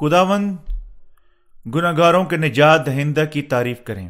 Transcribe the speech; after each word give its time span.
خداون 0.00 0.56
گناگاروں 1.74 2.24
کے 2.24 2.36
نجات 2.36 2.86
دہندہ 2.86 3.24
کی 3.32 3.42
تعریف 3.42 3.78
کریں۔ 3.84 4.08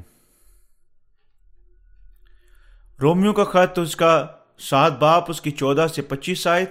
رومیو 3.02 3.32
کا 3.32 3.44
خط 3.44 3.78
اس 3.78 3.96
کا 3.96 4.26
سات 4.58 4.98
باپ، 4.98 5.24
اس 5.28 5.40
کی 5.40 5.50
چودہ 5.50 5.86
سے 5.94 6.02
پچیس 6.02 6.46
آیت، 6.46 6.70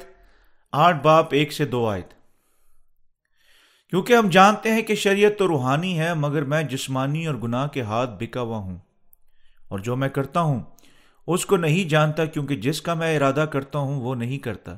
آٹھ 0.71 0.97
باپ، 0.97 1.27
ایک 1.31 1.53
سے 1.53 1.65
دو 1.65 1.89
آیت۔ 1.89 2.13
کیونکہ 3.89 4.13
ہم 4.13 4.29
جانتے 4.29 4.71
ہیں 4.71 4.81
کہ 4.81 4.95
شریعت 4.95 5.39
تو 5.39 5.47
روحانی 5.47 5.99
ہے، 5.99 6.13
مگر 6.13 6.41
میں 6.41 6.63
جسمانی 6.63 7.27
اور 7.27 7.35
گناہ 7.35 7.67
کے 7.67 7.81
ہاتھ 7.81 8.09
بکا 8.19 8.41
ہوا 8.41 8.57
ہوں۔ 8.57 8.77
اور 9.67 9.79
جو 9.79 9.95
میں 9.95 10.09
کرتا 10.09 10.41
ہوں، 10.41 10.63
اس 11.27 11.45
کو 11.45 11.57
نہیں 11.57 11.89
جانتا، 11.89 12.25
کیونکہ 12.25 12.55
جس 12.55 12.81
کا 12.81 12.93
میں 12.93 13.17
ارادہ 13.17 13.45
کرتا 13.51 13.79
ہوں، 13.79 14.01
وہ 14.01 14.15
نہیں 14.15 14.37
کرتا، 14.37 14.75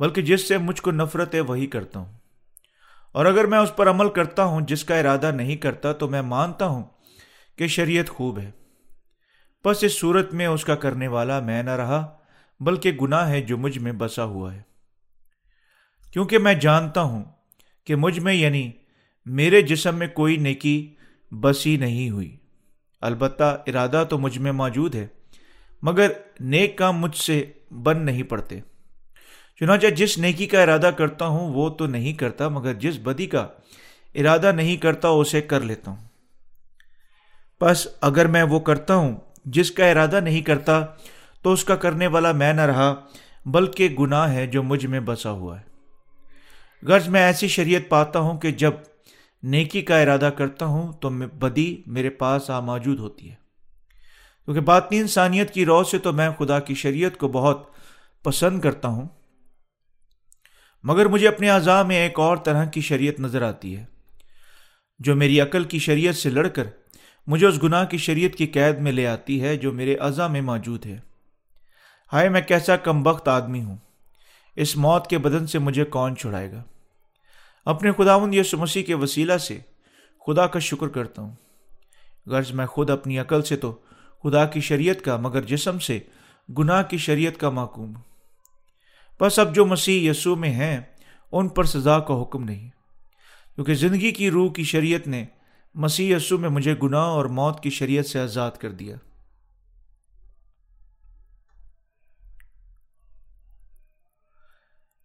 بلکہ 0.00 0.22
جس 0.22 0.48
سے 0.48 0.58
مجھ 0.58 0.82
کو 0.82 0.90
نفرت 0.90 1.34
ہے، 1.34 1.40
وہی 1.40 1.66
کرتا 1.66 2.00
ہوں۔ 2.00 2.18
اور 3.18 3.26
اگر 3.26 3.44
میں 3.44 3.58
اس 3.58 3.76
پر 3.76 3.90
عمل 3.90 4.08
کرتا 4.08 4.44
ہوں 4.44 4.60
جس 4.60 4.84
کا 4.84 4.98
ارادہ 4.98 5.30
نہیں 5.30 5.56
کرتا، 5.56 5.92
تو 5.92 6.08
میں 6.08 6.22
مانتا 6.22 6.66
ہوں 6.66 6.82
کہ 7.56 7.66
شریعت 7.66 8.08
خوب 8.08 8.38
ہے۔ 8.38 8.50
بس 9.64 9.84
اس 9.84 10.00
صورت 10.00 10.34
میں 10.34 10.46
اس 10.46 10.64
کا 10.64 10.74
کرنے 10.74 11.08
والا 11.08 11.40
میں 11.40 11.62
نہ 11.62 11.70
رہا، 11.70 12.16
بلکہ 12.60 12.92
گناہ 12.92 13.28
ہے 13.28 13.40
جو 13.40 13.58
مجھ 13.58 13.78
میں 13.78 13.92
بسا 13.92 14.24
ہوا 14.24 14.54
ہے۔ 14.54 14.62
کیونکہ 16.12 16.38
میں 16.38 16.54
جانتا 16.54 17.02
ہوں 17.02 17.24
کہ 17.84 17.96
مجھ 17.96 18.20
میں 18.20 18.34
یعنی 18.34 18.70
میرے 19.26 19.62
جسم 19.62 19.96
میں 19.96 20.06
کوئی 20.06 20.36
نیکی 20.36 20.94
بسی 21.40 21.76
نہیں 21.76 22.10
ہوئی۔ 22.10 22.36
البتہ 23.00 23.62
ارادہ 23.66 24.04
تو 24.10 24.18
مجھ 24.18 24.38
میں 24.38 24.52
موجود 24.52 24.94
ہے، 24.94 25.06
مگر 25.82 26.12
نیک 26.40 26.78
کام 26.78 26.98
مجھ 26.98 27.16
سے 27.16 27.44
بن 27.70 28.04
نہیں 28.04 28.22
پڑتے۔ 28.22 28.60
چنانچہ 29.60 29.86
جس 29.86 30.18
نیکی 30.18 30.46
کا 30.46 30.62
ارادہ 30.62 30.90
کرتا 30.96 31.26
ہوں، 31.26 31.54
وہ 31.54 31.68
تو 31.68 31.86
نہیں 31.86 32.12
کرتا، 32.12 32.48
مگر 32.48 32.74
جس 32.74 32.98
بدی 33.02 33.26
کا 33.26 33.48
ارادہ 34.14 34.52
نہیں 34.52 34.76
کرتا، 34.76 35.08
اسے 35.08 35.40
کر 35.40 35.60
لیتا 35.60 35.90
ہوں۔ 35.90 36.08
بس 37.60 37.88
اگر 38.00 38.26
میں 38.26 38.42
وہ 38.42 38.60
کرتا 38.60 38.94
ہوں، 38.94 39.16
جس 39.44 39.70
کا 39.70 39.86
ارادہ 39.86 40.20
نہیں 40.20 40.40
کرتا، 40.40 40.86
تو 41.42 41.52
اس 41.52 41.64
کا 41.64 41.76
کرنے 41.76 42.06
والا 42.06 42.32
میں 42.32 42.52
نہ 42.52 42.60
رہا، 42.60 42.94
بلکہ 43.46 43.88
گناہ 43.88 44.32
ہے 44.32 44.46
جو 44.46 44.62
مجھ 44.62 44.86
میں 44.86 45.00
بسا 45.00 45.30
ہوا 45.30 45.60
ہے۔ 45.60 45.64
غرض 46.82 47.08
میں 47.08 47.20
ایسی 47.20 47.48
شریعت 47.48 47.88
پاتا 47.88 48.18
ہوں 48.18 48.38
کہ 48.38 48.50
جب 48.50 48.72
نیکی 49.42 49.82
کا 49.82 49.98
ارادہ 49.98 50.30
کرتا 50.36 50.66
ہوں، 50.66 50.92
تو 50.92 51.10
بدی 51.10 51.82
میرے 51.86 52.10
پاس 52.10 52.50
آ 52.50 52.60
موجود 52.60 52.98
ہوتی 52.98 53.30
ہے۔ 53.30 53.34
کیونکہ 54.44 54.60
باطنی 54.60 54.98
انسانیت 54.98 55.54
کی 55.54 55.64
رو 55.64 55.84
سے 55.84 55.98
تو 55.98 56.12
میں 56.12 56.30
خدا 56.38 56.60
کی 56.60 56.74
شریعت 56.74 57.16
کو 57.16 57.28
بہت 57.28 57.66
پسند 58.24 58.60
کرتا 58.60 58.88
ہوں۔ 58.88 59.08
مگر 60.82 61.06
مجھے 61.06 61.28
اپنے 61.28 61.50
اعضاء 61.50 61.82
میں 61.82 61.96
ایک 61.96 62.18
اور 62.18 62.36
طرح 62.36 62.64
کی 62.64 62.80
شریعت 62.80 63.20
نظر 63.20 63.42
آتی 63.42 63.76
ہے۔ 63.76 63.84
جو 64.98 65.16
میری 65.16 65.40
عقل 65.40 65.64
کی 65.64 65.78
شریعت 65.78 66.14
سے 66.14 66.30
لڑ 66.30 66.48
کر 66.48 66.64
مجھے 67.26 67.46
اس 67.46 67.62
گناہ 67.62 67.84
کی 67.84 67.98
شریعت 67.98 68.36
کی 68.36 68.46
قید 68.46 68.78
میں 68.78 68.92
لے 68.92 69.06
آتی 69.06 69.42
ہے 69.42 69.56
جو 69.56 69.72
میرے 69.72 69.96
اعضاء 69.96 70.26
میں 70.26 70.40
موجود 70.40 70.86
ہے۔ 70.86 70.98
ہائے، 72.12 72.28
میں 72.28 72.40
کیسا 72.40 72.76
کم 72.76 73.06
وقت 73.06 73.28
آدمی 73.28 73.62
ہوں۔ 73.62 73.76
اس 74.56 74.76
موت 74.76 75.06
کے 75.06 75.18
بدن 75.18 75.46
سے 75.46 75.58
مجھے 75.58 75.84
کون 75.84 76.16
چھڑائے 76.16 76.52
گا؟ 76.52 76.62
اپنے 77.64 77.92
خداون 77.92 78.34
یس 78.34 78.54
مسیح 78.54 78.82
کے 78.82 78.94
وسیلہ 78.94 79.38
سے 79.38 79.58
خدا 80.26 80.46
کا 80.46 80.58
شکر 80.58 80.88
کرتا 80.88 81.22
ہوں۔ 81.22 81.32
غرض 82.26 82.52
میں 82.52 82.66
خود 82.66 82.90
اپنی 82.90 83.18
عقل 83.18 83.42
سے 83.42 83.56
تو 83.56 83.78
خدا 84.22 84.44
کی 84.44 84.60
شریعت 84.60 85.04
کا 85.04 85.16
مگر 85.16 85.42
جسم 85.42 85.78
سے 85.78 85.98
گناہ 86.58 86.82
کی 86.82 86.98
شریعت 86.98 87.40
کا 87.40 87.50
معقوم 87.50 87.96
ہوں۔ 87.96 88.07
بس 89.20 89.38
اب 89.38 89.54
جو 89.54 89.66
مسیح 89.66 90.10
یسوع 90.10 90.36
میں 90.36 90.50
ہیں، 90.50 90.80
ان 91.32 91.48
پر 91.48 91.64
سزا 91.64 91.98
کا 91.98 92.22
حکم 92.22 92.44
نہیں۔ 92.44 92.70
کیونکہ 93.54 93.74
زندگی 93.74 94.10
کی 94.10 94.30
روح 94.30 94.52
کی 94.52 94.64
شریعت 94.64 95.06
نے 95.08 95.26
مسیح 95.74 96.16
یسوع 96.16 96.38
میں 96.38 96.48
مجھے 96.48 96.74
گناہ 96.82 97.04
اور 97.04 97.24
موت 97.24 97.62
کی 97.62 97.70
شریعت 97.70 98.06
سے 98.06 98.20
آزاد 98.20 98.50
کر 98.50 98.72
دیا۔ 98.72 98.96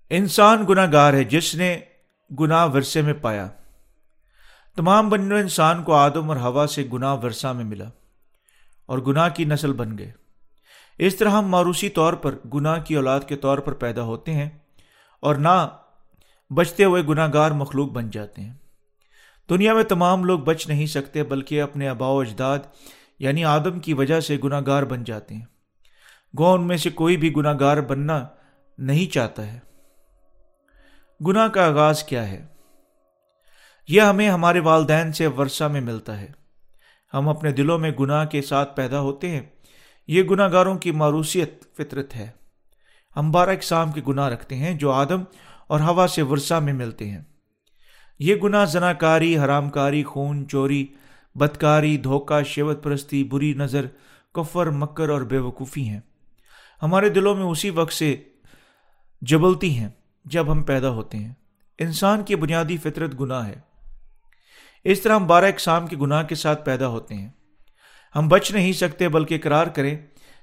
انسان 0.10 0.66
گناہ 0.70 0.92
گار 0.92 1.14
ہے 1.14 1.24
جس 1.24 1.56
نے 1.56 1.80
گناہ 2.40 2.68
ورثے 2.74 3.02
میں 3.02 3.14
پایا۔ 3.14 3.48
تمام 4.76 5.10
بنو 5.10 5.36
انسان 5.36 5.84
کو 5.84 5.94
آدم 5.94 6.30
اور 6.30 6.38
ہوا 6.38 6.68
سے 6.68 6.88
گناہ 6.94 7.16
ورثہ 7.24 7.48
میں 7.48 7.66
ملا 7.66 7.90
اور 8.86 8.98
گناہ 8.98 9.30
کی 9.30 9.46
نسل 9.46 9.74
بن 9.74 9.98
گئے۔ 9.98 10.12
اس 10.98 11.16
طرح 11.16 11.30
ہم 11.30 11.48
ماروسی 11.48 11.90
طور 11.90 12.14
پر 12.14 12.36
گناہ 12.54 12.82
کی 12.82 12.96
اولاد 12.96 13.20
کے 13.28 13.36
طور 13.36 13.58
پر 13.58 13.74
پیدا 13.74 14.02
ہوتے 14.02 14.34
ہیں 14.34 14.50
اور 15.20 15.36
نہ 15.36 15.68
بچتے 16.56 16.84
ہوئے 16.84 17.04
گناہ 17.04 17.30
گار 17.34 17.52
مخلوق 17.52 17.92
بن 17.92 18.10
جاتے 18.10 18.42
ہیں۔ 18.42 18.54
دنیا 19.50 19.74
میں 19.74 19.84
تمام 19.84 20.26
لوگ 20.26 20.40
بچ 20.40 20.68
نہیں 20.68 20.86
سکتے 20.86 21.24
بلکہ 21.24 21.62
اپنے 21.62 21.88
آبا 21.88 22.08
و 22.08 22.20
اجداد 22.20 22.60
یعنی 23.20 23.46
آدم 23.46 23.80
کی 23.80 23.94
وجہ 23.94 24.20
سے 24.20 24.38
گناہ 24.44 24.62
گار 24.66 24.84
بن 24.84 25.04
جاتے 25.04 25.36
ہیں۔ 25.36 25.46
گو 26.38 26.54
ان 26.54 26.68
میں 26.68 26.78
سے 26.78 26.90
کوئی 26.90 27.18
بھی 27.18 27.36
گناہ 27.36 27.54
گار 27.60 27.78
بننا 27.78 28.28
نہیں 28.78 29.14
چاہتا 29.14 29.54
ہے۔ 29.54 29.60
گناہ 31.28 31.48
کا 31.48 31.66
آغاز 31.66 32.04
کیا 32.04 32.28
ہے؟ 32.28 32.46
یہ 33.88 34.02
ہمیں 34.02 34.30
ہمارے 34.30 34.60
والدین 34.60 35.12
سے 35.12 35.28
ورثہ 35.28 35.64
میں 35.64 35.82
ملتا 35.82 36.22
ہے۔ 36.22 36.32
ہم 37.14 37.30
اپنے 37.30 37.52
دلوں 37.52 37.80
میں 37.80 37.92
گناہ 37.92 38.26
کے 38.26 38.42
ساتھ 38.42 38.76
پیدا 38.76 39.00
ہوتے 39.00 39.30
ہیں۔ 39.30 39.42
یہ 40.08 40.24
گناہ 40.24 40.52
گاروں 40.52 40.78
کی 40.78 40.92
معروثیت 40.92 41.64
فطرت 41.78 42.16
ہے۔ 42.16 42.30
ہم 43.16 43.32
بارہ 43.32 43.50
اقسام 43.50 43.92
کے 43.92 44.02
گناہ 44.08 44.30
رکھتے 44.30 44.56
ہیں 44.56 44.74
جو 44.74 44.92
آدم 44.92 45.24
اور 45.68 45.80
ہوا 45.80 46.08
سے 46.08 46.22
ورثہ 46.22 46.54
میں 46.54 46.74
ملتے 46.74 47.10
ہیں۔ 47.10 47.22
یہ 48.20 48.36
گناہ 48.36 48.66
زنا 48.66 48.94
کاری 48.94 49.38
حرام 49.38 49.70
کاری 49.70 50.04
خون 50.04 50.48
چوری، 50.48 50.88
بدکاری، 51.36 51.98
دھوکہ، 51.98 52.44
شیوت 52.44 52.84
پرستی، 52.84 53.24
بری 53.24 53.54
نظر، 53.54 53.86
کفر، 54.34 54.70
مکر 54.70 55.10
اور 55.10 55.22
بے 55.22 55.38
وقوفی 55.38 55.90
ہیں۔ 55.90 56.00
ہمارے 56.82 57.10
دلوں 57.10 57.36
میں 57.36 57.44
اسی 57.44 57.70
وقت 57.70 57.94
سے 57.94 58.16
جبلتی 59.22 59.78
ہیں 59.78 59.90
جب 60.26 60.52
ہم 60.52 60.64
پیدا 60.64 60.90
ہوتے 60.90 61.18
ہیں۔ 61.18 61.34
انسان 61.80 62.24
کی 62.24 62.36
بنیادی 62.36 62.78
فطرت 62.78 63.20
گناہ 63.20 63.48
ہے۔ 63.48 63.56
اس 64.84 65.02
طرح 65.02 65.16
ہم 65.16 65.28
بارہ 65.28 65.46
اقسام 65.46 65.88
کے 65.88 65.98
گناہ 65.98 66.24
کے 66.24 66.36
ساتھ 66.36 66.66
پیدا 66.66 66.88
ہوتے 66.88 67.16
ہیں۔ 67.16 67.30
ہم 68.16 68.28
بچ 68.28 68.52
نہیں 68.52 68.74
سکتے 68.74 69.10
بلکہ 69.10 69.36
اقرار 69.36 69.68
کریں 69.68 69.98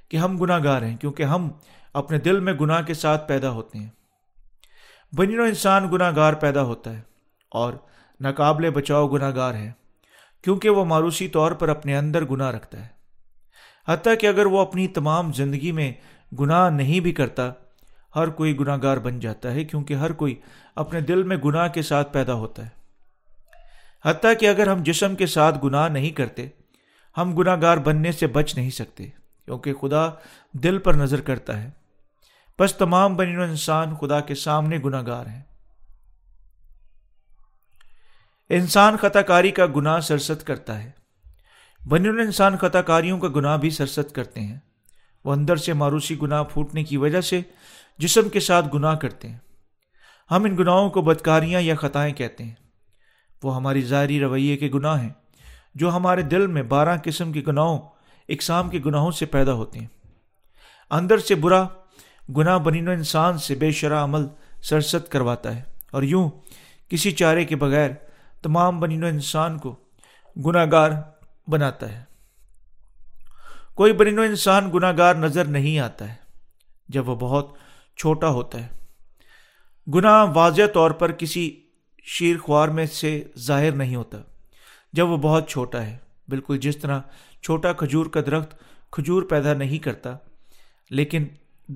کہ 0.08 0.16
ہم 0.16 0.38
گناہ 0.38 0.64
گار 0.64 0.82
ہیں، 0.82 0.96
کیونکہ 0.96 1.22
ہم 1.22 1.48
اپنے 1.94 2.18
دل 2.18 2.40
میں 2.40 2.52
گناہ 2.52 2.82
کے 2.82 2.94
ساتھ 2.94 3.28
پیدا 3.28 3.50
ہوتے 3.50 3.78
ہیں۔ 3.78 3.88
بنو 5.16 5.42
انسان 5.42 5.90
گناہ 5.92 6.12
گار 6.16 6.32
پیدا 6.32 6.62
ہوتا 6.62 6.96
ہے 6.96 7.00
اور 7.50 7.72
ناقابل 8.20 8.70
بچاؤ 8.70 9.08
گناہ 9.08 9.34
گار 9.34 9.54
ہے، 9.54 9.72
کیونکہ 10.42 10.70
وہ 10.70 10.84
ماروسی 10.84 11.28
طور 11.28 11.52
پر 11.52 11.68
اپنے 11.68 11.96
اندر 11.96 12.24
گناہ 12.24 12.50
رکھتا 12.50 12.80
ہے۔ 12.80 12.88
حتیٰ 13.88 14.14
کہ 14.20 14.26
اگر 14.26 14.46
وہ 14.46 14.60
اپنی 14.60 14.88
تمام 14.88 15.32
زندگی 15.32 15.72
میں 15.72 15.92
گناہ 16.40 16.70
نہیں 16.70 17.00
بھی 17.00 17.12
کرتا، 17.12 17.52
ہر 18.16 18.28
کوئی 18.28 18.60
گناہ 18.60 18.76
گار 18.82 18.96
بن 18.96 19.20
جاتا 19.20 19.50
ہے، 19.50 19.64
کیونکہ 19.64 19.94
ہر 19.94 20.12
کوئی 20.12 20.34
اپنے 20.74 21.00
دل 21.00 21.22
میں 21.22 21.36
گناہ 21.36 21.68
کے 21.68 21.82
ساتھ 21.82 22.12
پیدا 22.12 22.34
ہوتا 22.34 22.66
ہے۔ 22.66 22.68
حتیٰ 24.04 24.32
کہ 24.40 24.48
اگر 24.48 24.66
ہم 24.66 24.82
جسم 24.82 25.14
کے 25.14 25.26
ساتھ 25.26 25.58
گناہ 25.64 25.88
نہیں 25.88 26.10
کرتے 26.10 26.48
ہم 27.18 27.34
گناہ 27.34 27.56
گار 27.62 27.76
بننے 27.76 28.12
سے 28.12 28.26
بچ 28.26 28.54
نہیں 28.54 28.70
سکتے، 28.70 29.06
کیونکہ 29.44 29.74
خدا 29.74 30.10
دل 30.52 30.78
پر 30.78 30.94
نظر 30.94 31.20
کرتا 31.20 31.62
ہے۔ 31.62 31.70
بس 32.58 32.74
تمام 32.74 33.16
بنی 33.16 33.36
انسان 33.36 33.94
خدا 33.94 34.20
کے 34.20 34.34
سامنے 34.34 34.78
گناہ 34.84 35.02
گار 35.06 35.26
ہیں۔ 35.26 35.42
انسان 38.48 38.96
خطا 38.96 39.22
کاری 39.22 39.50
کا 39.50 39.66
گناہ 39.76 40.00
سرست 40.00 40.46
کرتا 40.46 40.84
ہے۔ 40.84 40.90
بنی 41.88 42.08
انسان 42.08 42.56
خطا 42.56 42.82
کاریوں 42.82 43.18
کا 43.18 43.28
گناہ 43.36 43.56
بھی 43.56 43.70
سرست 43.70 44.14
کرتے 44.14 44.40
ہیں۔ 44.40 44.58
وہ 45.24 45.32
اندر 45.32 45.56
سے 45.56 45.72
ماروسی 45.72 46.20
گناہ 46.22 46.42
پھوٹنے 46.42 46.84
کی 46.84 46.96
وجہ 46.96 47.20
سے 47.20 47.40
جسم 47.98 48.28
کے 48.28 48.40
ساتھ 48.40 48.66
گناہ 48.74 48.94
کرتے 48.94 49.28
ہیں۔ 49.28 49.38
ہم 50.30 50.44
ان 50.44 50.56
گناہوں 50.58 50.90
کو 50.90 51.02
بدکاریاں 51.02 51.60
یا 51.60 51.74
خطائیں 51.74 52.14
کہتے 52.14 52.44
ہیں۔ 52.44 52.54
وہ 53.42 53.56
ہماری 53.56 53.82
ظاہری 53.82 54.20
رویے 54.20 54.56
کے 54.56 54.68
گناہ 54.74 55.02
ہیں۔ 55.02 55.10
جو 55.74 55.90
ہمارے 55.90 56.22
دل 56.22 56.46
میں 56.46 56.62
بارہ 56.62 56.96
قسم 57.04 57.32
کے 57.32 57.42
گناہوں، 57.46 57.78
اقسام 58.28 58.70
کے 58.70 58.80
گناہوں 58.86 59.10
سے 59.10 59.26
پیدا 59.26 59.52
ہوتے 59.52 59.78
ہیں۔ 59.78 59.86
اندر 60.90 61.18
سے 61.18 61.34
برا، 61.34 61.66
گناہ 62.36 62.58
بنین 62.58 62.88
و 62.88 62.90
انسان 62.90 63.38
سے 63.38 63.54
بے 63.54 63.70
شرح 63.70 64.04
عمل 64.04 64.26
سرست 64.62 65.12
کرواتا 65.12 65.56
ہے۔ 65.56 65.62
اور 65.92 66.02
یوں 66.02 66.30
کسی 66.88 67.10
چارے 67.10 67.44
کے 67.44 67.56
بغیر 67.56 67.90
تمام 68.42 68.80
بنین 68.80 69.04
و 69.04 69.06
انسان 69.06 69.58
کو 69.58 69.76
گناہ 70.46 70.66
گار 70.72 70.90
بناتا 71.46 71.92
ہے۔ 71.92 72.04
کوئی 73.74 73.92
بنین 73.92 74.18
و 74.18 74.22
انسان 74.22 74.70
گناہ 74.74 74.92
گار 74.98 75.14
نظر 75.14 75.44
نہیں 75.44 75.78
آتا 75.78 76.08
ہے، 76.08 76.14
جب 76.88 77.08
وہ 77.08 77.16
بہت 77.16 77.54
چھوٹا 77.96 78.28
ہوتا 78.28 78.66
ہے۔ 78.66 78.68
گناہ 79.94 80.26
واضح 80.34 80.62
طور 80.74 80.90
پر 80.90 81.12
کسی 81.12 81.60
شیر 82.04 82.38
خوار 82.38 82.68
میں 82.68 82.86
سے 82.86 83.24
ظاہر 83.38 83.72
نہیں 83.72 83.96
ہوتا۔ 83.96 84.18
جب 84.92 85.08
وہ 85.08 85.16
بہت 85.16 85.48
چھوٹا 85.48 85.82
ہے۔ 85.82 85.98
بالکل 86.28 86.58
جس 86.58 86.76
طرح 86.76 87.00
چھوٹا 87.42 87.72
کھجور 87.72 88.06
کا 88.06 88.20
درخت 88.20 88.54
کھجور 88.90 89.22
پیدا 89.22 89.54
نہیں 89.54 89.78
کرتا، 89.78 90.16
لیکن 90.90 91.26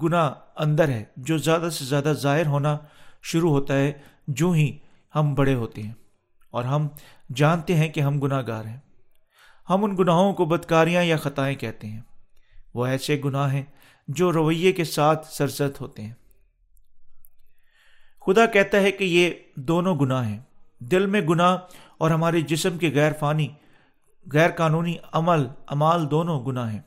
گناہ 0.03 0.33
اندر 0.57 0.89
ہے۔ 0.89 1.05
جو 1.17 1.39
زیادہ 1.39 1.69
سے 1.73 1.85
زیادہ 1.85 2.13
ظاہر 2.13 2.47
ہونا 2.47 2.79
شروع 3.23 3.51
ہوتا 3.51 3.79
ہے، 3.79 3.93
جو 4.29 4.51
ہی 4.51 4.79
ہم 5.15 5.35
بڑے 5.35 5.55
ہوتے 5.55 5.83
ہیں۔ 5.83 5.93
اور 6.51 6.65
ہم 6.65 6.89
جانتے 7.35 7.77
ہیں 7.77 7.89
کہ 7.89 8.01
ہم 8.01 8.21
گناہ 8.21 8.43
گار 8.47 8.65
ہیں۔ 8.65 8.81
ہم 9.71 9.85
ان 9.85 9.97
گناہوں 9.99 10.33
کو 10.33 10.45
بدکاریاں 10.45 11.03
یا 11.03 11.17
خطائیں 11.17 11.57
کہتے 11.57 11.87
ہیں۔ 11.87 12.01
وہ 12.75 12.87
ایسے 12.87 13.21
گناہ 13.25 13.53
ہیں 13.53 13.63
جو 14.09 14.33
رویے 14.33 14.73
کے 14.73 14.85
ساتھ 14.85 15.27
سرزد 15.27 15.81
ہوتے 15.81 16.03
ہیں۔ 16.03 16.15
خدا 18.27 18.47
کہتا 18.47 18.81
ہے 18.81 18.93
کہ 18.93 19.05
یہ 19.05 19.31
دونوں 19.57 19.99
گناہ 19.99 20.29
ہیں۔ 20.29 20.41
دل 20.79 21.07
میں 21.07 21.21
گناہ 21.21 21.57
اور 21.99 22.11
ہمارے 22.11 22.41
جسم 22.41 22.79
کے 22.79 22.91
غیر 22.94 23.12
فانی، 23.19 23.49
غیر 24.32 24.50
قانونی 24.50 24.94
عمل 25.12 25.46
امال 25.67 26.11
دونوں 26.11 26.44
گناہ 26.44 26.73
ہیں۔ 26.73 26.81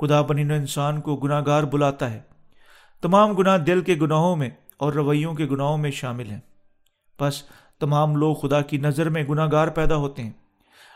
خدا 0.00 0.20
بنین 0.22 0.50
انسان 0.50 1.00
کو 1.00 1.16
گناہ 1.16 1.42
گار 1.46 1.62
بلاتا 1.62 2.12
ہے۔ 2.12 2.20
تمام 3.02 3.32
گناہ 3.32 3.58
دل 3.58 3.80
کے 3.80 3.94
گناہوں 3.94 4.36
میں 4.36 4.50
اور 4.76 4.92
رویوں 4.92 5.34
کے 5.34 5.46
گناہوں 5.46 5.78
میں 5.78 5.90
شامل 5.90 6.30
ہیں۔ 6.30 6.40
بس 7.20 7.42
تمام 7.80 8.16
لوگ 8.16 8.34
خدا 8.34 8.60
کی 8.60 8.78
نظر 8.78 9.08
میں 9.08 9.24
گناہ 9.24 9.48
گار 9.52 9.68
پیدا 9.68 9.96
ہوتے 9.96 10.22
ہیں۔ 10.22 10.32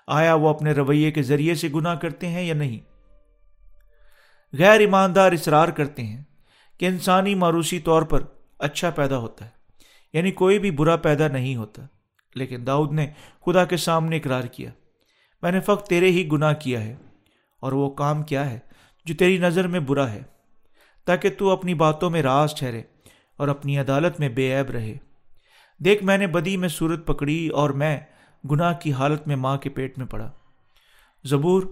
آیا 0.07 0.35
وہ 0.35 0.49
اپنے 0.49 0.73
رویے 0.73 1.11
کے 1.11 1.23
ذریعے 1.23 1.55
سے 1.55 1.69
گناہ 1.75 1.95
کرتے 1.95 2.29
ہیں 2.29 2.43
یا 2.43 2.55
نہیں؟ 2.55 2.79
غیر 4.57 4.81
ایماندار 4.81 5.33
اصرار 5.33 5.69
کرتے 5.69 6.03
ہیں 6.03 6.23
کہ 6.79 6.87
انسانی 6.87 7.35
معروسی 7.35 7.79
طور 7.81 8.03
پر 8.03 8.23
اچھا 8.59 8.91
پیدا 8.91 9.19
ہوتا 9.19 9.45
ہے 9.45 9.51
یعنی 10.13 10.31
کوئی 10.31 10.59
بھی 10.59 10.71
برا 10.71 10.97
پیدا 10.97 11.29
نہیں 11.29 11.57
ہوتا۔ 11.57 11.83
لیکن 12.39 12.67
داؤد 12.67 12.93
نے 12.93 13.07
خدا 13.47 13.65
کے 13.65 13.77
سامنے 13.77 14.17
اقرار 14.17 14.45
کیا، 14.45 14.71
میں 15.43 15.53
نے 15.53 15.61
فقط 15.61 15.89
تیرے 15.89 16.11
ہی 16.11 16.27
گناہ 16.33 16.53
کیا 16.55 16.83
ہے، 16.85 16.95
اور 17.63 17.73
وہ 17.73 17.89
کام 17.95 18.23
کیا 18.23 18.51
ہے 18.51 18.59
جو 19.07 19.15
تیری 19.15 19.39
نظر 19.39 19.67
میں 19.67 19.81
برا 19.81 20.11
ہے، 20.13 20.23
تاکہ 21.07 21.31
تو 21.31 21.51
اپنی 21.51 21.75
باتوں 21.75 22.11
میں 22.11 22.23
راز 22.23 22.55
ٹھہرے 22.55 22.83
اور 23.39 23.49
اپنی 23.49 23.79
عدالت 23.79 24.21
میں 24.21 24.29
بے 24.29 24.55
عیب 24.57 24.71
رہے۔ 24.71 24.95
دیکھ، 25.81 26.03
میں 26.05 26.19
نے 26.19 26.27
بدی 26.27 26.57
میں 26.57 26.69
صورت 26.69 27.07
پکڑی 27.07 27.49
اور 27.49 27.71
میں 27.73 27.99
گناہ 28.45 28.73
کی 28.73 28.93
حالت 28.93 29.27
میں 29.27 29.37
ماں 29.37 29.57
کے 29.57 29.71
پیٹ 29.71 29.99
میں 29.99 30.07
پڑا۔ 30.07 30.31
زبور 31.25 31.63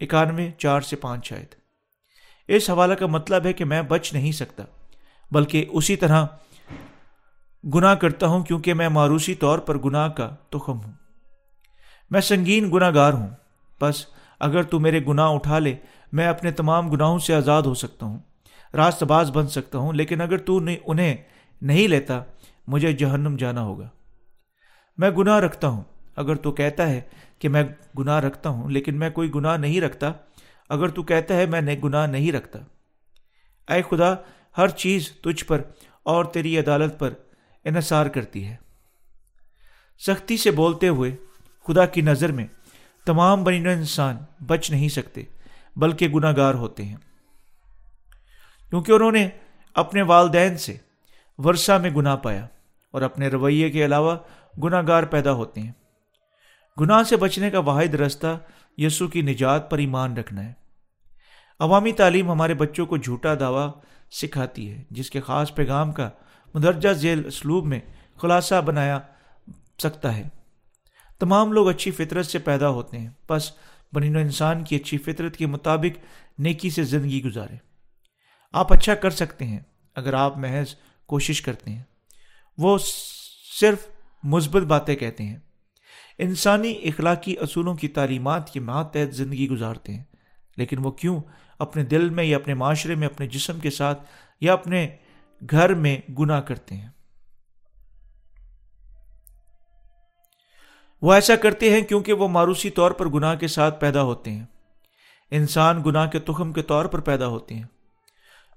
اکانوے، 0.00 0.50
چار 0.58 0.80
سے 0.80 0.96
پانچ 0.96 1.28
شاید 1.28 1.54
اس 2.48 2.68
حوالہ 2.70 2.94
کا 2.94 3.06
مطلب 3.06 3.46
ہے 3.46 3.52
کہ 3.52 3.64
میں 3.64 3.82
بچ 3.82 4.12
نہیں 4.12 4.32
سکتا، 4.32 4.64
بلکہ 5.30 5.66
اسی 5.70 5.96
طرح 5.96 6.26
گناہ 7.74 7.94
کرتا 7.94 8.26
ہوں 8.26 8.44
کیونکہ 8.44 8.74
میں 8.74 8.88
معروسی 8.88 9.34
طور 9.34 9.58
پر 9.58 9.78
گناہ 9.78 10.08
کا 10.08 10.30
تخم 10.50 10.80
ہوں۔ 10.80 10.92
میں 12.10 12.20
سنگین 12.20 12.70
گناہ 12.72 12.90
گار 12.94 13.12
ہوں۔ 13.12 13.30
بس 13.80 14.06
اگر 14.40 14.62
تو 14.62 14.80
میرے 14.80 15.00
گناہ 15.08 15.28
اٹھا 15.28 15.58
لے، 15.58 15.76
میں 16.12 16.26
اپنے 16.26 16.50
تمام 16.50 16.90
گناہوں 16.90 17.18
سے 17.18 17.34
آزاد 17.34 17.62
ہو 17.62 17.74
سکتا 17.74 18.06
ہوں 18.06 18.18
راست 18.74 19.02
باز 19.02 19.30
بن 19.30 19.46
سکتا 19.46 19.78
ہوں، 19.78 19.92
لیکن 19.92 20.20
اگر 20.20 20.38
تو 20.38 20.60
انہیں 20.86 21.16
نہیں 21.62 21.88
لیتا، 21.88 22.22
مجھے 22.66 22.92
جہنم 22.92 23.36
جانا 23.36 23.62
ہوگا۔ 23.62 23.88
میں 24.96 25.10
گناہ 25.10 25.38
رکھتا 25.38 25.68
ہوں۔ 25.68 25.82
اگر 26.16 26.34
تو 26.34 26.52
کہتا 26.52 26.88
ہے 26.88 27.00
کہ 27.38 27.48
میں 27.48 27.64
گناہ 27.98 28.20
رکھتا 28.20 28.48
ہوں، 28.48 28.70
لیکن 28.70 28.98
میں 28.98 29.10
کوئی 29.10 29.34
گناہ 29.34 29.56
نہیں 29.56 29.80
رکھتا، 29.80 30.12
اگر 30.68 30.88
تو 30.88 31.02
کہتا 31.02 31.36
ہے 31.36 31.46
میں 31.46 31.60
نے 31.60 31.76
گناہ 31.84 32.06
نہیں 32.06 32.32
رکھتا۔ 32.32 32.58
اے 33.74 33.82
خدا، 33.82 34.14
ہر 34.58 34.68
چیز 34.68 35.12
تجھ 35.12 35.44
پر 35.44 35.62
اور 36.02 36.24
تیری 36.24 36.58
عدالت 36.58 36.98
پر 36.98 37.10
انحصار 37.64 38.06
کرتی 38.06 38.46
ہے۔ 38.46 38.56
سختی 39.98 40.36
سے 40.36 40.50
بولتے 40.50 40.88
ہوئے 40.88 41.16
خدا 41.66 41.86
کی 41.86 42.00
نظر 42.00 42.32
میں 42.32 42.46
تمام 43.06 43.44
بنین 43.44 43.66
انسان 43.66 44.16
بچ 44.46 44.70
نہیں 44.70 44.88
سکتے، 44.88 45.22
بلکہ 45.76 46.08
گناہ 46.08 46.32
گار 46.36 46.54
ہوتے 46.54 46.84
ہیں۔ 46.84 46.96
کیونکہ 48.70 48.92
انہوں 48.92 49.12
نے 49.12 49.28
اپنے 49.74 50.02
والدین 50.02 50.58
سے 50.58 50.76
ورثہ 51.38 51.72
میں 51.72 51.90
گناہ 51.90 52.16
پایا 52.16 52.46
اور 52.90 53.02
اپنے 53.02 53.28
رویے 53.28 53.70
کے 53.70 53.84
علاوہ 53.84 54.16
گناہ 54.62 54.82
گار 54.86 55.02
پیدا 55.02 55.32
ہوتے 55.32 55.60
ہیں۔ 55.60 55.72
گناہ 56.80 57.02
سے 57.02 57.16
بچنے 57.16 57.50
کا 57.50 57.58
واحد 57.58 57.94
رستہ 57.94 58.38
یسو 58.78 59.08
کی 59.08 59.22
نجات 59.22 59.70
پر 59.70 59.78
ایمان 59.78 60.16
رکھنا 60.16 60.44
ہے۔ 60.44 60.52
عوامی 61.60 61.92
تعلیم 61.92 62.30
ہمارے 62.30 62.54
بچوں 62.54 62.86
کو 62.86 62.96
جھوٹا 62.96 63.34
دعویٰ 63.40 63.70
سکھاتی 64.10 64.70
ہے، 64.70 64.82
جس 64.90 65.10
کے 65.10 65.20
خاص 65.20 65.54
پیغام 65.54 65.92
کا 65.92 66.10
مدرجہ 66.54 66.92
ذیل 66.92 67.26
اسلوب 67.26 67.66
میں 67.66 67.80
خلاصہ 68.16 68.60
بنایا 68.60 69.00
سکتا 69.82 70.16
ہے۔ 70.16 70.28
تمام 71.18 71.52
لوگ 71.52 71.68
اچھی 71.68 71.90
فطرت 71.90 72.26
سے 72.26 72.38
پیدا 72.38 72.68
ہوتے 72.68 72.98
ہیں۔ 72.98 73.10
بس 73.28 73.52
بنین 73.92 74.16
و 74.16 74.18
انسان 74.18 74.64
کی 74.64 74.76
اچھی 74.76 74.98
فطرت 74.98 75.36
کے 75.36 75.46
مطابق 75.46 75.98
نیکی 76.38 76.70
سے 76.70 76.82
زندگی 76.82 77.22
گزارے۔ 77.22 77.56
آپ 78.52 78.72
اچھا 78.72 78.94
کر 78.94 79.10
سکتے 79.10 79.44
ہیں 79.44 79.60
اگر 79.94 80.14
آپ 80.14 80.38
محض 80.38 80.74
کوشش 81.06 81.42
کرتے 81.42 81.70
ہیں۔ 81.70 81.82
وہ 82.58 82.78
صرف 83.60 83.78
مثبت 84.22 84.62
باتیں 84.62 84.96
کہتے 84.96 85.24
ہیں۔ 85.24 85.36
انسانی 86.18 86.70
اخلاقی 86.84 87.38
اصولوں 87.38 87.74
کی 87.74 87.88
تعلیمات 87.88 88.50
کے 88.50 88.60
ماتحت 88.60 89.14
زندگی 89.14 89.48
گزارتے 89.48 89.94
ہیں۔ 89.94 90.04
لیکن 90.56 90.78
وہ 90.78 90.90
کیوں 90.90 91.20
اپنے 91.58 91.84
دل 91.84 92.10
میں 92.10 92.24
یا 92.24 92.36
اپنے 92.36 92.54
معاشرے 92.54 92.94
میں 92.94 93.08
اپنے 93.08 93.26
جسم 93.26 93.60
کے 93.60 93.70
ساتھ 93.70 94.02
یا 94.40 94.52
اپنے 94.52 94.96
گھر 95.50 95.74
میں 95.74 96.12
گناہ 96.12 96.40
کرتے 96.40 96.74
ہیں۔ 96.74 96.88
وہ 101.02 101.12
ایسا 101.12 101.36
کرتے 101.36 101.70
ہیں 101.70 101.82
کیونکہ 101.82 102.12
وہ 102.12 102.28
ماروسی 102.28 102.70
طور 102.70 102.90
پر 102.90 103.08
گناہ 103.08 103.34
کے 103.34 103.48
ساتھ 103.48 103.80
پیدا 103.80 104.02
ہوتے 104.02 104.30
ہیں۔ 104.30 104.44
انسان 105.30 105.82
گناہ 105.86 106.10
کے 106.10 106.18
تخم 106.18 106.52
کے 106.52 106.62
طور 106.62 106.84
پر 106.84 107.00
پیدا 107.00 107.26
ہوتے 107.26 107.54
ہیں۔ 107.54 107.64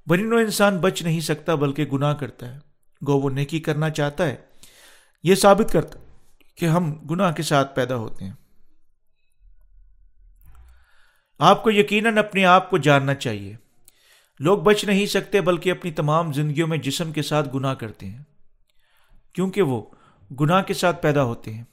بنین 0.08 0.34
و 0.34 0.36
انسان 0.36 0.78
بچ 0.78 1.02
نہیں 1.02 1.20
سکتا 1.20 1.56
بلکہ 1.56 1.86
گناہ 1.86 2.14
کرتا 2.14 2.54
ہے۔ 2.54 2.60
گو 3.08 3.20
وہ 3.20 3.30
نیکی 3.30 3.60
کرنا 3.60 3.90
چاہتا 3.90 4.26
ہے۔ 4.26 4.36
یہ 5.24 5.36
ثابت 5.36 5.74
کرتا 5.74 6.00
کہ 6.56 6.66
ہم 6.66 6.94
گناہ 6.94 7.32
کے 7.32 7.44
ساتھ 7.44 7.76
پیدا 7.76 7.96
ہوتے 7.96 8.26
ہیں۔ 8.26 8.34
آپ 11.40 11.64
کو 11.64 11.72
یقیناً 11.72 12.18
اپنے 12.18 12.46
آپ 12.46 12.70
کو 12.70 12.78
جاننا 12.78 13.16
چاہیے۔ 13.16 13.56
لوگ 14.40 14.58
بچ 14.58 14.86
نہیں 14.86 15.06
سکتے 15.06 15.42
بلکہ 15.42 15.72
اپنی 15.72 15.92
تمام 15.92 16.34
زندگیوں 16.34 16.68
میں 16.68 16.78
جسم 16.78 17.12
کے 17.12 17.22
ساتھ 17.22 17.50
گناہ 17.56 17.74
کرتے 17.74 18.06
ہیں۔ 18.06 18.24
کیونکہ 19.34 19.62
وہ 19.62 19.82
گناہ 20.40 20.62
کے 20.62 20.74
ساتھ 20.74 21.02
پیدا 21.02 21.24
ہوتے 21.24 21.54
ہیں۔ 21.54 21.64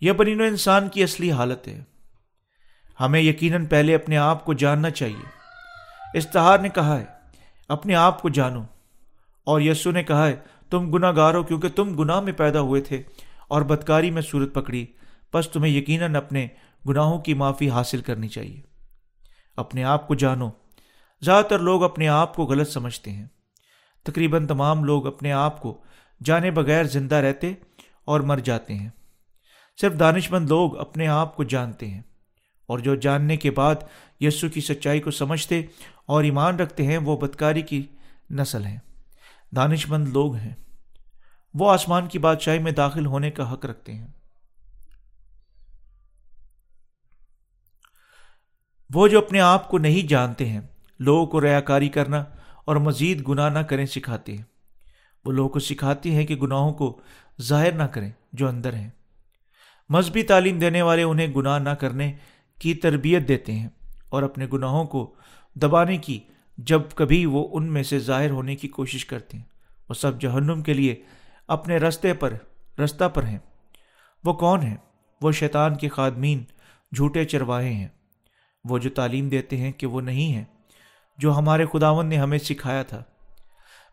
یہ 0.00 0.12
بنین 0.12 0.40
و 0.40 0.44
انسان 0.44 0.88
کی 0.88 1.02
اصلی 1.02 1.32
حالت 1.32 1.68
ہے۔ 1.68 1.84
ہمیں 3.00 3.20
یقیناً 3.20 3.66
پہلے 3.66 3.94
اپنے 3.94 4.16
آپ 4.16 4.44
کو 4.44 4.52
جاننا 4.52 4.90
چاہیے۔ 4.90 5.24
استہار 6.14 6.58
نے 6.58 6.68
کہا 6.68 6.98
ہے، 6.98 7.04
اپنے 7.68 7.94
آپ 7.94 8.22
کو 8.22 8.28
جانو۔ 8.28 8.62
اور 9.44 9.60
یسو 9.60 9.90
نے 9.90 10.02
کہا 10.02 10.26
ہے، 10.26 10.36
تم 10.70 10.90
گناہ 10.90 11.12
گار 11.16 11.34
ہو 11.34 11.42
کیونکہ 11.42 11.68
تم 11.68 11.98
گناہ 11.98 12.20
میں 12.20 12.32
پیدا 12.32 12.60
ہوئے 12.60 12.80
تھے 12.80 13.02
اور 13.48 13.62
بدکاری 13.62 14.10
میں 14.10 14.22
صورت 14.22 14.54
پکڑی۔ 14.54 14.86
بس 15.34 15.48
تمہیں 15.48 15.72
یقیناً 15.72 16.14
اپنے 16.14 16.48
گناہوں 16.88 17.18
کی 17.18 17.34
معافی 17.34 17.70
حاصل 17.70 18.00
کرنی 18.00 18.28
چاہیے۔ 18.28 18.62
اپنے 19.56 19.84
آپ 19.84 20.08
کو 20.08 20.14
جانو۔ 20.14 20.50
زیادہ 21.24 21.44
تر 21.44 21.58
لوگ 21.58 21.84
اپنے 21.84 22.08
آپ 22.08 22.36
کو 22.36 22.44
غلط 22.44 22.70
سمجھتے 22.70 23.10
ہیں۔ 23.10 23.26
تقریباً 24.02 24.46
تمام 24.46 24.84
لوگ 24.84 25.06
اپنے 25.06 25.32
آپ 25.32 25.62
کو 25.62 25.82
جانے 26.24 26.50
بغیر 26.50 26.84
زندہ 26.84 27.14
رہتے 27.14 27.52
اور 28.04 28.20
مر 28.20 28.38
جاتے 28.38 28.74
ہیں۔ 28.74 28.88
صرف 29.80 29.98
دانش 29.98 30.30
مند 30.30 30.48
لوگ 30.48 30.78
اپنے 30.78 31.08
آپ 31.08 31.36
کو 31.36 31.44
جانتے 31.44 31.88
ہیں 31.88 32.02
اور 32.66 32.78
جو 32.78 32.94
جاننے 32.94 33.36
کے 33.36 33.50
بعد 33.50 33.74
یسو 34.20 34.48
کی 34.48 34.60
سچائی 34.60 35.00
کو 35.00 35.10
سمجھتے 35.10 35.62
اور 36.06 36.24
ایمان 36.24 36.56
رکھتے 36.56 36.86
ہیں، 36.86 36.98
وہ 36.98 37.16
بدکاری 37.16 37.62
کی 37.62 37.86
نسل 38.30 38.64
ہیں۔ 38.64 38.78
دانش 39.56 39.88
مند 39.88 40.08
لوگ 40.08 40.34
ہیں۔ 40.34 40.54
وہ 41.54 41.72
آسمان 41.72 42.06
کی 42.06 42.18
بادشاہی 42.18 42.58
میں 42.58 42.72
داخل 42.72 43.06
ہونے 43.06 43.30
کا 43.30 43.52
حق 43.52 43.66
رکھتے 43.66 43.94
ہیں۔ 43.94 44.06
وہ 48.94 49.08
جو 49.08 49.18
اپنے 49.18 49.40
آپ 49.40 49.68
کو 49.68 49.78
نہیں 49.78 50.08
جانتے 50.08 50.48
ہیں 50.48 50.60
لوگوں 50.98 51.26
کو 51.26 51.40
ریا 51.40 51.60
کاری 51.60 51.88
کرنا 51.88 52.24
اور 52.64 52.76
مزید 52.76 53.28
گناہ 53.28 53.50
نہ 53.50 53.58
کریں 53.58 53.86
سکھاتے 53.86 54.36
ہیں۔ 54.36 54.44
وہ 55.24 55.32
لوگوں 55.32 55.48
کو 55.48 55.58
سکھاتے 55.58 56.10
ہیں 56.10 56.26
کہ 56.26 56.36
گناہوں 56.36 56.72
کو 56.72 57.00
ظاہر 57.42 57.72
نہ 57.72 57.82
کریں 57.82 58.10
جو 58.32 58.48
اندر 58.48 58.72
ہیں۔ 58.72 58.90
مذہبی 59.88 60.22
تعلیم 60.22 60.58
دینے 60.58 60.82
والے 60.82 61.02
انہیں 61.02 61.26
گناہ 61.26 61.58
نہ 61.58 61.68
کرنے 61.68 62.12
کی 62.60 62.74
تربیت 62.74 63.28
دیتے 63.28 63.52
ہیں 63.52 63.68
اور 64.08 64.22
اپنے 64.22 64.46
گناہوں 64.52 64.84
کو 64.84 65.14
دبانے 65.54 65.96
کی 65.96 66.20
جب 66.58 66.82
کبھی 66.94 67.26
وہ 67.26 67.48
ان 67.52 67.72
میں 67.72 67.82
سے 67.82 67.98
ظاہر 67.98 68.30
ہونے 68.30 68.56
کی 68.56 68.68
کوشش 68.68 69.06
کرتے 69.06 69.36
ہیں۔ 69.36 69.44
وہ 69.88 69.94
سب 69.94 70.20
جہنم 70.20 70.62
کے 70.62 70.74
لیے 70.74 71.02
اپنے 71.48 71.76
رستے 71.76 72.14
پر، 72.14 72.34
رستہ 72.80 73.08
پر 73.08 73.22
ہیں۔ 73.22 73.38
وہ 74.24 74.32
کون 74.32 74.62
ہیں؟ 74.62 74.76
وہ 75.22 75.32
شیطان 75.32 75.74
کے 75.74 75.88
خادمین، 75.88 76.42
جھوٹے 76.96 77.24
چرواہے 77.24 77.72
ہیں۔ 77.72 77.88
وہ 78.64 78.78
جو 78.78 78.90
تعلیم 78.90 79.28
دیتے 79.28 79.56
ہیں 79.56 79.72
کہ 79.72 79.86
وہ 79.86 80.00
نہیں 80.00 80.34
ہیں 80.34 80.44
جو 81.18 81.34
ہمارے 81.34 81.66
خداون 81.72 82.06
نے 82.06 82.16
ہمیں 82.16 82.38
سکھایا 82.38 82.82
تھا۔ 82.82 83.02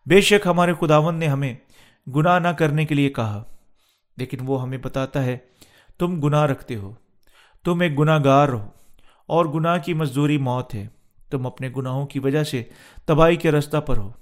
بے 0.06 0.20
شک 0.20 0.46
ہمارے 0.46 0.74
خداون 0.80 1.14
نے 1.14 1.26
ہمیں 1.26 1.54
گناہ 2.10 2.38
نہ 2.38 2.48
کرنے 2.48 2.84
کے 2.84 2.94
لیے 2.94 3.10
کہا، 3.10 3.42
لیکن 4.16 4.38
وہ 4.40 4.62
ہمیں 4.62 4.78
بتاتا 4.78 5.24
ہے، 5.24 5.38
تم 5.98 6.20
گناہ 6.20 6.42
رکھتے 6.42 6.76
ہو، 6.76 6.94
تم 7.64 7.80
ایک 7.80 7.98
گناہ 7.98 8.18
گار 8.24 8.48
ہو 8.48 8.68
اور 9.26 9.46
گناہ 9.46 9.78
کی 9.78 9.94
مزدوری 9.94 10.38
موت 10.38 10.74
ہے۔ 10.74 10.88
تم 11.30 11.46
اپنے 11.46 11.68
گناہوں 11.76 12.06
کی 12.06 12.18
وجہ 12.18 12.44
سے 12.44 12.62
تباہی 13.06 13.36
کے 13.36 13.50
رستہ 13.50 13.76
پر 13.76 13.96
ہو۔ 13.96 14.12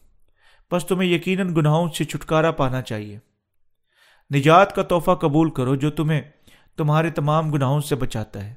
بس 0.72 0.86
تمہیں 0.86 1.10
یقیناً 1.10 1.56
گناہوں 1.56 1.88
سے 1.88 2.04
چھٹکارا 2.04 2.50
پانا 2.50 2.82
چاہیے۔ 2.82 3.18
نجات 4.34 4.74
کا 4.74 4.82
تحفہ 4.82 5.10
قبول 5.10 5.50
کرو 5.50 5.74
جو 5.74 5.90
تمہیں 5.90 6.22
تمہارے 6.76 7.10
تمام 7.10 7.52
گناہوں 7.52 7.80
سے 7.80 7.94
بچاتا 7.94 8.44
ہے۔ 8.44 8.54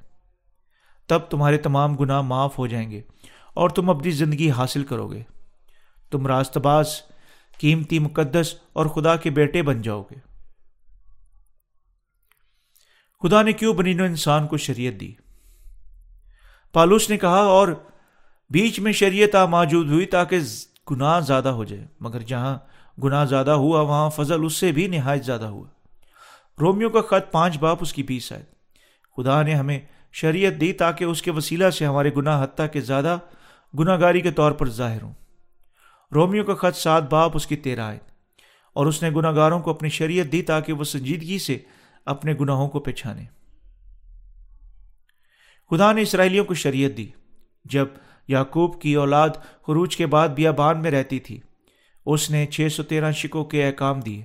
تب 1.07 1.19
تمہارے 1.19 1.57
تمام 1.57 1.95
گناہ 1.95 2.21
معاف 2.21 2.59
ہو 2.59 2.67
جائیں 2.67 2.91
گے۔ 2.91 3.01
اور 3.53 3.69
تم 3.69 3.89
اپنی 3.89 4.11
زندگی 4.11 4.51
حاصل 4.51 4.83
کرو 4.83 5.07
گے۔ 5.07 5.21
تم 6.11 6.27
راست 6.27 6.57
باز 6.57 6.87
قیمتی 7.59 7.99
مقدس 7.99 8.53
اور 8.73 8.85
خدا 8.85 9.15
کے 9.15 9.29
بیٹے 9.29 9.61
بن 9.61 9.81
جاؤ 9.81 10.01
گے۔ 10.01 10.15
خدا 13.23 13.41
نے 13.41 13.53
کیوں 13.53 13.73
بنی 13.73 13.93
نو 13.93 14.03
انسان 14.03 14.47
کو 14.47 14.57
شریعت 14.57 14.99
دی؟ 14.99 15.13
پالوس 16.73 17.09
نے 17.09 17.17
کہا، 17.17 17.37
اور 17.37 17.67
بیچ 18.49 18.79
میں 18.79 18.91
شریعت 18.91 19.35
آ 19.35 19.45
موجود 19.45 19.89
ہوئی 19.89 20.05
تاکہ 20.05 20.39
گناہ 20.91 21.19
زیادہ 21.19 21.49
ہو 21.49 21.63
جائے۔ 21.63 21.87
مگر 21.99 22.19
جہاں 22.19 22.57
گناہ 23.03 23.25
زیادہ 23.25 23.51
ہوا، 23.51 23.81
وہاں 23.81 24.09
فضل 24.09 24.45
اس 24.45 24.53
سے 24.53 24.71
بھی 24.71 24.87
نہایت 24.87 25.25
زیادہ 25.25 25.45
ہوا۔ 25.45 25.67
رومیو 26.59 26.89
کا 26.89 27.01
خط 27.01 27.31
پانچ 27.31 27.57
باپ 27.57 27.77
اس 27.81 27.93
کی 27.93 28.03
بیس 28.03 28.31
آئے 28.31 28.43
خدا 29.17 29.41
نے 29.41 29.53
ہمیں 29.53 29.79
شریعت 30.11 30.61
دی 30.61 30.73
تاکہ 30.73 31.03
اس 31.03 31.21
کے 31.21 31.31
وسیلہ 31.31 31.69
سے 31.69 31.85
ہمارے 31.85 32.11
گناہ 32.17 32.43
حتیٰ 32.43 32.65
کے 32.73 32.81
زیادہ 32.81 33.17
گناہ 33.79 33.99
گاری 33.99 34.21
کے 34.21 34.31
طور 34.31 34.51
پر 34.51 34.69
ظاہر 34.69 35.01
ہوں۔ 35.01 35.13
رومیو 36.13 36.43
کا 36.43 36.53
خط 36.53 36.77
سات 36.77 37.09
باپ 37.09 37.31
اس 37.33 37.47
کی 37.47 37.55
تیرہ 37.55 37.81
آئے 37.81 37.99
اور 38.73 38.85
اس 38.85 39.03
نے 39.03 39.09
گناہ 39.09 39.35
گاروں 39.35 39.59
کو 39.59 39.71
اپنی 39.71 39.89
شریعت 39.89 40.31
دی 40.31 40.41
تاکہ 40.41 40.73
وہ 40.73 40.83
سنجیدگی 40.83 41.39
سے 41.39 41.57
اپنے 42.05 42.33
گناہوں 42.33 42.69
کو 42.69 42.79
پہچانے۔ 42.79 43.23
خدا 45.69 45.91
نے 45.91 46.01
اسرائیلیوں 46.01 46.45
کو 46.45 46.53
شریعت 46.53 46.97
دی۔ 46.97 47.07
جب 47.65 47.85
یعقوب 48.27 48.81
کی 48.81 48.93
اولاد 48.93 49.29
خروج 49.67 49.97
کے 49.97 50.05
بعد 50.05 50.29
بیابان 50.29 50.81
میں 50.81 50.91
رہتی 50.91 51.19
تھی، 51.19 51.39
اس 52.05 52.31
نے 52.31 52.45
چھ 52.45 52.67
سو 52.71 52.83
تیرہ 52.83 53.11
شکوں 53.11 53.45
کے 53.45 53.67
احکام 53.67 53.99
دیے۔ 53.99 54.23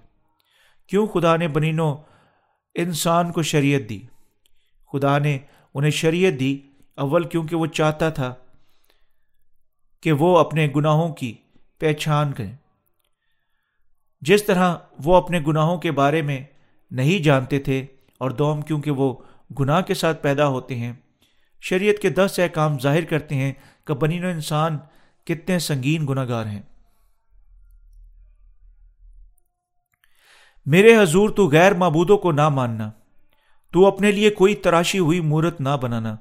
کیوں 0.87 1.07
خدا 1.07 1.37
نے 1.37 1.49
بنینو 1.49 1.97
انسان 2.75 3.33
کو 3.33 3.43
شریعت 3.43 3.89
دی؟ 3.89 4.01
خدا 4.93 5.19
نے 5.19 5.39
انہیں 5.75 5.91
شریعت 5.91 6.41
دی، 6.41 6.59
اول 6.97 7.25
کیونکہ 7.25 7.57
وہ 7.57 7.67
چاہتا 7.67 8.11
تھا۔ 8.11 8.35
کہ 10.01 10.13
وہ 10.13 10.39
اپنے 10.39 10.69
گناہوں 10.77 11.15
کی 11.15 11.35
پہچان 11.79 12.33
کریں۔ 12.33 12.57
جس 14.21 14.45
طرح 14.45 14.75
وہ 15.05 15.17
اپنے 15.17 15.41
گناہوں 15.47 15.79
کے 15.79 15.91
بارے 15.93 16.23
میں 16.23 16.45
نہیں 16.91 17.23
جانتے 17.23 17.59
تھے 17.59 17.87
اور 18.19 18.31
دوم 18.31 18.63
کیونکہ 18.63 18.91
وہ 18.91 19.15
گناہ 19.61 19.81
کے 19.81 19.95
ساتھ 19.95 20.23
پیدا 20.23 20.47
ہوتے 20.47 20.77
ہیں، 20.77 20.93
شریعت 21.61 22.03
کے 22.03 22.11
دس 22.11 22.39
احکام 22.39 22.79
ظاہر 22.79 23.05
کرتے 23.05 23.35
ہیں 23.35 23.53
کہ 23.87 23.95
بنین 23.95 24.25
و 24.25 24.29
انسان 24.29 24.79
کتنے 25.25 25.59
سنگین 25.59 26.07
گناہ 26.09 26.29
گار 26.29 26.47
ہیں۔ 26.47 26.63
میرے 30.67 30.97
حضور، 30.97 31.31
تو 31.31 31.49
غیر 31.49 31.75
معبودوں 31.75 32.19
کو 32.19 32.33
نہ 32.33 32.49
ماننا، 32.49 32.91
تو 33.73 33.87
اپنے 33.87 34.11
لیے 34.13 34.31
کوئی 34.31 34.55
تراشی 34.55 34.99
ہوئی 34.99 35.21
مورت 35.21 35.61
نہ 35.61 35.77
بنانا، 35.83 36.17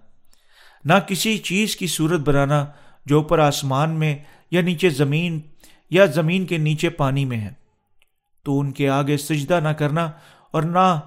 نہ 0.85 0.93
کسی 1.07 1.37
چیز 1.37 1.75
کی 1.75 1.87
صورت 1.87 2.19
بنانا 2.19 2.65
جو 3.07 3.17
اوپر 3.17 3.39
آسمان 3.39 3.89
میں 3.89 4.17
یا 4.51 4.61
نیچے 4.61 4.89
زمین 4.89 5.39
یا 5.89 6.05
زمین 6.05 6.45
کے 6.45 6.57
نیچے 6.57 6.89
پانی 6.89 7.25
میں 7.25 7.37
ہے 7.37 7.49
تو 8.43 8.59
ان 8.59 8.71
کے 8.71 8.89
آگے 8.89 9.17
سجدہ 9.17 9.59
نہ 9.59 9.69
کرنا 9.69 10.11
اور 10.51 10.63
نہ 10.63 10.99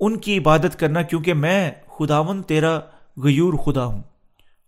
ان 0.00 0.16
کی 0.16 0.38
عبادت 0.38 0.78
کرنا، 0.78 1.02
کیونکہ 1.02 1.34
میں 1.34 1.70
خداون 1.98 2.42
تیرا 2.42 2.80
غیور 3.16 3.54
خدا 3.54 3.84
ہوں۔ 3.84 4.02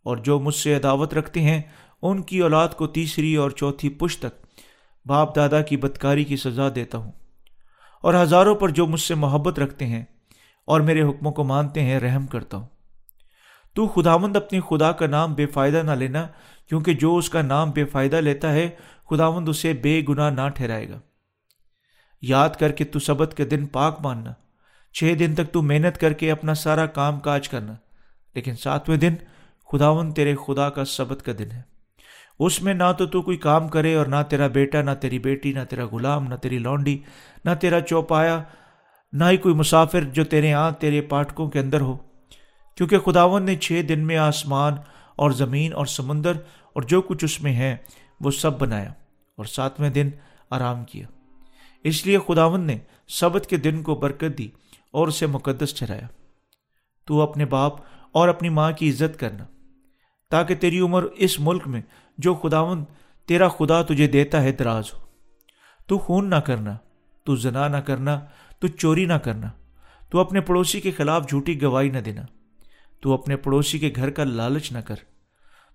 اور 0.02 0.16
جو 0.16 0.40
مجھ 0.40 0.54
سے 0.54 0.74
عداوت 0.74 1.14
رکھتے 1.14 1.40
ہیں، 1.40 1.62
ان 2.02 2.22
کی 2.22 2.38
اولاد 2.38 2.68
کو 2.68 2.86
تیسری 2.86 3.36
اور 3.36 3.50
چوتھی 3.50 3.88
پش 3.88 4.18
تک 4.18 4.46
باپ 5.06 5.36
دادا 5.36 5.60
کی 5.60 5.76
بدکاری 5.76 6.24
کی 6.24 6.36
سزا 6.36 6.68
دیتا 6.74 6.98
ہوں۔ 6.98 7.12
اور 8.02 8.14
ہزاروں 8.14 8.54
پر 8.54 8.68
جو 8.68 8.86
مجھ 8.86 9.00
سے 9.00 9.14
محبت 9.14 9.58
رکھتے 9.58 9.86
ہیں 9.86 10.04
اور 10.64 10.80
میرے 10.80 11.02
حکموں 11.02 11.32
کو 11.32 11.44
مانتے 11.44 11.82
ہیں، 11.82 12.00
رحم 12.00 12.26
کرتا 12.26 12.56
ہوں۔ 12.56 12.66
تو 13.74 13.88
خداوند 13.88 14.36
اپنی 14.36 14.60
خدا 14.60 14.92
کا 14.92 15.06
نام 15.06 15.34
بے 15.34 15.46
فائدہ 15.46 15.76
نہ 15.76 15.90
لینا، 15.90 16.26
کیونکہ 16.68 16.94
جو 16.94 17.16
اس 17.16 17.30
کا 17.30 17.42
نام 17.42 17.70
بے 17.70 17.84
فائدہ 17.84 18.16
لیتا 18.16 18.52
ہے، 18.52 18.70
خداوند 19.10 19.48
اسے 19.48 19.72
بے 19.72 20.02
گناہ 20.08 20.30
نہ 20.30 20.48
ٹھہرائے 20.48 20.88
گا۔ 20.88 21.00
یاد 22.22 22.48
کر 22.48 22.72
کے 22.72 22.84
تو 22.84 22.98
سبت 22.98 23.34
کے 23.36 23.44
دن 23.44 23.66
پاک 23.66 23.98
ماننا، 24.00 24.32
چھ 24.92 25.14
دن 25.18 25.34
تک 25.34 25.52
تو 25.52 25.62
محنت 25.62 26.00
کر 26.00 26.12
کے 26.12 26.30
اپنا 26.30 26.54
سارا 26.54 26.86
کام 26.86 27.20
کاج 27.20 27.48
کرنا۔ 27.48 27.74
لیکن 28.34 28.56
ساتویں 28.56 28.98
دن 28.98 29.14
خداون 29.72 30.12
تیرے 30.12 30.34
خدا 30.46 30.70
کا 30.70 30.84
سبت 30.84 31.22
کا 31.22 31.32
دن 31.38 31.50
ہے۔ 31.52 31.62
اس 32.38 32.62
میں 32.62 32.74
نہ 32.74 32.92
تو 32.98 33.06
تو 33.06 33.22
کوئی 33.22 33.36
کام 33.36 33.68
کرے 33.68 33.94
اور 33.94 34.06
نہ 34.06 34.16
تیرا 34.28 34.46
بیٹا، 34.46 34.82
نہ 34.82 34.90
تیری 35.00 35.18
بیٹی، 35.18 35.52
نہ 35.52 35.60
تیرا 35.70 35.84
غلام، 35.86 36.28
نہ 36.28 36.34
تیری 36.34 36.58
لونڈی، 36.58 36.98
نہ 37.44 37.50
تیرا 37.60 37.80
چوپایا، 37.80 38.42
نہ 39.12 39.24
ہی 39.24 39.36
کوئی 39.36 39.54
مسافر 39.54 40.00
جو 40.00 40.24
تیرے 40.24 40.48
یہاں 40.48 40.70
تیرے 40.70 41.00
پاٹکوں 41.00 41.50
کے 41.50 41.58
اندر 41.58 41.80
ہو۔ 41.80 41.96
کیونکہ 42.74 42.98
خداون 42.98 43.42
نے 43.42 43.56
چھ 43.56 43.82
دن 43.88 44.06
میں 44.06 44.16
آسمان 44.16 44.72
اور 45.16 45.30
زمین 45.30 45.72
اور 45.72 45.86
سمندر 45.86 46.32
اور 46.72 46.82
جو 46.82 47.02
کچھ 47.02 47.24
اس 47.24 47.42
میں 47.42 47.56
ہے، 47.56 47.76
وہ 48.20 48.30
سب 48.30 48.58
بنایا 48.58 48.90
اور 49.36 49.44
ساتویں 49.44 49.90
دن 49.90 50.10
آرام 50.50 50.84
کیا۔ 50.84 51.06
اس 51.84 52.06
لیے 52.06 52.18
خداون 52.18 52.60
نے 52.60 52.78
سبت 53.08 53.46
کے 53.46 53.56
دن 53.56 53.82
کو 53.82 53.94
برکت 53.94 54.38
دی 54.38 54.48
اور 54.90 55.08
اسے 55.08 55.26
مقدس 55.26 55.74
ٹھہرایا۔ 55.74 56.06
تو 57.04 57.20
اپنے 57.20 57.44
باپ 57.44 57.72
اور 58.12 58.28
اپنی 58.28 58.48
ماں 58.48 58.72
کی 58.72 58.90
عزت 58.90 59.20
کرنا، 59.20 59.44
تاکہ 60.30 60.54
تیری 60.54 60.80
عمر 60.80 61.02
اس 61.02 61.40
ملک 61.40 61.66
میں 61.66 61.82
جو 62.18 62.34
خداون 62.34 62.84
تیرا 63.26 63.48
خدا 63.48 63.82
تجھے 63.82 64.06
دیتا 64.06 64.42
ہے 64.42 64.52
دراز 64.52 64.84
ہو۔ 64.94 64.98
تو 65.86 65.98
خون 65.98 66.30
نہ 66.30 66.36
کرنا، 66.36 66.76
تو 67.24 67.36
زنا 67.36 67.68
نہ 67.68 67.76
کرنا، 67.76 68.20
تو 68.58 68.68
چوری 68.68 69.04
نہ 69.04 69.12
کرنا، 69.12 69.50
تو 70.10 70.18
اپنے 70.18 70.40
پڑوسی 70.40 70.80
کے 70.80 70.90
خلاف 70.90 71.28
جھوٹی 71.28 71.62
گواہی 71.62 71.88
نہ 71.88 71.98
دینا۔ 71.98 72.22
تو 73.02 73.12
اپنے 73.12 73.36
پڑوسی 73.36 73.78
کے 73.78 73.92
گھر 73.96 74.10
کا 74.10 74.24
لالچ 74.24 74.72
نہ 74.72 74.78
کر۔ 74.78 74.94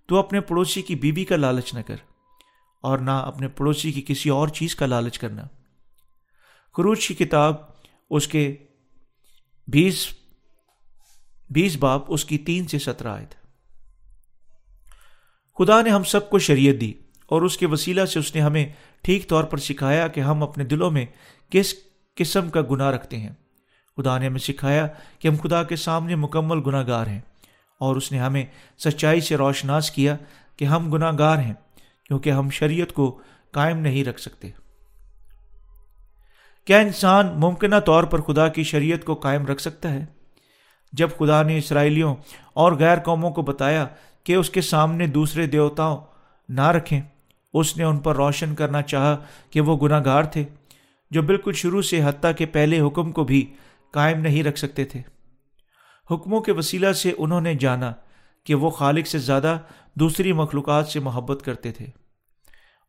تو 0.06 0.16
اپنے 0.16 0.40
پڑوسی 0.40 0.82
کی 0.82 0.94
بیوی 0.94 1.24
کا 1.24 1.36
لالچ 1.36 1.74
نہ 1.74 1.80
کر۔ 1.80 1.96
اور 2.80 2.98
نہ 2.98 3.10
اپنے 3.10 3.48
پڑوسی 3.48 3.92
کی 3.92 4.02
کسی 4.06 4.28
اور 4.28 4.48
چیز 4.48 4.76
کا 4.76 4.86
لالچ 4.86 5.18
کرنا۔ 5.18 5.42
خروج 6.76 7.08
کی 7.08 7.14
کتاب 7.14 7.54
اس 8.10 8.28
کے 8.28 8.56
بیس 9.68 10.06
بیس 11.50 11.76
باپ 11.76 12.02
اس 12.08 12.24
کی 12.24 12.38
تین 12.38 12.66
سے 12.66 12.78
سترہ 12.78 13.08
آئے 13.08 13.26
تھے 13.26 13.48
خدا 15.58 15.82
نے 15.82 15.90
ہم 15.90 16.02
سب 16.02 16.30
کو 16.30 16.38
شریعت 16.38 16.80
دی 16.80 16.92
اور 17.26 17.42
اس 17.42 17.58
کے 17.58 17.66
وسیلہ 17.66 18.04
سے 18.04 18.18
اس 18.18 18.34
نے 18.34 18.40
ہمیں 18.40 18.72
ٹھیک 19.02 19.28
طور 19.28 19.44
پر 19.44 19.58
سکھایا 19.58 20.08
کہ 20.08 20.20
ہم 20.20 20.42
اپنے 20.42 20.64
دلوں 20.64 20.90
میں 20.90 21.06
کس 21.50 21.74
قسم 22.14 22.50
کا 22.50 22.60
گناہ 22.70 22.90
رکھتے 22.90 23.16
ہیں۔ 23.16 23.32
خدا 23.98 24.18
نے 24.18 24.26
ہمیں 24.26 24.38
سکھایا 24.38 24.86
کہ 25.18 25.28
ہم 25.28 25.34
خدا 25.42 25.62
کے 25.62 25.76
سامنے 25.76 26.14
مکمل 26.14 26.60
گناہ 26.66 26.86
گار 26.86 27.06
ہیں 27.06 27.20
اور 27.80 27.96
اس 27.96 28.12
نے 28.12 28.18
ہمیں 28.18 28.44
سچائی 28.78 29.20
سے 29.20 29.36
روشناس 29.36 29.90
کیا 29.90 30.16
کہ 30.56 30.64
ہم 30.64 30.92
گناہ 30.92 31.12
گار 31.18 31.38
ہیں 31.38 31.54
کیونکہ 32.04 32.30
ہم 32.30 32.50
شریعت 32.50 32.92
کو 32.92 33.20
قائم 33.52 33.78
نہیں 33.78 34.04
رکھ 34.04 34.20
سکتے۔ 34.20 34.50
کیا 36.66 36.78
انسان 36.78 37.26
ممکنہ 37.36 37.74
طور 37.86 38.04
پر 38.04 38.20
خدا 38.20 38.48
کی 38.48 38.62
شریعت 38.62 39.04
کو 39.04 39.14
قائم 39.14 39.46
رکھ 39.46 39.60
سکتا 39.60 39.90
ہے؟ 39.90 40.04
جب 40.92 41.08
خدا 41.18 41.42
نے 41.42 41.58
اسرائیلیوں 41.58 42.14
اور 42.54 42.72
غیر 42.72 42.98
قوموں 42.98 43.30
کو 43.30 43.42
بتایا 43.42 43.86
کہ 44.24 44.32
اس 44.32 44.50
کے 44.50 44.60
سامنے 44.60 45.06
دوسرے 45.06 45.46
دیوتاؤں 45.46 45.98
نہ 46.48 46.68
رکھیں، 46.68 47.00
اس 47.54 47.76
نے 47.76 47.84
ان 47.84 47.98
پر 47.98 48.16
روشن 48.16 48.54
کرنا 48.54 48.82
چاہا 48.82 49.16
کہ 49.50 49.60
وہ 49.60 49.76
گناہ 49.82 50.04
گار 50.04 50.22
تھے، 50.22 50.44
جو 51.10 51.22
بالکل 51.22 51.52
شروع 51.52 51.82
سے 51.82 52.00
حتیٰ 52.04 52.32
کے 52.38 52.46
پہلے 52.46 52.80
حکم 52.80 53.12
کو 53.12 53.24
بھی 53.24 53.54
قائم 53.92 54.20
نہیں 54.20 54.42
رکھ 54.42 54.58
سکتے 54.58 54.84
تھے۔ 54.84 55.02
حکموں 56.10 56.40
کے 56.40 56.52
وسیلہ 56.52 56.92
سے 56.92 57.12
انہوں 57.18 57.40
نے 57.40 57.54
جانا 57.54 57.92
کہ 58.44 58.54
وہ 58.54 58.70
خالق 58.70 59.06
سے 59.06 59.18
زیادہ 59.18 59.58
دوسری 59.94 60.32
مخلوقات 60.32 60.88
سے 60.88 61.00
محبت 61.00 61.42
کرتے 61.44 61.72
تھے۔ 61.72 61.86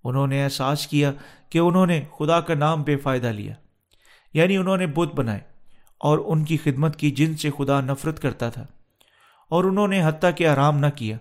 انہوں 0.04 0.28
نے 0.28 0.44
احساس 0.44 0.88
کیا 0.88 1.12
کہ 1.50 1.58
انہوں 1.58 1.86
نے 1.86 2.04
خدا 2.18 2.42
کا 2.42 2.54
نام 2.54 2.84
بے 2.84 2.98
فائدہ 2.98 3.28
لیا 3.28 3.54
یعنی 4.34 4.58
انہوں 4.58 4.78
نے 4.78 4.88
بت 4.88 5.16
بنائے 5.16 5.40
اور 6.00 6.20
ان 6.26 6.44
کی 6.44 6.58
خدمت 6.58 6.96
کی 6.96 7.12
جن 7.12 7.36
سے 7.36 7.50
خدا 7.58 7.82
نفرت 7.82 8.22
کرتا 8.22 8.50
تھا۔ 8.50 8.66
اور 9.50 9.64
انہوں 9.64 9.88
نے 9.88 10.02
حتیٰ 10.06 10.30
کہ 10.36 10.48
آرام 10.48 10.78
نہ 10.78 10.86
کیا 10.96 11.18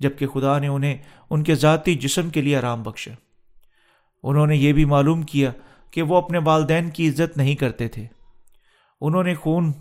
جبکہ 0.00 0.26
خدا 0.26 0.58
نے 0.58 0.68
انہیں 0.68 0.96
ان 1.30 1.42
کے 1.42 1.54
ذاتی 1.54 1.94
جسم 1.94 2.30
کے 2.30 2.42
لیے 2.42 2.56
آرام 2.56 2.82
بخشا۔ 2.82 3.12
انہوں 4.22 4.46
نے 4.46 4.56
یہ 4.56 4.72
بھی 4.72 4.84
معلوم 4.84 5.22
کیا 5.22 5.52
کہ 5.90 6.02
وہ 6.02 6.16
اپنے 6.16 6.38
والدین 6.44 6.90
کی 6.90 7.08
عزت 7.08 7.36
نہیں 7.36 7.54
کرتے 7.54 7.88
تھے۔ 7.88 8.06
انہوں 9.00 9.24
نے 9.24 9.34
خون، 9.34 9.72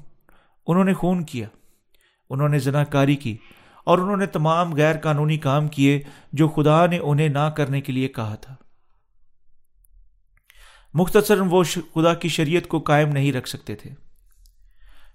انہوں 0.68 0.84
نے 0.84 0.94
خون 0.94 1.24
کیا، 1.24 1.48
انہوں 2.30 2.50
نے 2.50 2.60
زنا 2.60 2.84
کاری 2.84 3.16
کی 3.16 3.38
اور 3.84 3.98
انہوں 3.98 4.18
نے 4.18 4.26
تمام 4.26 4.74
غیر 4.74 4.98
قانونی 4.98 5.38
کام 5.38 5.68
کیے 5.68 6.02
جو 6.34 6.48
خدا 6.48 6.86
نے 6.86 6.98
انہیں 6.98 7.30
نہ 7.30 7.50
کرنے 7.58 7.82
کے 7.82 7.94
لیے 7.94 8.08
کہا 8.08 8.36
تھا۔ 8.36 8.56
مختصر 10.94 11.42
وہ 11.42 11.64
خدا 11.94 12.14
کی 12.14 12.28
شریعت 12.28 12.68
کو 12.68 12.80
قائم 12.80 13.10
نہیں 13.10 13.32
رکھ 13.32 13.50
سکتے 13.50 13.76
تھے۔ 13.76 13.90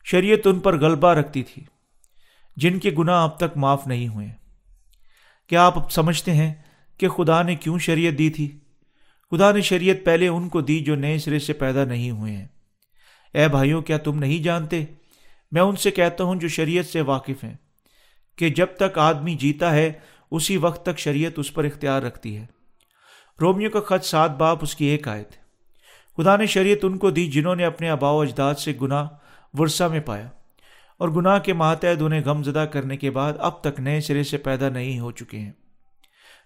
شریعت 0.04 0.46
ان 0.46 0.60
پر 0.60 0.80
غلبہ 0.80 1.08
رکھتی 1.08 1.42
تھی 1.42 1.64
جن 2.56 2.78
کے 2.78 2.90
گناہ 2.98 3.22
اب 3.22 3.36
تک 3.36 3.56
معاف 3.56 3.86
نہیں 3.86 4.08
ہوئے۔ 4.08 4.28
کیا 5.46 5.66
آپ 5.66 5.92
سمجھتے 5.92 6.32
ہیں 6.32 6.54
کہ 6.98 7.08
خدا 7.08 7.42
نے 7.42 7.54
کیوں 7.54 7.78
شریعت 7.78 8.18
دی 8.18 8.30
تھی؟ 8.30 8.58
خدا 9.30 9.52
نے 9.52 9.60
شریعت 9.60 9.96
پہلے 10.04 10.28
ان 10.28 10.48
کو 10.48 10.60
دی 10.60 10.80
جو 10.80 10.94
نئے 10.94 11.18
سرے 11.18 11.38
سے 11.38 11.52
پیدا 11.52 11.84
نہیں 11.84 12.10
ہوئے 12.10 12.36
ہیں۔ 12.36 12.46
اے 13.34 13.48
بھائیوں، 13.48 13.82
کیا 13.82 13.98
تم 13.98 14.18
نہیں 14.18 14.42
جانتے؟ 14.42 14.84
میں 15.52 15.62
ان 15.62 15.76
سے 15.76 15.90
کہتا 15.90 16.24
ہوں 16.24 16.34
جو 16.34 16.48
شریعت 16.48 16.86
سے 16.86 17.00
واقف 17.00 17.44
ہیں 17.44 17.54
کہ 18.36 18.48
جب 18.48 18.66
تک 18.76 18.98
آدمی 18.98 19.34
جیتا 19.34 19.74
ہے، 19.74 19.92
اسی 20.30 20.56
وقت 20.56 20.86
تک 20.86 20.98
شریعت 20.98 21.32
اس 21.36 21.54
پر 21.54 21.64
اختیار 21.64 22.02
رکھتی 22.02 22.36
ہے۔ 22.36 22.46
رومیو 23.40 23.70
کا 23.70 23.80
خط 23.80 24.04
سات 24.04 24.30
باپ، 24.30 24.58
اس 24.62 24.74
کی 24.74 24.84
ایک 24.84 25.08
آیت۔ 25.08 25.30
خدا 26.16 26.36
نے 26.36 26.46
شریعت 26.46 26.78
ان 26.82 26.98
کو 26.98 27.10
دی 27.10 27.26
جنہوں 27.26 27.56
نے 27.56 27.64
اپنے 27.64 27.88
آبا 27.88 28.10
و 28.10 28.20
اجداد 28.20 28.54
سے 28.54 28.72
گناہ 28.82 29.08
ورثہ 29.52 29.84
میں 29.84 30.00
پایا 30.00 30.28
اور 30.98 31.08
گناہ 31.08 31.38
کے 31.38 31.52
ماتحت 31.52 32.02
انہیں 32.02 32.20
غم 32.24 32.42
زدہ 32.42 32.66
کرنے 32.72 32.96
کے 32.96 33.10
بعد 33.10 33.32
اب 33.38 33.60
تک 33.60 33.80
نئے 33.80 34.00
سرے 34.00 34.22
سے 34.22 34.38
پیدا 34.38 34.68
نہیں 34.68 35.00
ہو 35.00 35.10
چکے 35.10 35.38
ہیں۔ 35.38 35.52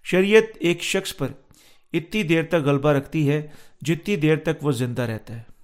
شریعت 0.04 0.42
ایک 0.60 0.82
شخص 0.82 1.16
پر 1.16 1.28
اتنی 1.92 2.22
دیر 2.22 2.42
تک 2.42 2.54
غلبہ 2.54 2.92
رکھتی 2.92 3.30
ہے 3.30 3.46
جتنی 3.80 4.16
دیر 4.16 4.36
تک 4.36 4.64
وہ 4.64 4.72
زندہ 4.72 5.02
رہتا 5.02 5.36
ہے۔ 5.36 5.55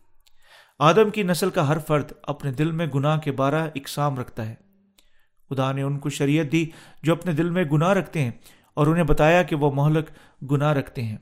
آدم 0.80 1.10
کی 1.10 1.22
نسل 1.22 1.50
کا 1.50 1.68
ہر 1.68 1.78
فرد 1.78 2.12
اپنے 2.22 2.52
دل 2.52 2.70
میں 2.70 2.86
گناہ 2.86 3.18
کے 3.18 3.32
بارہ 3.32 3.68
اقسام 3.74 4.18
رکھتا 4.18 4.48
ہے۔ 4.48 4.54
خدا 5.50 5.72
نے 5.72 5.82
ان 5.82 5.98
کو 5.98 6.10
شریعت 6.10 6.52
دی 6.52 6.66
جو 7.02 7.12
اپنے 7.12 7.32
دل 7.32 7.50
میں 7.50 7.64
گناہ 7.64 7.90
رکھتے 7.90 8.20
ہیں 8.20 8.30
اور 8.74 8.86
انہیں 8.86 9.04
بتایا 9.04 9.42
کہ 9.42 9.56
وہ 9.56 9.70
مہلک 9.74 10.10
گناہ 10.50 10.72
رکھتے 10.72 11.02
ہیں۔ 11.02 11.16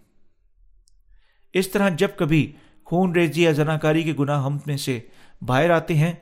اس 1.54 1.68
طرح 1.68 1.88
جب 1.88 2.08
کبھی 2.16 2.52
خون 2.84 3.12
ریزی 3.12 3.42
یا 3.42 3.52
زناکاری 3.52 4.02
کے 4.02 4.14
گناہ 4.18 4.42
ہم 4.44 4.58
میں 4.66 4.76
سے 4.76 4.98
باہر 5.42 5.70
آتے 5.70 5.94
ہیں 5.94 6.12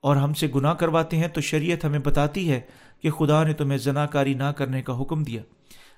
اور 0.00 0.16
ہم 0.16 0.34
سے 0.34 0.48
گناہ 0.54 0.74
کرواتے 0.74 1.16
ہیں 1.16 1.28
تو 1.28 1.40
شریعت 1.40 1.84
ہمیں 1.84 1.98
بتاتی 1.98 2.50
ہے 2.52 2.60
کہ 3.02 3.10
خدا 3.10 3.42
نے 3.44 3.52
تمہیں 3.52 3.78
زناکاری 3.78 4.34
نہ 4.34 4.50
کرنے 4.56 4.82
کا 4.82 5.00
حکم 5.00 5.22
دیا، 5.22 5.42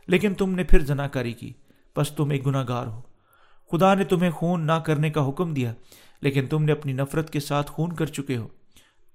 لیکن 0.09 0.35
تم 0.35 0.55
نے 0.55 0.65
پھر 0.65 0.85
زناکاری 0.85 1.33
کی 1.33 1.53
بس 1.97 2.11
تم 2.11 2.31
ایک 2.31 2.47
گناہ 2.47 2.65
گار 2.69 2.87
ہو۔ 2.87 3.01
خدا 3.71 3.95
نے 3.95 4.05
تمہیں 4.05 4.31
خون 4.31 4.67
نہ 4.67 4.73
کرنے 4.73 5.11
کا 5.11 5.29
حکم 5.29 5.55
دیا 5.55 5.75
لیکن 6.21 6.47
تم 6.47 6.65
نے 6.65 6.73
اپنی 6.73 6.93
نفرت 6.93 7.31
کے 7.31 7.41
ساتھ 7.41 7.71
خون 7.71 7.93
کر 7.93 8.07
چکے 8.07 8.37
ہو، 8.37 8.49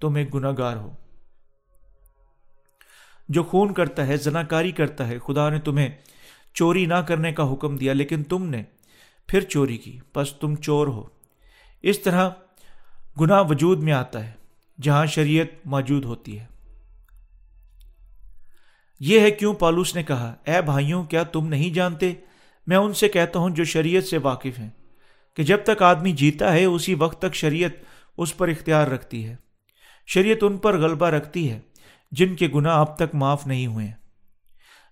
تم 0.00 0.14
ایک 0.14 0.34
گناہ 0.34 0.52
گار 0.58 0.76
ہو۔ 0.76 0.92
جو 3.28 3.42
خون 3.42 3.74
کرتا 3.74 4.06
ہے، 4.06 4.16
زناکاری 4.16 4.72
کرتا 4.72 5.08
ہے۔ 5.08 5.18
خدا 5.18 5.48
نے 5.48 5.58
تمہیں 5.58 5.88
چوری 6.54 6.86
نہ 6.86 6.94
کرنے 6.94 7.32
کا 7.32 7.52
حکم 7.52 7.76
دیا، 7.76 7.92
لیکن 7.92 8.22
تم 8.22 8.48
نے 8.48 8.62
پھر 9.26 9.40
چوری 9.40 9.76
کی۔ 9.76 9.98
بس 10.14 10.32
تم 10.32 10.56
چور 10.56 10.86
ہو۔ 10.86 11.04
اس 11.82 12.00
طرح 12.00 12.30
گناہ 13.20 13.42
وجود 13.48 13.82
میں 13.82 13.92
آتا 13.92 14.26
ہے، 14.26 14.32
جہاں 14.82 15.06
شریعت 15.06 15.66
موجود 15.66 16.04
ہوتی 16.04 16.38
ہے۔ 16.38 16.46
یہ 19.00 19.20
ہے 19.20 19.30
کیوں 19.30 19.54
پالوس 19.54 19.94
نے 19.94 20.02
کہا، 20.02 20.34
اے 20.44 20.62
بھائیوں، 20.62 21.04
کیا 21.04 21.22
تم 21.22 21.48
نہیں 21.48 21.74
جانتے؟ 21.74 22.12
میں 22.66 22.76
ان 22.76 22.92
سے 22.92 23.08
کہتا 23.08 23.38
ہوں 23.38 23.50
جو 23.50 23.64
شریعت 23.64 24.04
سے 24.04 24.18
واقف 24.18 24.58
ہیں۔ 24.58 24.70
کہ 25.34 25.42
جب 25.42 25.58
تک 25.64 25.82
آدمی 25.82 26.12
جیتا 26.12 26.52
ہے، 26.52 26.64
اسی 26.64 26.94
وقت 26.94 27.22
تک 27.22 27.34
شریعت 27.34 27.70
اس 28.16 28.36
پر 28.36 28.48
اختیار 28.48 28.86
رکھتی 28.86 29.28
ہے۔ 29.28 29.36
شریعت 30.06 30.38
ان 30.42 30.56
پر 30.56 30.78
غلبہ 30.78 31.06
رکھتی 31.06 31.50
ہے 31.50 31.60
جن 32.12 32.34
کے 32.34 32.48
گناہ 32.54 32.78
اب 32.78 32.96
تک 32.96 33.14
معاف 33.14 33.46
نہیں 33.46 33.66
ہوئے 33.66 33.90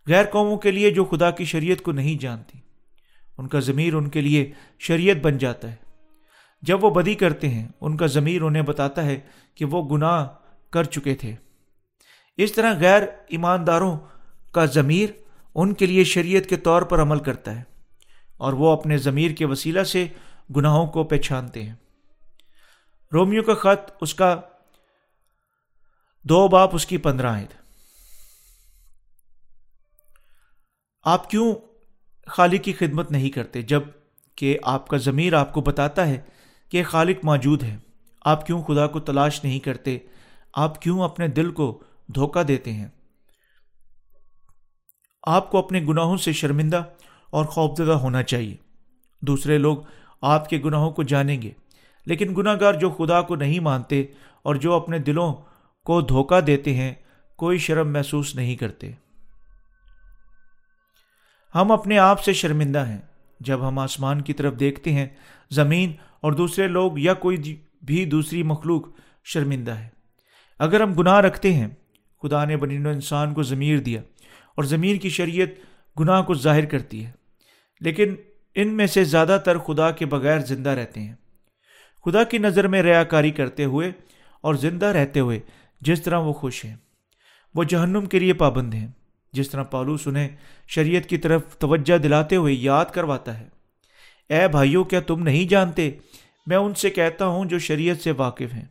غیر 0.07 0.25
قوموں 0.25 0.57
کے 0.57 0.71
لیے 0.71 0.91
جو 0.91 1.05
خدا 1.05 1.31
کی 1.31 1.45
شریعت 1.45 1.83
کو 1.83 1.93
نہیں 1.93 2.23
جانتی، 2.23 2.59
ان 3.39 3.49
کا 3.49 3.61
ضمیر 3.61 3.95
ان 3.95 4.09
کے 4.09 4.21
لیے 4.21 4.51
شریعت 4.79 5.17
بن 5.17 5.39
جاتا 5.39 5.71
ہے۔ 5.71 5.77
جب 6.63 6.85
وہ 6.85 6.91
بدی 6.91 7.15
کرتے 7.15 7.49
ہیں، 7.49 7.69
ان 7.81 7.97
کا 7.97 8.07
ضمیر 8.07 8.43
انہیں 8.43 8.63
بتاتا 8.63 9.07
ہے 9.07 9.21
کہ 9.55 9.65
وہ 9.65 9.97
گناہ 9.97 10.29
کر 10.71 10.85
چکے 10.85 11.15
تھے۔ 11.15 11.35
اس 12.37 12.53
طرح 12.53 12.75
غیر 12.81 13.03
ایمانداروں 13.29 13.99
کا 14.53 14.65
ضمیر 14.65 15.11
ان 15.55 15.75
کے 15.75 15.87
لیے 15.87 16.05
شریعت 16.05 16.47
کے 16.47 16.57
طور 16.57 16.83
پر 16.83 17.03
عمل 17.03 17.19
کرتا 17.19 17.59
ہے 17.59 17.62
اور 18.37 18.53
وہ 18.53 18.73
اپنے 18.73 18.99
ضمیر 18.99 19.31
کے 19.31 19.45
وسیلہ 19.45 19.83
سے 19.83 20.07
گناہوں 20.57 20.87
کو 20.87 21.05
پہچانتے 21.05 21.62
ہیں۔ 21.62 21.75
رومیو 23.12 23.43
کا 23.43 23.55
خط 23.55 23.91
اس 24.01 24.15
کا 24.15 24.41
دو 26.23 26.49
باپ 26.49 26.71
اس 26.73 26.87
کی 26.87 26.99
پندرہ 26.99 27.27
آئے 27.27 27.47
آپ 31.05 31.31
کیوں 31.31 31.55
خالق 32.27 32.65
کی 32.65 32.73
خدمت 32.73 33.11
نہیں 33.11 33.31
کرتے 33.31 33.62
جبکہ 33.62 34.59
آپ 34.62 34.88
کا 34.88 34.97
ضمیر 34.97 35.33
آپ 35.35 35.53
کو 35.53 35.61
بتاتا 35.61 36.07
ہے 36.07 36.21
کہ 36.69 36.85
خالق 36.85 37.17
موجود 37.23 37.62
ہے؟ 37.62 37.77
آپ 38.25 38.47
کیوں 38.47 38.62
خدا 38.62 38.87
کو 38.87 39.01
تلاش 39.01 39.45
نہیں 39.45 39.59
کرتے؟ 39.59 39.99
آپ 40.55 40.83
کیوں 40.83 41.03
اپنے 41.03 41.29
دل 41.29 41.51
کو 41.51 41.83
دھوکہ 42.15 42.43
دیتے 42.43 42.73
ہیں؟ 42.73 42.88
آپ 45.23 45.51
کو 45.51 45.59
اپنے 45.59 45.81
گناہوں 45.81 46.17
سے 46.17 46.33
شرمندہ 46.33 46.85
اور 47.31 47.45
خوفزدہ 47.45 47.93
ہونا 47.93 48.23
چاہیے۔ 48.23 48.57
دوسرے 49.21 49.59
لوگ 49.59 49.77
آپ 50.23 50.49
کے 50.49 50.59
گناہوں 50.65 50.91
کو 50.91 51.03
جانیں 51.03 51.43
گے۔ 51.43 51.51
لیکن 52.07 52.35
گناہ 52.37 52.57
گار 52.61 52.75
جو 52.75 52.91
خدا 52.91 53.23
کو 53.23 53.37
نہیں 53.37 53.61
مانتے 53.61 54.05
اور 54.43 54.55
جو 54.55 54.73
اپنے 54.73 54.99
دلوں 54.99 55.35
کو 55.85 56.01
دھوکہ 56.01 56.41
دیتے 56.41 56.75
ہیں، 56.75 56.95
کوئی 57.37 57.59
شرم 57.59 57.93
محسوس 57.93 58.35
نہیں 58.35 58.57
کرتے۔ 58.57 58.91
ہم 61.55 61.73
اپنے 61.73 61.99
آپ 61.99 62.25
سے 62.25 62.33
شرمندہ 62.33 62.87
ہیں۔ 62.87 62.99
جب 63.41 63.69
ہم 63.69 63.79
آسمان 63.79 64.21
کی 64.21 64.33
طرف 64.33 64.55
دیکھتے 64.61 64.93
ہیں، 64.93 65.07
زمین 65.51 65.93
اور 66.21 66.33
دوسرے 66.33 66.67
لوگ 66.67 66.99
یا 66.99 67.15
کوئی 67.15 67.37
بھی 67.83 68.05
دوسری 68.05 68.43
مخلوق 68.43 68.89
شرمندہ 69.25 69.71
ہے۔ 69.71 69.89
اگر 70.59 70.81
ہم 70.81 70.95
گناہ 70.95 71.19
رکھتے 71.21 71.53
ہیں، 71.53 71.69
خدا 72.23 72.45
نے 72.45 72.57
بنی 72.57 72.77
انسان 72.77 73.35
کو 73.35 73.43
ضمیر 73.43 73.79
دیا 73.79 74.01
اور 74.57 74.65
ضمیر 74.65 74.97
کی 74.97 75.09
شریعت 75.09 75.49
گناہ 76.01 76.23
کو 76.23 76.35
ظاہر 76.35 76.65
کرتی 76.65 77.07
ہے۔ 77.07 77.11
لیکن 77.81 78.15
ان 78.55 78.69
میں 78.69 78.87
سے 78.87 79.05
زیادہ 79.05 79.38
تر 79.45 79.59
خدا 79.59 79.91
کے 79.91 80.07
بغیر 80.07 80.38
زندہ 80.38 80.71
رہتے 80.71 81.01
ہیں۔ 81.01 81.15
خدا 82.05 82.25
کی 82.25 82.38
نظر 82.38 82.67
میں 82.67 82.83
ریا 82.83 83.05
کاری 83.05 83.31
کرتے 83.31 83.65
ہوئے 83.65 83.93
اور 84.41 84.55
زندہ 84.55 84.87
رہتے 84.87 85.21
ہوئے 85.21 85.41
جس 85.81 86.03
طرح 86.03 86.19
وہ 86.19 86.33
خوش 86.33 86.65
ہیں، 86.65 86.77
وہ 87.55 87.65
جہنم 87.65 88.07
کے 88.07 88.19
لیے 88.19 88.33
پابند 88.33 88.75
ہیں۔ 88.75 88.88
جس 89.33 89.51
طرح 89.51 89.62
پالوس 89.62 90.07
انہیں 90.07 90.29
شریعت 90.69 91.07
کی 91.07 91.19
طرف 91.19 91.57
توجہ 91.59 91.99
دلاتے 91.99 92.37
ہوئے 92.37 92.55
یاد 92.55 92.85
کرواتا 92.93 93.41
ہے۔ 93.41 93.49
اے 94.29 94.49
بھائیوں، 94.49 94.85
کیا 94.85 95.01
تم 95.01 95.23
نہیں 95.23 95.49
جانتے؟ 95.49 95.91
میں 96.47 96.57
ان 96.57 96.75
سے 96.75 96.91
کہتا 96.91 97.27
ہوں 97.27 97.45
جو 97.45 97.59
شریعت 97.59 97.97
سے 98.03 98.11
واقف 98.11 98.55
ہیں 98.55 98.65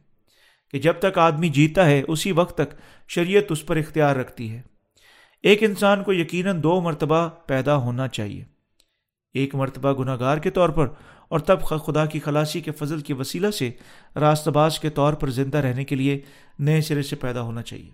کہ 0.71 0.79
جب 0.79 0.93
تک 0.99 1.17
آدمی 1.17 1.49
جیتا 1.49 1.85
ہے، 1.85 2.03
اسی 2.07 2.31
وقت 2.31 2.57
تک 2.57 2.75
شریعت 3.07 3.43
اس 3.49 3.65
پر 3.65 3.75
اختیار 3.75 4.15
رکھتی 4.15 4.51
ہے۔ 4.51 4.61
ایک 5.43 5.63
انسان 5.63 6.03
کو 6.03 6.13
یقیناً 6.13 6.63
دو 6.63 6.81
مرتبہ 6.81 7.29
پیدا 7.45 7.75
ہونا 7.75 8.07
چاہیے۔ 8.07 8.43
ایک 9.33 9.55
مرتبہ 9.55 9.93
گناہ 9.93 10.17
گار 10.19 10.37
کے 10.37 10.49
طور 10.49 10.69
پر 10.69 10.87
اور 11.29 11.39
تب 11.39 11.61
خدا 11.61 12.05
کی 12.05 12.19
خلاصی 12.19 12.61
کے 12.61 12.71
فضل 12.71 12.99
کے 12.99 13.13
وسیلہ 13.13 13.51
سے 13.51 13.71
راست 14.15 14.47
باز 14.47 14.79
کے 14.79 14.89
طور 14.89 15.13
پر 15.13 15.29
زندہ 15.29 15.57
رہنے 15.57 15.83
کے 15.83 15.95
لیے 15.95 16.19
نئے 16.59 16.81
سرے 16.81 17.01
سے 17.01 17.15
پیدا 17.15 17.41
ہونا 17.41 17.61
چاہیے۔ 17.61 17.89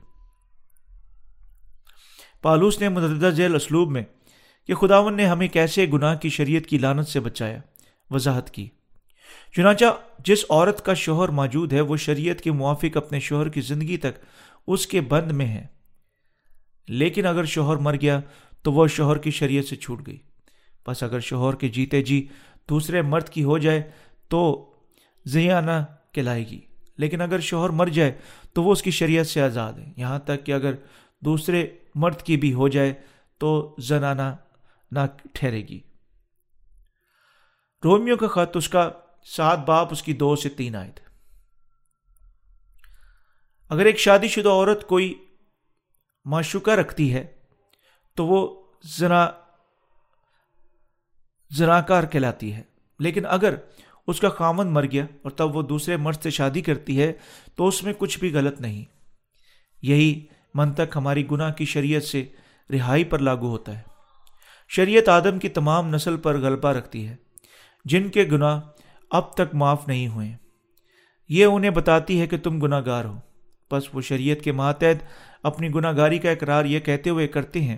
پالوس 2.41 2.81
نے 2.81 2.89
متدہ 2.89 3.29
ذیل 3.29 3.55
اسلوب 3.55 3.91
میں 3.91 4.03
کہ 4.67 4.73
خداون 4.73 5.17
نے 5.17 5.25
ہمیں 5.25 5.47
کیسے 5.47 5.85
گناہ 5.93 6.15
کی 6.15 6.29
شریعت 6.29 6.65
کی 6.65 6.77
لانت 6.77 7.07
سے 7.07 7.19
بچایا، 7.19 7.59
وضاحت 8.09 8.51
کی۔ 8.51 8.69
چنانچہ 9.55 9.85
جس 10.25 10.45
عورت 10.49 10.85
کا 10.85 10.93
شوہر 10.93 11.29
موجود 11.29 11.73
ہے، 11.73 11.81
وہ 11.81 11.97
شریعت 11.97 12.41
کے 12.41 12.51
موافق 12.51 12.97
اپنے 12.97 13.19
شوہر 13.19 13.49
کی 13.49 13.61
زندگی 13.61 13.97
تک 13.97 14.25
اس 14.67 14.87
کے 14.87 15.01
بند 15.01 15.31
میں 15.31 15.47
ہے۔ 15.47 15.67
لیکن 16.87 17.25
اگر 17.25 17.45
شوہر 17.45 17.77
مر 17.77 17.95
گیا 18.01 18.19
تو 18.63 18.73
وہ 18.73 18.87
شوہر 18.87 19.17
کی 19.17 19.31
شریعت 19.31 19.65
سے 19.65 19.75
چھوٹ 19.75 20.07
گئی۔ 20.07 20.26
بس 20.87 21.03
اگر 21.03 21.19
شوہر 21.19 21.55
کے 21.55 21.67
جیتے 21.67 22.01
جی 22.01 22.27
دوسرے 22.69 23.01
مرد 23.01 23.29
کی 23.29 23.43
ہو 23.43 23.57
جائے 23.57 23.91
تو 24.27 24.73
زیانہ 25.25 25.71
کہلائے 26.11 26.47
گی۔ 26.47 26.61
لیکن 26.97 27.21
اگر 27.21 27.39
شوہر 27.39 27.69
مر 27.69 27.87
جائے 27.87 28.17
تو 28.53 28.63
وہ 28.63 28.71
اس 28.71 28.81
کی 28.81 28.91
شریعت 28.91 29.27
سے 29.27 29.41
آزاد 29.41 29.73
ہے۔ 29.73 29.93
یہاں 29.97 30.19
تک 30.19 30.45
کہ 30.45 30.51
اگر 30.51 30.75
دوسرے 31.19 31.67
مرد 31.95 32.21
کی 32.21 32.37
بھی 32.37 32.53
ہو 32.53 32.67
جائے 32.67 32.93
تو 33.37 33.75
زنانہ 33.79 34.35
نہ 34.91 34.99
ٹھہرے 35.33 35.61
گی۔ 35.61 35.79
رومیو 37.83 38.17
کا 38.17 38.27
خط، 38.27 38.57
اس 38.57 38.69
کا 38.69 38.89
سات 39.25 39.65
باپ، 39.65 39.87
اس 39.91 40.03
کی 40.03 40.13
دو 40.13 40.35
سے 40.35 40.49
تین 40.49 40.75
آئے 40.75 40.91
تھے 40.95 41.07
اگر 43.69 43.85
ایک 43.85 43.99
شادی 43.99 44.27
شدہ 44.27 44.49
عورت 44.49 44.87
کوئی 44.87 45.13
معشوقہ 46.25 46.71
رکھتی 46.71 47.13
ہے 47.13 47.25
تو 48.15 48.27
وہ 48.27 48.63
زنا 48.97 49.29
زناکار 51.55 52.03
کہلاتی 52.03 52.53
ہے۔ 52.53 52.61
لیکن 52.99 53.21
اگر 53.25 53.55
اس 54.07 54.19
کا 54.19 54.29
خامن 54.29 54.67
مر 54.67 54.85
گیا 54.91 55.05
اور 55.21 55.31
تب 55.31 55.55
وہ 55.55 55.61
دوسرے 55.61 55.97
مرد 55.97 56.21
سے 56.23 56.29
شادی 56.29 56.61
کرتی 56.61 57.01
ہے، 57.01 57.13
تو 57.55 57.67
اس 57.67 57.83
میں 57.83 57.93
کچھ 57.97 58.19
بھی 58.19 58.33
غلط 58.33 58.61
نہیں۔ 58.61 58.85
یہی 59.81 60.25
منطق 60.53 60.97
ہماری 60.97 61.27
گناہ 61.31 61.51
کی 61.51 61.65
شریعت 61.65 62.03
سے 62.03 62.25
رہائی 62.73 63.03
پر 63.03 63.19
لاگو 63.19 63.49
ہوتا 63.49 63.77
ہے۔ 63.77 63.81
شریعت 64.69 65.09
آدم 65.09 65.39
کی 65.39 65.49
تمام 65.49 65.95
نسل 65.95 66.17
پر 66.17 66.37
غلبہ 66.37 66.69
رکھتی 66.69 67.07
ہے۔ 67.07 67.15
جن 67.85 68.09
کے 68.09 68.23
گناہ 68.31 68.61
اب 69.11 69.33
تک 69.33 69.55
معاف 69.55 69.87
نہیں 69.87 70.07
ہوئے۔ 70.07 70.35
یہ 71.29 71.45
انہیں 71.45 71.71
بتاتی 71.71 72.21
ہے 72.21 72.27
کہ 72.27 72.37
تم 72.37 72.61
گناہ 72.61 72.81
گار 72.85 73.05
ہو۔ 73.05 73.19
بس 73.71 73.83
وہ 73.93 74.01
شریعت 74.01 74.43
کے 74.43 74.51
ماتحت 74.51 75.03
اپنی 75.43 75.73
گناہ 75.75 75.97
گاری 75.97 76.17
کا 76.17 76.31
اقرار 76.31 76.65
یہ 76.65 76.79
کہتے 76.79 77.09
ہوئے 77.09 77.27
کرتے 77.27 77.61
ہیں، 77.61 77.77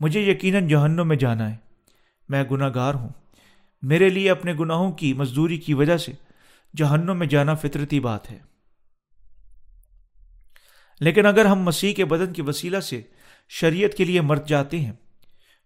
مجھے 0.00 0.20
یقیناً 0.20 0.68
جہنم 0.68 1.08
میں 1.08 1.16
جانا 1.16 1.50
ہے۔ 1.50 1.67
میں 2.28 2.44
گناہ 2.50 2.70
گار 2.74 2.94
ہوں۔ 2.94 3.08
میرے 3.82 4.08
لیے 4.08 4.30
اپنے 4.30 4.52
گناہوں 4.52 4.92
کی 4.92 5.12
مزدوری 5.12 5.58
کی 5.58 5.74
وجہ 5.74 5.96
سے 5.96 6.12
جہنم 6.76 7.18
میں 7.18 7.26
جانا 7.26 7.54
فطرتی 7.54 8.00
بات 8.00 8.30
ہے۔ 8.30 8.38
لیکن 11.00 11.26
اگر 11.26 11.44
ہم 11.44 11.62
مسیح 11.62 11.94
کے 11.94 12.04
بدن 12.04 12.32
کے 12.32 12.42
وسیلہ 12.42 12.80
سے 12.80 13.02
شریعت 13.48 13.90
کے 13.92 14.04
لیے 14.04 14.20
مرد 14.20 14.48
جاتے 14.48 14.80
ہیں، 14.80 14.92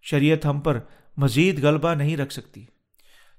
شریعت 0.01 0.45
ہم 0.45 0.59
پر 0.59 0.79
مزید 1.17 1.63
غلبہ 1.63 1.93
نہیں 1.93 2.17
رکھ 2.17 2.33
سکتی۔ 2.33 2.65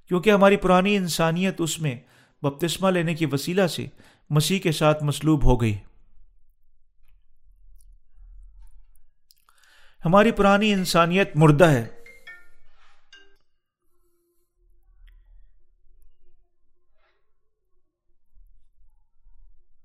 کیونکہ 0.09 0.31
ہماری 0.31 0.57
پرانی 0.57 0.97
انسانیت 0.97 1.61
اس 1.61 1.81
میں 1.81 1.97
بپتسمہ 2.43 2.91
لینے 2.91 3.15
کی 3.15 3.27
وسیلہ 3.27 3.67
سے 3.67 3.87
مسیح 4.31 4.59
کے 4.59 4.73
ساتھ 4.73 5.05
مسلوب 5.05 5.45
ہو 5.45 5.61
گئی۔ 5.61 5.77
ہماری 10.05 10.33
پرانی 10.33 10.73
انسانیت 10.73 11.37
مردہ 11.37 11.65
ہے۔ 11.65 11.89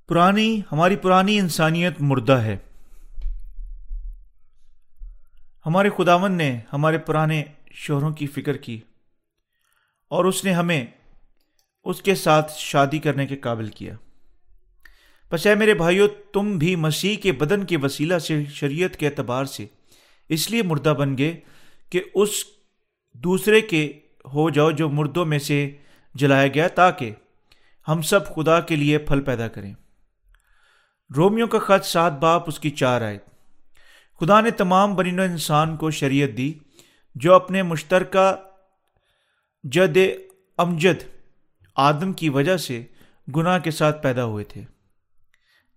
پرانی، 0.10 0.62
ہماری 0.72 0.96
پرانی 0.96 1.40
انسانیت 1.40 1.94
مردہ 2.00 2.34
ہے۔ 2.34 2.58
ہمارے 5.66 5.90
خداون 5.98 6.32
نے 6.32 6.60
ہمارے 6.74 6.98
پرانے 6.98 7.44
شوہروں 7.72 8.12
کی 8.12 8.28
فکر 8.28 8.58
کی 8.58 8.82
اور 10.08 10.26
اس 10.26 10.46
نے 10.46 10.54
ہمیں 10.54 10.86
اس 11.84 12.02
کے 12.02 12.16
ساتھ 12.16 12.52
شادی 12.58 13.00
کرنے 13.00 13.28
کے 13.28 13.36
قابل 13.36 13.68
کیا۔ 13.68 13.94
پس 15.30 15.48
اے 15.48 15.56
میرے 15.56 15.74
بھائیو، 15.74 16.08
تم 16.08 16.58
بھی 16.58 16.76
مسیح 16.76 17.16
کے 17.16 17.32
بدن 17.32 17.66
کے 17.66 17.78
وسیلہ 17.78 18.18
سے، 18.18 18.46
شریعت 18.46 18.98
کے 18.98 19.08
اعتبار 19.08 19.46
سے 19.46 19.66
اس 20.30 20.52
لیے 20.52 20.64
مردہ 20.64 20.94
بن 21.00 21.18
گئے 21.18 21.40
کہ 21.90 22.02
اس 22.14 22.30
دوسرے 23.14 23.62
کے 23.62 24.00
ہو 24.34 24.50
جاؤ 24.50 24.72
جو 24.72 24.90
مردوں 24.90 25.26
میں 25.26 25.40
سے 25.40 25.72
جلایا 26.16 26.48
گیا 26.48 26.68
تاکہ 26.68 27.12
ہم 27.88 28.02
سب 28.02 28.36
خدا 28.36 28.60
کے 28.60 28.76
لیے 28.76 28.98
پھل 28.98 29.22
پیدا 29.22 29.48
کریں۔ 29.48 29.74
رومیو 31.12 31.48
کا 31.48 31.60
خط 31.60 31.86
سات 31.86 32.20
باپ، 32.20 32.44
اس 32.48 32.60
کی 32.60 32.70
چار 32.70 33.02
آئے 33.02 33.18
خدا 34.22 34.40
نے 34.42 34.52
تمام 34.52 34.96
برین 34.96 35.20
و 35.20 35.24
انسان 35.24 35.76
کو 35.78 35.92
شریعت 35.92 36.38
دی، 36.38 36.54
جو 37.16 37.34
اپنے 37.34 37.62
مشترکہ 37.64 38.32
جد 39.64 39.98
امجد 40.58 41.04
آدم 41.76 42.14
کی 42.14 42.30
وجہ 42.30 42.58
سے 42.58 42.82
گناہ 43.36 43.60
کے 43.60 43.72
ساتھ 43.72 44.02
پیدا 44.04 44.26
ہوئے 44.26 44.44
تھے، 44.44 44.64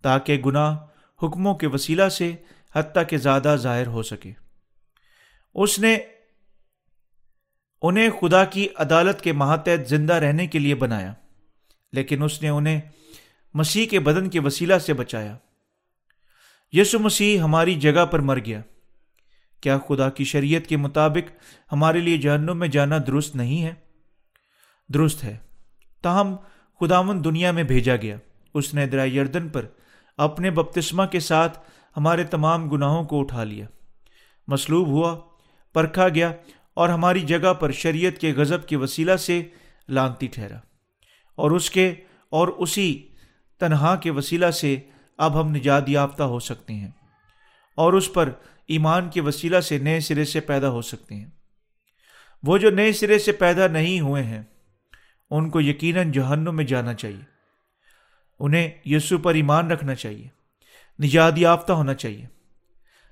تاکہ 0.05 0.41
گناہ 0.47 0.77
حکموں 1.21 1.55
کے 1.55 1.67
وسیلہ 1.67 2.09
سے 2.09 2.33
حتیٰ 2.75 3.03
کہ 3.09 3.17
زیادہ 3.17 3.55
ظاہر 3.59 3.87
ہو 3.87 4.03
سکے۔ 4.03 4.33
اس 5.55 5.79
نے 5.79 5.97
انہیں 7.83 8.11
خدا 8.21 8.45
کی 8.45 8.67
عدالت 8.77 9.21
کے 9.21 9.33
ماتحت 9.33 9.89
زندہ 9.89 10.15
رہنے 10.15 10.47
کے 10.47 10.59
لیے 10.59 10.75
بنایا، 10.75 11.13
لیکن 11.93 12.23
اس 12.23 12.43
نے 12.43 12.49
انہیں 12.49 12.81
مسیح 13.55 13.87
کے 13.87 14.01
بدن 14.01 14.31
کے 14.31 14.41
وسیلہ 14.41 14.79
سے 14.79 14.93
بچایا۔ 14.93 15.37
یسو 16.73 16.99
مسیح 16.99 17.41
ہماری 17.41 17.75
جگہ 17.75 18.07
پر 18.07 18.19
مر 18.19 18.39
گیا۔ 18.39 18.61
کیا 19.61 19.79
خدا 19.79 20.11
کی 20.11 20.25
شریعت 20.25 20.67
کے 20.67 20.77
مطابق 20.77 21.31
ہمارے 21.73 22.01
لیے 22.01 22.17
جہنم 22.17 22.59
میں 22.59 22.69
جانا 22.69 22.99
درست 23.07 23.37
نہیں 23.37 23.65
ہے؟ 23.65 23.75
درست 24.89 25.25
ہے۔ 25.25 25.37
تاہم 26.03 26.37
خداون 26.81 27.25
دنیا 27.25 27.51
میں 27.51 27.63
بھیجا 27.63 27.97
گیا۔ 27.97 28.17
اس 28.55 28.75
نے 28.75 28.87
درا 28.87 29.05
یردن 29.05 29.49
پر 29.49 29.67
اپنے 30.17 30.51
بپتسمہ 30.51 31.05
کے 31.05 31.21
ساتھ 31.21 31.59
ہمارے 31.97 32.25
تمام 32.25 32.71
گناہوں 32.71 33.05
کو 33.05 33.21
اٹھا 33.21 33.45
لیا۔ 33.45 33.67
مصلوب 34.49 34.89
ہوا، 34.89 35.21
پرکھا 35.73 36.09
گیا 36.09 36.33
اور 36.75 36.89
ہماری 36.89 37.21
جگہ 37.21 37.55
پر 37.55 37.73
شریعت 37.73 38.21
کے 38.21 38.33
غضب 38.33 38.69
کے 38.69 38.77
وسیلہ 38.77 39.17
سے 39.17 39.43
لانتی 39.89 40.27
ٹھہرا۔ 40.27 40.59
اور 41.35 41.51
اس 41.51 41.71
کے 41.71 41.95
اور 42.31 42.49
اسی 42.49 43.09
تنہا 43.63 43.97
کے 43.97 44.11
وسیلہ 44.11 44.51
سے 44.51 44.77
اب 45.19 45.41
ہم 45.41 45.51
نجات 45.51 45.89
یافتہ 45.89 46.23
ہو 46.23 46.41
سکتے 46.41 46.75
ہیں 46.75 46.91
اور 47.75 47.93
اس 47.93 48.13
پر 48.13 48.31
ایمان 48.69 49.11
کے 49.11 49.21
وسیلہ 49.21 49.61
سے 49.61 49.79
نئے 49.79 50.01
سرے 50.01 50.25
سے 50.25 50.41
پیدا 50.41 50.69
ہو 50.69 50.83
سکتے 50.83 51.15
ہیں۔ 51.15 51.27
وہ 52.43 52.59
جو 52.59 52.71
نئے 52.71 52.93
سرے 52.93 53.19
سے 53.19 53.33
پیدا 53.33 53.67
نہیں 53.67 54.01
ہوئے 54.01 54.23
ہیں، 54.23 54.43
ان 55.31 55.51
کو 55.51 55.61
یقیناً 55.61 56.13
جہنم 56.13 56.57
میں 56.57 56.65
جانا 56.65 56.95
چاہیے۔ 56.95 57.23
انہیں 58.39 58.71
یسو 58.85 59.19
پر 59.19 59.35
ایمان 59.35 59.71
رکھنا 59.71 59.95
چاہیے، 59.95 60.29
نجات 61.03 61.33
یافتہ 61.37 61.73
ہونا 61.73 61.95
چاہیے۔ 61.95 62.27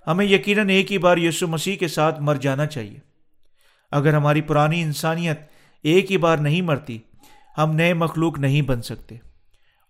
ہمیں 0.06 0.26
یقیناً 0.26 0.68
ایک 0.68 0.92
ہی 0.92 0.98
بار 0.98 1.16
یسو 1.16 1.48
مسیح 1.48 1.76
کے 1.76 1.88
ساتھ 1.88 2.20
مر 2.20 2.34
جانا 2.34 2.66
چاہیے۔ 2.66 2.98
اگر 3.90 4.14
ہماری 4.14 4.40
پرانی 4.40 4.82
انسانیت 4.82 5.40
ایک 5.82 6.12
ہی 6.12 6.16
بار 6.16 6.36
نہیں 6.36 6.62
مرتی، 6.62 6.98
ہم 7.58 7.74
نئے 7.74 7.94
مخلوق 7.94 8.38
نہیں 8.38 8.62
بن 8.62 8.82
سکتے۔ 8.82 9.16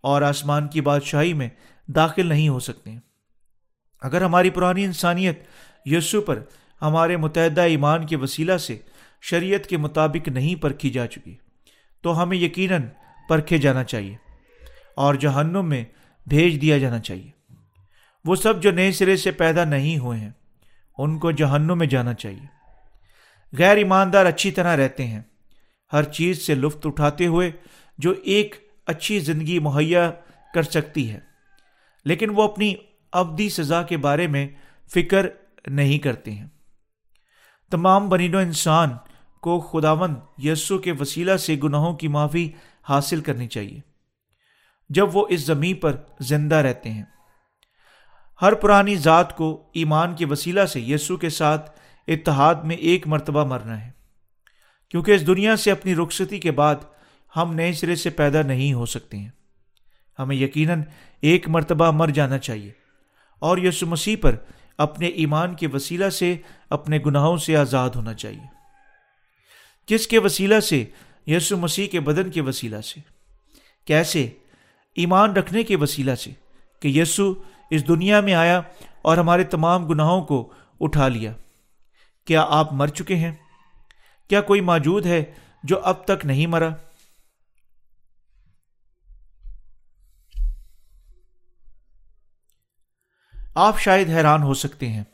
اور 0.00 0.22
آسمان 0.22 0.68
کی 0.68 0.80
بادشاہی 0.80 1.32
میں 1.32 1.48
داخل 1.88 2.26
نہیں 2.26 2.48
ہو 2.48 2.58
سکتے۔ 2.58 2.90
اگر 4.00 4.22
ہماری 4.22 4.50
پرانی 4.50 4.84
انسانیت 4.84 5.42
یسو 5.84 6.20
پر 6.20 6.42
ہمارے 6.82 7.16
متحدہ 7.16 7.60
ایمان 7.60 8.06
کے 8.06 8.16
وسیلہ 8.16 8.56
سے 8.56 8.78
شریعت 9.20 9.66
کے 9.66 9.76
مطابق 9.76 10.28
نہیں 10.28 10.62
پرکھی 10.62 10.90
جا 10.90 11.06
چکی، 11.06 11.36
تو 12.00 12.22
ہمیں 12.22 12.36
یقیناً 12.36 12.82
پرکھے 13.28 13.58
جانا 13.58 13.84
چاہیے 13.84 14.16
اور 14.96 15.14
جہنم 15.14 15.68
میں 15.68 15.84
بھیج 16.26 16.60
دیا 16.62 16.78
جانا 16.78 16.98
چاہیے۔ 16.98 17.30
وہ 18.24 18.36
سب 18.36 18.62
جو 18.62 18.70
نئے 18.70 18.92
سرے 18.92 19.16
سے 19.16 19.30
پیدا 19.30 19.64
نہیں 19.64 19.98
ہوئے 19.98 20.18
ہیں، 20.18 20.30
ان 20.98 21.18
کو 21.18 21.30
جہنم 21.30 21.78
میں 21.78 21.86
جانا 21.86 22.14
چاہیے۔ 22.14 22.46
غیر 23.58 23.76
ایماندار 23.76 24.26
اچھی 24.26 24.50
طرح 24.50 24.76
رہتے 24.76 25.06
ہیں، 25.06 25.20
ہر 25.92 26.02
چیز 26.02 26.46
سے 26.46 26.54
لطف 26.54 26.86
اٹھاتے 26.86 27.26
ہوئے 27.26 27.50
جو 27.98 28.14
ایک 28.22 28.69
اچھی 28.90 29.18
زندگی 29.18 29.58
مہیا 29.58 30.12
کر 30.54 30.62
سکتی 30.62 31.10
ہے۔ 31.10 31.18
لیکن 32.04 32.30
وہ 32.30 32.42
اپنی 32.42 32.74
ابدی 33.12 33.48
سزا 33.48 33.82
کے 33.82 33.96
بارے 33.96 34.26
میں 34.26 34.48
فکر 34.94 35.26
نہیں 35.66 35.98
کرتے 35.98 36.30
ہیں۔ 36.30 36.46
تمام 37.70 38.08
بنین 38.08 38.34
و 38.34 38.38
انسان 38.38 38.88
کو 39.42 39.60
خداون 39.60 40.14
یسو 40.38 40.78
کے 40.78 40.92
وسیلہ 40.92 41.36
سے 41.36 41.56
گناہوں 41.64 41.92
کی 41.92 42.08
معافی 42.08 42.52
حاصل 42.88 43.20
کرنی 43.20 43.48
چاہیے۔ 43.48 43.80
جب 44.88 45.16
وہ 45.16 45.26
اس 45.30 45.46
زمین 45.46 45.76
پر 45.76 45.96
زندہ 46.20 46.54
رہتے 46.54 46.90
ہیں۔ 46.90 47.04
ہر 48.42 48.52
پرانی 48.52 48.96
ذات 48.96 49.36
کو 49.36 49.70
ایمان 49.74 50.14
کے 50.14 50.26
وسیلہ 50.26 50.66
سے 50.66 50.80
یسو 50.80 51.16
کے 51.16 51.28
ساتھ 51.28 51.80
اتحاد 52.08 52.54
میں 52.54 52.76
ایک 52.76 53.08
مرتبہ 53.08 53.44
مرنا 53.44 53.86
ہے۔ 53.86 53.90
کیونکہ 54.90 55.12
اس 55.12 55.26
دنیا 55.26 55.56
سے 55.56 55.70
اپنی 55.70 55.94
رخصتی 55.94 56.38
کے 56.38 56.50
بعد 56.50 56.74
ہم 57.36 57.54
نئے 57.54 57.72
سرے 57.72 57.96
سے 57.96 58.10
پیدا 58.10 58.42
نہیں 58.42 58.72
ہو 58.72 58.86
سکتے 58.86 59.16
ہیں۔ 59.16 59.28
ہمیں 60.18 60.36
یقیناً 60.36 60.82
ایک 61.20 61.48
مرتبہ 61.48 61.90
مر 61.90 62.08
جانا 62.08 62.38
چاہیے۔ 62.38 62.72
اور 63.38 63.58
یسو 63.58 63.86
مسیح 63.86 64.16
پر 64.20 64.36
اپنے 64.78 65.06
ایمان 65.06 65.54
کے 65.54 65.66
وسیلہ 65.66 66.08
سے 66.08 66.36
اپنے 66.70 66.98
گناہوں 67.06 67.36
سے 67.36 67.56
آزاد 67.56 67.90
ہونا 67.90 68.14
چاہیے۔ 68.14 68.46
کس 69.86 70.06
کے 70.06 70.18
وسیلہ 70.18 70.60
سے؟ 70.60 70.84
یسو 71.26 71.56
مسیح 71.56 71.86
کے 71.86 72.00
بدن 72.00 72.30
کے 72.30 72.40
وسیلہ 72.40 72.80
سے۔ 72.80 73.00
کیسے؟ 73.84 74.30
ایمان 74.94 75.32
رکھنے 75.32 75.62
کے 75.62 75.76
وسیلہ 75.76 76.14
سے 76.14 76.30
کہ 76.80 76.88
یسو 76.88 77.34
اس 77.70 77.88
دنیا 77.88 78.20
میں 78.20 78.34
آیا 78.34 78.60
اور 79.02 79.16
ہمارے 79.16 79.44
تمام 79.44 79.86
گناہوں 79.86 80.20
کو 80.20 80.52
اٹھا 80.80 81.08
لیا۔ 81.08 81.32
کیا 82.24 82.46
آپ 82.48 82.72
مر 82.72 82.86
چکے 82.86 83.16
ہیں؟ 83.16 83.32
کیا 84.28 84.40
کوئی 84.40 84.60
موجود 84.60 85.06
ہے 85.06 85.24
جو 85.62 85.80
اب 85.84 86.04
تک 86.04 86.26
نہیں 86.26 86.46
مرا؟ 86.46 86.70
آپ 93.54 93.80
شاید 93.80 94.08
حیران 94.08 94.42
ہو 94.42 94.54
سکتے 94.54 94.88
ہیں۔ 94.88 95.04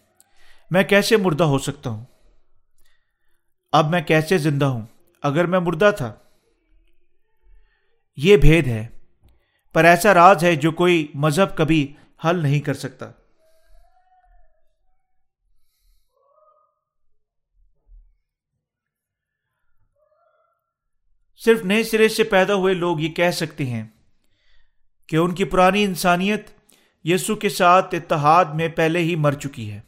میں 0.70 0.82
کیسے 0.82 1.16
مردہ 1.16 1.44
ہو 1.44 1.58
سکتا 1.58 1.90
ہوں؟ 1.90 2.04
اب 3.72 3.90
میں 3.90 4.02
کیسے 4.02 4.38
زندہ 4.38 4.64
ہوں؟ 4.64 4.86
اگر 5.22 5.46
میں 5.46 5.58
مردہ 5.58 5.90
تھا۔ 5.96 6.14
یہ 8.16 8.36
بھید 8.36 8.66
ہے، 8.66 8.86
پر 9.72 9.84
ایسا 9.84 10.14
راز 10.14 10.44
ہے 10.44 10.56
جو 10.56 10.72
کوئی 10.72 11.06
مذہب 11.14 11.56
کبھی 11.56 11.94
حل 12.24 12.42
نہیں 12.42 12.60
کر 12.60 12.74
سکتا۔ 12.74 13.10
صرف 21.44 21.64
نئے 21.64 21.84
سرے 21.84 22.08
سے 22.08 22.24
پیدا 22.24 22.54
ہوئے 22.54 22.74
لوگ 22.74 23.00
یہ 23.00 23.08
کہہ 23.08 23.30
سکتے 23.30 23.66
ہیں 23.66 23.84
کہ 25.06 25.16
ان 25.16 25.34
کی 25.34 25.44
پرانی 25.44 25.84
انسانیت 25.84 26.55
یسو 27.08 27.34
کے 27.34 27.48
ساتھ 27.48 27.94
اتحاد 27.94 28.44
میں 28.44 28.68
پہلے 28.68 28.98
ہی 28.98 29.16
مر 29.16 29.32
چکی 29.32 29.72
ہے۔ 29.72 29.80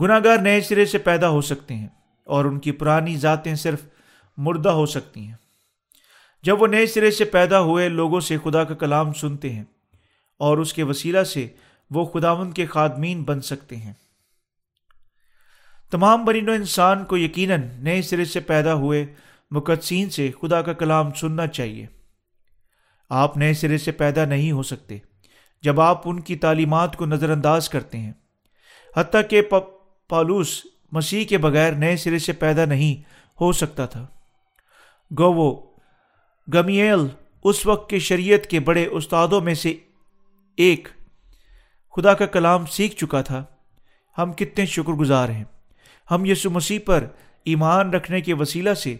گناگار 0.00 0.38
نئے 0.38 0.60
سرے 0.60 0.86
سے 0.86 0.98
پیدا 0.98 1.28
ہو 1.28 1.40
سکتے 1.40 1.74
ہیں 1.74 1.88
اور 2.24 2.44
ان 2.44 2.60
کی 2.60 2.72
پرانی 2.72 3.16
ذاتیں 3.16 3.54
صرف 3.54 3.80
مردہ 4.36 4.68
ہو 4.68 4.86
سکتی 4.86 5.20
ہیں۔ 5.20 5.34
جب 6.42 6.62
وہ 6.62 6.66
نئے 6.66 6.86
سرے 6.86 7.10
سے 7.10 7.24
پیدا 7.24 7.60
ہوئے، 7.60 7.88
لوگوں 7.88 8.20
سے 8.20 8.36
خدا 8.44 8.64
کا 8.64 8.74
کلام 8.74 9.12
سنتے 9.12 9.52
ہیں 9.52 9.64
اور 10.38 10.58
اس 10.58 10.74
کے 10.74 10.82
وسیلہ 10.82 11.22
سے 11.22 11.48
وہ 11.90 12.04
خداون 12.04 12.52
کے 12.52 12.66
خادمین 12.66 13.22
بن 13.22 13.40
سکتے 13.40 13.76
ہیں۔ 13.76 13.92
تمام 15.90 16.24
برین 16.24 16.48
و 16.48 16.52
انسان 16.52 17.04
کو 17.04 17.16
یقیناً 17.16 17.62
نئے 17.78 18.02
سرے 18.02 18.24
سے 18.24 18.40
پیدا 18.40 18.74
ہوئے 18.74 19.06
مقدسین 19.50 20.10
سے 20.10 20.30
خدا 20.42 20.62
کا 20.62 20.72
کلام 20.72 21.12
سننا 21.12 21.46
چاہیے۔ 21.46 21.86
آپ 23.08 23.36
نئے 23.36 23.54
سرے 23.54 23.78
سے 23.78 23.92
پیدا 23.92 24.24
نہیں 24.24 24.52
ہو 24.52 24.62
سکتے۔ 24.62 24.98
جب 25.62 25.80
آپ 25.80 26.02
ان 26.04 26.20
کی 26.20 26.36
تعلیمات 26.36 26.96
کو 26.96 27.06
نظر 27.06 27.30
انداز 27.30 27.68
کرتے 27.68 27.98
ہیں۔ 27.98 28.12
حتیٰ 28.96 29.20
کہ 29.30 29.42
پالوس 30.08 30.66
مسیح 30.92 31.24
کے 31.24 31.38
بغیر 31.38 31.72
نئے 31.72 31.96
سرے 31.96 32.18
سے 32.18 32.32
پیدا 32.32 32.64
نہیں 32.64 33.02
ہو 33.40 33.52
سکتا 33.52 33.86
تھا۔ 33.86 34.06
گو 35.18 35.32
وہ 35.32 35.62
گمیل 36.54 36.98
اس 37.44 37.66
وقت 37.66 37.90
کے 37.90 37.98
شریعت 37.98 38.46
کے 38.46 38.60
بڑے 38.60 38.86
استادوں 38.86 39.40
میں 39.40 39.54
سے 39.54 39.76
ایک 40.56 40.88
خدا 41.96 42.14
کا 42.14 42.26
کلام 42.26 42.66
سیکھ 42.66 42.96
چکا 42.96 43.22
تھا۔ 43.22 43.44
ہم 44.18 44.32
کتنے 44.32 44.66
شکر 44.66 44.92
گزار 44.92 45.28
ہیں۔ 45.28 45.44
ہم 46.10 46.24
یسو 46.24 46.50
مسیح 46.50 46.78
پر 46.86 47.04
ایمان 47.44 47.90
رکھنے 47.90 48.20
کے 48.20 48.34
وسیلہ 48.34 48.74
سے 48.74 48.96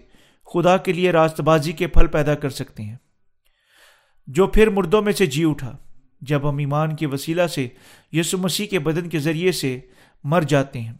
خدا 0.55 0.77
کے 0.77 0.93
لیے 0.93 1.11
راست 1.11 1.41
بازی 1.41 1.73
کے 1.73 1.87
پھل 1.87 2.07
پیدا 2.07 2.35
کر 2.35 2.51
سکتے 2.51 2.83
ہیں۔ 2.83 2.97
جو 4.27 4.47
پھر 4.47 4.71
مردوں 4.71 5.03
میں 5.03 5.13
سے 5.13 5.27
جی 5.27 5.45
اٹھا۔ 5.45 5.77
جب 6.21 6.51
ہم 6.51 6.57
ایمان 6.57 6.97
کے 6.97 7.07
وسیلہ 7.07 7.47
سے 7.47 7.69
یسو 8.13 8.39
مسیح 8.39 8.67
کے 8.67 8.79
بدن 8.79 9.09
کے 9.09 9.19
ذریعے 9.19 9.53
سے 9.53 9.81
مر 10.25 10.41
جاتے 10.41 10.81
ہیں، 10.81 10.93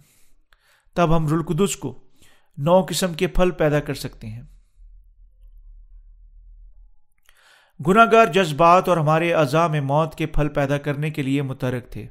تب 0.95 1.17
ہم 1.17 1.27
رلقدس 1.29 1.77
کو 1.77 2.03
نو 2.57 2.83
قسم 2.83 3.15
کے 3.15 3.27
پھل 3.27 3.51
پیدا 3.51 3.81
کر 3.81 3.95
سکتے 3.95 4.27
ہیں۔ 4.27 4.43
گناہ 7.87 8.05
گار 8.13 8.27
جذبات 8.27 8.89
اور 8.89 8.97
ہمارے 8.97 9.33
اعضاء 9.33 9.67
میں 9.67 9.81
موت 9.81 10.15
کے 10.15 10.27
پھل 10.27 10.49
پیدا 10.49 10.79
کرنے 10.79 11.11
کے 11.11 11.23
لیے 11.23 11.43
مترک 11.43 11.91
تھے۔ 11.91 12.07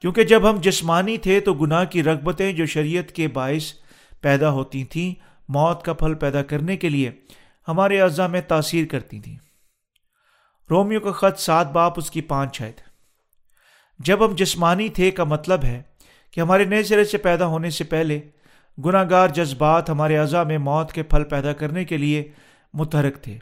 کیونکہ 0.00 0.24
جب 0.24 0.50
ہم 0.50 0.56
جسمانی 0.60 1.16
تھے 1.16 1.40
تو 1.40 1.54
گناہ 1.54 1.84
کی 1.84 2.02
رغبتیں 2.02 2.52
جو 2.52 2.66
شریعت 2.66 3.12
کے 3.12 3.28
باعث 3.28 3.72
پیدا 4.20 4.50
ہوتی 4.50 4.84
تھیں، 4.84 5.14
موت 5.48 5.84
کا 5.84 5.92
پھل 5.92 6.14
پیدا 6.14 6.42
کرنے 6.42 6.76
کے 6.76 6.88
لیے 6.88 7.10
ہمارے 7.68 8.00
اعضاء 8.00 8.26
میں 8.26 8.40
تاثیر 8.40 8.86
کرتی 8.86 9.20
تھیں۔ 9.20 9.36
رومیو 10.72 11.00
کا 11.00 11.12
خط 11.12 11.40
سات 11.40 11.72
باپ 11.72 11.92
اس 11.96 12.10
کی 12.10 12.20
پانچ 12.20 12.60
ہے۔ 12.60 12.72
جب 13.98 14.26
ہم 14.26 14.34
جسمانی 14.34 14.88
تھے 14.88 15.10
کا 15.10 15.24
مطلب 15.24 15.64
ہے 15.64 15.82
کہ 16.30 16.40
ہمارے 16.40 16.64
نئے 16.64 16.82
سرے 16.82 17.04
سے 17.04 17.18
پیدا 17.18 17.46
ہونے 17.46 17.70
سے 17.70 17.84
پہلے 17.84 18.20
گناہ 18.84 19.04
گار 19.10 19.28
جذبات 19.28 19.90
ہمارے 19.90 20.18
اعضاء 20.18 20.42
میں 20.42 20.58
موت 20.58 20.92
کے 20.92 21.02
پھل 21.02 21.24
پیدا 21.24 21.52
کرنے 21.52 21.84
کے 21.84 21.96
لیے 21.96 22.32
متحرک 22.74 23.22
تھے۔ 23.22 23.38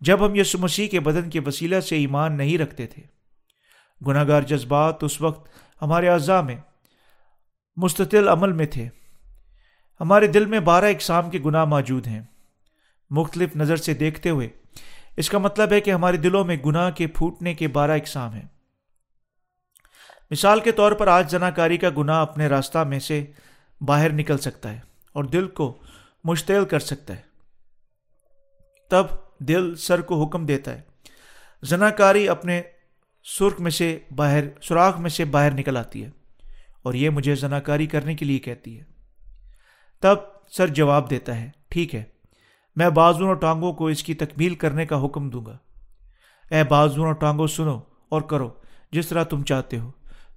جب 0.00 0.26
ہم 0.26 0.34
یسو 0.34 0.58
مسیح 0.58 0.88
کے 0.88 1.00
بدن 1.00 1.30
کے 1.30 1.40
وسیلہ 1.46 1.80
سے 1.80 1.96
ایمان 1.96 2.36
نہیں 2.36 2.58
رکھتے 2.58 2.86
تھے 2.86 3.02
گناہ 4.06 4.28
گار 4.28 4.42
جذبات 4.42 5.04
اس 5.04 5.20
وقت 5.20 5.48
ہمارے 5.82 6.08
اعضاء 6.08 6.40
میں 6.40 6.56
مستطل 7.76 8.28
عمل 8.28 8.52
میں 8.52 8.66
تھے۔ 8.66 8.88
ہمارے 10.00 10.26
دل 10.26 10.46
میں 10.46 10.60
بارہ 10.60 10.84
اقسام 10.84 11.30
کے 11.30 11.38
گناہ 11.44 11.64
موجود 11.64 12.06
ہیں۔ 12.06 12.20
مختلف 13.10 13.56
نظر 13.56 13.76
سے 13.76 13.94
دیکھتے 13.94 14.30
ہوئے 14.30 14.48
اس 15.18 15.30
کا 15.30 15.38
مطلب 15.38 15.72
ہے 15.72 15.80
کہ 15.80 15.90
ہمارے 15.90 16.16
دلوں 16.16 16.44
میں 16.44 16.56
گناہ 16.66 16.90
کے 16.90 17.06
پھوٹنے 17.06 17.54
کے 17.54 17.68
بارہ 17.68 17.90
اقسام 17.90 18.32
ہیں۔ 18.32 18.48
مثال 20.30 20.60
کے 20.60 20.72
طور 20.72 20.92
پر 20.92 21.06
آج 21.06 21.30
زنا 21.30 21.50
کاری 21.50 21.76
کا 21.76 21.88
گناہ 21.96 22.20
اپنے 22.20 22.46
راستہ 22.46 22.78
میں 22.78 22.98
سے 22.98 23.24
باہر 23.80 24.12
نکل 24.12 24.38
سکتا 24.38 24.72
ہے 24.72 24.80
اور 25.12 25.24
دل 25.24 25.48
کو 25.48 25.78
مشتعل 26.24 26.64
کر 26.64 26.78
سکتا 26.78 27.16
ہے۔ 27.16 27.20
تب 28.90 29.06
دل 29.38 29.74
سر 29.74 30.00
کو 30.00 30.24
حکم 30.24 30.46
دیتا 30.46 30.72
ہے۔ 30.72 30.80
زنا 31.62 31.90
کاری 31.90 32.28
اپنے 32.28 32.62
سرخ 33.24 33.60
میں 33.60 33.70
سے 33.70 33.98
باہر، 34.16 34.44
سوراخ 34.62 34.98
میں 34.98 35.10
سے 35.10 35.24
باہر 35.24 35.50
نکل 35.50 35.76
آتی 35.76 36.04
ہے 36.04 36.10
اور 36.82 36.94
یہ 36.94 37.10
مجھے 37.10 37.34
زنا 37.34 37.60
کاری 37.60 37.86
کرنے 37.86 38.14
کے 38.14 38.24
لیے 38.24 38.38
کہتی 38.38 38.78
ہے۔ 38.78 38.84
تب 40.00 40.16
سر 40.48 40.66
جواب 40.66 41.10
دیتا 41.10 41.40
ہے، 41.40 41.50
ٹھیک 41.68 41.94
ہے۔ 41.94 42.17
میں 42.78 42.90
بازو 42.90 43.26
اور 43.26 43.34
ٹانگوں 43.34 43.72
کو 43.72 43.86
اس 43.86 44.02
کی 44.02 44.14
تکمیل 44.14 44.54
کرنے 44.54 44.86
کا 44.86 45.04
حکم 45.04 45.30
دوں 45.30 45.46
گا۔ 45.46 45.58
اے 46.50 46.64
بازو 46.64 47.04
اور 47.04 47.12
ٹانگوں، 47.12 47.46
سنو 47.46 47.80
اور 48.08 48.20
کرو 48.22 48.50
جس 48.92 49.08
طرح 49.08 49.22
تم 49.22 49.42
چاہتے 49.42 49.78
ہو۔ 49.78 49.90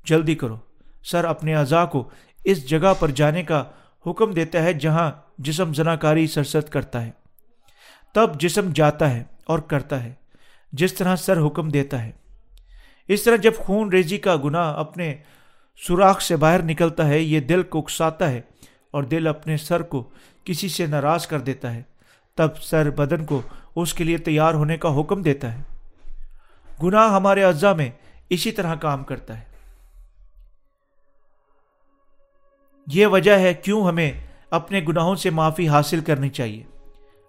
جلدی 0.06 0.36
کرو۔ 0.36 0.58
سر 1.04 1.24
اپنے 1.24 1.56
اعضاء 1.56 1.86
کو 1.86 2.10
اس 2.44 2.70
جگہ 2.70 2.94
پر 3.00 3.10
جانے 3.10 3.44
کا 3.44 3.64
حکم 4.08 4.32
دیتا 4.32 4.64
ہے 4.64 4.74
جہاں 4.74 5.12
جسم 5.38 5.74
زنا 5.74 5.96
کاری 5.96 6.28
سرست 6.28 6.72
کرتا 6.72 7.06
ہے۔ 7.06 7.12
تب 8.14 8.40
جسم 8.40 8.70
جاتا 8.74 9.10
ہے 9.10 9.24
اور 9.46 9.60
کرتا 9.60 10.04
ہے، 10.04 10.14
جس 10.72 10.94
طرح 10.94 11.16
سر 11.16 11.48
حکم 11.48 11.70
دیتا 11.70 12.04
ہے۔ 12.04 12.12
اس 13.08 13.24
طرح 13.24 13.36
جب 13.36 13.52
خون 13.58 13.90
ریزی 13.90 14.18
کا 14.18 14.36
گناہ 14.44 14.74
اپنے 14.74 15.16
سوراخ 15.88 16.22
سے 16.22 16.36
باہر 16.36 16.62
نکلتا 16.62 17.08
ہے، 17.08 17.20
یہ 17.20 17.40
دل 17.40 17.64
کو 17.64 17.80
اکساتا 17.80 18.30
ہے 18.30 18.42
اور 18.92 19.04
دل 19.04 19.28
اپنے 19.28 19.58
سر 19.58 19.82
کو 19.82 20.10
کسی 20.44 20.70
سے 20.70 20.86
ناراض 20.86 21.28
کر 21.28 21.40
دیتا 21.40 21.74
ہے۔ 21.74 21.91
تب 22.36 22.58
سر 22.62 22.90
بدن 22.90 23.26
کو 23.26 23.42
اس 23.76 23.94
کے 23.94 24.04
لیے 24.04 24.18
تیار 24.18 24.54
ہونے 24.54 24.78
کا 24.78 25.00
حکم 25.00 25.22
دیتا 25.22 25.54
ہے۔ 25.54 25.62
گناہ 26.84 27.14
ہمارے 27.14 27.44
اعضاء 27.44 27.74
میں 27.74 27.90
اسی 28.30 28.52
طرح 28.52 28.76
کام 28.76 29.04
کرتا 29.04 29.40
ہے۔ 29.40 29.44
یہ 32.88 33.08
وجہ 33.08 33.32
ہے 33.32 33.54
کیوں 33.54 33.88
ہمیں 33.88 34.12
اپنے 34.50 34.82
گناہوں 34.88 35.16
سے 35.16 35.30
معافی 35.30 35.68
حاصل 35.68 36.00
کرنی 36.00 36.30
چاہیے۔ 36.30 36.64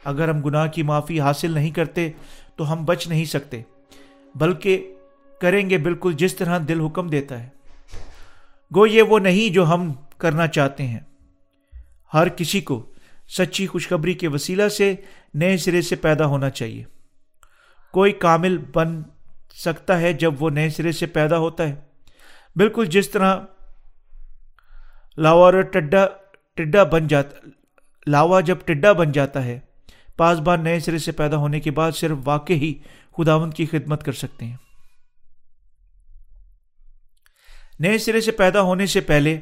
اگر 0.05 0.29
ہم 0.29 0.41
گناہ 0.41 0.67
کی 0.67 0.83
معافی 0.83 1.21
حاصل 1.21 1.51
نہیں 1.51 1.71
کرتے 1.71 2.11
تو 2.57 2.73
ہم 2.73 2.85
بچ 2.85 3.09
نہیں 3.09 3.25
سکتے، 3.25 3.63
بلکہ 4.35 4.95
کریں 5.41 5.71
گے 5.71 5.79
بالکل 5.79 6.13
جس 6.13 6.37
طرح 6.37 6.59
دل 6.69 6.81
حکم 6.81 7.09
دیتا 7.09 7.43
ہے۔ 7.43 7.49
گو 8.75 8.87
یہ 8.87 9.03
وہ 9.03 9.19
نہیں 9.19 9.55
جو 9.55 9.67
ہم 9.67 9.93
کرنا 10.19 10.47
چاہتے 10.47 10.87
ہیں۔ 10.87 11.01
ہر 12.15 12.29
کسی 12.29 12.61
کو 12.61 12.92
سچی 13.37 13.67
خوشخبری 13.67 14.15
کے 14.15 14.29
وسیلہ 14.29 14.69
سے 14.69 14.95
نئے 15.35 15.57
سرے 15.57 15.83
سے 15.83 15.97
پیدا 15.97 16.27
ہونا 16.27 16.51
چاہیے۔ 16.51 16.85
کوئی 17.93 18.13
کامل 18.13 18.59
بن 18.59 19.03
سکتا 19.55 20.01
ہے 20.01 20.13
جب 20.13 20.43
وہ 20.43 20.51
نئے 20.51 20.71
سرے 20.71 20.93
سے 20.93 21.07
پیدا 21.07 21.39
ہوتا 21.39 21.69
ہے۔ 21.69 21.75
بالکل 22.57 22.87
جس 22.87 23.11
طرح 23.11 23.41
لاوا 25.17 25.61
ٹڈا 25.61 26.07
ٹڈا 26.55 26.83
بن 26.83 27.07
جاتا 27.07 27.49
لاوا 28.07 28.41
جب 28.41 28.59
ٹڈا 28.65 28.93
بن 28.93 29.13
جاتا 29.13 29.45
ہے، 29.45 29.61
پاس 30.17 30.39
بار 30.39 30.59
نئے 30.59 30.81
سرے 30.81 30.99
سے 30.99 31.13
پیدا 31.13 31.37
ہونے 31.37 31.61
کے 31.61 31.71
بعد 31.71 31.93
صرف 31.93 32.19
واقع 32.25 32.53
ہی 32.53 32.75
خداون 33.19 33.51
کی 33.51 33.67
خدمت 33.67 34.05
کر 34.05 34.13
سکتے 34.13 34.45
ہیں۔ 34.45 34.57
نئے 37.81 37.99
سرے 37.99 38.21
سے 38.21 38.31
پیدا 38.31 38.61
ہونے 38.61 38.87
سے 38.87 39.01
پہلے 39.01 39.41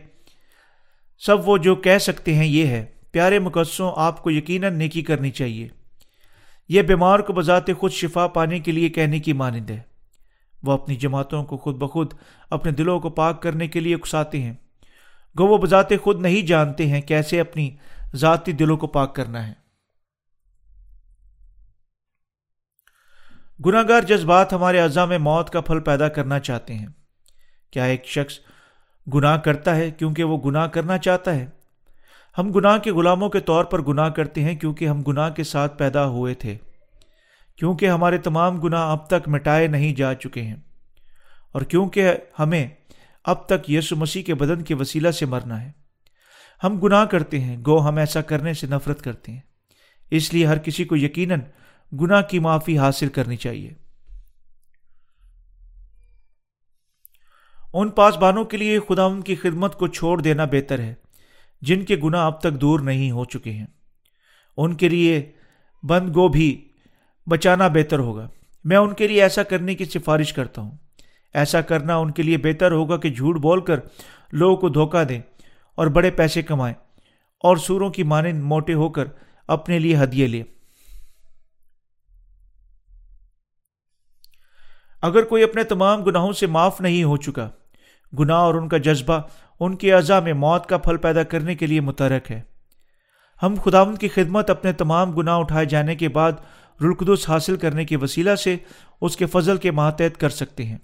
سب 1.18 1.48
وہ 1.48 1.58
جو 1.58 1.76
کہہ 1.76 1.98
سکتے 1.98 2.34
ہیں 2.34 2.46
یہ 2.46 2.66
ہے 2.66 2.86
پیارے 3.12 3.38
مقدسوں، 3.38 3.92
آپ 3.96 4.22
کو 4.22 4.30
یقیناً 4.30 4.78
نیکی 4.78 5.02
کرنی 5.02 5.30
چاہیے۔ 5.30 5.68
یہ 6.68 6.82
بیمار 6.82 7.18
کو 7.18 7.32
بذات 7.32 7.64
خود 7.78 7.92
شفا 7.92 8.26
پانے 8.26 8.58
کے 8.58 8.72
لیے 8.72 8.88
کہنے 8.88 9.18
کی 9.18 9.32
مانند 9.32 9.70
ہے۔ 9.70 9.80
وہ 10.62 10.72
اپنی 10.72 10.96
جماعتوں 10.96 11.44
کو 11.44 11.56
خود 11.56 11.74
بخود 11.74 12.14
اپنے 12.50 12.72
دلوں 12.72 13.00
کو 13.00 13.10
پاک 13.10 13.42
کرنے 13.42 13.68
کے 13.68 13.80
لیے 13.80 13.94
اکساتے 13.94 14.42
ہیں۔ 14.42 14.52
گو 15.38 15.46
وہ 15.46 15.58
بذات 15.58 15.88
خود 16.02 16.20
نہیں 16.20 16.46
جانتے 16.46 16.86
ہیں 16.86 17.00
کیسے 17.00 17.40
اپنی 17.40 17.76
ذاتی 18.14 18.52
دلوں 18.52 18.76
کو 18.76 18.86
پاک 18.86 19.14
کرنا 19.14 19.48
ہے۔ 19.48 19.52
گناہ 23.66 23.82
گار 23.88 24.02
جذبات 24.02 24.52
ہمارے 24.52 24.80
اعضاء 24.80 25.04
میں 25.04 25.18
موت 25.18 25.50
کا 25.50 25.60
پھل 25.60 25.80
پیدا 25.80 26.08
کرنا 26.08 26.38
چاہتے 26.38 26.74
ہیں۔ 26.74 26.86
کیا 27.70 27.84
ایک 27.84 28.04
شخص 28.04 28.38
گناہ 29.14 29.36
کرتا 29.36 29.76
ہے 29.76 29.90
کیونکہ 29.90 30.24
وہ 30.24 30.38
گناہ 30.44 30.66
کرنا 30.66 30.98
چاہتا 30.98 31.34
ہے؟ 31.34 31.59
ہم 32.40 32.52
گناہ 32.52 32.78
کے 32.78 32.92
غلاموں 32.92 33.28
کے 33.28 33.40
طور 33.40 33.64
پر 33.64 33.82
گناہ 33.82 34.08
کرتے 34.08 34.42
ہیں 34.44 34.56
کیونکہ 34.56 34.88
ہم 34.88 35.02
گناہ 35.02 35.30
کے 35.30 35.44
ساتھ 35.44 35.78
پیدا 35.78 36.06
ہوئے 36.06 36.34
تھے۔ 36.34 36.56
کیونکہ 37.56 37.88
ہمارے 37.88 38.18
تمام 38.18 38.60
گناہ 38.60 38.90
اب 38.90 39.06
تک 39.06 39.28
مٹائے 39.28 39.66
نہیں 39.66 39.94
جا 39.94 40.14
چکے 40.14 40.42
ہیں۔ 40.42 40.56
اور 41.52 41.62
کیونکہ 41.62 42.12
ہمیں 42.38 42.68
اب 43.24 43.46
تک 43.46 43.70
یسو 43.70 43.96
مسیح 43.96 44.22
کے 44.22 44.34
بدن 44.34 44.62
کے 44.62 44.74
وسیلہ 44.74 45.10
سے 45.10 45.26
مرنا 45.26 45.62
ہے۔ 45.62 45.72
ہم 46.64 46.80
گناہ 46.80 47.04
کرتے 47.04 47.40
ہیں، 47.40 47.56
گو 47.66 47.88
ہم 47.88 47.96
ایسا 47.96 48.20
کرنے 48.22 48.52
سے 48.52 48.66
نفرت 48.66 49.02
کرتے 49.02 49.32
ہیں۔ 49.32 49.40
اس 50.10 50.34
لیے 50.34 50.46
ہر 50.46 50.58
کسی 50.58 50.84
کو 50.84 50.96
یقیناً 50.96 51.40
گناہ 52.00 52.22
کی 52.22 52.38
معافی 52.38 52.78
حاصل 52.78 53.08
کرنی 53.08 53.36
چاہیے۔ 53.36 53.74
ان 57.72 57.88
پاسبانوں 57.88 58.44
کے 58.44 58.56
لیے 58.56 58.80
خدا 58.88 59.04
ان 59.04 59.20
کی 59.20 59.34
خدمت 59.34 59.78
کو 59.78 59.86
چھوڑ 59.86 60.20
دینا 60.20 60.44
بہتر 60.44 60.78
ہے۔ 60.78 60.94
جن 61.60 61.84
کے 61.84 61.96
گناہ 61.96 62.26
اب 62.26 62.40
تک 62.40 62.52
دور 62.52 62.80
نہیں 62.80 63.10
ہو 63.10 63.24
چکے 63.24 63.52
ہیں۔ 63.52 63.66
ان 64.56 64.74
کے 64.74 64.88
لیے 64.88 65.32
بند 65.82 66.16
گو 66.16 66.28
بھی 66.28 66.68
بچانا 67.28 67.68
بہتر 67.68 67.98
ہوگا۔ 67.98 68.28
میں 68.64 68.76
ان 68.76 68.94
کے 68.94 69.08
لیے 69.08 69.22
ایسا 69.22 69.42
کرنے 69.42 69.74
کی 69.74 69.84
سفارش 69.84 70.32
کرتا 70.32 70.62
ہوں۔ 70.62 70.76
ایسا 71.34 71.60
کرنا 71.60 71.96
ان 71.96 72.10
کے 72.10 72.22
لیے 72.22 72.38
بہتر 72.38 72.72
ہوگا 72.72 72.96
کہ 72.96 73.10
جھوٹ 73.10 73.36
بول 73.36 73.60
کر 73.60 73.80
لوگوں 74.32 74.56
کو 74.56 74.68
دھوکہ 74.68 75.04
دیں 75.04 75.20
اور 75.74 75.86
بڑے 75.86 76.10
پیسے 76.10 76.42
کمائیں 76.42 76.74
اور 77.40 77.56
سوروں 77.56 77.90
کی 77.90 78.02
مانند 78.02 78.42
موٹے 78.42 78.74
ہو 78.74 78.88
کر 78.88 79.04
اپنے 79.48 79.78
لیے 79.78 79.96
ہدیے 80.02 80.26
لیں۔ 80.26 80.42
اگر 85.02 85.22
کوئی 85.22 85.42
اپنے 85.42 85.64
تمام 85.64 86.02
گناہوں 86.02 86.32
سے 86.32 86.46
معاف 86.46 86.80
نہیں 86.80 87.04
ہو 87.04 87.16
چکا، 87.16 87.50
گناہ 88.18 88.36
اور 88.36 88.54
ان 88.54 88.68
کا 88.68 88.78
جذبہ 88.78 89.20
ان 89.60 89.76
کی 89.76 89.92
اعضاء 89.92 90.20
میں 90.20 90.32
موت 90.32 90.66
کا 90.66 90.78
پھل 90.78 90.96
پیدا 90.96 91.22
کرنے 91.22 91.54
کے 91.54 91.66
لیے 91.66 91.80
مترک 91.80 92.30
ہے۔ 92.30 92.42
ہم 93.42 93.54
خداون 93.64 93.96
کی 93.96 94.08
خدمت 94.08 94.50
اپنے 94.50 94.72
تمام 94.72 95.12
گناہ 95.12 95.38
اٹھائے 95.38 95.66
جانے 95.66 95.94
کے 95.94 96.08
بعد 96.08 96.32
رلقدس 96.82 97.28
حاصل 97.28 97.56
کرنے 97.56 97.84
کے 97.84 97.96
وسیلہ 97.96 98.34
سے 98.34 98.56
اس 99.00 99.16
کے 99.16 99.26
فضل 99.26 99.56
کے 99.56 99.70
ماتحت 99.70 100.20
کر 100.20 100.28
سکتے 100.28 100.64
ہیں۔ 100.64 100.78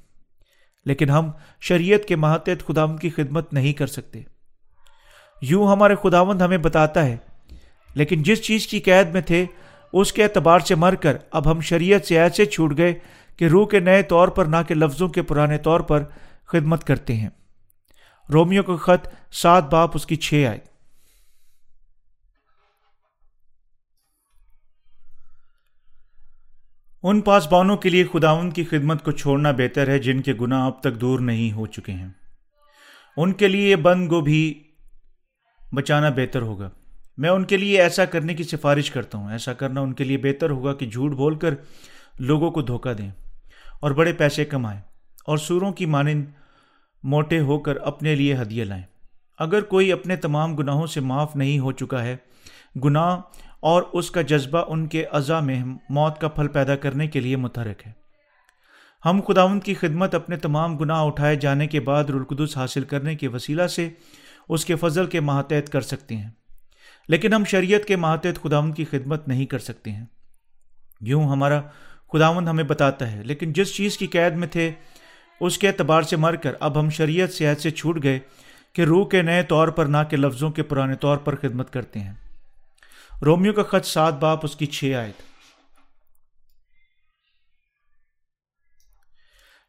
لیکن 0.85 1.11
ہم 1.11 1.31
شریعت 1.61 2.09
کے 2.09 2.17
ماتحت 2.17 2.67
خداوند 2.67 2.99
کی 2.99 3.11
خدمت 3.11 3.53
نہیں 3.53 3.73
کر 3.73 3.87
سکتے۔ 3.87 4.21
یوں 5.43 5.69
ہمارے 5.69 5.95
خداوند 6.03 6.43
ہمیں 6.43 6.59
بتاتا 6.59 7.07
ہے، 7.07 7.17
لیکن 7.95 8.23
جس 8.23 8.43
چیز 8.43 8.67
کی 8.67 8.81
قید 8.81 9.09
میں 9.13 9.21
تھے، 9.21 9.45
اس 9.93 10.13
کے 10.13 10.25
اعتبار 10.25 10.61
سے 10.61 10.75
مر 10.75 10.95
کر 10.95 11.17
اب 11.31 11.51
ہم 11.51 11.61
شریعت 11.61 12.07
سے 12.07 12.21
ایسے 12.21 12.45
چھوٹ 12.45 12.77
گئے 12.77 12.95
کہ 13.37 13.45
روح 13.45 13.67
کے 13.67 13.81
نئے 13.81 14.03
طور 14.03 14.29
پر 14.29 14.45
نہ 14.45 14.57
کہ 14.69 14.75
لفظوں 14.75 15.09
کے 15.09 15.23
پرانے 15.23 15.59
طور 15.59 15.81
پر 15.81 16.03
خدمت 16.47 16.85
کرتے 16.85 17.15
ہیں۔ 17.15 17.29
رومیو 18.33 18.63
کا 18.63 18.77
خط 18.77 19.09
سات 19.33 19.71
باپ 19.71 19.91
اس 19.95 20.07
کی 20.07 20.17
چھ 20.17 20.47
آئے 20.49 20.59
ان 27.03 27.21
پاسبانوں 27.21 27.77
کے 27.77 27.89
لیے 27.89 28.05
خداون 28.13 28.51
کی 28.51 28.65
خدمت 28.65 29.05
کو 29.05 29.11
چھوڑنا 29.11 29.51
بہتر 29.51 29.89
ہے 29.89 29.99
جن 29.99 30.23
کے 30.23 30.35
گناہ 30.41 30.67
اب 30.67 30.81
تک 30.81 31.01
دور 31.01 31.21
نہیں 31.21 31.53
ہو 31.53 31.67
چکے 31.67 31.93
ہیں۔ 31.93 32.09
ان 33.17 33.33
کے 33.33 33.49
لیے 33.49 33.71
یہ 33.71 33.77
بند 33.77 34.09
کو 34.09 34.21
بھی 34.21 34.63
بچانا 35.75 36.09
بہتر 36.09 36.43
ہوگا۔ 36.43 36.71
میں 37.17 37.31
ان 37.31 37.45
کے 37.45 37.57
لیے 37.57 37.83
ایسا 37.83 38.05
کرنے 38.05 38.35
کی 38.35 38.45
سفارش 38.45 38.91
کرتا 38.91 39.19
ہوں۔ 39.19 39.31
ایسا 39.31 39.53
کرنا 39.53 39.81
ان 39.81 39.93
کے 39.93 40.05
لیے 40.05 40.19
بہتر 40.19 40.51
ہوگا 40.51 40.75
کہ 40.75 40.87
جھوٹ 40.87 41.13
بول 41.13 41.39
کر 41.39 41.55
لوگوں 42.19 42.51
کو 42.51 42.63
دھوکہ 42.63 42.95
دیں 42.95 43.11
اور 43.81 43.91
بڑے 43.91 44.13
پیسے 44.13 44.45
کمائیں 44.45 44.81
اور 45.27 45.39
سوروں 45.39 45.73
کی 45.73 45.87
مانند 45.87 46.25
موٹے 47.03 47.41
ہو 47.41 47.59
کر 47.59 47.77
اپنے 47.77 48.15
لیے 48.15 48.35
ہدیے 48.35 48.65
لائیں۔ 48.65 48.83
اگر 49.39 49.61
کوئی 49.61 49.93
اپنے 49.93 50.17
تمام 50.17 50.57
گناہوں 50.57 50.87
سے 50.87 51.01
معاف 51.01 51.37
نہیں 51.37 51.59
ہو 51.59 51.73
چکا 51.73 52.05
ہے، 52.05 52.17
گناہ 52.85 53.21
اور 53.61 53.83
اس 53.93 54.11
کا 54.11 54.23
جذبہ 54.23 54.65
ان 54.69 54.87
کے 54.87 55.05
اعضا 55.05 55.41
میں 55.41 55.65
موت 55.89 56.19
کا 56.19 56.29
پھل 56.29 56.49
پیدا 56.49 56.77
کرنے 56.77 57.07
کے 57.07 57.21
لیے 57.21 57.37
متحرک 57.37 57.87
ہے۔ 57.87 57.93
ہم 59.05 59.21
خداون 59.29 59.61
کی 59.61 59.75
خدمت 59.75 60.15
اپنے 60.15 60.37
تمام 60.37 60.77
گناہ 60.77 61.01
اٹھائے 61.01 61.37
جانے 61.37 61.67
کے 61.67 61.81
بعد 61.81 62.05
رلقدس 62.05 62.57
حاصل 62.57 62.85
کرنے 62.85 63.15
کے 63.15 63.29
وسیلہ 63.29 63.67
سے 63.67 63.91
اس 64.49 64.65
کے 64.65 64.77
فضل 64.77 65.07
کے 65.07 65.21
ماتحت 65.21 65.69
کر 65.69 65.81
سکتے 65.81 66.17
ہیں۔ 66.17 66.31
لیکن 67.09 67.35
ہم 67.35 67.45
شریعت 67.45 67.89
کے 67.89 67.97
ماتحت 67.97 68.43
خداون 68.43 68.73
کی 68.73 68.85
خدمت 68.85 69.29
نہیں 69.29 69.47
کر 69.47 69.59
سکتے 69.59 69.91
ہیں۔ 69.91 70.05
یوں 71.01 71.29
ہمارا 71.29 71.61
خداون 72.13 72.49
ہمیں 72.49 72.65
بتاتا 72.65 73.13
ہے، 73.13 73.23
لیکن 73.23 73.53
جس 73.53 73.75
چیز 73.75 73.99
کی 73.99 74.07
قید 74.07 74.35
میں 74.35 74.49
تھے 74.49 74.71
اس 75.41 75.59
کے 75.59 75.69
اعتبار 75.69 76.03
سے 76.03 76.17
مر 76.17 76.35
کر 76.35 76.53
اب 76.61 76.81
ہم 76.81 76.91
شریعت 76.91 77.33
سے 77.33 77.47
ایسے 77.47 77.71
چھوٹ 77.71 78.03
گئے 78.03 78.19
کہ 78.73 78.83
روح 78.83 79.09
کے 79.09 79.23
نئے 79.23 79.43
طور 79.43 79.69
پر 79.69 79.85
نہ 79.85 79.97
کہ 80.11 80.17
لفظوں 80.17 80.51
کے 80.51 80.63
پرانے 80.63 80.95
طور 80.95 81.17
پر 81.17 81.37
خدمت 81.37 81.73
کرتے 81.73 82.01
ہیں۔ 82.01 82.15
رومیو 83.23 83.53
کا 83.53 83.63
خط 83.63 83.87
سات 83.87 84.15
باپ 84.21 84.41
اس 84.43 84.57
کی 84.57 84.67
چھ 84.67 84.93
آئے 84.99 85.13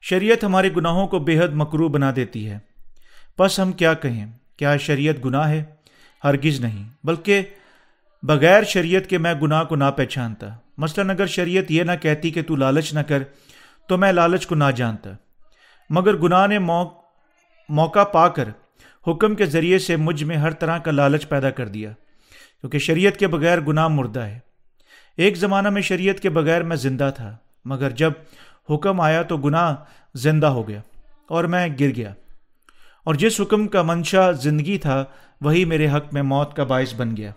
شریعت 0.01 0.43
ہمارے 0.43 0.69
گناہوں 0.75 1.07
کو 1.07 1.19
بے 1.19 1.39
حد 1.39 1.53
مکرو 1.53 1.87
بنا 1.87 2.11
دیتی 2.15 2.49
ہے۔ 2.49 2.57
بس 3.39 3.59
ہم 3.59 3.71
کیا 3.71 3.93
کہیں؟ 3.93 4.25
کیا 4.57 4.77
شریعت 4.77 5.25
گناہ 5.25 5.49
ہے؟ 5.49 5.63
ہرگز 6.23 6.59
نہیں، 6.59 6.89
بلکہ 7.03 7.41
بغیر 8.23 8.63
شریعت 8.63 9.07
کے 9.07 9.17
میں 9.17 9.33
گناہ 9.33 9.63
کو 9.63 9.75
نہ 9.75 9.91
پہچانتا۔ 9.95 10.47
مثلاً 10.77 11.09
اگر 11.09 11.25
شریعت 11.25 11.71
یہ 11.71 11.83
نہ 11.83 11.91
کہتی 12.01 12.31
کہ 12.31 12.43
تو 12.43 12.55
لالچ 12.55 12.93
نہ 12.93 12.99
کر، 12.99 13.23
تو 13.87 13.97
میں 13.97 14.11
لالچ 14.11 14.47
کو 14.47 14.55
نہ 14.55 14.71
جانتا۔ 14.75 15.09
مگر 15.89 16.17
گناہ 16.17 16.47
نے 16.47 16.59
موقع 17.69 18.03
پا 18.03 18.27
کر 18.27 18.49
حکم 19.07 19.35
کے 19.35 19.45
ذریعے 19.45 19.79
سے 19.79 19.95
مجھ 19.95 20.23
میں 20.23 20.37
ہر 20.37 20.51
طرح 20.51 20.77
کا 20.77 20.91
لالچ 20.91 21.29
پیدا 21.29 21.49
کر 21.49 21.67
دیا، 21.67 21.91
کیونکہ 22.61 22.79
شریعت 22.79 23.17
کے 23.17 23.27
بغیر 23.27 23.61
گناہ 23.61 23.87
مردہ 23.87 24.19
ہے۔ 24.19 24.39
ایک 25.17 25.37
زمانہ 25.37 25.69
میں 25.69 25.81
شریعت 25.81 26.19
کے 26.19 26.29
بغیر 26.29 26.63
میں 26.63 26.75
زندہ 26.75 27.11
تھا، 27.15 27.37
مگر 27.65 27.89
جب 27.89 28.11
حکم 28.69 29.01
آیا 29.01 29.21
تو 29.21 29.37
گناہ 29.37 29.75
زندہ 30.15 30.47
ہو 30.47 30.67
گیا 30.67 30.81
اور 31.29 31.43
میں 31.43 31.67
گر 31.79 31.95
گیا۔ 31.95 32.13
اور 33.03 33.15
جس 33.15 33.41
حکم 33.41 33.67
کا 33.67 33.81
منشا 33.81 34.31
زندگی 34.31 34.77
تھا، 34.77 35.05
وہی 35.41 35.65
میرے 35.65 35.87
حق 35.87 36.13
میں 36.13 36.21
موت 36.21 36.55
کا 36.55 36.63
باعث 36.63 36.95
بن 36.95 37.17
گیا۔ 37.17 37.31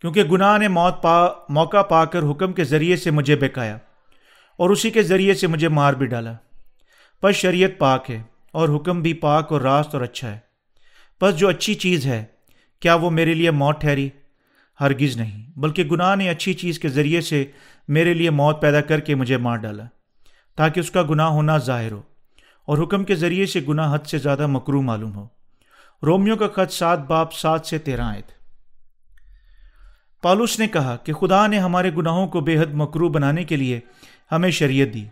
کیونکہ 0.00 0.24
گناہ 0.24 0.58
نے 0.58 0.68
موت 0.68 1.02
پا 1.02 1.26
موقع 1.48 1.82
پا 1.82 2.04
کر 2.04 2.22
حکم 2.30 2.52
کے 2.52 2.64
ذریعے 2.64 2.96
سے 2.96 3.10
مجھے 3.10 3.36
بکایا 3.36 3.78
اور 4.58 4.70
اسی 4.70 4.90
کے 4.90 5.02
ذریعے 5.02 5.34
سے 5.34 5.46
مجھے 5.46 5.68
مار 5.68 5.92
بھی 5.92 6.06
ڈالا۔ 6.06 6.32
پس 7.22 7.34
شریعت 7.34 7.70
پاک 7.78 8.10
ہے 8.10 8.22
اور 8.52 8.76
حکم 8.76 9.02
بھی 9.02 9.14
پاک 9.14 9.52
اور 9.52 9.60
راست 9.60 9.94
اور 9.94 10.02
اچھا 10.02 10.30
ہے۔ 10.30 10.38
پس 11.20 11.36
جو 11.36 11.48
اچھی 11.48 11.74
چیز 11.74 12.06
ہے، 12.06 12.24
کیا 12.80 12.94
وہ 12.94 13.10
میرے 13.10 13.34
لیے 13.34 13.50
موت 13.50 13.80
ٹھہری؟ 13.80 14.08
ہرگز 14.80 15.16
نہیں، 15.16 15.58
بلکہ 15.58 15.84
گناہ 15.84 16.14
نے 16.16 16.30
اچھی 16.30 16.54
چیز 16.54 16.78
کے 16.78 16.88
ذریعے 16.88 17.20
سے 17.20 17.44
میرے 17.88 18.14
لیے 18.14 18.30
موت 18.30 18.60
پیدا 18.60 18.80
کر 18.80 19.00
کے 19.00 19.14
مجھے 19.14 19.36
مار 19.36 19.56
ڈالا، 19.56 19.84
تاکہ 20.56 20.80
اس 20.80 20.90
کا 20.90 21.02
گناہ 21.02 21.26
ہونا 21.26 21.58
ظاہر 21.58 21.92
ہو 21.92 22.02
اور 22.64 22.78
حکم 22.78 23.04
کے 23.04 23.14
ذریعے 23.14 23.46
سے 23.46 23.60
گناہ 23.68 23.94
حد 23.94 24.06
سے 24.06 24.18
زیادہ 24.18 24.46
مکرو 24.46 24.82
معلوم 24.82 25.14
ہو۔ 25.14 25.26
رومیو 26.02 26.36
کا 26.36 26.48
خط 26.48 26.72
سات 26.72 26.98
باپ 26.98 27.32
سات 27.32 27.66
سے 27.66 27.78
تیرہ 27.78 28.00
آئے 28.00 28.22
تھے 28.22 28.38
پالوس 30.22 30.58
نے 30.58 30.68
کہا 30.68 30.96
کہ 30.96 31.12
خدا 31.12 31.46
نے 31.46 31.58
ہمارے 31.58 31.90
گناہوں 31.96 32.26
کو 32.26 32.40
بے 32.40 32.58
حد 32.58 32.74
مکرو 32.74 33.08
بنانے 33.08 33.44
کے 33.44 33.56
لیے 33.56 33.80
ہمیں 34.32 34.50
شریعت 34.50 34.94
دی۔ 34.94 35.04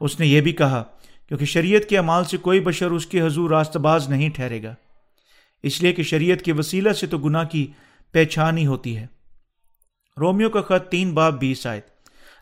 اس 0.00 0.20
نے 0.20 0.26
یہ 0.26 0.40
بھی 0.40 0.52
کہا، 0.52 0.84
کیونکہ 1.28 1.44
شریعت 1.44 1.82
کے 1.82 1.98
اعمال 1.98 2.24
سے 2.24 2.36
کوئی 2.36 2.60
بشر 2.60 2.90
اس 2.90 3.06
کے 3.06 3.20
حضور 3.20 3.50
راست 3.50 3.76
باز 3.76 4.08
نہیں 4.08 4.28
ٹھہرے 4.28 4.62
گا۔ 4.62 4.74
اس 5.62 5.82
لیے 5.82 5.92
کہ 5.92 6.02
شریعت 6.02 6.42
کے 6.42 6.52
وسیلہ 6.52 6.92
سے 6.92 7.06
تو 7.06 7.18
گناہ 7.18 7.44
کی 7.44 7.66
پہچان 8.12 8.58
ہی 8.58 8.66
ہوتی 8.66 8.96
ہے۔ 8.96 9.06
رومیو 10.20 10.50
کا 10.50 10.60
خط 10.60 10.88
تین 10.88 11.14
باپ 11.14 11.32
بیس 11.32 11.66
آئے 11.66 11.80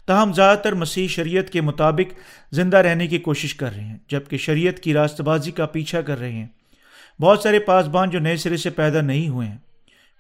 تاہم، 0.07 0.33
زیادہ 0.33 0.59
تر 0.59 0.75
مسیح 0.75 1.09
شریعت 1.09 1.51
کے 1.51 1.61
مطابق 1.61 2.15
زندہ 2.55 2.77
رہنے 2.77 3.07
کی 3.07 3.19
کوشش 3.19 3.55
کر 3.55 3.75
رہے 3.75 3.85
ہیں، 3.85 3.99
جبکہ 4.09 4.37
شریعت 4.37 4.81
کی 4.81 4.95
راست 4.95 5.21
بازی 5.21 5.51
کا 5.51 5.67
پیچھا 5.67 6.01
کر 6.01 6.19
رہے 6.19 6.33
ہیں۔ 6.33 6.47
بہت 7.21 7.41
سارے 7.41 7.59
پاسبان 7.59 8.11
جو 8.11 8.19
نئے 8.19 8.37
سرے 8.37 8.57
سے 8.57 8.71
پیدا 8.71 9.01
نہیں 9.01 9.29
ہوئے 9.29 9.49
ہیں۔ 9.49 9.59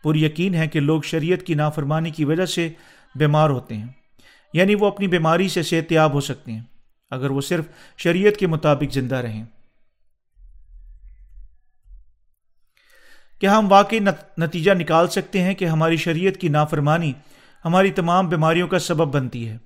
پر 0.04 0.14
یقین 0.14 0.54
ہے 0.54 0.66
کہ 0.66 0.80
لوگ 0.80 1.02
شریعت 1.02 1.42
کی 1.42 1.54
نافرمانی 1.54 2.10
کی 2.10 2.24
وجہ 2.24 2.46
سے 2.46 2.68
بیمار 3.14 3.50
ہوتے 3.50 3.76
ہیں۔ 3.76 3.86
یعنی 4.54 4.74
وہ 4.74 4.86
اپنی 4.86 5.06
بیماری 5.06 5.48
سے 5.48 5.62
صحت 5.62 5.92
یاب 5.92 6.12
ہو 6.12 6.20
سکتے 6.20 6.52
ہیں، 6.52 6.62
اگر 7.10 7.30
وہ 7.30 7.40
صرف 7.40 7.64
شریعت 7.98 8.36
کے 8.36 8.46
مطابق 8.46 8.92
زندہ 8.92 9.16
رہیں۔ 9.16 9.44
کیا 13.40 13.58
ہم 13.58 13.72
واقعی 13.72 13.98
نتیجہ 14.38 14.72
نکال 14.72 15.08
سکتے 15.08 15.42
ہیں 15.42 15.54
کہ 15.54 15.64
ہماری 15.64 15.96
شریعت 15.96 16.36
کی 16.36 16.48
نافرمانی 16.48 17.12
ہماری 17.64 17.90
تمام 17.90 18.28
بیماریوں 18.28 18.68
کا 18.68 18.78
سبب 18.78 19.14
بنتی 19.14 19.48
ہے؟ 19.48 19.56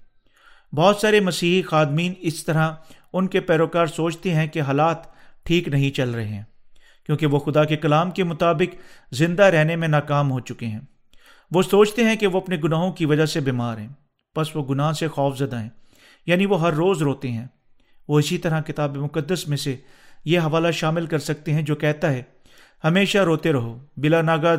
بہت 0.72 0.96
سارے 0.96 1.20
مسیحی 1.20 1.62
خادمین 1.62 2.12
اس 2.18 2.44
طرح 2.44 2.70
ان 3.12 3.26
کے 3.26 3.40
پیروکار 3.40 3.86
سوچتے 3.86 4.34
ہیں 4.34 4.46
کہ 4.46 4.60
حالات 4.60 4.98
ٹھیک 5.44 5.68
نہیں 5.68 5.90
چل 5.90 6.10
رہے 6.10 6.28
ہیں، 6.28 6.42
کیونکہ 7.06 7.26
وہ 7.26 7.38
خدا 7.38 7.64
کے 7.64 7.76
کلام 7.76 8.10
کے 8.10 8.24
مطابق 8.24 8.76
زندہ 9.14 9.42
رہنے 9.42 9.76
میں 9.76 9.88
ناکام 9.88 10.30
ہو 10.30 10.40
چکے 10.40 10.66
ہیں۔ 10.66 10.80
وہ 11.50 11.62
سوچتے 11.62 12.04
ہیں 12.04 12.16
کہ 12.16 12.26
وہ 12.26 12.40
اپنے 12.40 12.56
گناہوں 12.64 12.92
کی 12.92 13.06
وجہ 13.06 13.26
سے 13.26 13.40
بیمار 13.40 13.78
ہیں۔ 13.78 13.88
بس 14.36 14.56
وہ 14.56 14.64
گناہ 14.64 14.92
سے 14.92 15.08
خوف 15.08 15.38
زدہ 15.38 15.60
ہیں۔ 15.60 15.68
یعنی 16.26 16.46
وہ 16.46 16.60
ہر 16.60 16.72
روز 16.72 17.02
روتے 17.02 17.30
ہیں۔ 17.30 17.46
وہ 18.08 18.18
اسی 18.18 18.38
طرح 18.38 18.60
کتاب 18.60 18.96
مقدس 18.96 19.48
میں 19.48 19.56
سے 19.56 19.76
یہ 20.24 20.38
حوالہ 20.38 20.70
شامل 20.70 21.06
کر 21.06 21.18
سکتے 21.18 21.52
ہیں 21.52 21.62
جو 21.62 21.76
کہتا 21.76 22.12
ہے، 22.12 22.22
ہمیشہ 22.84 23.18
روتے 23.18 23.52
رہو، 23.52 23.78
بلا 23.96 24.22
ناگاد 24.22 24.56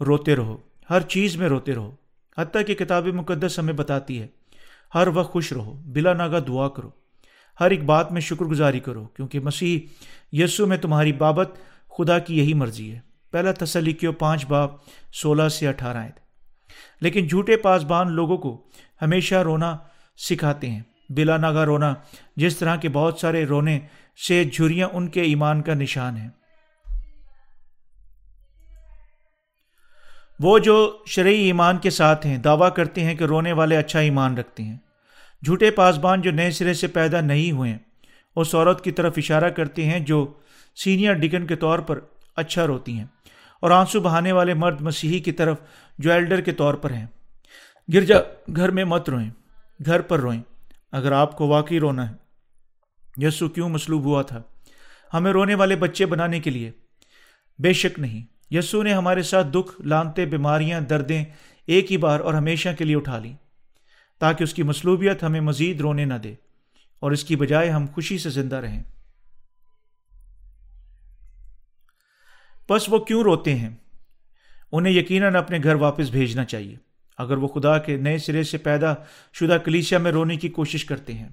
روتے 0.00 0.36
رہو، 0.36 0.56
ہر 0.90 1.00
چیز 1.00 1.36
میں 1.36 1.48
روتے 1.48 1.74
رہو۔ 1.74 1.94
حتیٰ 2.38 2.62
کہ 2.66 2.74
کتاب 2.74 3.06
مقدس 3.06 3.58
ہمیں 3.58 3.72
بتاتی 3.72 4.22
ہے، 4.22 4.26
ہر 4.94 5.08
وقت 5.14 5.32
خوش 5.32 5.52
رہو، 5.52 5.82
بلا 5.84 6.12
ناگا 6.12 6.38
دعا 6.48 6.68
کرو۔ 6.68 6.90
ہر 7.60 7.70
ایک 7.70 7.84
بات 7.84 8.12
میں 8.12 8.20
شکر 8.20 8.44
گزاری 8.44 8.80
کرو، 8.80 9.04
کیونکہ 9.04 9.40
مسیح 9.40 9.80
یسو 10.32 10.66
میں 10.66 10.76
تمہاری 10.76 11.12
بابت 11.12 11.50
خدا 11.98 12.18
کی 12.18 12.38
یہی 12.38 12.54
مرضی 12.54 12.94
ہے۔ 12.94 13.00
پہلا 13.30 13.52
تسلی 13.52 13.92
کیوں 13.92 14.12
پانچ 14.12 14.46
باپ 14.46 14.70
سولہ 15.12 15.48
سے 15.48 15.68
اٹھارہ 15.68 15.96
آئے 15.96 16.10
لیکن 17.00 17.26
جھوٹے 17.26 17.56
پاسبان 17.56 18.12
لوگوں 18.12 18.36
کو 18.36 18.64
ہمیشہ 19.02 19.34
رونا 19.34 19.76
سکھاتے 20.16 20.70
ہیں۔ 20.70 20.80
بلا 21.08 21.36
ناگا 21.36 21.66
رونا، 21.66 21.94
جس 22.36 22.56
طرح 22.56 22.76
کے 22.76 22.88
بہت 22.88 23.18
سارے 23.18 23.44
رونے 23.44 23.80
سے 24.28 24.44
جھریاں 24.44 24.88
ان 24.92 25.08
کے 25.08 25.22
ایمان 25.22 25.62
کا 25.62 25.74
نشان 25.74 26.16
ہے 26.16 26.28
وہ 30.40 30.58
جو 30.58 30.98
شرعی 31.06 31.34
ایمان 31.34 31.78
کے 31.78 31.90
ساتھ 31.90 32.26
ہیں، 32.26 32.38
دعویٰ 32.38 32.74
کرتے 32.74 33.04
ہیں 33.04 33.14
کہ 33.14 33.24
رونے 33.24 33.52
والے 33.52 33.76
اچھا 33.76 34.00
ایمان 34.00 34.38
رکھتے 34.38 34.62
ہیں۔ 34.62 34.76
جھوٹے 35.44 35.70
پاسبان 35.70 36.20
جو 36.20 36.30
نئے 36.30 36.50
سرے 36.50 36.74
سے 36.74 36.86
پیدا 36.86 37.20
نہیں 37.20 37.52
ہوئے 37.52 37.76
اس 38.36 38.54
عورت 38.54 38.84
کی 38.84 38.90
طرف 38.90 39.14
اشارہ 39.16 39.48
کرتے 39.48 39.84
ہیں 39.84 40.00
جو 40.00 40.32
سینئر 40.74 41.12
ڈگن 41.12 41.46
کے 41.46 41.56
طور 41.56 41.78
پر 41.78 42.00
اچھا 42.36 42.66
روتی 42.66 42.92
ہیں۔ 42.92 43.06
اور 43.60 43.70
آنسو 43.70 44.00
بہانے 44.00 44.32
والے 44.32 44.54
مرد 44.54 44.80
مسیحی 44.80 45.20
کی 45.20 45.32
طرف 45.32 45.56
جو 45.98 46.12
ایلڈر 46.12 46.40
کے 46.40 46.52
طور 46.52 46.74
پر 46.74 46.90
ہیں۔ 46.90 47.06
گرجا 47.88 48.18
گھر 48.56 48.70
میں 48.70 48.84
مت 48.84 49.08
روئیں، 49.10 49.30
گھر 49.86 50.00
پر 50.00 50.20
روئیں۔ 50.20 50.42
اگر 50.92 51.12
آپ 51.12 51.36
کو 51.36 51.46
واقعی 51.48 51.80
رونا 51.80 52.10
ہے، 52.10 52.14
یسو 53.16 53.48
کیوں 53.48 53.68
مسلوب 53.68 54.04
ہوا 54.04 54.22
تھا؟ 54.22 54.42
ہمیں 55.14 55.32
رونے 55.32 55.54
والے 55.54 55.76
بچے 55.76 56.06
بنانے 56.06 56.40
کے 56.40 56.50
لیے۔ 56.50 56.70
بے 57.58 57.72
شک 57.72 57.98
نہیں، 57.98 58.26
یسو 58.54 58.82
نے 58.82 58.94
ہمارے 58.94 59.22
ساتھ 59.22 59.46
دکھ، 59.46 59.80
لانتے، 59.80 60.24
بیماریاں، 60.24 60.80
دردیں 60.80 61.24
ایک 61.66 61.90
ہی 61.92 61.96
بار 61.96 62.20
اور 62.20 62.34
ہمیشہ 62.34 62.68
کے 62.78 62.84
لیے 62.84 62.96
اٹھا 62.96 63.18
لیں۔ 63.18 63.36
تاکہ 64.20 64.44
اس 64.44 64.54
کی 64.54 64.62
مصلوبیت 64.62 65.22
ہمیں 65.22 65.40
مزید 65.40 65.80
رونے 65.80 66.04
نہ 66.04 66.14
دے، 66.14 66.34
اور 67.00 67.12
اس 67.12 67.24
کی 67.24 67.36
بجائے 67.36 67.70
ہم 67.70 67.86
خوشی 67.94 68.18
سے 68.18 68.30
زندہ 68.30 68.56
رہیں۔ 68.56 68.82
بس 72.68 72.88
وہ 72.88 72.98
کیوں 72.98 73.22
روتے 73.22 73.54
ہیں؟ 73.54 73.70
انہیں 74.72 74.94
یقیناً 74.94 75.36
اپنے 75.36 75.58
گھر 75.62 75.74
واپس 75.74 76.10
بھیجنا 76.10 76.44
چاہیے۔ 76.44 76.76
اگر 77.22 77.36
وہ 77.36 77.48
خدا 77.48 77.78
کے 77.78 77.96
نئے 77.96 78.18
سرے 78.18 78.42
سے 78.42 78.58
پیدا 78.58 78.94
شدہ 79.32 79.58
کلیسیا 79.64 79.98
میں 79.98 80.12
رونے 80.12 80.36
کی 80.36 80.48
کوشش 80.48 80.84
کرتے 80.84 81.12
ہیں۔ 81.12 81.28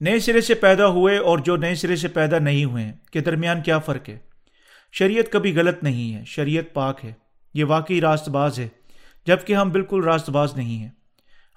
نئے 0.00 0.18
سرے 0.18 0.40
سے 0.40 0.54
پیدا 0.54 0.86
ہوئے 0.86 1.16
اور 1.16 1.38
جو 1.38 1.56
نئے 1.56 1.74
سرے 1.74 1.96
سے 1.96 2.08
پیدا 2.08 2.38
نہیں 2.38 2.64
ہوئے 2.64 2.84
ہیں 2.84 2.92
کے 3.12 3.20
درمیان 3.20 3.62
کیا 3.62 3.78
فرق 3.78 4.08
ہے؟ 4.08 4.18
شریعت 4.92 5.32
کبھی 5.32 5.56
غلط 5.56 5.82
نہیں 5.82 6.14
ہے، 6.14 6.24
شریعت 6.24 6.74
پاک 6.74 7.04
ہے۔ 7.04 7.12
یہ 7.54 7.64
واقعی 7.64 8.00
راست 8.00 8.28
باز 8.28 8.58
ہے، 8.58 8.68
جبکہ 9.26 9.54
ہم 9.54 9.70
بالکل 9.70 10.04
راست 10.04 10.30
باز 10.30 10.56
نہیں 10.56 10.78
ہیں۔ 10.78 10.90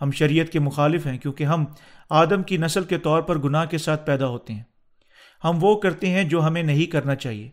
ہم 0.01 0.11
شریعت 0.11 0.49
کے 0.49 0.59
مخالف 0.59 1.07
ہیں، 1.07 1.17
کیونکہ 1.17 1.43
ہم 1.43 1.65
آدم 2.09 2.43
کی 2.43 2.57
نسل 2.57 2.83
کے 2.83 2.97
طور 2.97 3.21
پر 3.21 3.37
گناہ 3.37 3.65
کے 3.65 3.77
ساتھ 3.77 4.05
پیدا 4.05 4.27
ہوتے 4.27 4.53
ہیں۔ 4.53 4.63
ہم 5.43 5.57
وہ 5.61 5.79
کرتے 5.79 6.09
ہیں 6.09 6.23
جو 6.23 6.47
ہمیں 6.47 6.63
نہیں 6.63 6.91
کرنا 6.91 7.15
چاہیے، 7.15 7.49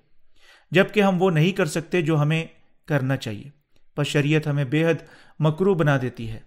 جبکہ 0.70 1.02
ہم 1.02 1.22
وہ 1.22 1.30
نہیں 1.30 1.52
کر 1.52 1.66
سکتے 1.66 2.02
جو 2.02 2.20
ہمیں 2.20 2.46
کرنا 2.88 3.16
چاہیے۔ 3.16 3.50
پر 3.96 4.04
شریعت 4.04 4.46
ہمیں 4.46 4.64
بے 4.64 4.84
حد 4.84 5.02
مکرو 5.38 5.74
بنا 5.74 5.98
دیتی 6.02 6.30
ہے۔ 6.30 6.40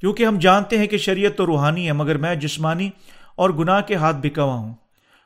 کیونکہ 0.00 0.24
ہم 0.24 0.38
جانتے 0.38 0.78
ہیں 0.78 0.86
کہ 0.86 0.98
شریعت 0.98 1.36
تو 1.36 1.46
روحانی 1.46 1.86
ہے، 1.86 1.92
مگر 1.92 2.16
میں 2.16 2.34
جسمانی 2.34 2.90
اور 3.36 3.50
گناہ 3.50 3.80
کے 3.80 3.94
ہاتھ 3.94 4.16
بکا 4.22 4.42
ہوا 4.42 4.54
ہوں۔ 4.54 4.74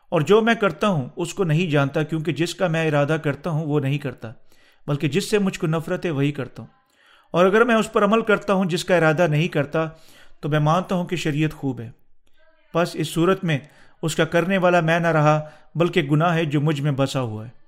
اور 0.08 0.20
جو 0.20 0.40
میں 0.40 0.54
کرتا 0.54 0.88
ہوں، 0.88 1.08
اس 1.16 1.34
کو 1.34 1.44
نہیں 1.44 1.70
جانتا، 1.70 2.02
کیونکہ 2.02 2.32
جس 2.32 2.54
کا 2.54 2.66
میں 2.66 2.88
ارادہ 2.88 3.16
کرتا 3.24 3.50
ہوں، 3.50 3.66
وہ 3.66 3.80
نہیں 3.80 3.98
کرتا۔ 3.98 4.32
بلکہ 4.86 5.08
جس 5.08 5.30
سے 5.30 5.38
مجھ 5.38 5.58
کو 5.58 5.66
نفرت 5.66 6.06
ہے، 6.06 6.10
وہی 6.10 6.32
کرتا 6.32 6.62
ہوں۔ 6.62 6.70
اور 7.30 7.46
اگر 7.46 7.64
میں 7.64 7.74
اس 7.74 7.92
پر 7.92 8.04
عمل 8.04 8.22
کرتا 8.22 8.52
ہوں 8.52 8.64
جس 8.64 8.84
کا 8.84 8.96
ارادہ 8.96 9.26
نہیں 9.26 9.48
کرتا، 9.48 9.88
تو 10.40 10.48
میں 10.48 10.58
مانتا 10.58 10.94
ہوں 10.94 11.06
کہ 11.06 11.16
شریعت 11.16 11.52
خوب 11.52 11.80
ہے۔ 11.80 11.90
بس 12.74 12.90
اس 12.94 13.08
صورت 13.08 13.44
میں 13.44 13.58
اس 14.02 14.16
کا 14.16 14.24
کرنے 14.24 14.58
والا 14.58 14.80
میں 14.80 14.98
نہ 14.98 15.06
رہا، 15.06 15.50
بلکہ 15.74 16.02
گناہ 16.02 16.34
ہے 16.34 16.44
جو 16.44 16.60
مجھ 16.60 16.80
میں 16.80 16.92
بسا 16.92 17.20
ہوا 17.20 17.46
ہے۔ 17.46 17.59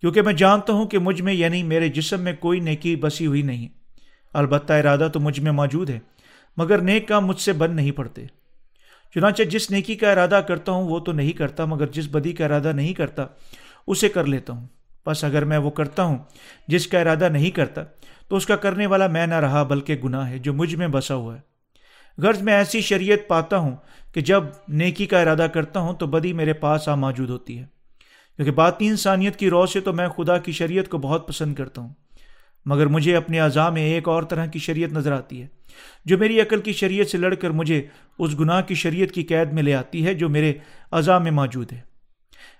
کیونکہ 0.00 0.22
میں 0.22 0.32
جانتا 0.32 0.72
ہوں 0.72 0.86
کہ 0.86 0.98
مجھ 0.98 1.22
میں 1.22 1.32
یعنی 1.32 1.62
میرے 1.62 1.88
جسم 1.88 2.20
میں 2.20 2.32
کوئی 2.40 2.60
نیکی 2.60 2.96
بسی 2.96 3.26
ہوئی 3.26 3.42
نہیں۔ 3.42 3.68
البتہ 4.32 4.72
ارادہ 4.72 5.08
تو 5.12 5.20
مجھ 5.20 5.40
میں 5.40 5.52
موجود 5.52 5.90
ہے، 5.90 5.98
مگر 6.56 6.78
نیک 6.78 7.08
کام 7.08 7.26
مجھ 7.26 7.40
سے 7.40 7.52
بند 7.52 7.76
نہیں 7.76 7.90
پڑتے۔ 7.90 8.26
چنانچہ 9.14 9.42
جس 9.42 9.70
نیکی 9.70 9.94
کا 9.94 10.12
ارادہ 10.12 10.40
کرتا 10.48 10.72
ہوں 10.72 10.88
وہ 10.88 10.98
تو 10.98 11.12
نہیں 11.12 11.32
کرتا، 11.32 11.64
مگر 11.64 11.86
جس 11.86 12.08
بدی 12.10 12.32
کا 12.32 12.44
ارادہ 12.44 12.72
نہیں 12.72 12.92
کرتا 12.92 13.26
اسے 13.86 14.08
کر 14.08 14.24
لیتا 14.24 14.52
ہوں۔ 14.52 14.66
بس 15.06 15.24
اگر 15.24 15.44
میں 15.44 15.58
وہ 15.58 15.70
کرتا 15.70 16.02
ہوں 16.02 16.18
جس 16.68 16.86
کا 16.86 17.00
ارادہ 17.00 17.28
نہیں 17.28 17.50
کرتا، 17.50 17.82
تو 18.28 18.36
اس 18.36 18.46
کا 18.46 18.56
کرنے 18.56 18.86
والا 18.86 19.06
میں 19.06 19.26
نہ 19.26 19.34
رہا 19.34 19.62
بلکہ 19.62 19.94
گناہ 19.94 20.30
ہے 20.30 20.38
جو 20.38 20.52
مجھ 20.52 20.74
میں 20.74 20.88
بسا 20.88 21.14
ہوا 21.14 21.36
ہے۔ 21.36 21.40
غرض 22.18 22.42
میں 22.42 22.52
ایسی 22.52 22.80
شریعت 22.80 23.28
پاتا 23.28 23.58
ہوں 23.58 23.76
کہ 24.14 24.20
جب 24.20 24.44
نیکی 24.68 25.06
کا 25.06 25.20
ارادہ 25.20 25.46
کرتا 25.54 25.80
ہوں 25.80 25.94
تو 25.94 26.06
بدی 26.06 26.32
میرے 26.32 26.52
پاس 26.52 26.88
آ 26.88 26.94
موجود 26.94 27.30
ہوتی 27.30 27.58
ہے۔ 27.58 27.79
کیونکہ 28.40 28.56
باتی 28.56 28.88
انسانیت 28.88 29.36
کی 29.36 29.50
رو 29.50 29.66
سے 29.66 29.80
تو 29.80 29.92
میں 29.92 30.08
خدا 30.08 30.38
کی 30.38 30.52
شریعت 30.52 30.88
کو 30.88 30.98
بہت 30.98 31.28
پسند 31.28 31.54
کرتا 31.54 31.82
ہوں۔ 31.82 31.94
مگر 32.66 32.86
مجھے 32.86 33.16
اپنے 33.16 33.40
اعضاء 33.40 33.70
میں 33.70 33.82
ایک 33.82 34.08
اور 34.08 34.22
طرح 34.22 34.46
کی 34.46 34.58
شریعت 34.58 34.92
نظر 34.92 35.12
آتی 35.12 35.42
ہے۔ 35.42 35.46
جو 36.04 36.18
میری 36.18 36.40
عقل 36.40 36.60
کی 36.60 36.72
شریعت 36.72 37.06
سے 37.06 37.18
لڑ 37.18 37.34
کر 37.34 37.50
مجھے 37.50 37.82
اس 38.18 38.40
گناہ 38.40 38.62
کی 38.62 38.74
شریعت 38.74 39.12
کی 39.12 39.22
قید 39.22 39.52
میں 39.52 39.62
لے 39.62 39.74
آتی 39.74 40.06
ہے 40.06 40.14
جو 40.14 40.28
میرے 40.28 40.54
اعضاء 40.92 41.18
میں 41.18 41.30
موجود 41.30 41.72
ہے۔ 41.72 41.80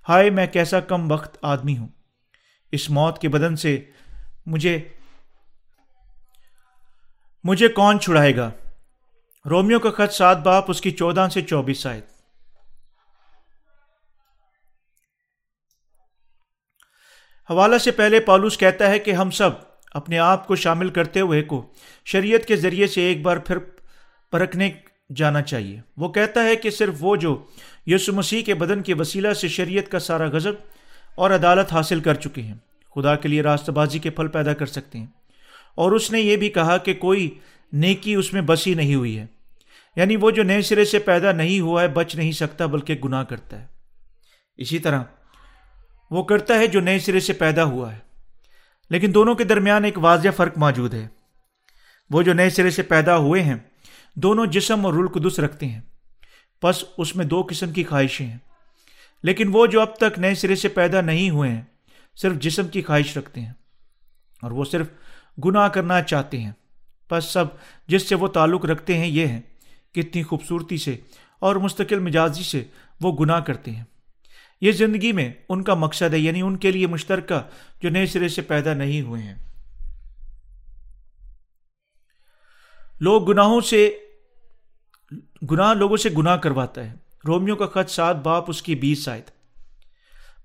ہائے، 0.09 0.31
میں 0.31 0.47
کیسا 0.47 0.81
کم 0.81 1.12
وقت 1.12 1.39
آدمی 1.43 1.78
ہوں۔ 1.78 1.89
اس 2.72 2.91
موت 2.91 3.18
کے 3.18 3.28
بدن 3.28 3.57
سے 3.57 3.81
مجھے 4.47 4.78
مجھے 7.45 7.68
کون 7.68 8.01
چھڑائے 8.01 8.37
گا؟ 8.37 8.51
رومیو 9.51 9.78
کا 9.78 9.91
خط 9.91 10.12
سات 10.12 10.43
باپ 10.43 10.64
اس 10.68 10.81
کی 10.81 10.91
چودہ 10.91 11.28
سے 11.35 11.43
چوبیس 11.43 11.87
آئے 11.87 12.01
حوالہ 17.51 17.79
سے 17.79 17.91
پہلے 17.91 18.21
پالوس 18.21 18.59
کہتا 18.59 18.91
ہے 18.91 18.99
کہ 18.99 19.11
ہم 19.11 19.31
سب 19.31 19.51
اپنے 19.95 20.19
آپ 20.19 20.47
کو 20.47 20.57
شامل 20.57 20.89
کرتے 20.89 21.21
ہوئے 21.21 21.43
کو 21.43 21.73
شریعت 22.05 22.47
کے 22.47 22.57
ذریعے 22.57 22.87
سے 22.87 23.01
ایک 23.01 23.23
بار 23.23 23.37
پھر 23.37 23.59
پرکھنے 24.31 24.71
جانا 25.17 25.43
چاہیے۔ 25.43 25.81
وہ 25.97 26.09
کہتا 26.09 26.45
ہے 26.45 26.57
کہ 26.57 26.71
صرف 26.71 26.95
وہ 27.01 27.17
جو 27.17 27.45
یسو 27.87 28.13
مسیح 28.13 28.43
کے 28.43 28.55
بدن 28.55 28.83
کے 28.83 28.95
وسیلہ 28.95 29.33
سے 29.33 29.49
شریعت 29.49 29.91
کا 29.91 29.99
سارا 29.99 30.27
غضب 30.27 30.53
اور 31.15 31.31
عدالت 31.31 31.73
حاصل 31.73 32.01
کر 32.01 32.15
چکے 32.15 32.43
ہیں۔ 32.43 32.55
خدا 32.95 33.17
کے 33.17 33.29
لیے 33.29 33.43
راستہ 33.43 33.73
بازی 33.73 33.99
کے 33.99 34.11
پھل 34.11 34.29
پیدا 34.29 34.55
کر 34.55 34.67
سکتے 34.67 34.99
ہیں۔ 34.99 35.07
اور 35.75 35.93
اس 35.93 36.13
نے 36.13 36.21
یہ 36.21 36.37
بھی 36.37 36.49
کہا 36.49 36.77
کہ 36.77 36.95
کوئی 36.95 37.39
نیکی 37.73 38.15
اس 38.15 38.33
میں 38.33 38.43
بسی 38.43 38.75
نہیں 38.75 38.95
ہوئی 38.95 39.19
ہے۔ 39.19 39.27
یعنی 39.97 40.17
وہ 40.17 40.31
جو 40.31 40.43
نئے 40.43 40.63
سرے 40.63 40.85
سے 40.85 40.99
پیدا 40.99 41.33
نہیں 41.33 41.61
ہوا 41.61 41.83
ہے، 41.83 41.89
بچ 41.89 42.15
نہیں 42.15 42.33
سکتا، 42.33 42.67
بلکہ 42.67 42.95
گناہ 42.95 43.25
کرتا 43.25 43.61
ہے۔ 43.61 43.67
اسی 44.57 44.79
طرح 44.79 45.03
وہ 46.11 46.23
کرتا 46.23 46.55
ہے 46.55 46.67
جو 46.67 46.81
نئے 46.81 46.99
سرے 46.99 47.21
سے 47.21 47.33
پیدا 47.33 47.65
ہوا 47.65 47.95
ہے۔ 47.95 47.99
لیکن 48.91 49.15
دونوں 49.15 49.35
کے 49.35 49.45
درمیان 49.45 49.85
ایک 49.85 49.99
واضح 49.99 50.29
فرق 50.37 50.59
موجود 50.59 50.95
ہے۔ 50.95 51.09
وہ 52.11 52.23
جو 52.23 52.33
نئے 52.33 52.51
سرے 52.51 52.71
سے 52.71 52.83
پیدا 52.83 53.17
ہوئے 53.17 53.43
ہیں، 53.43 53.55
دونوں 54.15 54.47
جسم 54.47 54.87
اور 54.87 54.95
رول 54.95 55.29
رکھتے 55.39 55.67
ہیں۔ 55.67 55.81
بس 56.63 56.85
اس 56.99 57.17
میں 57.17 57.25
دو 57.25 57.47
قسم 57.51 57.73
کی 57.73 57.85
خواہشیں 57.85 58.27
ہیں۔ 58.27 58.39
لیکن 59.23 59.51
وہ 59.53 59.67
جو 59.67 59.81
اب 59.81 59.97
تک 59.97 60.19
نئے 60.19 60.35
سرے 60.35 60.57
سے 60.57 60.69
پیدا 60.69 61.01
نہیں 61.01 61.31
ہوئے 61.31 61.51
ہیں، 61.51 61.63
صرف 62.17 62.37
جسم 62.37 62.69
کی 62.69 62.83
خواہش 62.83 63.17
رکھتے 63.17 63.41
ہیں۔ 63.41 63.53
اور 64.43 64.51
وہ 64.51 64.65
صرف 64.65 64.87
گناہ 65.45 65.69
کرنا 65.69 66.03
چاہتے 66.03 66.41
ہیں۔ 66.41 66.53
بس 67.11 67.25
سب 67.25 67.45
جس 67.87 68.09
سے 68.09 68.15
وہ 68.15 68.29
تعلق 68.29 68.65
رکھتے 68.65 68.99
ہیں 68.99 69.07
یہ 69.07 69.27
ہے، 69.27 69.41
کتنی 69.93 70.23
خوبصورتی 70.23 70.77
سے 70.77 70.97
اور 71.39 71.57
مستقل 71.57 71.99
مزاجی 71.99 72.43
سے 72.43 72.65
وہ 73.01 73.17
گناہ 73.21 73.41
کرتے 73.41 73.71
ہیں۔ 73.71 73.85
یہ 74.61 74.73
زندگی 74.73 75.13
میں 75.13 75.33
ان 75.49 75.63
کا 75.63 75.75
مقصد 75.75 76.15
ہے 76.15 76.19
یعنی 76.19 76.43
ان 76.43 76.57
کے 76.57 76.71
لیے 76.71 76.87
مشترکہ 76.87 77.43
جو 77.83 77.91
نئے 77.91 78.07
سرے 78.07 78.29
سے 78.29 78.43
پیدا 78.43 78.75
نہیں 78.75 79.03
ہوئے 79.03 79.23
ہیں۔ 79.23 79.35
لوگ 83.01 83.31
گناہوں 83.31 83.61
سے، 83.61 83.91
گناہ 85.51 85.75
لوگوں 85.75 85.97
سے 85.97 86.09
گناہ 86.19 86.37
کرواتا 86.37 86.85
ہے۔ 86.85 86.95
رومیو 87.27 87.57
کا 87.57 87.67
خط 87.67 87.91
سات، 87.91 88.17
باپ 88.17 88.45
اس 88.49 88.63
کی 88.63 88.75
بیس 88.75 89.05
شاید 89.05 89.25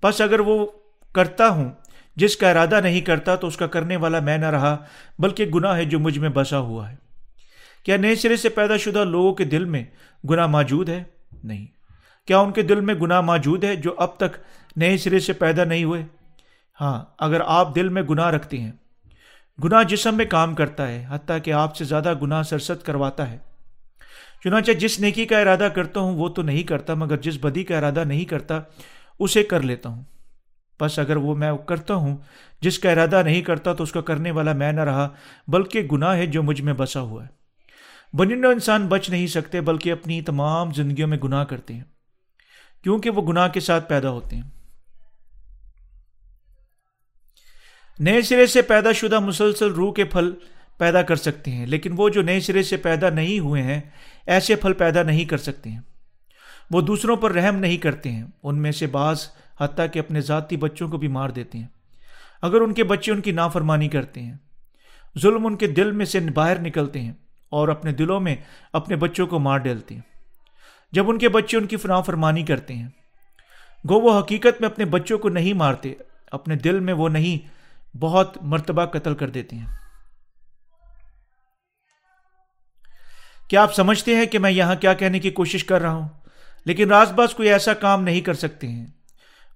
بس 0.02 0.20
اگر 0.20 0.40
وہ 0.40 0.66
کرتا 1.12 1.48
ہوں، 1.48 1.70
جس 2.16 2.36
کا 2.36 2.50
ارادہ 2.50 2.80
نہیں 2.80 3.00
کرتا، 3.00 3.36
تو 3.36 3.46
اس 3.46 3.56
کا 3.56 3.66
کرنے 3.66 3.96
والا 3.96 4.20
میں 4.20 4.38
نہ 4.38 4.46
رہا، 4.46 4.76
بلکہ 5.18 5.46
گناہ 5.46 5.76
ہے 5.76 5.84
جو 5.84 5.98
مجھ 5.98 6.18
میں 6.18 6.28
بسا 6.28 6.58
ہوا 6.58 6.90
ہے۔ 6.90 6.96
کیا 7.82 7.96
نئے 7.96 8.14
سرے 8.14 8.36
سے 8.36 8.48
پیدا 8.48 8.76
شدہ 8.76 9.04
لوگوں 9.04 9.34
کے 9.34 9.44
دل 9.44 9.64
میں 9.64 9.84
گناہ 10.30 10.46
موجود 10.46 10.88
ہے؟ 10.88 11.04
نہیں۔ 11.44 11.75
کیا 12.26 12.38
ان 12.38 12.52
کے 12.52 12.62
دل 12.62 12.80
میں 12.80 12.94
گناہ 12.94 13.20
موجود 13.20 13.64
ہے 13.64 13.76
جو 13.76 13.94
اب 13.98 14.16
تک 14.16 14.36
نئے 14.76 14.96
سرے 14.96 15.18
سے 15.18 15.32
پیدا 15.32 15.64
نہیں 15.64 15.84
ہوئے؟ 15.84 16.04
ہاں 16.80 17.04
اگر 17.18 17.40
آپ 17.46 17.74
دل 17.74 17.88
میں 17.88 18.02
گناہ 18.02 18.30
رکھتے 18.30 18.58
ہیں، 18.58 18.72
گناہ 19.64 19.82
جسم 19.82 20.16
میں 20.16 20.24
کام 20.24 20.54
کرتا 20.54 20.88
ہے، 20.88 21.06
حتیٰ 21.08 21.38
کہ 21.44 21.52
آپ 21.52 21.76
سے 21.76 21.84
زیادہ 21.84 22.14
گناہ 22.22 22.42
سرست 22.42 22.86
کرواتا 22.86 23.30
ہے۔ 23.30 23.38
چنانچہ 24.44 24.72
جس 24.72 25.00
نیکی 25.00 25.24
کا 25.24 25.38
ارادہ 25.38 25.68
کرتا 25.74 26.00
ہوں، 26.00 26.16
وہ 26.16 26.28
تو 26.28 26.42
نہیں 26.42 26.62
کرتا، 26.62 26.94
مگر 26.94 27.16
جس 27.16 27.38
بدی 27.40 27.64
کا 27.64 27.78
ارادہ 27.78 28.04
نہیں 28.04 28.24
کرتا، 28.24 28.60
اسے 29.18 29.42
کر 29.42 29.60
لیتا 29.60 29.88
ہوں۔ 29.88 30.02
بس 30.80 30.98
اگر 30.98 31.16
وہ 31.16 31.34
میں 31.34 31.52
کرتا 31.66 31.94
ہوں، 31.94 32.16
جس 32.60 32.78
کا 32.78 32.90
ارادہ 32.90 33.22
نہیں 33.22 33.42
کرتا، 33.42 33.72
تو 33.72 33.82
اس 33.82 33.92
کا 33.92 34.00
کرنے 34.00 34.30
والا 34.30 34.52
میں 34.52 34.72
نہ 34.72 34.80
رہا، 34.80 35.08
بلکہ 35.48 35.82
گناہ 35.82 36.16
ہے 36.16 36.26
جو 36.26 36.42
مجھ 36.42 36.62
میں 36.62 36.72
بسا 36.72 37.00
ہوا 37.00 37.24
ہے۔ 37.24 37.28
بنندہ 38.16 38.48
انسان 38.48 38.86
بچ 38.86 39.10
نہیں 39.10 39.26
سکتے، 39.26 39.60
بلکہ 39.60 39.92
اپنی 39.92 40.22
تمام 40.22 40.72
زندگیوں 40.72 41.08
میں 41.08 41.18
گناہ 41.18 41.44
کرتے 41.44 41.74
ہیں۔ 41.74 41.84
کیونکہ 42.86 43.10
وہ 43.10 43.22
گناہ 43.22 43.48
کے 43.48 43.60
ساتھ 43.60 43.88
پیدا 43.88 44.10
ہوتے 44.10 44.36
ہیں۔ 44.36 44.42
نئے 47.98 48.22
سرے 48.22 48.46
سے 48.46 48.62
پیدا 48.62 48.92
شدہ 48.92 49.18
مسلسل 49.18 49.72
روح 49.72 49.92
کے 49.92 50.04
پھل 50.04 50.34
پیدا 50.78 51.02
کر 51.02 51.16
سکتے 51.16 51.50
ہیں، 51.50 51.66
لیکن 51.66 51.90
وہ 51.96 52.08
جو 52.08 52.22
نئے 52.22 52.40
سرے 52.40 52.62
سے 52.62 52.76
پیدا 52.76 53.10
نہیں 53.10 53.38
ہوئے 53.38 53.62
ہیں، 53.62 53.80
ایسے 54.26 54.56
پھل 54.56 54.72
پیدا 54.72 55.02
نہیں 55.02 55.24
کر 55.24 55.38
سکتے 55.38 55.70
ہیں۔ 55.70 55.80
وہ 56.70 56.80
دوسروں 56.80 57.16
پر 57.16 57.32
رحم 57.32 57.56
نہیں 57.56 57.76
کرتے 57.76 58.12
ہیں، 58.12 58.24
ان 58.42 58.62
میں 58.62 58.72
سے 58.72 58.86
بعض 58.86 59.28
حتیٰ 59.60 59.86
کہ 59.92 59.98
اپنے 59.98 60.20
ذاتی 60.20 60.56
بچوں 60.56 60.88
کو 60.88 60.96
بھی 60.96 61.08
مار 61.08 61.28
دیتے 61.28 61.58
ہیں۔ 61.58 61.68
اگر 62.42 62.60
ان 62.60 62.74
کے 62.74 62.84
بچے 62.84 63.12
ان 63.12 63.20
کی 63.20 63.30
نافرمانی 63.30 63.88
کرتے 63.88 64.22
ہیں، 64.22 64.34
ظلم 65.18 65.46
ان 65.46 65.56
کے 65.56 65.66
دل 65.66 65.92
میں 65.92 66.06
سے 66.06 66.20
باہر 66.20 66.58
نکلتے 66.60 67.00
ہیں 67.00 67.12
اور 67.48 67.68
اپنے 67.68 67.92
دلوں 67.92 68.20
میں 68.20 68.36
اپنے 68.72 68.96
بچوں 68.96 69.26
کو 69.26 69.38
مار 69.38 69.58
ڈالتے 69.58 69.94
ہیں۔ 69.94 70.15
جب 70.96 71.10
ان 71.10 71.18
کے 71.18 71.28
بچے 71.28 71.56
ان 71.56 71.66
کی 71.66 71.76
فنا 71.76 72.00
فرمانی 72.00 72.42
کرتے 72.42 72.74
ہیں۔ 72.74 72.88
گو 73.88 73.94
وہ 74.00 74.20
حقیقت 74.20 74.60
میں 74.60 74.68
اپنے 74.68 74.84
بچوں 74.84 75.18
کو 75.18 75.28
نہیں 75.28 75.52
مارتے، 75.52 75.94
اپنے 76.30 76.54
دل 76.56 76.80
میں 76.80 76.94
وہ 76.94 77.08
نہیں، 77.08 77.48
بہت 77.96 78.38
مرتبہ 78.42 78.84
قتل 78.84 79.14
کر 79.14 79.28
دیتے 79.28 79.56
ہیں۔ 79.56 79.66
کیا 83.48 83.62
آپ 83.62 83.74
سمجھتے 83.74 84.16
ہیں 84.16 84.26
کہ 84.26 84.38
میں 84.38 84.50
یہاں 84.50 84.74
کیا 84.74 84.94
کہنے 84.94 85.18
کی 85.18 85.30
کوشش 85.30 85.64
کر 85.64 85.82
رہا 85.82 85.92
ہوں؟ 85.92 86.08
لیکن 86.64 86.88
راز 86.88 87.12
باز 87.12 87.34
کوئی 87.34 87.48
ایسا 87.48 87.74
کام 87.74 88.02
نہیں 88.02 88.20
کر 88.20 88.34
سکتے 88.34 88.68
ہیں۔ 88.68 88.86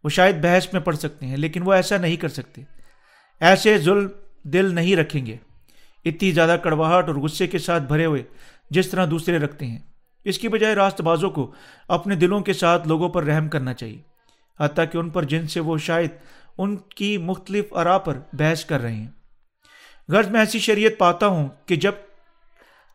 وہ 0.04 0.08
شاید 0.08 0.36
بحث 0.36 0.72
میں 0.72 0.80
پڑھ 0.80 0.96
سکتے 0.96 1.26
ہیں، 1.26 1.36
لیکن 1.36 1.62
وہ 1.62 1.72
ایسا 1.72 1.96
نہیں 1.96 2.16
کر 2.16 2.28
سکتے۔ 2.28 2.62
ایسے 3.40 3.78
ظلم 3.78 4.08
دل 4.42 4.74
نہیں 4.74 4.96
رکھیں 4.96 5.26
گے۔ 5.26 5.36
اتنی 6.04 6.32
زیادہ 6.32 6.56
کڑواہٹ 6.62 7.06
اور 7.06 7.14
غصے 7.14 7.46
کے 7.46 7.58
ساتھ 7.58 7.82
بھرے 7.82 8.04
ہوئے 8.04 8.22
جس 8.70 8.88
طرح 8.88 9.06
دوسرے 9.10 9.38
رکھتے 9.38 9.66
ہیں۔ 9.66 9.89
اس 10.24 10.38
کی 10.38 10.48
بجائے 10.48 10.74
راست 10.74 11.00
بازوں 11.00 11.30
کو 11.30 11.54
اپنے 11.88 12.14
دلوں 12.14 12.40
کے 12.40 12.52
ساتھ 12.52 12.88
لوگوں 12.88 13.08
پر 13.08 13.24
رحم 13.24 13.48
کرنا 13.48 13.74
چاہیے، 13.74 14.02
حتیٰ 14.60 14.84
کہ 14.92 14.98
ان 14.98 15.10
پر 15.10 15.22
جن 15.22 15.46
سے 15.46 15.60
وہ 15.60 15.78
شاید 15.78 16.10
ان 16.58 16.76
کی 16.76 17.18
مختلف 17.18 17.64
ارا 17.70 17.98
پر 17.98 18.18
بحث 18.32 18.64
کر 18.64 18.80
رہے 18.80 18.94
ہیں۔ 18.94 19.08
غرض 20.08 20.28
میں 20.28 20.40
ایسی 20.40 20.58
شریعت 20.58 20.98
پاتا 20.98 21.26
ہوں 21.26 21.48
کہ 21.66 21.76
جب 21.76 21.92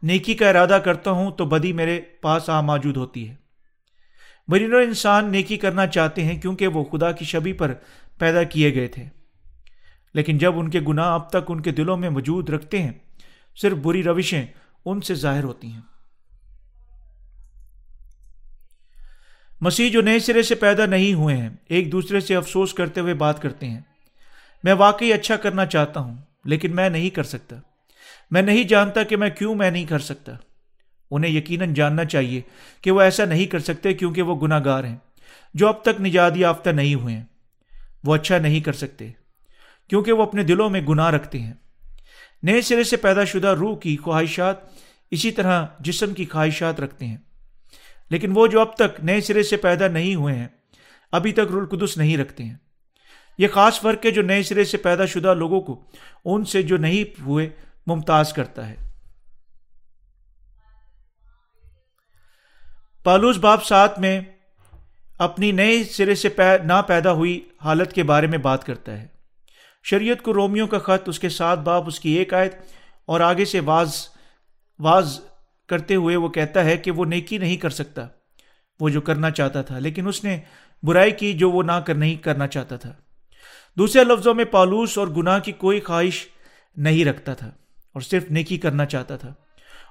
نیکی 0.03 0.33
کا 0.33 0.49
ارادہ 0.49 0.79
کرتا 0.85 1.11
ہوں 1.11 1.31
تو 1.31 1.45
بدی 1.45 1.73
میرے 1.73 2.01
پاس 2.01 2.49
آ 2.49 2.61
موجود 2.61 2.97
ہوتی 2.97 3.29
ہے۔ 3.29 3.35
مرینو 4.47 4.77
انسان 4.77 5.31
نیکی 5.31 5.57
کرنا 5.57 5.87
چاہتے 5.87 6.23
ہیں 6.23 6.41
کیونکہ 6.41 6.67
وہ 6.67 6.83
خدا 6.83 7.11
کی 7.11 7.25
شبی 7.25 7.53
پر 7.53 7.73
پیدا 8.17 8.43
کیے 8.43 8.75
گئے 8.75 8.87
تھے۔ 8.87 9.05
لیکن 10.13 10.37
جب 10.37 10.59
ان 10.59 10.69
کے 10.69 10.79
گناہ 10.87 11.13
اب 11.13 11.29
تک 11.29 11.45
ان 11.47 11.61
کے 11.61 11.71
دلوں 11.71 11.97
میں 11.97 12.09
موجود 12.09 12.49
رکھتے 12.49 12.81
ہیں، 12.81 12.91
صرف 13.61 13.77
بری 13.77 14.03
روشیں 14.03 14.45
ان 14.85 15.01
سے 15.01 15.15
ظاہر 15.15 15.43
ہوتی 15.43 15.67
ہیں۔ 15.67 15.81
مسیح 19.61 19.89
جو 19.89 20.01
نئے 20.01 20.19
سرے 20.19 20.43
سے 20.43 20.55
پیدا 20.55 20.85
نہیں 20.85 21.13
ہوئے 21.13 21.37
ہیں، 21.37 21.49
ایک 21.69 21.91
دوسرے 21.91 22.19
سے 22.19 22.35
افسوس 22.35 22.73
کرتے 22.73 23.01
ہوئے 23.01 23.13
بات 23.13 23.41
کرتے 23.41 23.65
ہیں۔ 23.65 23.79
میں 24.63 24.73
واقعی 24.73 25.13
اچھا 25.13 25.35
کرنا 25.35 25.65
چاہتا 25.65 25.99
ہوں، 25.99 26.15
لیکن 26.45 26.75
میں 26.75 26.89
نہیں 26.89 27.09
کر 27.09 27.23
سکتا۔ 27.23 27.55
میں 28.31 28.41
نہیں 28.41 28.63
جانتا 28.63 29.03
کہ 29.03 29.17
میں 29.17 29.29
کیوں 29.29 29.55
میں 29.55 29.71
نہیں 29.71 29.85
کر 29.85 29.99
سکتا۔ 29.99 30.31
انہیں 31.11 31.31
یقیناً 31.31 31.73
جاننا 31.73 32.05
چاہیے 32.05 32.41
کہ 32.81 32.91
وہ 32.91 33.01
ایسا 33.01 33.25
نہیں 33.25 33.45
کر 33.45 33.59
سکتے 33.59 33.93
کیونکہ 33.93 34.21
وہ 34.21 34.41
گناہ 34.41 34.61
گار 34.65 34.83
ہیں۔ 34.83 34.97
جو 35.53 35.67
اب 35.67 35.83
تک 35.83 36.01
نجات 36.01 36.31
یافتہ 36.35 36.69
نہیں 36.69 36.95
ہوئے 36.95 37.15
ہیں، 37.15 37.23
وہ 38.03 38.15
اچھا 38.15 38.37
نہیں 38.37 38.59
کر 38.59 38.73
سکتے، 38.73 39.11
کیونکہ 39.89 40.11
وہ 40.11 40.23
اپنے 40.23 40.43
دلوں 40.43 40.69
میں 40.69 40.81
گناہ 40.81 41.09
رکھتے 41.09 41.39
ہیں۔ 41.39 41.53
نئے 42.43 42.61
سرے 42.61 42.83
سے 42.83 42.97
پیدا 42.97 43.23
شدہ 43.23 43.47
روح 43.47 43.77
کی 43.77 43.97
خواہشات 43.97 44.55
اسی 45.11 45.31
طرح 45.31 45.65
جسم 45.79 46.13
کی 46.13 46.25
خواہشات 46.25 46.79
رکھتے 46.79 47.05
ہیں۔ 47.05 47.17
لیکن 48.09 48.31
وہ 48.35 48.47
جو 48.47 48.61
اب 48.61 48.75
تک 48.75 49.03
نئے 49.03 49.21
سرے 49.21 49.43
سے 49.43 49.57
پیدا 49.57 49.87
نہیں 49.87 50.15
ہوئے 50.15 50.35
ہیں، 50.35 50.47
ابھی 51.11 51.33
تک 51.33 51.51
رول 51.51 51.65
قدس 51.65 51.97
نہیں 51.97 52.17
رکھتے 52.17 52.43
ہیں۔ 52.43 52.55
یہ 53.37 53.47
خاص 53.47 53.81
فرق 53.81 54.05
ہے 54.05 54.11
جو 54.11 54.21
نئے 54.21 54.43
سرے 54.43 54.63
سے 54.63 54.77
پیدا 54.77 55.05
شدہ 55.05 55.33
لوگوں 55.33 55.61
کو 55.61 55.83
ان 56.25 56.45
سے 56.45 56.61
جو 56.61 56.77
نہیں 56.77 57.21
ہوئے 57.21 57.49
ممتاز 57.87 58.33
کرتا 58.33 58.69
ہے۔ 58.69 58.75
پالوس 63.03 63.37
باپ 63.37 63.63
سات 63.63 63.99
میں 63.99 64.21
اپنی 65.17 65.51
نئے 65.51 65.83
سرے 65.83 66.15
سے 66.15 66.29
نہ 66.63 66.81
پیدا 66.87 67.11
ہوئی 67.11 67.49
حالت 67.63 67.93
کے 67.93 68.03
بارے 68.03 68.27
میں 68.27 68.37
بات 68.37 68.63
کرتا 68.63 69.01
ہے۔ 69.01 69.07
شریعت 69.83 70.21
کو 70.21 70.33
رومیو 70.33 70.67
کا 70.67 70.79
خط، 70.79 71.09
اس 71.09 71.19
کے 71.19 71.29
ساتھ 71.29 71.59
باپ 71.59 71.83
اس 71.87 71.99
کی 71.99 72.09
ایک 72.09 72.33
آیت 72.33 72.55
اور 73.05 73.19
آگے 73.19 73.45
سے 73.45 73.59
واز 73.59 74.07
واز 74.79 75.21
کرتے 75.67 75.95
ہوئے 75.95 76.15
وہ 76.15 76.29
کہتا 76.29 76.65
ہے 76.65 76.77
کہ 76.77 76.91
وہ 76.91 77.05
نیکی 77.05 77.37
نہیں 77.37 77.57
کر 77.57 77.69
سکتا۔ 77.69 78.07
وہ 78.79 78.89
جو 78.89 79.01
کرنا 79.01 79.31
چاہتا 79.31 79.61
تھا، 79.61 79.79
لیکن 79.79 80.07
اس 80.07 80.23
نے 80.23 80.39
برائی 80.83 81.11
کی 81.11 81.33
جو 81.33 81.51
وہ 81.51 81.63
نہ 81.63 81.71
کر 81.71 81.95
نہیں 81.95 82.15
کرنا 82.15 82.47
چاہتا 82.47 82.75
تھا۔ 82.75 82.93
دوسرے 83.77 84.03
لفظوں 84.03 84.33
میں 84.33 84.45
پالوس 84.45 84.97
اور 84.97 85.07
گناہ 85.07 85.39
کی 85.39 85.51
کوئی 85.51 85.79
خواہش 85.79 86.27
نہیں 86.77 87.05
رکھتا 87.05 87.33
تھا 87.33 87.47
اور 87.93 88.01
صرف 88.01 88.31
نیکی 88.31 88.57
کرنا 88.57 88.85
چاہتا 88.85 89.17
تھا۔ 89.17 89.33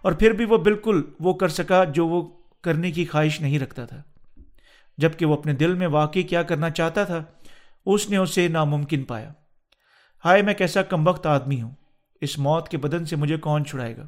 اور 0.03 0.13
پھر 0.13 0.31
بھی 0.31 0.45
وہ 0.45 0.59
بالکل 0.59 1.03
وہ 1.21 1.35
کر 1.35 1.49
سکا 1.49 1.85
جو 1.85 2.07
وہ 2.07 2.31
کرنے 2.63 2.91
کی 2.91 3.05
خواہش 3.05 3.41
نہیں 3.41 3.59
رکھتا 3.59 3.85
تھا۔ 3.85 4.03
جبکہ 4.99 5.27
وہ 5.27 5.37
اپنے 5.37 5.53
دل 5.53 5.75
میں 5.75 5.87
واقعی 5.87 6.23
کیا 6.23 6.43
کرنا 6.43 6.71
چاہتا 6.71 7.05
تھا، 7.05 7.25
اس 7.87 8.11
نے 8.11 8.17
اسے 8.17 8.49
ناممکن 8.49 9.03
پایا۔ 9.03 9.33
ہائے، 10.25 10.43
میں 10.43 10.55
کیسا 10.55 10.83
کمبخت 10.83 11.27
آدمی 11.27 11.63
ہوں۔ 11.63 11.71
اس 12.21 12.39
موت 12.39 12.69
کے 12.69 12.77
بدن 12.77 13.05
سے 13.05 13.17
مجھے 13.17 13.37
کون 13.37 13.65
چھڑائے 13.65 13.97
گا؟ 13.97 14.07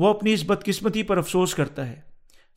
وہ 0.00 0.08
اپنی 0.08 0.32
اس 0.32 0.44
بدقسمتی 0.44 1.02
پر 1.02 1.16
افسوس 1.16 1.54
کرتا 1.54 1.86
ہے، 1.88 2.00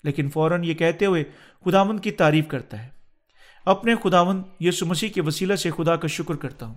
لیکن 0.03 0.29
فوراً 0.29 0.63
یہ 0.63 0.73
کہتے 0.73 1.05
ہوئے 1.05 1.23
خداون 1.65 1.99
کی 1.99 2.11
تعریف 2.11 2.47
کرتا 2.47 2.83
ہے۔ 2.83 2.89
اپنے 3.65 3.95
خداون 4.03 4.41
یسو 4.59 4.85
مسیح 4.85 5.09
کے 5.09 5.21
وسیلہ 5.21 5.55
سے 5.55 5.71
خدا 5.71 5.95
کا 5.95 6.07
شکر 6.07 6.35
کرتا 6.35 6.65
ہوں۔ 6.65 6.75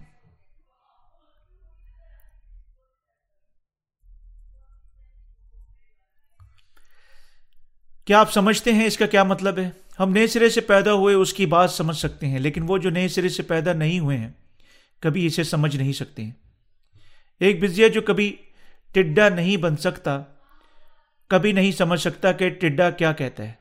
کیا 8.05 8.21
آپ 8.21 8.33
سمجھتے 8.33 8.73
ہیں 8.73 8.87
اس 8.87 8.97
کا 8.97 9.07
کیا 9.07 9.23
مطلب 9.25 9.59
ہے؟ 9.59 9.71
ہم 10.01 10.11
نئے 10.11 10.27
سرے 10.27 10.49
سے 10.49 10.61
پیدا 10.61 10.93
ہوئے 10.93 11.14
اس 11.14 11.33
کی 11.33 11.47
بات 11.47 11.71
سمجھ 11.71 11.97
سکتے 11.97 12.27
ہیں، 12.27 12.39
لیکن 12.39 12.64
وہ 12.69 12.79
جو 12.79 12.91
نئے 12.91 13.09
سرے 13.09 13.29
سے 13.29 13.43
پیدا 13.43 13.73
نہیں 13.73 13.99
ہوئے 13.99 14.17
ہیں، 14.17 14.31
کبھی 15.03 15.27
اسے 15.27 15.43
سمجھ 15.43 15.77
نہیں 15.77 15.93
سکتے۔ 15.93 16.23
ہیں 16.25 16.33
ایک 17.41 17.62
بزیا 17.62 17.89
جو 17.89 18.03
کبھی 18.03 18.37
ٹڈا 18.93 19.29
نہیں 19.29 19.57
بن 19.57 19.77
سکتا 19.77 20.23
کبھی 21.29 21.53
نہیں 21.53 21.72
سمجھ 21.72 22.01
سکتا 22.01 22.33
کہ 22.33 22.51
ٹڈا 22.51 22.91
کیا 22.91 23.12
کہتا 23.12 23.43
ہے۔ 23.43 23.53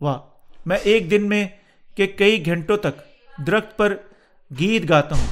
واہ، 0.00 0.18
میں 0.66 0.76
ایک 0.76 1.10
دن 1.10 1.28
میں 1.28 1.48
کہ 1.96 2.06
کئی 2.06 2.46
گھنٹوں 2.46 2.76
تک 2.76 3.02
درخت 3.46 3.76
پر 3.76 3.96
گیت 4.58 4.88
گاتا 4.88 5.16
ہوں۔ 5.16 5.26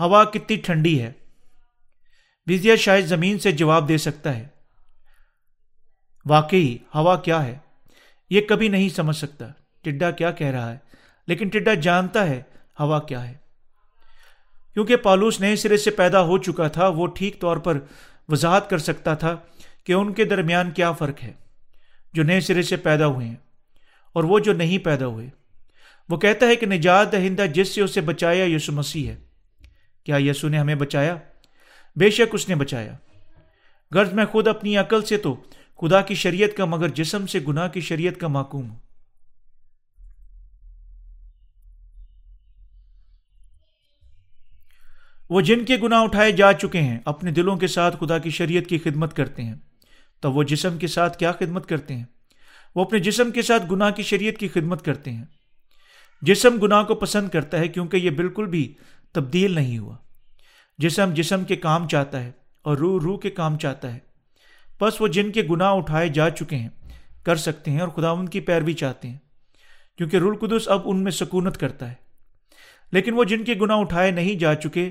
ہوا 0.00 0.24
کتنی 0.24 0.56
ٹھنڈی 0.56 1.02
ہے۔ 1.02 1.12
بزیا 2.46 2.76
شاید 2.76 3.06
زمین 3.06 3.38
سے 3.38 3.52
جواب 3.52 3.88
دے 3.88 3.98
سکتا 3.98 4.36
ہے۔ 4.36 4.48
واقعی، 6.26 6.76
ہوا 6.94 7.16
کیا 7.16 7.44
ہے؟ 7.46 7.58
یہ 8.30 8.40
کبھی 8.40 8.68
نہیں 8.68 8.88
سمجھ 8.88 9.16
سکتا۔ 9.16 9.46
ٹڈا 9.82 10.10
کیا 10.10 10.30
کہہ 10.30 10.46
رہا 10.46 10.72
ہے؟ 10.72 10.78
لیکن 11.26 11.48
ٹڈا 11.48 11.74
جانتا 11.74 12.26
ہے 12.26 12.42
ہوا 12.80 13.00
کیا 13.00 13.28
ہے۔ 13.28 13.34
کیونکہ 14.74 14.96
پالوس 14.96 15.40
نئے 15.40 15.56
سرے 15.56 15.76
سے 15.76 15.90
پیدا 15.90 16.22
ہو 16.22 16.38
چکا 16.38 16.68
تھا، 16.68 16.88
وہ 16.88 17.06
ٹھیک 17.06 17.40
طور 17.40 17.56
پر 17.56 17.78
وضاحت 18.28 18.70
کر 18.70 18.78
سکتا 18.78 19.14
تھا 19.14 19.36
کہ 19.84 19.92
ان 19.92 20.12
کے 20.12 20.24
درمیان 20.24 20.70
کیا 20.70 20.92
فرق 20.92 21.22
ہے 21.22 21.32
جو 22.12 22.22
نئے 22.22 22.40
سرے 22.40 22.62
سے 22.62 22.76
پیدا 22.76 23.06
ہوئے 23.06 23.26
ہیں 23.26 23.36
اور 24.12 24.24
وہ 24.24 24.38
جو 24.38 24.52
نہیں 24.52 24.78
پیدا 24.78 25.06
ہوئے۔ 25.06 25.30
وہ 26.08 26.16
کہتا 26.16 26.46
ہے 26.46 26.56
کہ 26.56 26.66
نجات 26.66 27.12
دہندہ 27.12 27.46
جس 27.54 27.74
سے 27.74 27.80
اسے 27.80 28.00
بچایا 28.00 28.44
یسو 28.44 28.72
مسیح 28.72 29.08
ہے۔ 29.10 29.16
کیا 30.04 30.16
یسو 30.18 30.48
نے 30.48 30.58
ہمیں 30.58 30.74
بچایا؟ 30.74 31.16
بے 31.96 32.10
شک 32.10 32.34
اس 32.34 32.48
نے 32.48 32.54
بچایا۔ 32.54 32.94
غرض 33.90 34.12
میں 34.12 34.26
خود 34.26 34.48
اپنی 34.48 34.76
عقل 34.76 35.02
سے 35.02 35.16
تو 35.16 35.36
خدا 35.80 36.00
کی 36.00 36.14
شریعت 36.14 36.56
کا 36.56 36.64
مگر 36.64 36.88
جسم 36.88 37.26
سے 37.26 37.38
گناہ 37.48 37.68
کی 37.68 37.80
شریعت 37.80 38.20
کا 38.20 38.28
معقوم 38.28 38.70
ہوں۔ 38.70 38.78
وہ 45.30 45.40
جن 45.40 45.64
کے 45.64 45.76
گناہ 45.76 46.02
اٹھائے 46.02 46.32
جا 46.32 46.52
چکے 46.52 46.80
ہیں، 46.80 46.98
اپنے 47.04 47.30
دلوں 47.30 47.56
کے 47.56 47.66
ساتھ 47.66 47.96
خدا 48.00 48.18
کی 48.18 48.30
شریعت 48.30 48.68
کی 48.68 48.78
خدمت 48.78 49.16
کرتے 49.16 49.42
ہیں۔ 49.42 49.54
تو 50.24 50.32
وہ 50.32 50.42
جسم 50.42 50.78
کے 50.78 50.86
ساتھ 50.86 51.18
کیا 51.18 51.32
خدمت 51.32 51.66
کرتے 51.66 51.96
ہیں؟ 51.96 52.04
وہ 52.74 52.84
اپنے 52.84 52.98
جسم 52.98 53.30
کے 53.30 53.42
ساتھ 53.42 53.62
گناہ 53.70 53.90
کی 53.90 54.02
شریعت 54.02 54.34
کی 54.38 54.48
خدمت 54.48 54.84
کرتے 54.84 55.12
ہیں۔ 55.12 55.24
جسم 56.22 56.60
گناہ 56.62 56.82
کو 56.82 56.94
پسند 56.94 57.28
کرتا 57.28 57.58
ہے 57.58 57.68
کیونکہ 57.68 57.96
یہ 57.96 58.10
بالکل 58.10 58.46
بھی 58.46 58.74
تبدیل 59.12 59.52
نہیں 59.52 59.78
ہوا۔ 59.78 59.96
جسم 60.78 61.10
جسم 61.14 61.44
کے 61.44 61.56
کام 61.56 61.88
چاہتا 61.88 62.22
ہے 62.22 62.32
اور 62.62 62.76
روح 62.76 63.00
روح 63.02 63.18
کے 63.18 63.30
کام 63.30 63.58
چاہتا 63.58 63.94
ہے۔ 63.94 63.98
بس 64.80 65.00
وہ 65.00 65.08
جن 65.08 65.32
کے 65.32 65.42
گناہ 65.50 65.70
اٹھائے 65.72 66.08
جا 66.08 66.30
چکے 66.30 66.56
ہیں، 66.56 66.68
کر 67.22 67.36
سکتے 67.36 67.70
ہیں 67.70 67.80
اور 67.80 67.88
خدا 67.88 68.10
ان 68.10 68.28
کی 68.28 68.40
پیروی 68.40 68.72
چاہتے 68.72 69.08
ہیں۔ 69.08 69.18
کیونکہ 69.96 70.16
رول 70.16 70.36
قدس 70.36 70.68
اب 70.68 70.80
ان 70.84 71.04
میں 71.04 71.12
سکونت 71.12 71.56
کرتا 71.56 71.88
ہے۔ 71.88 71.94
لیکن 72.92 73.14
وہ 73.14 73.24
جن 73.24 73.44
کے 73.44 73.54
گناہ 73.54 73.76
اٹھائے 73.76 74.10
نہیں 74.10 74.38
جا 74.38 74.54
چکے، 74.54 74.90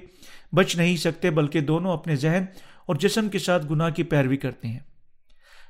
بچ 0.53 0.75
نہیں 0.75 0.97
سکتے، 0.97 1.29
بلکہ 1.29 1.59
دونوں 1.59 1.93
اپنے 1.93 2.15
ذہن 2.15 2.45
اور 2.85 2.95
جسم 2.95 3.29
کے 3.29 3.39
ساتھ 3.39 3.65
گناہ 3.71 3.89
کی 3.89 4.03
پیروی 4.03 4.37
کرتے 4.37 4.67
ہیں۔ 4.67 4.79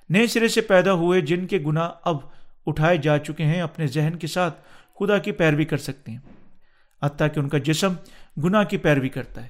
نئے 0.09 0.27
سرے 0.27 0.47
سے 0.47 0.61
پیدا 0.61 0.93
ہوئے 0.93 1.21
جن 1.21 1.47
کے 1.47 1.59
گناہ 1.59 1.91
اب 2.03 2.17
اٹھائے 2.65 2.97
جا 2.97 3.17
چکے 3.17 3.45
ہیں، 3.45 3.61
اپنے 3.61 3.87
ذہن 3.87 4.17
کے 4.17 4.27
ساتھ 4.27 4.61
خدا 4.99 5.17
کی 5.17 5.31
پیروی 5.31 5.65
کر 5.65 5.77
سکتے 5.77 6.11
ہیں۔ 6.11 6.19
حتیٰ 7.03 7.27
کہ 7.33 7.39
ان 7.39 7.49
کا 7.49 7.57
جسم 7.57 7.93
گناہ 8.43 8.63
کی 8.63 8.77
پیروی 8.77 9.09
کرتا 9.09 9.43
ہے۔ 9.43 9.49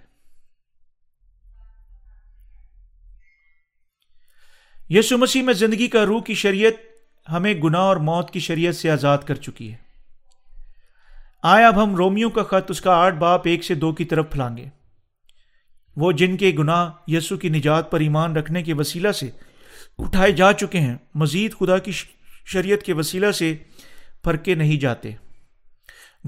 یسو 4.90 5.18
مسیح 5.18 5.44
میں 5.44 5.54
زندگی 5.54 5.88
کا 5.88 6.06
روح 6.06 6.22
کی 6.22 6.34
شریعت 6.34 6.74
ہمیں 7.32 7.54
گناہ 7.54 7.82
اور 7.82 7.98
موت 7.98 8.32
کی 8.32 8.40
شریعت 8.40 8.76
سے 8.76 8.92
آزاد 8.92 9.18
کر 9.18 9.36
چکی 9.36 9.72
ہے۔ 9.72 9.78
آئے 11.44 11.66
اب 11.66 11.84
ہم 11.84 11.96
رومیو 11.96 12.30
کا 12.30 12.44
خط 12.44 12.72
اس 12.72 12.82
کا 12.82 12.92
آٹھ 12.92 13.16
باپ 13.16 13.42
ایک 13.46 13.64
سے 13.64 13.76
دو 13.76 13.94
کی 13.94 14.06
طرف 14.06 14.30
پھلانگے۔ 14.32 14.66
وہ 15.96 16.12
جن 16.12 16.38
کے 16.38 16.52
گناہ 16.60 16.92
یسو 17.08 17.38
کی 17.38 17.50
نجات 17.50 17.92
پر 17.92 18.00
ایمان 18.00 18.36
رکھنے 18.36 18.64
کے 18.64 18.74
وسیلہ 18.74 19.12
سے 19.12 19.30
اٹھائے 19.98 20.32
جا 20.32 20.54
چکے 20.54 20.80
ہیں۔ 20.80 20.96
مزید 21.16 21.54
خدا 21.60 21.78
کی 21.78 21.92
شریعت 22.46 22.84
کے 22.84 22.94
وسیلہ 22.94 23.32
سے 23.32 23.56
پھرکے 24.24 24.56
نہیں 24.56 24.80
جاتے۔ 24.80 25.10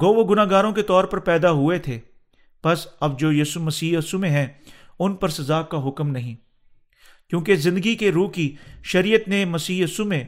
گو 0.01 0.13
وہ 0.13 0.29
گناہ 0.29 0.45
گاروں 0.49 0.71
کے 0.71 0.81
طور 0.81 1.03
پر 1.03 1.17
پیدا 1.17 1.51
ہوئے 1.51 1.79
تھے۔ 1.79 1.99
بس 2.63 2.87
اب 2.99 3.19
جو 3.19 3.33
یسو 3.33 3.59
مسیح 3.59 3.97
یسو 3.97 4.19
میں 4.19 4.29
ہیں، 4.29 4.47
ان 4.99 5.15
پر 5.15 5.29
سزا 5.29 5.61
کا 5.61 5.87
حکم 5.87 6.09
نہیں۔ 6.09 6.35
کیونکہ 7.29 7.55
زندگی 7.55 7.95
کے 7.95 8.11
روح 8.11 8.31
کی 8.31 8.55
شریعت 8.83 9.27
نے 9.27 9.45
مسیح 9.45 9.83
یسو 9.83 10.05
میں 10.05 10.23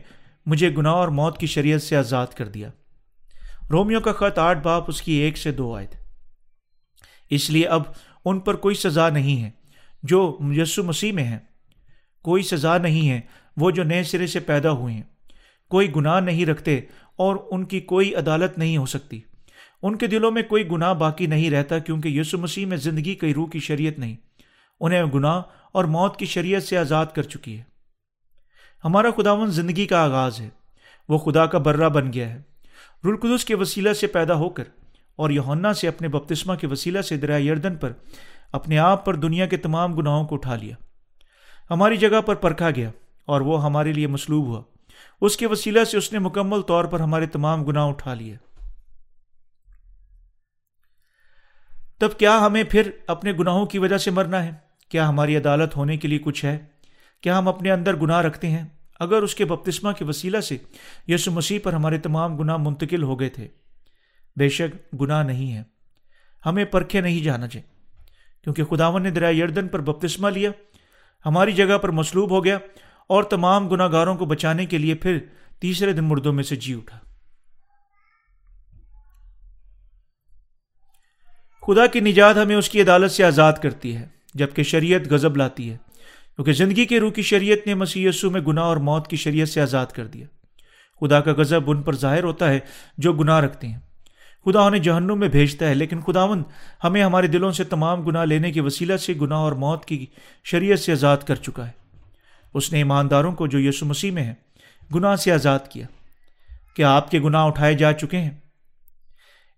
مجھے 0.45 0.75
گناہ 0.77 0.93
اور 0.93 1.07
موت 1.07 1.37
کی 1.37 1.47
شریعت 1.47 1.81
سے 1.81 1.97
آزاد 1.97 2.27
کر 2.27 2.47
دیا۔ 2.47 2.69
رومیو 3.71 3.99
کا 3.99 4.13
خط 4.13 4.39
آٹھ، 4.39 4.59
باپ 4.59 4.83
اس 4.87 5.01
کی 5.01 5.13
ایک 5.13 5.37
سے 5.37 5.51
دو 5.51 5.75
آئے 5.75 5.87
اس 7.29 7.49
لیے 7.49 7.67
اب 7.67 7.83
ان 8.25 8.39
پر 8.39 8.55
کوئی 8.55 8.75
سزا 8.75 9.09
نہیں 9.09 9.43
ہے۔ 9.43 9.49
جو 10.03 10.37
یسو 10.41 10.83
مسیح 10.83 11.11
میں 11.11 11.23
ہیں۔ 11.23 11.39
کوئی 12.27 12.43
سزا 12.43 12.77
نہیں 12.77 13.09
ہے، 13.09 13.21
وہ 13.57 13.71
جو 13.71 13.83
نئے 13.83 14.03
سرے 14.03 14.27
سے 14.27 14.39
پیدا 14.39 14.71
ہوئے 14.71 14.93
ہیں۔ 14.93 15.01
کوئی 15.69 15.95
گناہ 15.95 16.19
نہیں 16.19 16.45
رکھتے 16.45 16.79
اور 17.15 17.35
ان 17.51 17.65
کی 17.65 17.79
کوئی 17.79 18.15
عدالت 18.15 18.57
نہیں 18.57 18.77
ہو 18.77 18.85
سکتی۔ 18.85 19.21
ان 19.81 19.95
کے 19.95 20.07
دلوں 20.07 20.31
میں 20.31 20.43
کوئی 20.43 20.67
گناہ 20.71 20.93
باقی 20.93 21.25
نہیں 21.25 21.49
رہتا 21.49 21.79
کیونکہ 21.79 22.07
یسو 22.07 22.37
مسیح 22.37 22.65
میں 22.65 22.77
زندگی 22.77 23.15
کی 23.15 23.33
روح 23.33 23.49
کی 23.49 23.59
شریعت 23.59 23.99
نہیں۔ 23.99 24.15
انہیں 24.79 25.03
گناہ 25.03 25.41
اور 25.71 25.85
موت 25.85 26.17
کی 26.17 26.25
شریعت 26.25 26.63
سے 26.63 26.77
آزاد 26.77 27.05
کر 27.15 27.23
چکی 27.23 27.57
ہے۔ 27.57 27.63
ہمارا 28.85 29.07
خداون 29.17 29.51
زندگی 29.51 29.85
کا 29.85 30.03
آغاز 30.03 30.41
ہے۔ 30.41 30.49
وہ 31.09 31.17
خدا 31.17 31.45
کا 31.45 31.57
برہ 31.57 31.89
بن 31.89 32.13
گیا 32.13 32.29
ہے۔ 32.29 32.41
رلقدس 33.05 33.45
کے 33.45 33.55
وسیلہ 33.55 33.93
سے 33.93 34.07
پیدا 34.07 34.33
ہو 34.33 34.49
کر 34.49 34.63
اور 35.15 35.29
یونا 35.29 35.73
سے 35.73 35.87
اپنے 35.87 36.07
بپتسمہ 36.07 36.55
کے 36.55 36.67
وسیلہ 36.67 37.01
سے 37.01 37.17
دریا 37.17 37.37
یردن 37.37 37.75
پر 37.75 37.91
اپنے 38.51 38.77
آپ 38.77 39.05
پر 39.05 39.15
دنیا 39.15 39.45
کے 39.45 39.57
تمام 39.57 39.93
گناہوں 39.93 40.27
کو 40.27 40.35
اٹھا 40.35 40.55
لیا۔ 40.55 40.75
ہماری 41.71 41.97
جگہ 41.97 42.21
پر 42.21 42.35
پرکھا 42.35 42.69
گیا 42.71 42.91
اور 43.25 43.41
وہ 43.41 43.63
ہمارے 43.63 43.93
لیے 43.93 44.07
مصلوب 44.07 44.45
ہوا۔ 44.45 44.61
اس 45.21 45.37
کے 45.37 45.47
وسیلہ 45.47 45.83
سے 45.83 45.97
اس 45.97 46.13
نے 46.13 46.19
مکمل 46.19 46.61
طور 46.61 46.85
پر 46.85 46.99
ہمارے 46.99 47.25
تمام 47.25 47.63
گناہ 47.63 47.87
اٹھا 47.87 48.13
لیے۔ 48.13 48.35
تب 51.97 52.17
کیا 52.17 52.39
ہمیں 52.45 52.63
پھر 52.63 52.91
اپنے 53.07 53.31
گناہوں 53.39 53.65
کی 53.65 53.79
وجہ 53.79 53.97
سے 53.97 54.11
مرنا 54.11 54.43
ہے؟ 54.43 54.51
کیا 54.89 55.09
ہماری 55.09 55.37
عدالت 55.37 55.75
ہونے 55.75 55.97
کے 55.97 56.07
لیے 56.07 56.19
کچھ 56.19 56.45
ہے؟ 56.45 56.57
کیا 57.21 57.37
ہم 57.37 57.47
اپنے 57.47 57.71
اندر 57.71 57.95
گناہ 57.95 58.21
رکھتے 58.21 58.49
ہیں؟ 58.49 58.65
اگر 58.99 59.21
اس 59.21 59.35
کے 59.35 59.45
بپتسمہ 59.45 59.91
کے 59.91 60.05
وسیلہ 60.05 60.39
سے 60.39 60.57
یسو 61.07 61.31
مسیح 61.31 61.59
پر 61.63 61.73
ہمارے 61.73 61.97
تمام 61.97 62.37
گناہ 62.37 62.57
منتقل 62.57 63.03
ہو 63.03 63.19
گئے 63.19 63.29
تھے، 63.29 63.47
بے 64.37 64.49
شک 64.49 65.01
گناہ 65.01 65.23
نہیں 65.23 65.53
ہے 65.53 65.63
ہمیں 66.45 66.65
پرکھے 66.65 67.01
نہیں 67.01 67.23
جانا 67.23 67.47
چاہیے، 67.47 67.67
کیونکہ 68.43 68.63
خداون 68.63 69.03
نے 69.03 69.11
دریا 69.11 69.29
یردن 69.29 69.67
پر 69.67 69.81
بپتسمہ 69.81 70.29
لیا 70.29 70.51
ہماری 71.25 71.51
جگہ 71.51 71.77
پر 71.77 71.89
مصلوب 71.89 72.31
ہو 72.31 72.45
گیا 72.45 72.57
اور 73.07 73.23
تمام 73.23 73.67
گناہ 73.67 73.87
گاروں 73.91 74.15
کو 74.15 74.25
بچانے 74.25 74.65
کے 74.65 74.77
لیے 74.77 74.95
پھر 74.95 75.17
تیسرے 75.59 75.93
دن 75.93 76.03
مردوں 76.03 76.33
میں 76.33 76.43
سے 76.43 76.55
جی 76.55 76.73
اٹھا۔ 76.73 76.99
خدا 81.67 81.85
کی 81.85 81.99
نجات 81.99 82.37
ہمیں 82.37 82.55
اس 82.55 82.69
کی 82.69 82.81
عدالت 82.81 83.11
سے 83.11 83.23
آزاد 83.23 83.53
کرتی 83.53 83.95
ہے، 83.95 84.07
جبکہ 84.33 84.63
شریعت 84.63 85.07
غزب 85.07 85.37
لاتی 85.37 85.71
ہے، 85.71 85.77
کیونکہ 86.35 86.53
زندگی 86.53 86.85
کے 86.85 86.99
روح 86.99 87.11
کی 87.11 87.21
شریعت 87.21 87.67
نے 87.67 87.73
مسی 87.73 88.09
میں 88.23 88.41
گناہ 88.41 88.63
اور 88.63 88.77
موت 88.77 89.07
کی 89.07 89.15
شریعت 89.15 89.49
سے 89.49 89.61
آزاد 89.61 89.85
کر 89.85 90.07
دیا۔ 90.07 90.27
خدا 90.99 91.19
کا 91.19 91.31
غضب 91.31 91.71
ان 91.71 91.81
پر 91.81 91.95
ظاہر 91.95 92.23
ہوتا 92.23 92.49
ہے 92.49 92.59
جو 92.97 93.13
گناہ 93.13 93.39
رکھتے 93.39 93.67
ہیں۔ 93.67 93.79
خدا 94.47 94.61
انہیں 94.61 94.81
جہنم 94.81 95.19
میں 95.19 95.27
بھیجتا 95.27 95.69
ہے، 95.69 95.73
لیکن 95.73 95.99
خداون 96.01 96.43
ہمیں 96.83 97.03
ہمارے 97.03 97.27
دلوں 97.27 97.51
سے 97.51 97.63
تمام 97.63 98.01
گناہ 98.01 98.25
لینے 98.25 98.51
کے 98.51 98.61
وسیلہ 98.61 98.97
سے 98.97 99.13
گناہ 99.21 99.37
اور 99.37 99.51
موت 99.51 99.85
کی 99.85 100.05
شریعت 100.45 100.79
سے 100.79 100.91
آزاد 100.91 101.17
کر 101.27 101.35
چکا 101.35 101.65
ہے۔ 101.67 101.71
اس 102.53 102.71
نے 102.73 102.77
ایمانداروں 102.77 103.31
کو 103.31 103.47
جو 103.47 103.59
یسو 103.59 103.85
مسیح 103.85 104.11
میں 104.11 104.23
ہے 104.23 104.33
گناہ 104.95 105.15
سے 105.15 105.31
آزاد 105.31 105.67
کیا۔ 105.69 105.87
کیا 106.75 106.91
آپ 106.91 107.11
کے 107.11 107.19
گناہ 107.19 107.45
اٹھائے 107.45 107.73
جا 107.73 107.91
چکے 107.93 108.17
ہیں؟ 108.17 108.29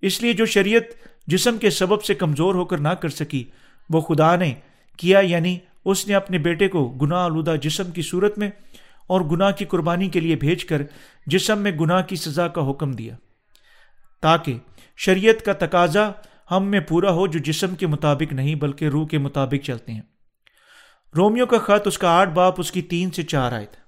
اس 0.03 0.21
لیے 0.21 0.33
جو 0.33 0.45
شریعت 0.45 0.83
جسم 1.27 1.57
کے 1.57 1.69
سبب 1.69 2.03
سے 2.03 2.15
کمزور 2.15 2.55
ہو 2.55 2.65
کر 2.65 2.77
نہ 2.77 2.93
کر 3.01 3.09
سکی، 3.09 3.43
وہ 3.89 4.01
خدا 4.01 4.35
نے 4.35 4.53
کیا 4.99 5.19
یعنی 5.19 5.57
اس 5.85 6.07
نے 6.07 6.15
اپنے 6.15 6.37
بیٹے 6.37 6.67
کو 6.67 6.87
گناہ 7.01 7.23
آلودہ 7.23 7.55
جسم 7.61 7.91
کی 7.91 8.01
صورت 8.01 8.37
میں 8.37 8.49
اور 9.07 9.21
گناہ 9.21 9.51
کی 9.51 9.65
قربانی 9.65 10.09
کے 10.09 10.19
لیے 10.19 10.35
بھیج 10.35 10.65
کر 10.65 10.81
جسم 11.27 11.59
میں 11.59 11.71
گناہ 11.71 12.01
کی 12.01 12.15
سزا 12.15 12.47
کا 12.47 12.69
حکم 12.69 12.91
دیا، 12.91 13.15
تاکہ 14.23 14.57
شریعت 14.99 15.45
کا 15.45 15.53
تقاضا 15.53 16.11
ہم 16.51 16.65
میں 16.65 16.79
پورا 16.79 17.11
ہو 17.11 17.27
جو 17.27 17.39
جسم 17.39 17.75
کے 17.75 17.87
مطابق 17.87 18.33
نہیں 18.33 18.55
بلکہ 18.55 18.85
روح 18.85 19.07
کے 19.07 19.17
مطابق 19.17 19.65
چلتے 19.65 19.91
ہیں۔ 19.91 20.01
رومیو 21.15 21.45
کا 21.45 21.57
خط 21.57 21.87
اس 21.87 21.97
کا 21.97 22.09
آٹھ 22.09 22.29
باپ، 22.29 22.53
اس 22.57 22.71
کی 22.71 22.81
تین 22.81 23.11
سے 23.11 23.23
چار 23.23 23.51
آئے 23.51 23.65
تھے 23.65 23.81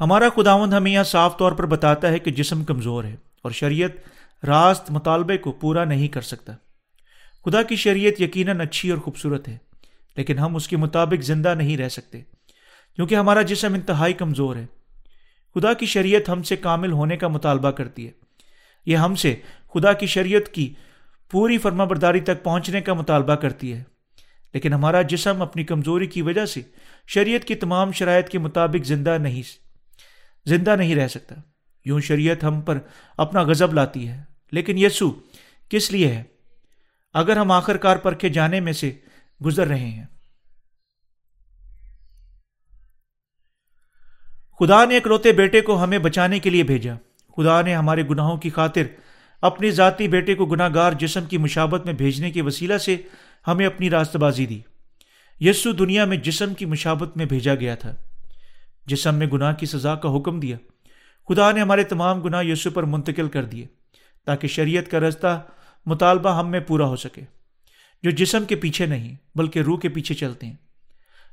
ہمارا 0.00 0.28
خداوند 0.36 0.72
ہمیں 0.72 0.92
یہاں 0.92 1.04
صاف 1.04 1.38
طور 1.38 1.52
پر 1.52 1.66
بتاتا 1.66 2.08
ہے 2.08 2.18
کہ 2.18 2.30
جسم 2.30 2.64
کمزور 2.64 3.04
ہے 3.04 3.16
اور 3.42 3.50
شریعت 3.50 4.44
راست 4.44 4.90
مطالبے 4.90 5.38
کو 5.38 5.52
پورا 5.52 5.84
نہیں 5.84 6.08
کر 6.08 6.20
سکتا۔ 6.20 6.52
خدا 7.44 7.62
کی 7.62 7.76
شریعت 7.76 8.20
یقیناً 8.20 8.60
اچھی 8.60 8.90
اور 8.90 8.98
خوبصورت 8.98 9.48
ہے، 9.48 9.56
لیکن 10.16 10.38
ہم 10.38 10.56
اس 10.56 10.68
کے 10.68 10.76
مطابق 10.76 11.22
زندہ 11.22 11.54
نہیں 11.54 11.76
رہ 11.76 11.88
سکتے، 11.88 12.22
کیونکہ 12.96 13.14
ہمارا 13.14 13.42
جسم 13.42 13.74
انتہائی 13.74 14.12
کمزور 14.12 14.56
ہے۔ 14.56 14.66
خدا 15.58 15.72
کی 15.72 15.86
شریعت 15.86 16.28
ہم 16.28 16.42
سے 16.42 16.56
کامل 16.56 16.92
ہونے 16.92 17.16
کا 17.16 17.28
مطالبہ 17.28 17.70
کرتی 17.70 18.06
ہے۔ 18.06 18.10
یہ 18.86 18.96
ہم 18.96 19.14
سے 19.14 19.36
خدا 19.74 19.92
کی 19.92 20.06
شریعت 20.06 20.48
کی 20.48 20.74
پوری 21.30 21.58
فرما 21.58 21.84
برداری 21.84 22.20
تک 22.20 22.42
پہنچنے 22.42 22.80
کا 22.80 22.94
مطالبہ 22.94 23.34
کرتی 23.34 23.72
ہے۔ 23.72 23.82
لیکن 24.54 24.72
ہمارا 24.72 25.02
جسم 25.02 25.42
اپنی 25.42 25.64
کمزوری 25.64 26.06
کی 26.06 26.22
وجہ 26.22 26.46
سے 26.46 26.60
شریعت 27.06 27.44
کی 27.44 27.54
تمام 27.54 27.92
شرائط 27.92 28.28
کے 28.28 28.38
مطابق 28.38 28.84
زندہ 28.84 29.18
نہیں 29.18 29.42
زندہ 30.46 30.76
نہیں 30.76 30.94
رہ 30.94 31.08
سکتا۔ 31.08 31.34
یوں 31.84 32.00
شریعت 32.00 32.44
ہم 32.44 32.60
پر 32.60 32.78
اپنا 33.16 33.42
غضب 33.42 33.74
لاتی 33.74 34.08
ہے۔ 34.08 34.22
لیکن 34.52 34.78
یسو 34.78 35.12
کس 35.68 35.92
لیے 35.92 36.08
ہے؟ 36.08 36.22
اگر 37.14 37.36
ہم 37.36 37.50
آخر 37.50 37.76
کار 37.76 37.96
پرکھے 37.96 38.28
جانے 38.28 38.60
میں 38.60 38.72
سے 38.72 38.92
گزر 39.44 39.66
رہے 39.66 39.86
ہیں۔ 39.86 40.06
خدا 44.58 44.84
نے 44.84 44.94
ایک 44.94 45.06
روتے 45.06 45.32
بیٹے 45.32 45.60
کو 45.60 45.84
ہمیں 45.84 45.98
بچانے 45.98 46.38
کے 46.38 46.50
لیے 46.50 46.62
بھیجا۔ 46.62 46.94
خدا 47.36 47.62
نے 47.62 47.74
ہمارے 47.74 48.02
گناہوں 48.10 48.36
کی 48.36 48.50
خاطر 48.50 48.82
اپنی 49.42 49.70
ذاتی 49.70 50.08
بیٹے 50.08 50.34
کو 50.34 50.46
گناہ 50.46 50.68
گار 50.74 50.92
جسم 50.92 51.24
کی 51.24 51.38
مشابت 51.38 51.86
میں 51.86 51.92
بھیجنے 51.92 52.30
کے 52.30 52.42
وسیلہ 52.42 52.78
سے 52.78 52.96
ہمیں 53.46 53.66
اپنی 53.66 53.90
راست 53.90 54.16
بازی 54.16 54.46
دی۔ 54.46 54.60
یسو 55.40 55.72
دنیا 55.72 56.04
میں 56.04 56.16
جسم 56.16 56.54
کی 56.54 56.64
مشابت 56.64 57.16
میں 57.16 57.26
بھیجا 57.26 57.54
گیا 57.54 57.74
تھا۔ 57.74 57.94
جسم 58.86 59.14
میں 59.14 59.26
گناہ 59.26 59.54
کی 59.54 59.66
سزا 59.66 59.94
کا 59.94 60.16
حکم 60.16 60.40
دیا۔ 60.40 60.56
خدا 61.28 61.52
نے 61.52 61.60
ہمارے 61.60 61.84
تمام 61.84 62.20
گناہ 62.20 62.44
یسو 62.44 62.70
پر 62.70 62.82
منتقل 62.82 63.28
کر 63.28 63.44
دیے 63.44 63.66
تاکہ 64.26 64.48
شریعت 64.48 64.90
کا 64.90 65.00
رستہ 65.00 65.42
مطالبہ 65.86 66.38
ہم 66.38 66.50
میں 66.50 66.60
پورا 66.60 66.86
ہو 66.86 66.96
سکے۔ 66.96 67.22
جو 68.02 68.10
جسم 68.10 68.44
کے 68.44 68.56
پیچھے 68.56 68.86
نہیں، 68.86 69.16
بلکہ 69.34 69.58
روح 69.58 69.78
کے 69.78 69.88
پیچھے 69.88 70.14
چلتے 70.14 70.46
ہیں۔ 70.46 70.67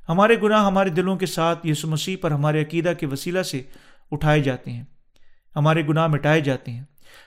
ہمارے 0.10 0.42
گناہ 0.42 0.66
ہمارے 0.66 0.90
دلوں 0.90 1.18
کے 1.18 1.26
ساتھ 1.26 1.68
یسو 1.68 1.88
مسیح 1.88 2.18
پر 2.22 2.32
ہمارے 2.32 2.62
عقیدہ 2.62 2.94
کے 3.00 3.06
وسیلہ 3.06 3.42
سے 3.42 3.62
اٹھائے 4.12 4.42
جاتے 4.42 4.72
ہیں، 4.72 4.84
ہمارے 5.56 5.88
گناہ 5.88 6.08
مٹائے 6.08 6.42
جاتے 6.42 6.72
ہیں۔ 6.72 6.84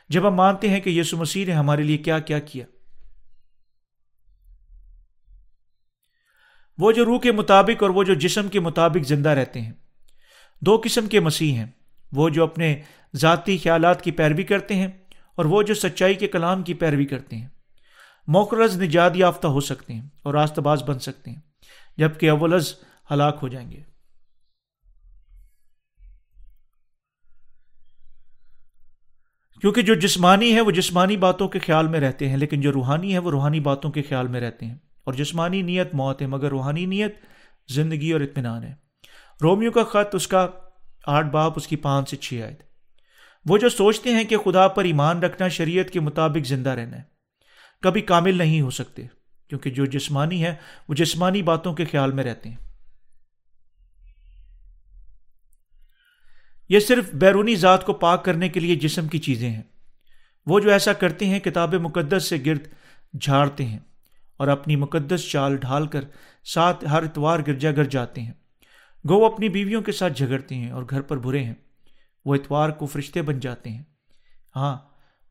جب 0.09 0.29
ہم 0.29 0.35
مانتے 0.35 0.69
ہیں 0.69 0.81
کہ 0.81 0.91
یسو 0.91 1.17
مسیح 1.17 1.47
نے 1.47 1.53
ہمارے 1.53 1.83
لیے 1.83 1.97
کیا 1.97 2.19
کیا 2.19 2.39
کیا۔ 2.39 2.65
وہ 6.79 6.93
جو 6.93 7.05
روح 7.05 7.21
کے 7.21 7.33
مطابق 7.33 7.83
اور 7.83 7.91
وہ 7.91 8.05
جو 8.05 8.15
جسم 8.15 8.49
کے 8.49 8.61
مطابق 8.61 9.09
زندہ 9.09 9.29
رہتے 9.29 9.61
ہیں۔ 9.61 9.73
دو 10.61 10.81
قسم 10.85 11.07
کے 11.07 11.21
مسیح 11.21 11.55
ہیں۔ 11.55 11.67
وہ 12.13 12.29
جو 12.29 12.45
اپنے 12.45 12.83
ذاتی 13.17 13.59
خیالات 13.59 14.03
کی 14.03 14.11
پیروی 14.11 14.43
کرتے 14.43 14.75
ہیں 14.75 14.87
اور 15.35 15.45
وہ 15.45 15.63
جو 15.63 15.75
سچائی 15.75 16.15
کے 16.15 16.27
کلام 16.27 16.63
کی 16.63 16.75
پیروی 16.75 17.05
کرتے 17.05 17.37
ہیں۔ 17.37 17.49
موقرز 18.27 18.83
نجات 18.83 19.13
یافتہ 19.15 19.47
ہو 19.47 19.61
سکتے 19.61 19.93
ہیں 19.93 20.03
اور 20.23 20.35
راست 20.35 20.59
باز 20.59 20.83
بن 20.83 20.99
سکتے 20.99 21.31
ہیں۔ 21.31 21.48
جبکہ 21.99 22.31
اولز 22.31 22.75
ہلاک 23.11 23.39
ہو 23.43 23.49
جائیں 23.49 23.73
گے۔ 23.73 23.83
کیونکہ 29.61 29.83
جو 29.83 29.95
جسمانی 29.95 30.55
ہے 30.55 30.61
وہ 30.61 30.71
جسمانی 30.71 31.17
باتوں 31.17 31.49
کے 31.49 31.59
خیال 31.59 31.89
میں 31.89 32.01
رہتے 32.01 32.29
ہیں، 32.29 32.37
لیکن 32.37 32.61
جو 32.61 32.73
روحانی 32.73 33.13
ہے 33.13 33.19
وہ 33.19 33.31
روحانی 33.31 33.61
باتوں 33.61 33.91
کے 33.91 34.03
خیال 34.03 34.27
میں 34.27 34.41
رہتے 34.41 34.67
ہیں۔ 34.67 34.75
اور 35.05 35.15
جسمانی 35.15 35.63
نیت 35.63 35.95
موت 35.95 36.23
ہے، 36.23 36.27
مگر 36.27 36.49
روحانی 36.49 36.87
نیت 36.87 37.15
زندگی 37.69 38.13
اور 38.13 38.21
اطمینان 38.21 38.65
ہے۔ 38.65 38.75
رومیو 39.43 39.71
کا 39.71 39.85
خط، 39.85 40.15
اس 40.15 40.29
کا 40.29 40.49
آٹھ 41.07 41.27
باپ، 41.27 41.53
اس 41.57 41.67
کی 41.67 41.77
پانچ 41.77 42.11
سے 42.11 42.17
چھ 42.17 42.41
آئے 42.45 42.55
تھے 42.55 42.65
وہ 43.45 43.59
جو 43.59 43.69
سوچتے 43.69 44.11
ہیں 44.11 44.25
کہ 44.25 44.37
خدا 44.37 44.69
پر 44.69 44.85
ایمان 44.85 45.23
رکھنا 45.23 45.49
شریعت 45.49 45.91
کے 45.91 46.01
مطابق 46.01 46.47
زندہ 46.47 46.71
رہنا 46.71 46.97
ہے، 46.97 47.03
کبھی 47.83 48.01
کامل 48.01 48.39
نہیں 48.39 48.61
ہو 48.61 48.71
سکتے۔ 48.71 49.07
کیونکہ 49.49 49.71
جو 49.71 49.85
جسمانی 49.85 50.45
ہے 50.45 50.55
وہ 50.89 50.95
جسمانی 50.95 51.43
باتوں 51.43 51.75
کے 51.75 51.85
خیال 51.85 52.13
میں 52.13 52.25
رہتے 52.25 52.49
ہیں۔ 52.49 52.57
یہ 56.69 56.79
صرف 56.79 57.15
بیرونی 57.15 57.57
ذات 57.57 57.87
کو 57.87 57.93
پاک 57.93 58.25
کرنے 58.25 58.49
کے 58.49 58.61
لیے 58.61 58.77
جسم 58.77 59.09
کی 59.09 59.19
چیزیں 59.19 59.51
ہیں۔ 59.51 59.63
وہ 60.47 60.61
جو 60.61 60.71
ایسا 60.71 60.93
کرتے 60.93 61.27
ہیں، 61.27 61.41
کتاب 61.41 61.75
مقدس 61.75 62.29
سے 62.29 62.37
گرد 62.47 62.69
جھاڑتے 63.21 63.65
ہیں 63.65 63.79
اور 64.37 64.49
اپنی 64.49 64.77
مقدس 64.77 65.31
چال 65.31 65.57
ڈھال 65.57 65.87
کر 65.87 66.05
ساتھ 66.45 66.85
ہر 66.85 67.03
اتوار 67.03 67.39
گرجا 67.47 67.71
گر 67.71 67.85
جاتے 67.85 68.21
ہیں۔ 68.21 68.33
گو 69.09 69.27
اپنی 69.27 69.49
بیویوں 69.49 69.83
کے 69.83 69.93
ساتھ 69.93 70.13
جھگڑتے 70.13 70.55
ہیں 70.55 70.71
اور 70.71 70.83
گھر 70.91 71.03
پر 71.03 71.17
برے 71.17 71.45
ہیں۔ 71.45 71.55
وہ 72.25 72.35
اتوار 72.35 72.71
کو 72.71 72.87
فرشتے 72.87 73.23
بن 73.23 73.41
جاتے 73.41 73.71
ہیں۔ 73.71 73.83
ہاں 74.57 74.79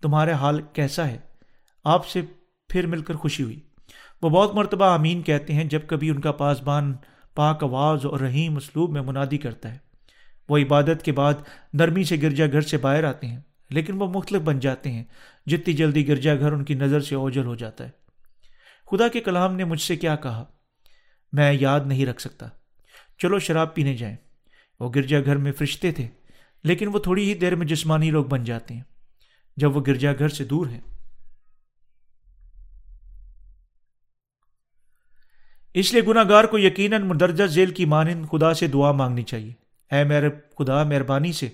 تمہارا 0.01 0.33
حال 0.33 0.61
کیسا 0.73 1.07
ہے؟ 1.07 1.17
آپ 1.83 2.07
سے 2.07 2.21
پھر 2.69 2.85
مل 2.85 3.01
کر 3.01 3.13
خوشی 3.13 3.43
ہوئی۔ 3.43 3.66
وہ 4.21 4.29
بہت 4.29 4.55
مرتبہ 4.55 4.85
امین 4.85 5.21
کہتے 5.21 5.53
ہیں 5.53 5.63
جب 5.63 5.79
کبھی 5.87 6.09
ان 6.09 6.21
کا 6.21 6.31
پاسبان 6.31 6.93
پاک 7.35 7.63
آواز 7.63 8.05
اور 8.05 8.19
رحیم 8.19 8.55
اسلوب 8.55 8.91
میں 8.91 9.01
منادی 9.01 9.37
کرتا 9.37 9.71
ہے۔ 9.71 9.77
وہ 10.49 10.57
عبادت 10.57 11.03
کے 11.03 11.11
بعد 11.11 11.33
نرمی 11.73 12.03
سے 12.03 12.15
گرجا 12.21 12.45
گھر 12.45 12.61
سے 12.61 12.77
باہر 12.77 13.03
آتے 13.03 13.27
ہیں، 13.27 13.39
لیکن 13.69 14.01
وہ 14.01 14.07
مختلف 14.07 14.41
بن 14.41 14.59
جاتے 14.59 14.91
ہیں۔ 14.91 15.03
جتنی 15.45 15.73
جلدی 15.73 16.07
گرجا 16.07 16.35
گھر 16.35 16.51
ان 16.51 16.65
کی 16.65 16.73
نظر 16.73 17.01
سے 17.01 17.15
اوجل 17.15 17.45
ہو 17.45 17.55
جاتا 17.55 17.85
ہے۔ 17.85 17.89
خدا 18.91 19.07
کے 19.07 19.19
کلام 19.19 19.55
نے 19.55 19.63
مجھ 19.63 19.81
سے 19.81 19.95
کیا 19.95 20.15
کہا؟ 20.15 20.45
میں 21.33 21.53
یاد 21.53 21.79
نہیں 21.85 22.05
رکھ 22.05 22.21
سکتا۔ 22.21 22.47
چلو 23.17 23.39
شراب 23.39 23.75
پینے 23.75 23.97
جائیں۔ 23.97 24.15
وہ 24.79 24.91
گرجا 24.95 25.19
گھر 25.25 25.35
میں 25.35 25.51
فرشتے 25.51 25.91
تھے، 25.91 26.07
لیکن 26.63 26.87
وہ 26.87 26.99
تھوڑی 26.99 27.29
ہی 27.29 27.33
دیر 27.33 27.55
میں 27.55 27.67
جسمانی 27.67 28.11
لوگ 28.11 28.25
بن 28.25 28.43
جاتے 28.43 28.73
ہیں۔ 28.73 28.83
جب 29.57 29.77
وہ 29.77 29.81
گرجا 29.87 30.13
گھر 30.19 30.29
سے 30.29 30.43
دور 30.43 30.67
ہیں 30.67 30.81
اس 35.79 35.93
لیے 35.93 36.01
گناہ 36.07 36.23
گار 36.29 36.43
کو 36.43 36.59
یقیناً 36.59 37.01
مدرجہ 37.01 37.45
ذیل 37.45 37.73
کی 37.73 37.85
مانند 37.85 38.25
خدا 38.31 38.53
سے 38.53 38.67
دعا 38.67 38.91
مانگنی 38.91 39.23
چاہیے۔ 39.23 39.53
اے 39.95 40.03
میرے 40.03 40.29
خدا، 40.57 40.83
مہربانی 40.83 41.31
سے 41.31 41.49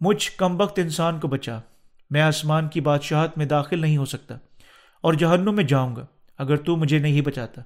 مجھ 0.00 0.30
کم 0.36 0.60
وقت 0.60 0.78
انسان 0.78 1.20
کو 1.20 1.28
بچا۔ 1.28 1.58
میں 2.10 2.20
آسمان 2.20 2.68
کی 2.68 2.80
بادشاہت 2.80 3.38
میں 3.38 3.46
داخل 3.46 3.80
نہیں 3.80 3.96
ہو 3.96 4.04
سکتا 4.04 4.34
اور 5.00 5.14
جہنم 5.14 5.54
میں 5.54 5.64
جاؤں 5.64 5.96
گا 5.96 6.06
اگر 6.38 6.56
تو 6.56 6.76
مجھے 6.76 6.98
نہیں 6.98 7.20
بچاتا۔ 7.20 7.62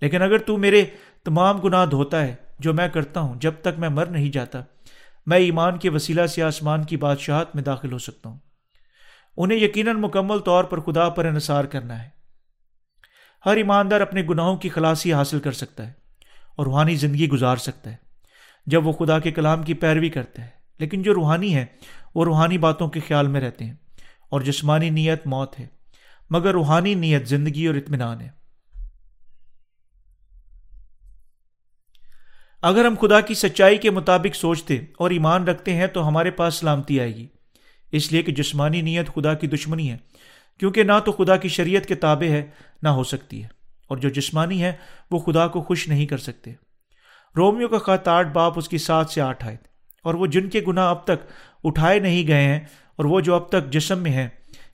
لیکن 0.00 0.22
اگر 0.22 0.38
تو 0.38 0.56
میرے 0.56 0.84
تمام 1.24 1.58
گناہ 1.58 1.86
دھوتا 1.86 2.22
ہے، 2.22 2.34
جو 2.58 2.74
میں 2.74 2.88
کرتا 2.88 3.20
ہوں، 3.20 3.34
جب 3.40 3.52
تک 3.60 3.78
میں 3.78 3.88
مر 3.88 4.06
نہیں 4.06 4.30
جاتا، 4.30 4.62
میں 5.26 5.38
ایمان 5.38 5.78
کے 5.78 5.90
وسیلہ 5.90 6.26
سے 6.26 6.42
آسمان 6.42 6.84
کی 6.84 6.96
بادشاہت 6.96 7.54
میں 7.54 7.62
داخل 7.62 7.92
ہو 7.92 7.98
سکتا 7.98 8.28
ہوں۔ 8.28 8.38
انہیں 9.36 9.58
یقیناً 9.58 9.96
مکمل 9.96 10.38
طور 10.38 10.64
پر 10.64 10.80
خدا 10.80 11.08
پر 11.08 11.24
انحصار 11.24 11.64
کرنا 11.64 12.02
ہے۔ 12.02 12.19
ہر 13.46 13.56
ایماندار 13.56 14.00
اپنے 14.00 14.22
گناہوں 14.22 14.56
کی 14.56 14.68
خلاصی 14.68 15.12
حاصل 15.12 15.40
کر 15.40 15.52
سکتا 15.52 15.86
ہے 15.86 15.92
اور 16.56 16.66
روحانی 16.66 16.94
زندگی 16.94 17.28
گزار 17.28 17.56
سکتا 17.56 17.90
ہے 17.90 17.96
جب 18.66 18.86
وہ 18.86 18.92
خدا 18.92 19.18
کے 19.18 19.30
کلام 19.30 19.62
کی 19.62 19.74
پیروی 19.74 20.08
کرتا 20.08 20.42
ہے۔ 20.42 20.60
لیکن 20.78 21.02
جو 21.02 21.14
روحانی 21.14 21.54
ہے 21.54 21.66
وہ 22.14 22.24
روحانی 22.24 22.58
باتوں 22.58 22.88
کے 22.88 23.00
خیال 23.08 23.28
میں 23.28 23.40
رہتے 23.40 23.64
ہیں 23.64 23.74
اور 24.30 24.40
جسمانی 24.40 24.90
نیت 24.90 25.26
موت 25.26 25.60
ہے۔ 25.60 25.66
مگر 26.30 26.52
روحانی 26.52 26.94
نیت 26.94 27.28
زندگی 27.28 27.66
اور 27.66 27.74
اطمینان 27.74 28.20
ہے۔ 28.20 28.28
اگر 32.62 32.84
ہم 32.84 32.94
خدا 33.00 33.20
کی 33.20 33.34
سچائی 33.34 33.78
کے 33.78 33.90
مطابق 33.90 34.36
سوچتے 34.36 34.74
اور 34.74 35.10
ایمان 35.10 35.44
رکھتے 35.44 35.74
ہیں، 35.74 35.86
تو 35.86 36.08
ہمارے 36.08 36.30
پاس 36.30 36.54
سلامتی 36.54 37.00
آئے 37.00 37.14
گی۔ 37.14 37.26
اس 37.92 38.12
لیے 38.12 38.22
کہ 38.22 38.32
جسمانی 38.32 38.82
نیت 38.82 39.06
خدا 39.14 39.34
کی 39.34 39.46
دشمنی 39.46 39.92
ہے۔ 39.92 39.96
کیونکہ 40.60 40.82
نہ 40.82 40.92
تو 41.04 41.12
خدا 41.12 41.36
کی 41.36 41.48
شریعت 41.48 41.86
کے 41.86 41.94
تابع 41.94 42.30
ہے، 42.30 42.46
نہ 42.82 42.88
ہو 42.88 43.04
سکتی 43.04 43.42
ہے۔ 43.42 43.48
اور 43.86 43.98
جو 43.98 44.08
جسمانی 44.08 44.62
ہے، 44.62 44.72
وہ 45.10 45.18
خدا 45.18 45.48
کو 45.48 45.62
خوش 45.62 45.88
نہیں 45.88 46.06
کر 46.06 46.18
سکتے۔ 46.18 46.52
رومیو 47.36 47.68
کا 47.68 47.78
خط 47.78 48.08
آٹھ 48.08 48.28
باپ 48.28 48.52
اس 48.56 48.68
کی 48.68 48.78
سات 48.78 49.10
سے 49.10 49.20
آٹھ 49.20 49.44
آئے 49.46 49.56
اور 50.02 50.14
وہ 50.14 50.26
جن 50.26 50.48
کے 50.48 50.60
گناہ 50.66 50.88
اب 50.88 51.04
تک 51.04 51.32
اٹھائے 51.64 51.98
نہیں 51.98 52.26
گئے 52.26 52.42
ہیں، 52.42 52.60
اور 52.96 53.04
وہ 53.04 53.20
جو 53.20 53.34
اب 53.34 53.48
تک 53.48 53.72
جسم 53.72 53.98
میں 53.98 54.10
ہیں، 54.10 54.28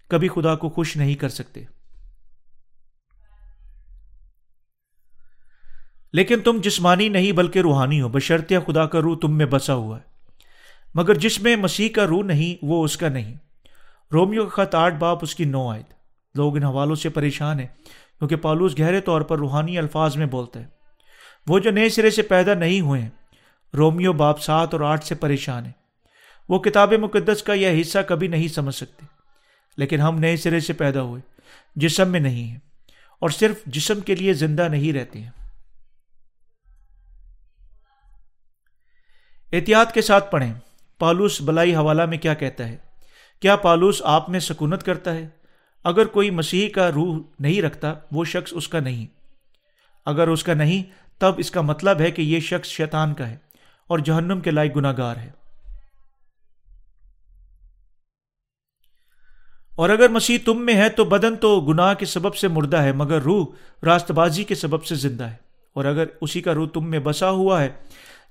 کبھی 0.09 0.28
خدا 0.28 0.55
کو 0.55 0.68
خوش 0.68 0.97
نہیں 0.97 1.14
کر 1.14 1.28
سکتے۔ 1.28 1.64
لیکن 6.12 6.41
تم 6.41 6.61
جسمانی 6.62 7.09
نہیں، 7.09 7.32
بلکہ 7.32 7.59
روحانی 7.59 8.01
ہو۔ 8.01 8.09
بشرطیہ 8.09 8.59
خدا 8.66 8.87
کا 8.87 9.01
روح 9.01 9.18
تم 9.18 9.37
میں 9.37 9.47
بسا 9.47 9.74
ہوا 9.74 9.99
ہے۔ 9.99 10.05
مگر 10.95 11.14
جس 11.14 11.41
میں 11.41 11.57
مسیح 11.57 11.89
کا 11.89 12.07
روح 12.07 12.22
نہیں، 12.22 12.64
وہ 12.64 12.84
اس 12.84 12.97
کا 12.97 13.09
نہیں۔ 13.09 13.34
رومیو 14.13 14.47
کا 14.47 14.65
خط 14.65 14.75
آٹھ 14.75 14.95
باپ 14.95 15.19
اس 15.23 15.35
کی 15.35 15.45
نو 15.45 15.69
آئے 15.69 15.83
لوگ 16.35 16.57
ان 16.57 16.63
حوالوں 16.63 16.95
سے 16.95 17.09
پریشان 17.09 17.61
ہیں، 17.61 17.67
کیونکہ 18.19 18.37
پالوس 18.37 18.79
گہرے 18.79 19.01
طور 19.01 19.21
پر 19.21 19.39
روحانی 19.39 19.79
الفاظ 19.79 20.17
میں 20.17 20.27
بولتا 20.27 20.61
ہے 20.61 20.67
وہ 21.47 21.59
جو 21.59 21.71
نئے 21.71 21.89
سرے 21.89 22.11
سے 22.11 22.23
پیدا 22.23 22.55
نہیں 22.55 22.81
ہوئے 22.81 23.01
ہیں، 23.01 23.11
رومیو 23.77 24.13
باپ 24.13 24.41
سات 24.41 24.75
اور 24.75 24.81
آٹھ 24.81 25.05
سے 25.05 25.15
پریشان 25.15 25.65
ہیں۔ 25.65 25.73
وہ 26.49 26.59
کتاب 26.59 26.93
مقدس 26.93 27.43
کا 27.43 27.53
یہ 27.53 27.81
حصہ 27.81 27.99
کبھی 28.09 28.29
نہیں 28.29 28.49
سمجھ 28.49 28.75
سکتے۔ 28.75 29.07
لیکن 29.77 30.01
ہم 30.01 30.19
نئے 30.19 30.37
سرے 30.37 30.61
سے 30.61 30.73
پیدا 30.73 31.03
ہوئے، 31.03 31.23
جسم 31.77 32.09
میں 32.09 32.21
نہیں 32.21 32.49
ہیں، 32.49 32.59
اور 33.21 33.31
صرف 33.31 33.65
جسم 33.67 34.01
کے 34.01 34.15
لیے 34.15 34.33
زندہ 34.33 34.69
نہیں 34.69 34.93
رہتے 34.93 35.21
ہیں۔ 35.21 35.31
احتیاط 39.53 39.93
کے 39.93 40.03
ساتھ 40.03 40.31
پڑھیں۔ 40.31 40.55
پالوس 40.99 41.41
بلائی 41.41 41.77
حوالہ 41.77 42.07
میں 42.07 42.19
کیا 42.19 42.35
کہتا 42.35 42.69
ہے؟ 42.69 42.86
کیا 43.41 43.57
پالوس 43.57 44.03
آپ 44.05 44.30
میں 44.30 44.41
سکونت 44.41 44.82
کرتا 44.82 45.14
ہے؟ 45.14 45.28
اگر 45.84 46.07
کوئی 46.07 46.30
مسیح 46.30 46.68
کا 46.68 46.93
روح 46.93 47.18
نہیں 47.39 47.62
رکھتا، 47.62 47.95
وہ 48.12 48.24
شخص 48.24 48.53
اس 48.57 48.68
کا 48.68 48.80
نہیں۔ 48.80 49.07
اگر 50.07 50.28
اس 50.28 50.45
کا 50.45 50.55
نہیں، 50.55 50.82
تب 51.18 51.32
اس 51.37 51.51
کا 51.51 51.61
مطلب 51.61 52.01
ہے 52.01 52.11
کہ 52.11 52.22
یہ 52.22 52.41
شخص 52.41 52.68
شیطان 52.68 53.14
کا 53.14 53.28
ہے 53.28 53.37
اور 53.87 53.99
جہنم 53.99 54.41
کے 54.41 54.51
لائق 54.51 54.76
گناہ 54.76 54.93
گار 54.99 55.16
ہے۔ 55.16 55.30
اور 59.74 59.91
اگر 59.91 60.09
مسیح 60.09 60.39
تم 60.45 60.64
میں 60.64 60.74
ہے، 60.74 60.89
تو 60.89 61.05
بدن 61.05 61.37
تو 61.37 61.61
گناہ 61.61 61.95
کے 61.95 62.07
سبب 62.07 62.37
سے 62.37 62.49
مردہ 62.49 62.76
ہے، 62.76 62.93
مگر 62.93 63.22
روح 63.22 63.47
راست 63.84 64.11
بازی 64.11 64.45
کے 64.45 64.55
سبب 64.55 64.84
سے 64.84 64.95
زندہ 64.95 65.24
ہے۔ 65.24 65.37
اور 65.74 65.84
اگر 65.84 66.05
اسی 66.20 66.41
کا 66.41 66.55
روح 66.55 66.68
تم 66.68 66.91
میں 66.91 66.99
بسا 66.99 67.30
ہوا 67.30 67.62
ہے، 67.62 67.68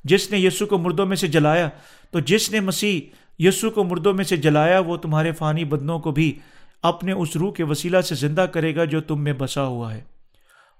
جس 0.03 0.31
نے 0.31 0.37
یسو 0.37 0.65
کو 0.65 0.77
مردوں 0.77 1.05
میں 1.05 1.15
سے 1.15 1.27
جلایا، 1.27 1.69
تو 2.11 2.19
جس 2.19 2.51
نے 2.51 2.59
مسیح 2.59 3.15
یسو 3.39 3.69
کو 3.69 3.83
مردوں 3.83 4.13
میں 4.13 4.23
سے 4.23 4.37
جلایا، 4.37 4.79
وہ 4.79 4.97
تمہارے 4.97 5.31
فانی 5.31 5.65
بدنوں 5.65 5.99
کو 5.99 6.11
بھی 6.11 6.39
اپنے 6.83 7.11
اس 7.11 7.35
روح 7.35 7.53
کے 7.53 7.63
وسیلہ 7.63 8.01
سے 8.01 8.15
زندہ 8.15 8.41
کرے 8.41 8.75
گا 8.75 8.85
جو 8.85 9.01
تم 9.01 9.23
میں 9.23 9.33
بسا 9.33 9.65
ہوا 9.65 9.93
ہے۔ 9.93 10.01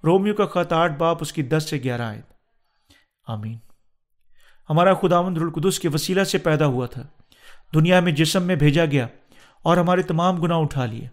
رومیو 0.04 0.34
کا 0.34 0.46
خط 0.46 0.72
آٹھ، 0.72 0.92
باپ 0.92 1.18
اس 1.20 1.32
کی 1.32 1.42
دس 1.42 1.66
سے 1.70 1.78
گیارہ 1.84 2.02
آئے 2.02 2.20
آمین۔ 3.26 3.58
ہمارا 4.70 4.94
خداوند 4.94 5.38
رلقدس 5.38 5.80
کے 5.80 5.88
وسیلہ 5.88 6.24
سے 6.24 6.38
پیدا 6.38 6.66
ہوا 6.66 6.86
تھا۔ 6.86 7.02
دنیا 7.74 8.00
میں 8.00 8.12
جسم 8.12 8.42
میں 8.42 8.56
بھیجا 8.56 8.84
گیا 8.84 9.06
اور 9.62 9.76
ہمارے 9.76 10.02
تمام 10.02 10.36
گناہ 10.36 10.58
اٹھا 10.58 10.86
لیے۔ 10.86 11.08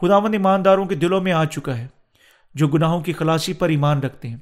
خداوند 0.00 0.34
ایمانداروں 0.34 0.84
کے 0.84 0.94
دلوں 0.94 1.20
میں 1.20 1.32
آ 1.32 1.44
چکا 1.44 1.78
ہے، 1.78 1.86
جو 2.54 2.68
گناہوں 2.68 3.00
کی 3.00 3.12
خلاصی 3.12 3.52
پر 3.52 3.68
ایمان 3.68 4.00
رکھتے 4.00 4.28
ہیں 4.28 4.36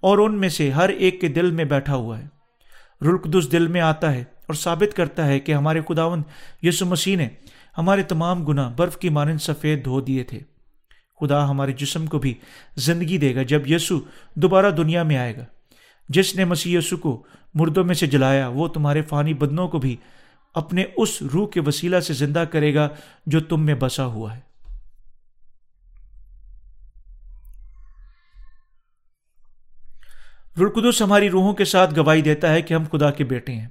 اور 0.00 0.18
ان 0.18 0.34
میں 0.34 0.48
سے 0.48 0.70
ہر 0.70 0.88
ایک 0.88 1.20
کے 1.20 1.28
دل 1.28 1.50
میں 1.50 1.64
بیٹھا 1.64 1.94
ہوا 1.94 2.18
ہے۔ 2.18 2.26
رلقدس 3.02 3.52
دل 3.52 3.66
میں 3.66 3.80
آتا 3.80 4.12
ہے 4.12 4.24
اور 4.46 4.54
ثابت 4.54 4.96
کرتا 4.96 5.26
ہے 5.26 5.40
کہ 5.40 5.54
ہمارے 5.54 5.80
خداوند 5.88 6.22
یسو 6.62 6.86
مسیح 6.86 7.16
نے 7.16 7.28
ہمارے 7.78 8.02
تمام 8.02 8.44
گناہ 8.44 8.72
برف 8.76 8.98
کی 8.98 9.08
مانند 9.08 9.38
سفید 9.38 9.84
دھو 9.84 10.00
دیے 10.00 10.22
تھے۔ 10.24 10.40
خدا 11.20 11.50
ہمارے 11.50 11.72
جسم 11.72 12.06
کو 12.06 12.18
بھی 12.18 12.34
زندگی 12.76 13.18
دے 13.18 13.34
گا 13.34 13.42
جب 13.42 13.70
یسو 13.70 14.00
دوبارہ 14.34 14.70
دنیا 14.70 15.02
میں 15.02 15.16
آئے 15.16 15.36
گا۔ 15.36 15.44
جس 16.08 16.36
نے 16.36 16.44
مسیح 16.44 16.78
یسو 16.78 16.96
کو 16.96 17.22
مردوں 17.54 17.84
میں 17.84 17.94
سے 17.94 18.06
جلایا، 18.06 18.48
وہ 18.48 18.68
تمہارے 18.68 19.02
فانی 19.02 19.34
بدنوں 19.34 19.68
کو 19.68 19.78
بھی 19.78 19.96
اپنے 20.54 20.84
اس 20.96 21.22
روح 21.22 21.48
کے 21.48 21.60
وسیلہ 21.60 22.00
سے 22.00 22.12
زندہ 22.12 22.44
کرے 22.50 22.74
گا 22.74 22.88
جو 23.26 23.40
تم 23.40 23.66
میں 23.66 23.74
بسا 23.74 24.06
ہوا 24.06 24.36
ہے۔ 24.36 24.40
رلقدس 30.60 31.02
ہماری 31.02 31.30
روحوں 31.30 31.54
کے 31.54 31.64
ساتھ 31.64 31.98
گواہی 31.98 32.22
دیتا 32.22 32.52
ہے 32.52 32.62
کہ 32.62 32.74
ہم 32.74 32.84
خدا 32.92 33.10
کے 33.10 33.24
بیٹے 33.24 33.52
ہیں۔ 33.52 33.68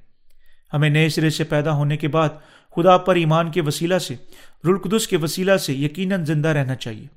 ہمیں 0.73 0.89
نئے 0.89 1.09
سرے 1.09 1.29
سے 1.29 1.43
پیدا 1.43 1.71
ہونے 1.71 1.97
کے 1.97 2.07
بعد 2.07 2.29
خدا 2.75 2.97
پر 2.97 3.15
ایمان 3.15 3.51
کے 3.51 3.61
وسیلہ 3.61 3.97
سے 3.97 4.15
رلقدس 4.65 5.07
کے 5.07 5.17
وسیلہ 5.17 5.57
سے 5.57 5.73
یقیناً 5.73 6.25
زندہ 6.25 6.47
رہنا 6.47 6.75
چاہیے۔ 6.75 7.07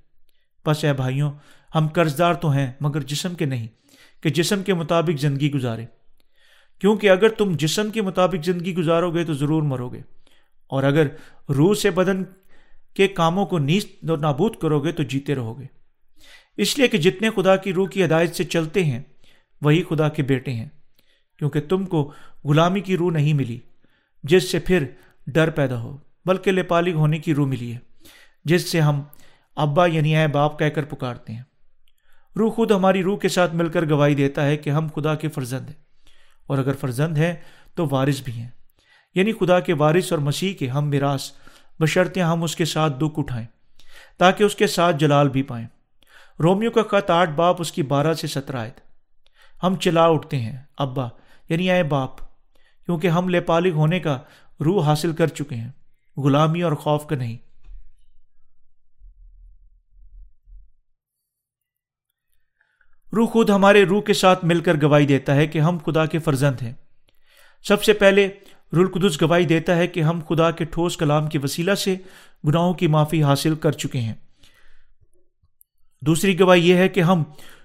بس 0.67 0.85
اے 0.85 0.93
بھائیوں، 0.93 1.33
ہم 1.75 1.89
قرض 1.89 2.19
دار 2.19 2.35
تو 2.35 2.51
ہیں 2.51 2.73
مگر 2.81 3.01
جسم 3.01 3.35
کے 3.35 3.45
نہیں، 3.45 3.67
کہ 4.23 4.31
جسم 4.31 4.63
کے 4.63 4.75
مطابق 4.75 5.21
زندگی 5.21 5.53
گزارے۔ 5.53 5.87
کیونکہ 6.81 7.11
اگر 7.11 7.29
تم 7.29 7.53
جسم 7.57 7.91
کے 7.91 8.03
مطابق 8.03 8.45
زندگی 8.45 8.75
گزارو 8.75 9.11
گے 9.11 9.25
تو 9.25 9.35
ضرور 9.35 9.63
مرو 9.63 9.89
گے۔ 9.89 10.01
اور 10.67 10.83
اگر 10.83 11.07
روح 11.49 11.75
سے 11.75 11.91
بدن 11.91 12.23
کے 12.95 13.09
کاموں 13.09 13.47
کو 13.47 13.59
نیز 13.59 13.87
نابود 14.03 14.57
کرو 14.57 14.81
گے 14.81 14.93
تو 14.93 15.03
جیتے 15.03 15.35
رہو 15.35 15.59
گے۔ 15.59 15.65
اس 16.57 16.79
لیے 16.79 16.89
کہ 16.89 16.99
جتنے 16.99 17.31
خدا 17.31 17.57
کی 17.57 17.73
روح 17.73 17.89
کی 17.89 18.05
ہدایت 18.05 18.37
سے 18.37 18.45
چلتے 18.45 18.85
ہیں، 18.85 19.03
وہی 19.63 19.83
خدا 19.89 20.09
کے 20.09 20.23
بیٹے 20.23 20.53
ہیں۔ 20.53 20.69
کیونکہ 21.39 21.61
تم 21.61 21.85
کو 21.87 22.13
غلامی 22.45 22.81
کی 22.81 22.97
روح 22.97 23.11
نہیں 23.11 23.33
ملی، 23.33 23.59
جس 24.23 24.51
سے 24.51 24.59
پھر 24.59 24.85
ڈر 25.27 25.51
پیدا 25.51 25.81
ہو، 25.81 25.97
بلکہ 26.25 26.53
لپالگ 26.53 26.91
ہونے 26.91 27.19
کی 27.19 27.35
روح 27.35 27.47
ملی 27.47 27.73
ہے، 27.73 27.79
جس 28.45 28.71
سے 28.71 28.81
ہم 28.81 29.03
ابا 29.57 29.87
یعنی 29.87 30.17
اے 30.17 30.27
باپ 30.27 30.59
کہہ 30.59 30.67
کر 30.67 30.85
پکارتے 30.85 31.33
ہیں۔ 31.33 31.43
روح 32.37 32.53
خود 32.53 32.71
ہماری 32.71 33.03
روح 33.03 33.19
کے 33.19 33.29
ساتھ 33.29 33.55
مل 33.55 33.69
کر 33.69 33.89
گواہی 33.91 34.15
دیتا 34.15 34.47
ہے 34.47 34.57
کہ 34.57 34.71
ہم 34.71 34.89
خدا 34.95 35.15
کے 35.15 35.29
فرزند 35.29 35.67
ہیں۔ 35.67 35.77
اور 36.47 36.59
اگر 36.59 36.73
فرزند 36.73 37.19
ہیں 37.19 37.35
تو 37.75 37.87
وارث 37.91 38.23
بھی 38.23 38.33
ہیں۔ 38.33 38.49
یعنی 39.15 39.33
خدا 39.33 39.61
کے 39.61 39.73
وارث 39.73 40.13
اور 40.13 40.21
مسیح 40.21 40.55
کے 40.55 40.69
ہم 40.69 40.89
میراث 40.89 41.31
بشرطیں 41.81 42.23
ہم 42.23 42.43
اس 42.43 42.57
کے 42.57 42.65
ساتھ 42.65 42.93
دکھ 42.99 43.19
اٹھائیں، 43.19 43.47
تاکہ 44.19 44.45
اس 44.45 44.55
کے 44.55 44.67
ساتھ 44.67 44.97
جلال 44.97 45.29
بھی 45.29 45.43
پائیں۔ 45.43 45.67
رومیو 46.43 46.71
کا 46.71 46.83
خط 46.83 47.11
آٹھ 47.11 47.31
باپ 47.31 47.57
اس 47.59 47.73
کی 47.73 47.83
بارہ 47.83 48.15
سے 48.15 48.27
سترہ 48.27 48.57
آئے 48.57 48.71
ہم 49.63 49.77
چلا 49.77 50.07
اٹھتے 50.07 50.39
ہیں، 50.39 50.57
ابا 50.79 51.09
یعنی 51.49 51.71
اے 51.71 51.83
باپ، 51.83 52.19
کیونکہ 52.85 53.09
ہم 53.09 53.29
لے 53.29 53.41
پالغ 53.41 53.71
ہونے 53.71 54.01
کا 54.01 54.19
روح 54.65 54.87
حاصل 54.87 55.13
کر 55.13 55.27
چکے 55.27 55.55
ہیں، 55.55 55.71
غلامی 56.17 56.63
اور 56.63 56.73
خوف 56.73 57.07
کا 57.07 57.17
نہیں۔ 57.17 57.37
روح 63.13 63.29
خود 63.31 63.51
ہمارے 63.51 63.85
روح 63.85 64.03
کے 64.03 64.15
ساتھ 64.15 64.45
مل 64.45 64.61
کر 64.61 64.75
گواہی 64.83 65.07
دیتا 65.07 65.35
ہے 65.35 65.47
کہ 65.47 65.59
ہم 65.59 65.79
خدا 65.87 66.07
کے 66.07 66.19
فرزند 66.19 66.63
ہیں۔ 66.63 66.73
سب 67.63 67.85
سے 67.85 67.93
پہلے 67.93 68.29
رلقدس 68.73 69.23
گواہی 69.23 69.45
دیتا 69.45 69.77
ہے 69.77 69.87
کہ 69.87 70.01
ہم 70.01 70.21
خدا 70.29 70.51
کے 70.51 70.65
ٹھوس 70.65 70.97
کلام 70.97 71.29
کے 71.29 71.39
وسیلہ 71.43 71.75
سے 71.75 71.97
گناہوں 72.49 72.75
کی 72.75 72.87
معافی 72.87 73.23
حاصل 73.23 73.55
کر 73.55 73.73
چکے 73.73 74.01
ہیں۔ 74.01 74.15
دوسری 76.01 76.41
گواہی 76.41 76.69
یہ 76.69 76.75
ہے 76.75 76.89
کہ 76.89 77.01
ہم 77.01 77.23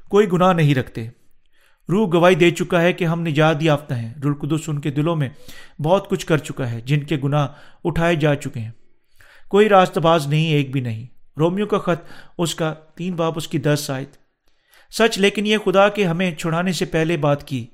کوئی 0.10 0.32
گناہ 0.32 0.54
نہیں 0.54 0.76
رکھتے۔ 0.76 1.10
روح 1.90 2.10
گواہی 2.14 2.36
دے 2.36 2.52
چکا 2.52 2.82
ہے 2.82 2.94
کہ 2.94 3.06
ہم 3.06 3.22
نجات 3.22 3.64
یافتہ 3.64 3.94
ہیں۔ 3.94 4.14
رلقدس 4.24 4.70
ان 4.70 4.82
کے 4.82 4.92
دلوں 4.92 5.16
میں 5.16 5.30
بہت 5.82 6.10
کچھ 6.10 6.26
کر 6.26 6.38
چکا 6.38 6.72
ہے 6.72 6.82
جن 6.82 7.04
کے 7.04 7.18
گناہ 7.24 7.48
اٹھائے 7.84 8.16
جا 8.16 8.36
چکے 8.36 8.60
ہیں۔ 8.60 8.72
کوئی 9.50 9.70
راست 9.70 9.98
باز 9.98 10.28
نہیں، 10.28 10.46
ایک 10.46 10.72
بھی 10.72 10.82
نہیں۔ 10.82 11.08
رومیو 11.38 11.66
کا 11.66 11.78
خط 11.78 12.02
اس 12.38 12.56
کا 12.56 12.74
تین 12.74 13.16
باپ، 13.16 13.34
اس 13.36 13.48
کی 13.48 13.58
دس 13.58 13.90
آئے 13.90 14.06
سچ، 14.92 15.18
لیکن 15.18 15.46
یہ 15.46 15.58
خدا 15.66 15.90
کے 15.90 16.06
ہمیں 16.06 16.36
چھڑانے 16.36 16.72
سے 16.72 16.86
پہلے 16.86 17.18
بات 17.18 17.48
کی۔ 17.48 17.68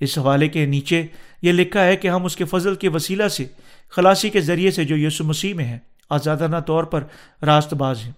اس 0.00 0.18
حوالے 0.18 0.48
کے 0.48 0.66
نیچے 0.66 1.02
یہ 1.42 1.52
لکھا 1.52 1.84
ہے 1.84 1.96
کہ 1.96 2.08
ہم 2.08 2.24
اس 2.24 2.36
کے 2.36 2.44
فضل 2.44 2.74
کے 2.74 2.88
وسیلہ 2.88 3.28
سے، 3.28 3.44
خلاصی 3.88 4.30
کے 4.30 4.40
ذریعے 4.40 4.70
سے 4.70 4.84
جو 4.84 4.96
یسو 4.96 5.24
مسیح 5.24 5.54
میں 5.54 5.64
ہیں، 5.64 5.78
آزادانہ 6.10 6.56
طور 6.66 6.84
پر 6.84 7.04
راست 7.42 7.74
باز 7.74 8.04
ہیں۔ 8.04 8.12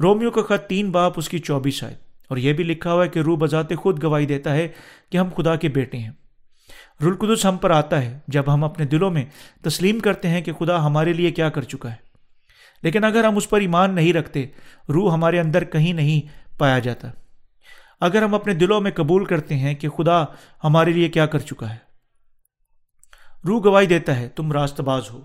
رومیو 0.00 0.30
کا 0.30 0.42
خط 0.42 0.66
تین 0.66 0.90
باپ، 0.90 1.12
اس 1.16 1.28
کی 1.28 1.38
چوبیس 1.38 1.84
آئے 1.84 2.07
اور 2.28 2.36
یہ 2.36 2.52
بھی 2.52 2.64
لکھا 2.64 2.92
ہوا 2.92 3.04
ہے 3.04 3.08
کہ 3.08 3.18
روح 3.18 3.38
بذات 3.40 3.74
خود 3.74 4.04
گواہی 4.04 4.26
دیتا 4.26 4.54
ہے 4.54 4.68
کہ 5.10 5.16
ہم 5.16 5.28
خدا 5.36 5.56
کے 5.56 5.68
بیٹے 5.68 5.98
ہیں۔ 5.98 6.10
رلقدس 7.02 7.46
ہم 7.46 7.56
پر 7.56 7.70
آتا 7.70 8.02
ہے 8.02 8.18
جب 8.28 8.54
ہم 8.54 8.64
اپنے 8.64 8.84
دلوں 8.84 9.10
میں 9.10 9.24
تسلیم 9.62 10.00
کرتے 10.00 10.28
ہیں 10.28 10.40
کہ 10.40 10.52
خدا 10.52 10.86
ہمارے 10.86 11.12
لیے 11.12 11.30
کیا 11.30 11.50
کر 11.50 11.62
چکا 11.62 11.90
ہے۔ 11.90 11.96
لیکن 12.82 13.04
اگر 13.04 13.24
ہم 13.24 13.36
اس 13.36 13.50
پر 13.50 13.60
ایمان 13.60 13.94
نہیں 13.94 14.12
رکھتے، 14.12 14.46
روح 14.88 15.14
ہمارے 15.14 15.40
اندر 15.40 15.64
کہیں 15.64 15.92
نہیں 15.92 16.48
پایا 16.58 16.78
جاتا۔ 16.78 17.08
اگر 18.00 18.22
ہم 18.22 18.34
اپنے 18.34 18.54
دلوں 18.54 18.80
میں 18.80 18.90
قبول 18.90 19.24
کرتے 19.24 19.56
ہیں 19.56 19.74
کہ 19.74 19.88
خدا 19.88 20.24
ہمارے 20.64 20.92
لیے 20.92 21.08
کیا 21.08 21.26
کر 21.26 21.38
چکا 21.38 21.70
ہے۔ 21.70 21.76
روح 23.46 23.60
گواہی 23.64 23.86
دیتا 23.86 24.16
ہے، 24.16 24.28
تم 24.28 24.52
راست 24.52 24.80
باز 24.80 25.02
ہو۔ 25.10 25.20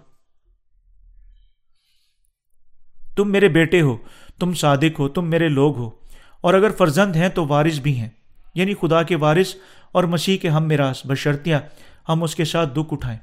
تم 3.16 3.32
میرے 3.32 3.48
بیٹے 3.48 3.82
ہو، 3.82 3.98
تم 4.40 4.54
صادق 4.54 5.00
ہو، 5.00 5.10
تم 5.10 5.30
میرے 5.30 5.48
لوگ 5.48 5.78
ہو۔ 5.78 6.03
اور 6.44 6.54
اگر 6.54 6.72
فرزند 6.72 7.16
ہیں 7.16 7.30
تو 7.30 7.46
وارث 7.46 7.80
بھی 7.80 8.00
ہیں۔ 8.00 8.10
یعنی 8.56 8.74
خدا 8.74 9.04
کے 9.04 9.16
وارث 9.16 9.56
اور 9.92 10.04
مسیح 10.04 10.38
کے 10.38 10.50
ہم 10.50 10.68
میراث۔ 10.68 11.06
بشرتیاں 11.06 11.60
ہم 12.10 12.24
اس 12.24 12.36
کے 12.36 12.46
ساتھ 12.46 12.70
دکھ 12.74 12.94
اٹھائیں 12.94 13.20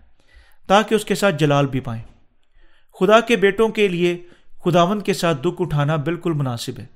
تاکہ 0.67 0.95
اس 0.95 1.05
کے 1.05 1.15
ساتھ 1.15 1.35
جلال 1.39 1.67
بھی 1.67 1.81
پائیں۔ 1.81 2.03
خدا 3.01 3.21
کے 3.21 3.37
بیٹوں 3.37 3.69
کے 3.69 3.89
لیے 3.89 4.23
خداون 4.65 5.01
کے 5.01 5.13
ساتھ 5.13 5.43
دکھ 5.43 5.63
اٹھانا 5.63 5.97
بالکل 5.97 6.33
مناسب 6.33 6.79
ہے۔ 6.79 6.87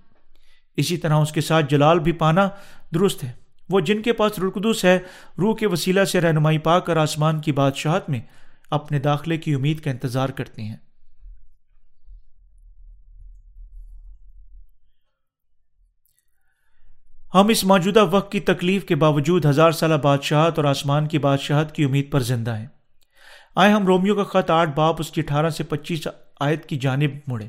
اسی 0.77 0.97
طرح 0.97 1.15
اس 1.15 1.33
کے 1.33 1.41
ساتھ 1.41 1.67
جلال 1.69 1.99
بھی 1.99 2.13
پانا 2.13 2.49
درست 2.95 3.25
ہے۔ 3.25 3.33
وہ 3.69 3.81
جن 3.81 4.03
کے 4.03 4.13
پاس 4.13 4.39
رلقدس 4.39 4.85
ہے، 4.85 4.99
روح 5.39 5.57
کے 5.57 5.67
وسیلہ 5.67 6.05
سے 6.05 6.21
رہنمائی 6.21 6.59
پا 6.59 6.79
کر 6.79 6.97
آسمان 6.97 7.41
کی 7.41 7.53
بادشاہت 7.53 8.11
میں 8.11 8.21
اپنے 8.71 8.99
داخلے 8.99 9.37
کی 9.37 9.55
امید 9.55 9.81
کا 9.81 9.91
انتظار 9.91 10.29
کرتے 10.29 10.63
ہیں۔ 10.63 10.77
ہم 17.35 17.49
اس 17.49 17.65
موجودہ 17.65 18.05
وقت 18.11 18.33
کی 18.33 18.41
تکلیف 18.41 18.85
کے 18.85 18.95
باوجود 18.95 19.47
ہزار 19.47 19.71
سالہ 19.71 19.95
بادشاہت 19.95 20.59
اور 20.59 20.65
آسمان 20.65 21.09
کی 21.09 21.19
بادشاہت 21.19 21.73
کی 21.73 21.85
امید 21.85 22.11
پر 22.11 22.21
زندہ 22.21 22.57
ہیں۔ 22.57 22.67
آئے 23.57 23.73
ہم 23.73 23.87
رومیو 23.87 24.15
کا 24.15 24.25
خط 24.25 24.51
آٹھ 24.51 24.71
باپ 24.75 24.97
اس 24.99 25.11
کی 25.11 25.21
اٹھارہ 25.21 25.51
سے 25.51 25.65
پچیس 25.65 26.09
آیت 26.41 26.67
کی 26.67 26.77
جانب 26.77 27.11
مڑے۔ 27.27 27.49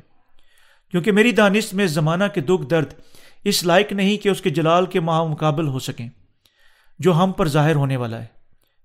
کیونکہ 0.91 1.11
میری 1.11 1.31
دانست 1.31 1.73
میں 1.73 1.88
زمانہ 1.88 2.23
کے 2.33 2.41
دکھ 2.41 2.69
درد 2.69 2.93
اس 3.43 3.63
لائق 3.63 3.91
نہیں 3.91 4.17
کہ 4.17 4.29
اس 4.29 4.41
کے 4.41 4.49
جلال 4.49 4.86
کے 4.86 4.99
ماہ 4.99 5.23
مقابل 5.23 5.67
ہو 5.67 5.79
سکیں، 5.79 6.09
جو 6.99 7.13
ہم 7.13 7.31
پر 7.31 7.47
ظاہر 7.47 7.75
ہونے 7.75 7.97
والا 7.97 8.21
ہے۔ 8.21 8.25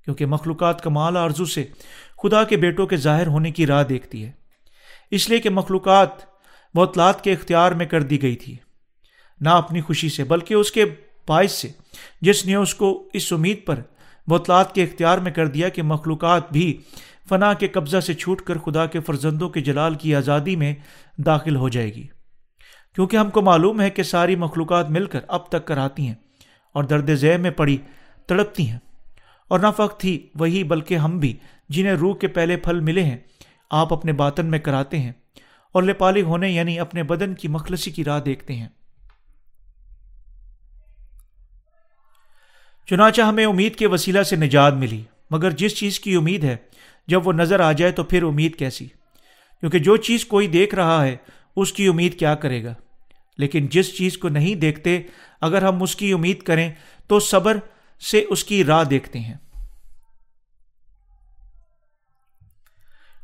کیونکہ 0.04 0.26
مخلوقات 0.26 0.80
کا 0.80 0.90
مال 0.90 1.16
آرزو 1.16 1.44
سے 1.44 1.64
خدا 2.22 2.44
کے 2.44 2.56
بیٹوں 2.56 2.86
کے 2.86 2.96
ظاہر 2.96 3.26
ہونے 3.26 3.50
کی 3.50 3.66
راہ 3.66 3.84
دیکھتی 3.84 4.24
ہے۔ 4.24 4.30
اس 5.10 5.28
لیے 5.28 5.38
کہ 5.38 5.50
مخلوقات 5.50 6.08
بوتلات 6.74 7.24
کے 7.24 7.32
اختیار 7.32 7.72
میں 7.72 7.86
کر 7.86 8.02
دی 8.02 8.22
گئی 8.22 8.36
تھی۔ 8.36 8.56
نہ 9.40 9.48
اپنی 9.48 9.80
خوشی 9.80 10.08
سے، 10.08 10.24
بلکہ 10.24 10.54
اس 10.54 10.72
کے 10.72 10.84
باعث 11.28 11.52
سے۔ 11.52 11.68
جس 12.20 12.46
نے 12.46 12.54
اس 12.54 12.74
کو 12.74 13.08
اس 13.12 13.32
امید 13.32 13.64
پر 13.66 13.80
بوتلات 14.26 14.74
کے 14.74 14.82
اختیار 14.82 15.18
میں 15.18 15.32
کر 15.32 15.46
دیا 15.46 15.68
کہ 15.68 15.82
مخلوقات 15.82 16.52
بھی 16.52 16.80
فنا 17.28 17.52
کے 17.52 17.68
قبضہ 17.68 18.00
سے 18.00 18.14
چھوٹ 18.14 18.42
کر 18.42 18.58
خدا 18.58 18.86
کے 18.86 19.00
فرزندوں 19.00 19.48
کے 19.48 19.60
جلال 19.60 19.94
کی 19.94 20.14
آزادی 20.14 20.56
میں 20.56 20.74
داخل 21.16 21.56
ہو 21.56 21.68
جائے 21.68 21.94
گی۔ 21.94 22.06
کیونکہ 22.94 23.16
ہم 23.16 23.30
کو 23.30 23.42
معلوم 23.42 23.80
ہے 23.80 23.90
کہ 23.90 24.02
ساری 24.02 24.36
مخلوقات 24.36 24.90
مل 24.90 25.06
کر 25.06 25.20
اب 25.28 25.48
تک 25.48 25.64
کراتی 25.64 26.06
ہیں 26.06 26.14
اور 26.72 26.84
درد 26.84 27.14
ذہ 27.14 27.36
میں 27.36 27.50
پڑی، 27.50 27.76
تڑپتی 28.26 28.68
ہیں۔ 28.68 28.78
اور 29.48 29.60
نہ 29.60 29.66
فقط 29.76 30.00
تھی 30.00 30.28
وہی، 30.34 30.64
بلکہ 30.64 30.96
ہم 30.96 31.18
بھی، 31.18 31.36
جنہیں 31.68 31.94
روح 31.94 32.16
کے 32.16 32.26
پہلے 32.26 32.56
پھل 32.56 32.80
ملے 32.80 33.02
ہیں، 33.02 33.16
آپ 33.70 33.92
اپنے 33.92 34.12
باطن 34.12 34.46
میں 34.46 34.58
کراتے 34.58 34.98
ہیں 34.98 35.12
اور 35.72 35.82
لپالغ 35.82 36.22
ہونے 36.22 36.50
یعنی 36.50 36.78
اپنے 36.78 37.02
بدن 37.02 37.34
کی 37.34 37.48
مخلصی 37.48 37.90
کی 37.90 38.04
راہ 38.04 38.20
دیکھتے 38.20 38.54
ہیں۔ 38.54 38.68
چنانچہ 42.90 43.22
ہمیں 43.22 43.46
امید 43.46 43.76
کے 43.76 43.86
وسیلہ 43.86 44.22
سے 44.22 44.36
نجات 44.36 44.72
ملی، 44.72 45.02
مگر 45.30 45.50
جس 45.50 45.76
چیز 45.76 46.00
کی 46.00 46.14
امید 46.14 46.44
ہے، 46.44 46.56
جب 47.08 47.26
وہ 47.26 47.32
نظر 47.32 47.60
آ 47.60 47.72
جائے 47.72 47.92
تو 47.92 48.04
پھر 48.04 48.22
امید 48.22 48.56
کیسی؟ 48.56 48.86
کیونکہ 49.60 49.78
جو 49.78 49.96
چیز 49.96 50.24
کوئی 50.24 50.46
دیکھ 50.46 50.74
رہا 50.74 51.04
ہے، 51.04 51.16
اس 51.56 51.72
کی 51.72 51.86
امید 51.86 52.18
کیا 52.18 52.34
کرے 52.34 52.64
گا؟ 52.64 52.74
لیکن 53.38 53.66
جس 53.66 53.98
چیز 53.98 54.18
کو 54.18 54.28
نہیں 54.28 54.54
دیکھتے، 54.54 55.02
اگر 55.40 55.62
ہم 55.62 55.82
اس 55.82 55.96
کی 55.96 56.12
امید 56.12 56.42
کریں، 56.42 56.72
تو 57.06 57.20
صبر 57.20 57.56
سے 58.10 58.24
اس 58.30 58.44
کی 58.44 58.64
راہ 58.64 58.84
دیکھتے 58.84 59.18
ہیں۔ 59.18 59.36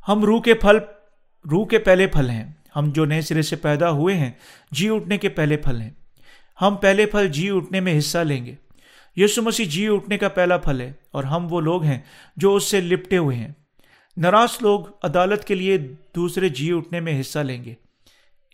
ہم 0.09 0.25
روح 0.25 0.43
کے 0.43 0.55
پھل، 0.55 0.79
روح 1.51 1.67
کے 1.67 1.79
پہلے 1.79 2.07
پھل 2.07 2.31
ہیں۔ 2.31 2.53
ہم 2.77 2.91
جو 2.91 3.05
نئے 3.05 3.21
سرے 3.21 3.43
سے 3.43 3.57
پیدا 3.57 3.91
ہوئے 3.91 4.15
ہیں 4.15 4.31
جی 4.71 4.89
اٹھنے 4.89 5.19
کے 5.19 5.29
پہلے 5.29 5.57
پھل 5.57 5.81
ہیں۔ 5.81 5.91
ہم 6.61 6.77
پہلے 6.77 7.07
پھل 7.07 7.29
جی 7.29 7.51
اٹھنے 7.51 7.81
میں 7.81 7.99
حصہ 7.99 8.19
لیں 8.19 8.47
گے۔ 8.47 8.55
یسو 9.17 9.43
مسیح 9.43 9.67
جی 9.67 9.89
اٹھنے 9.89 10.19
کا 10.19 10.29
پہلا 10.29 10.57
پھل 10.57 10.81
ہے 10.81 10.93
اور 11.11 11.25
ہم 11.25 11.47
وہ 11.51 11.61
لوگ 11.61 11.83
ہیں 11.83 11.99
جو 12.37 12.55
اس 12.55 12.65
سے 12.65 12.81
لپٹے 12.81 13.17
ہوئے 13.17 13.37
ہیں۔ 13.37 13.49
نراس 14.17 14.63
لوگ 14.63 14.81
عدالت 15.03 15.45
کے 15.45 15.55
لیے 15.55 15.79
دوسرے 16.17 16.49
جی 16.49 16.73
اٹھنے 16.73 17.01
میں 17.01 17.21
حصہ 17.21 17.39
لیں 17.39 17.65
گے۔ 17.65 17.75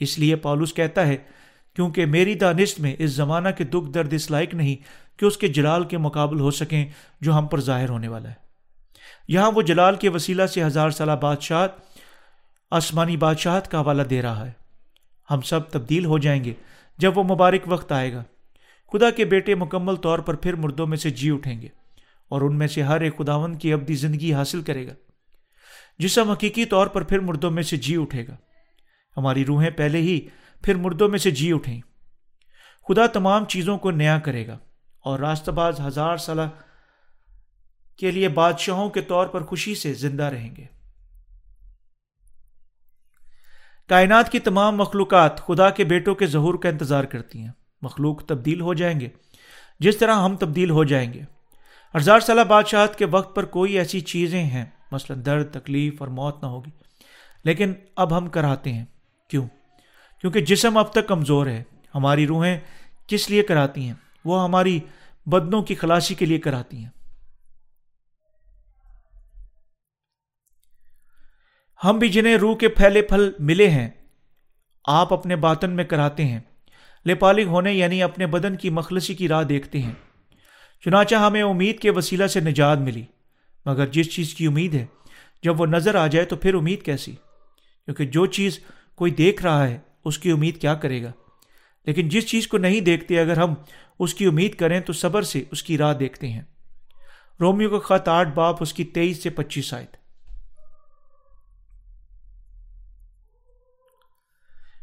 اس 0.00 0.18
لیے 0.18 0.36
پالوس 0.36 0.74
کہتا 0.74 1.06
ہے، 1.06 1.16
کیونکہ 1.74 2.06
میری 2.06 2.34
دانست 2.34 2.80
میں 2.80 2.96
اس 2.98 3.10
زمانہ 3.10 3.48
کے 3.58 3.64
دکھ 3.64 3.90
درد 3.90 4.12
اس 4.12 4.30
لائق 4.30 4.54
نہیں 4.54 4.76
کہ 5.18 5.24
اس 5.24 5.36
کے 5.36 5.48
جلال 5.48 5.84
کے 5.84 5.98
مقابل 5.98 6.40
ہو 6.40 6.50
سکیں 6.50 6.86
جو 7.20 7.38
ہم 7.38 7.46
پر 7.46 7.60
ظاہر 7.60 7.88
ہونے 7.88 8.08
والا 8.08 8.28
ہے۔ 8.28 8.34
یہاں 9.28 9.52
وہ 9.52 9.62
جلال 9.62 9.96
کے 9.96 10.08
وسیلہ 10.08 10.46
سے 10.46 10.64
ہزار 10.64 10.90
سالہ 10.90 11.12
بادشاہت 11.12 11.72
آسمانی 12.70 13.16
بادشاہت 13.16 13.70
کا 13.70 13.80
حوالہ 13.80 14.02
دے 14.02 14.22
رہا 14.22 14.46
ہے۔ 14.46 14.52
ہم 15.30 15.40
سب 15.40 15.70
تبدیل 15.70 16.04
ہو 16.04 16.18
جائیں 16.18 16.44
گے 16.44 16.52
جب 16.98 17.18
وہ 17.18 17.22
مبارک 17.22 17.60
وقت 17.66 17.92
آئے 17.92 18.12
گا۔ 18.12 18.22
خدا 18.92 19.10
کے 19.10 19.24
بیٹے 19.24 19.54
مکمل 19.54 19.96
طور 19.96 20.18
پر 20.18 20.34
پھر 20.34 20.54
مردوں 20.54 20.86
میں 20.86 20.96
سے 20.96 21.10
جی 21.10 21.30
اٹھیں 21.30 21.62
گے 21.62 21.68
اور 22.28 22.40
ان 22.40 22.58
میں 22.58 22.66
سے 22.66 22.82
ہر 22.82 23.00
ایک 23.00 23.18
خداون 23.18 23.54
کی 23.54 23.72
ابدی 23.72 23.94
زندگی 23.94 24.34
حاصل 24.34 24.62
کرے 24.62 24.86
گا۔ 24.86 24.92
جسم 25.98 26.30
حقیقی 26.30 26.64
طور 26.64 26.86
پر 26.86 27.02
پھر 27.02 27.18
مردوں 27.18 27.50
میں 27.50 27.62
سے 27.62 27.76
جی 27.76 27.96
اٹھے 27.96 28.26
گا۔ 28.26 28.36
ہماری 29.16 29.44
روحیں 29.44 29.70
پہلے 29.70 29.98
ہی 29.98 30.28
پھر 30.62 30.74
مردوں 30.74 31.08
میں 31.08 31.18
سے 31.18 31.30
جی 31.30 31.52
اٹھیں۔ 31.52 31.80
خدا 32.88 33.06
تمام 33.06 33.44
چیزوں 33.44 33.78
کو 33.78 33.90
نیا 33.90 34.18
کرے 34.18 34.46
گا 34.46 34.58
اور 35.00 35.18
راست 35.18 35.48
باز 35.48 35.80
ہزار 35.80 36.16
سالہ 36.16 36.42
کے 37.96 38.10
لیے 38.10 38.28
بادشاہوں 38.28 38.90
کے 38.90 39.00
طور 39.00 39.26
پر 39.26 39.42
خوشی 39.42 39.74
سے 39.74 39.94
زندہ 39.94 40.22
رہیں 40.22 40.56
گے۔ 40.56 40.64
کائنات 43.88 44.32
کی 44.32 44.38
تمام 44.38 44.76
مخلوقات 44.76 45.40
خدا 45.40 45.70
کے 45.70 45.84
بیٹوں 45.84 46.14
کے 46.14 46.26
ظہور 46.26 46.54
کا 46.54 46.68
انتظار 46.68 47.04
کرتی 47.04 47.38
ہیں۔ 47.38 47.61
مخلوق 47.82 48.24
تبدیل 48.26 48.60
ہو 48.60 48.74
جائیں 48.74 49.00
گے۔ 49.00 49.08
جس 49.80 49.96
طرح 49.96 50.14
ہم 50.14 50.36
تبدیل 50.36 50.70
ہو 50.70 50.84
جائیں 50.84 51.12
گے۔ 51.12 51.20
ہزار 51.96 52.20
سالہ 52.20 52.40
بادشاہت 52.40 52.96
کے 52.96 53.04
وقت 53.04 53.36
پر 53.36 53.44
کوئی 53.44 53.78
ایسی 53.78 54.00
چیزیں 54.00 54.44
ہیں، 54.44 54.64
مثلا 54.92 55.16
درد، 55.26 55.52
تکلیف 55.52 55.94
اور 55.98 56.08
موت 56.08 56.42
نہ 56.42 56.48
ہوگی۔ 56.48 56.70
لیکن 57.44 57.72
اب 57.96 58.18
ہم 58.18 58.28
کراتے 58.28 58.72
ہیں۔ 58.72 58.84
کیوں؟ 59.28 59.46
کیونکہ 60.20 60.40
جسم 60.40 60.76
اب 60.76 60.92
تک 60.92 61.08
کمزور 61.08 61.46
ہے۔ 61.46 61.62
ہماری 61.94 62.26
روحیں 62.26 62.60
کس 63.06 63.30
لیے 63.30 63.42
کراتی 63.42 63.80
ہیں؟ 63.86 63.94
وہ 64.24 64.44
ہماری 64.44 64.80
بدنوں 65.26 65.62
کی 65.62 65.74
خلاصی 65.74 66.14
کے 66.14 66.26
لیے 66.26 66.38
کراتی 66.38 66.76
ہیں۔ 66.76 66.90
ہم 71.84 71.98
بھی 71.98 72.08
جنہیں 72.08 72.36
روح 72.36 72.56
کے 72.56 72.68
پھیلے 72.68 73.02
پھل 73.02 73.32
ملے 73.38 73.70
ہیں، 73.70 73.90
آپ 74.84 75.12
اپنے 75.12 75.36
باطن 75.36 75.70
میں 75.70 75.84
کراتے 75.84 76.24
ہیں۔ 76.24 76.40
لپالغ 77.06 77.42
ہونے 77.42 77.72
یعنی 77.72 78.02
اپنے 78.02 78.26
بدن 78.26 78.56
کی 78.56 78.70
مخلصی 78.70 79.14
کی 79.14 79.28
راہ 79.28 79.42
دیکھتے 79.42 79.82
ہیں۔ 79.82 79.92
چنانچہ 80.84 81.14
ہمیں 81.14 81.42
امید 81.42 81.78
کے 81.78 81.90
وسیلہ 81.90 82.26
سے 82.26 82.40
نجات 82.40 82.78
ملی، 82.78 83.02
مگر 83.66 83.86
جس 83.86 84.14
چیز 84.14 84.34
کی 84.34 84.46
امید 84.46 84.74
ہے، 84.74 84.86
جب 85.42 85.60
وہ 85.60 85.66
نظر 85.66 85.94
آ 85.94 86.06
جائے 86.06 86.24
تو 86.24 86.36
پھر 86.36 86.54
امید 86.54 86.82
کیسی؟ 86.82 87.12
کیونکہ 87.84 88.04
جو 88.04 88.26
چیز 88.26 88.60
کوئی 88.94 89.12
دیکھ 89.12 89.42
رہا 89.42 89.68
ہے، 89.68 89.78
اس 90.04 90.18
کی 90.18 90.30
امید 90.30 90.60
کیا 90.60 90.74
کرے 90.74 91.02
گا؟ 91.02 91.12
لیکن 91.86 92.08
جس 92.08 92.26
چیز 92.26 92.48
کو 92.48 92.58
نہیں 92.58 92.80
دیکھتے، 92.80 93.20
اگر 93.20 93.36
ہم 93.36 93.54
اس 93.98 94.14
کی 94.14 94.26
امید 94.26 94.54
کریں 94.54 94.80
تو 94.80 94.92
صبر 94.92 95.22
سے 95.22 95.44
اس 95.50 95.62
کی 95.62 95.78
راہ 95.78 95.94
دیکھتے 95.94 96.28
ہیں۔ 96.28 96.42
رومیو 97.40 97.78
کا 97.78 97.98
خط 97.98 98.08
آٹھ 98.08 98.28
باپ 98.28 98.56
اس 98.60 98.72
کی 98.72 98.84
تیئیس 98.84 99.22
سے 99.22 99.30
پچیس 99.30 99.74
آئے 99.74 99.86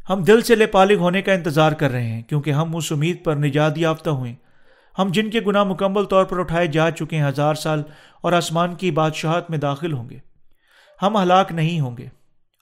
ہم 0.09 0.23
دل 0.23 0.41
سے 0.41 0.55
لے 0.55 0.65
پالگ 0.65 0.93
ہونے 0.93 1.21
کا 1.21 1.33
انتظار 1.33 1.71
کر 1.71 1.91
رہے 1.91 2.07
ہیں، 2.07 2.21
کیونکہ 2.21 2.51
ہم 2.51 2.75
اس 2.75 2.91
امید 2.91 3.23
پر 3.23 3.35
نجات 3.35 3.77
یافتہ 3.77 4.09
ہوئے۔ 4.09 4.35
ہم 4.99 5.09
جن 5.11 5.29
کے 5.29 5.39
گناہ 5.47 5.63
مکمل 5.63 6.05
طور 6.05 6.25
پر 6.25 6.39
اٹھائے 6.39 6.67
جا 6.67 6.91
چکے 6.91 7.17
ہیں، 7.17 7.27
ہزار 7.27 7.55
سال 7.55 7.83
اور 8.21 8.33
آسمان 8.33 8.75
کی 8.75 8.91
بادشاہت 8.91 9.49
میں 9.49 9.57
داخل 9.57 9.93
ہوں 9.93 10.09
گے۔ 10.09 10.17
ہم 11.01 11.17
ہلاک 11.17 11.51
نہیں 11.51 11.79
ہوں 11.79 11.97
گے، 11.97 12.07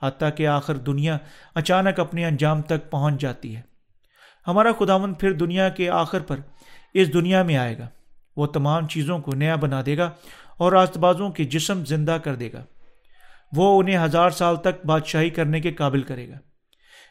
حتیٰ 0.04 0.30
کہ 0.36 0.48
آخر 0.48 0.76
دنیا 0.76 1.18
اچانک 1.56 2.00
اپنے 2.00 2.26
انجام 2.26 2.62
تک 2.62 2.92
پہنچ 2.92 3.22
جاتی 3.22 3.56
ہے۔ 3.56 3.62
ہمارا 4.48 4.70
خداون 4.80 5.14
پھر 5.14 5.32
دنیا 5.32 5.70
کے 5.70 5.90
آخر 5.90 6.20
پر 6.20 6.38
اس 6.94 7.14
دنیا 7.14 7.44
میں 7.44 7.58
آئے 7.58 7.78
گا۔ 7.78 7.88
وہ 8.38 8.48
تمام 8.48 8.88
چیزوں 8.88 9.20
کو 9.20 9.32
نیا 9.36 9.56
بنا 9.56 9.82
دے 9.86 9.98
گا 9.98 10.10
اور 10.58 10.72
راست 10.72 10.98
بازوں 10.98 11.30
کے 11.30 11.44
جسم 11.44 11.86
زندہ 11.86 12.18
کر 12.24 12.36
دے 12.36 12.50
گا۔ 12.54 12.64
وہ 13.56 13.80
انہیں 13.80 13.98
ہزار 13.98 14.30
سال 14.30 14.56
تک 14.56 14.86
بادشاہی 14.86 15.30
کرنے 15.30 15.60
کے 15.60 15.72
قابل 15.72 16.02
کرے 16.02 16.30
گا۔ 16.30 16.36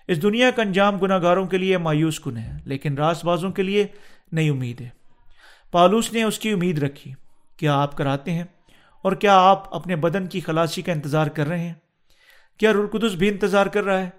اس 0.09 0.23
دنیا 0.23 0.51
کا 0.51 0.63
انجام 0.63 0.99
گناہ 0.99 1.23
گاروں 1.23 1.47
کے 1.47 1.59
لیے 1.59 1.79
مایوس 1.79 2.21
کن 2.21 2.37
ہے، 2.37 2.53
لیکن 2.65 2.99
راست 2.99 3.25
بازوں 3.25 3.51
کے 3.51 3.63
لیے 3.63 3.87
نئی 4.33 4.49
امید 4.49 4.81
ہے۔ 4.81 4.89
پالوس 5.73 6.13
نے 6.13 6.23
اس 6.23 6.39
کی 6.39 6.51
امید 6.51 6.79
رکھی، 6.79 7.13
کیا 7.57 7.81
آپ 7.81 7.97
کراتے 7.97 8.31
ہیں؟ 8.33 8.45
اور 9.03 9.13
کیا 9.13 9.39
آپ 9.39 9.75
اپنے 9.75 9.97
بدن 9.97 10.27
کی 10.27 10.41
خلاصی 10.41 10.83
کا 10.83 10.93
انتظار 10.93 11.27
کر 11.27 11.47
رہے 11.47 11.59
ہیں؟ 11.59 11.75
کیا 12.59 12.73
رلقدس 12.73 13.15
بھی 13.15 13.29
انتظار 13.29 13.67
کر 13.67 13.85
رہا 13.85 13.99
ہے؟ 13.99 14.11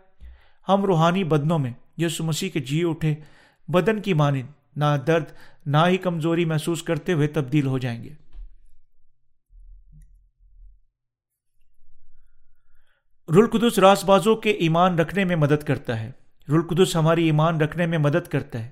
ہم 0.70 0.86
روحانی 0.86 1.24
بدنوں 1.24 1.60
میں 1.60 1.72
یسو 1.98 2.24
مسیح 2.24 2.50
کے 2.50 2.60
جی 2.60 2.84
اٹھے 2.84 3.16
بدن 3.68 4.02
کی 4.02 4.14
مانند، 4.14 4.48
نہ 4.76 4.86
درد، 5.08 5.26
نہ 5.66 5.78
ہی 5.88 5.98
کمزوری 5.98 6.46
محسوس 6.46 6.84
کرتے 6.84 7.14
ہوئے 7.14 7.28
تبدیل 7.28 7.66
ہو 7.66 7.78
جائیں 7.78 8.04
گے۔ 8.04 8.10
رلقدس 13.36 13.80
راس 13.80 14.06
بازوں 14.06 14.36
کے 14.36 14.52
ایمان 14.52 15.00
رکھنے 15.00 15.24
میں 15.24 15.36
مدد 15.36 15.64
کرتا 15.64 16.00
ہے۔ 16.00 16.12
رلقدس 16.50 16.96
ہماری 16.96 17.26
ایمان 17.26 17.62
رکھنے 17.62 17.86
میں 17.86 17.98
مدد 17.98 18.28
کرتا 18.28 18.66
ہے۔ 18.66 18.70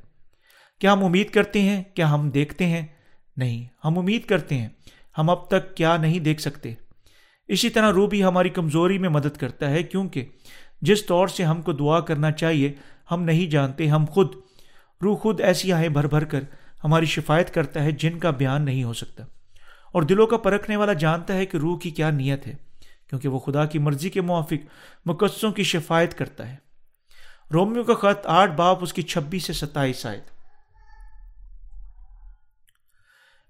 کیا 0.80 0.94
ہم 0.94 1.04
امید 1.04 1.30
کرتے 1.30 1.62
ہیں؟ 1.62 1.84
کیا 1.84 2.14
ہم 2.14 2.30
دیکھتے 2.30 2.66
ہیں؟ 2.66 2.86
نہیں، 3.38 3.66
ہم 3.86 4.00
امید 4.00 4.26
کرتے 4.26 4.58
ہیں۔ 4.58 4.70
ہم 5.18 5.30
اب 5.30 5.48
تک 5.48 5.76
کیا 5.76 5.98
نہیں 5.98 6.20
دیکھ 6.20 6.42
سکتے۔ 6.42 6.74
اسی 7.48 7.70
طرح 7.70 7.92
روح 7.92 8.08
بھی 8.10 8.24
ہماری 8.24 8.50
کمزوری 8.50 8.98
میں 8.98 9.10
مدد 9.10 9.38
کرتا 9.38 9.70
ہے، 9.70 9.84
کیونکہ 9.84 10.26
جس 10.82 11.06
طور 11.06 11.28
سے 11.28 11.44
ہم 11.44 11.62
کو 11.62 11.72
دعا 11.72 12.00
کرنا 12.00 12.32
چاہیے، 12.32 12.74
ہم 13.12 13.24
نہیں 13.24 13.52
جانتے، 13.52 13.88
ہم 13.88 14.06
خود، 14.10 14.28
روح 15.04 15.18
خود 15.18 15.42
ایسی 15.42 15.74
آہیں 15.74 15.90
بھر 15.90 16.08
بھر 16.08 16.24
کر 16.24 16.44
ہماری 16.84 17.06
شفایت 17.06 17.54
کرتا 17.54 17.84
ہے 17.84 17.92
جن 17.92 18.20
کا 18.20 18.32
بیان 18.32 18.66
نہیں 18.66 18.84
ہو 18.84 18.94
سکتا۔ 18.94 19.24
اور 19.92 20.02
دلوں 20.02 20.28
کا 20.28 20.38
پرکھنے 20.38 20.76
والا 20.76 20.94
جانتا 20.94 21.34
ہے 21.34 21.46
کہ 21.46 21.58
روح 21.58 21.80
کی 21.80 21.90
کیا 21.90 22.10
نیت 22.10 22.48
ہے۔ 22.48 22.65
کیونکہ 23.10 23.28
وہ 23.28 23.40
خدا 23.40 23.66
کی 23.66 23.80
مرضی 23.80 24.10
کے 24.10 24.22
موافق 24.22 24.68
مقدسوں 25.06 25.52
کی 25.52 25.64
شفایت 25.64 26.18
کرتا 26.18 26.50
ہے۔ 26.50 26.56
رومیو 27.54 27.84
کا 27.84 27.94
خط 27.94 28.28
آٹھ، 28.28 28.52
باپ 28.52 28.78
اس 28.82 28.94
کی 28.94 29.02
چھبیس 29.02 29.44
سے 29.44 29.54
ستائیس 29.54 30.06
آئے 30.06 30.22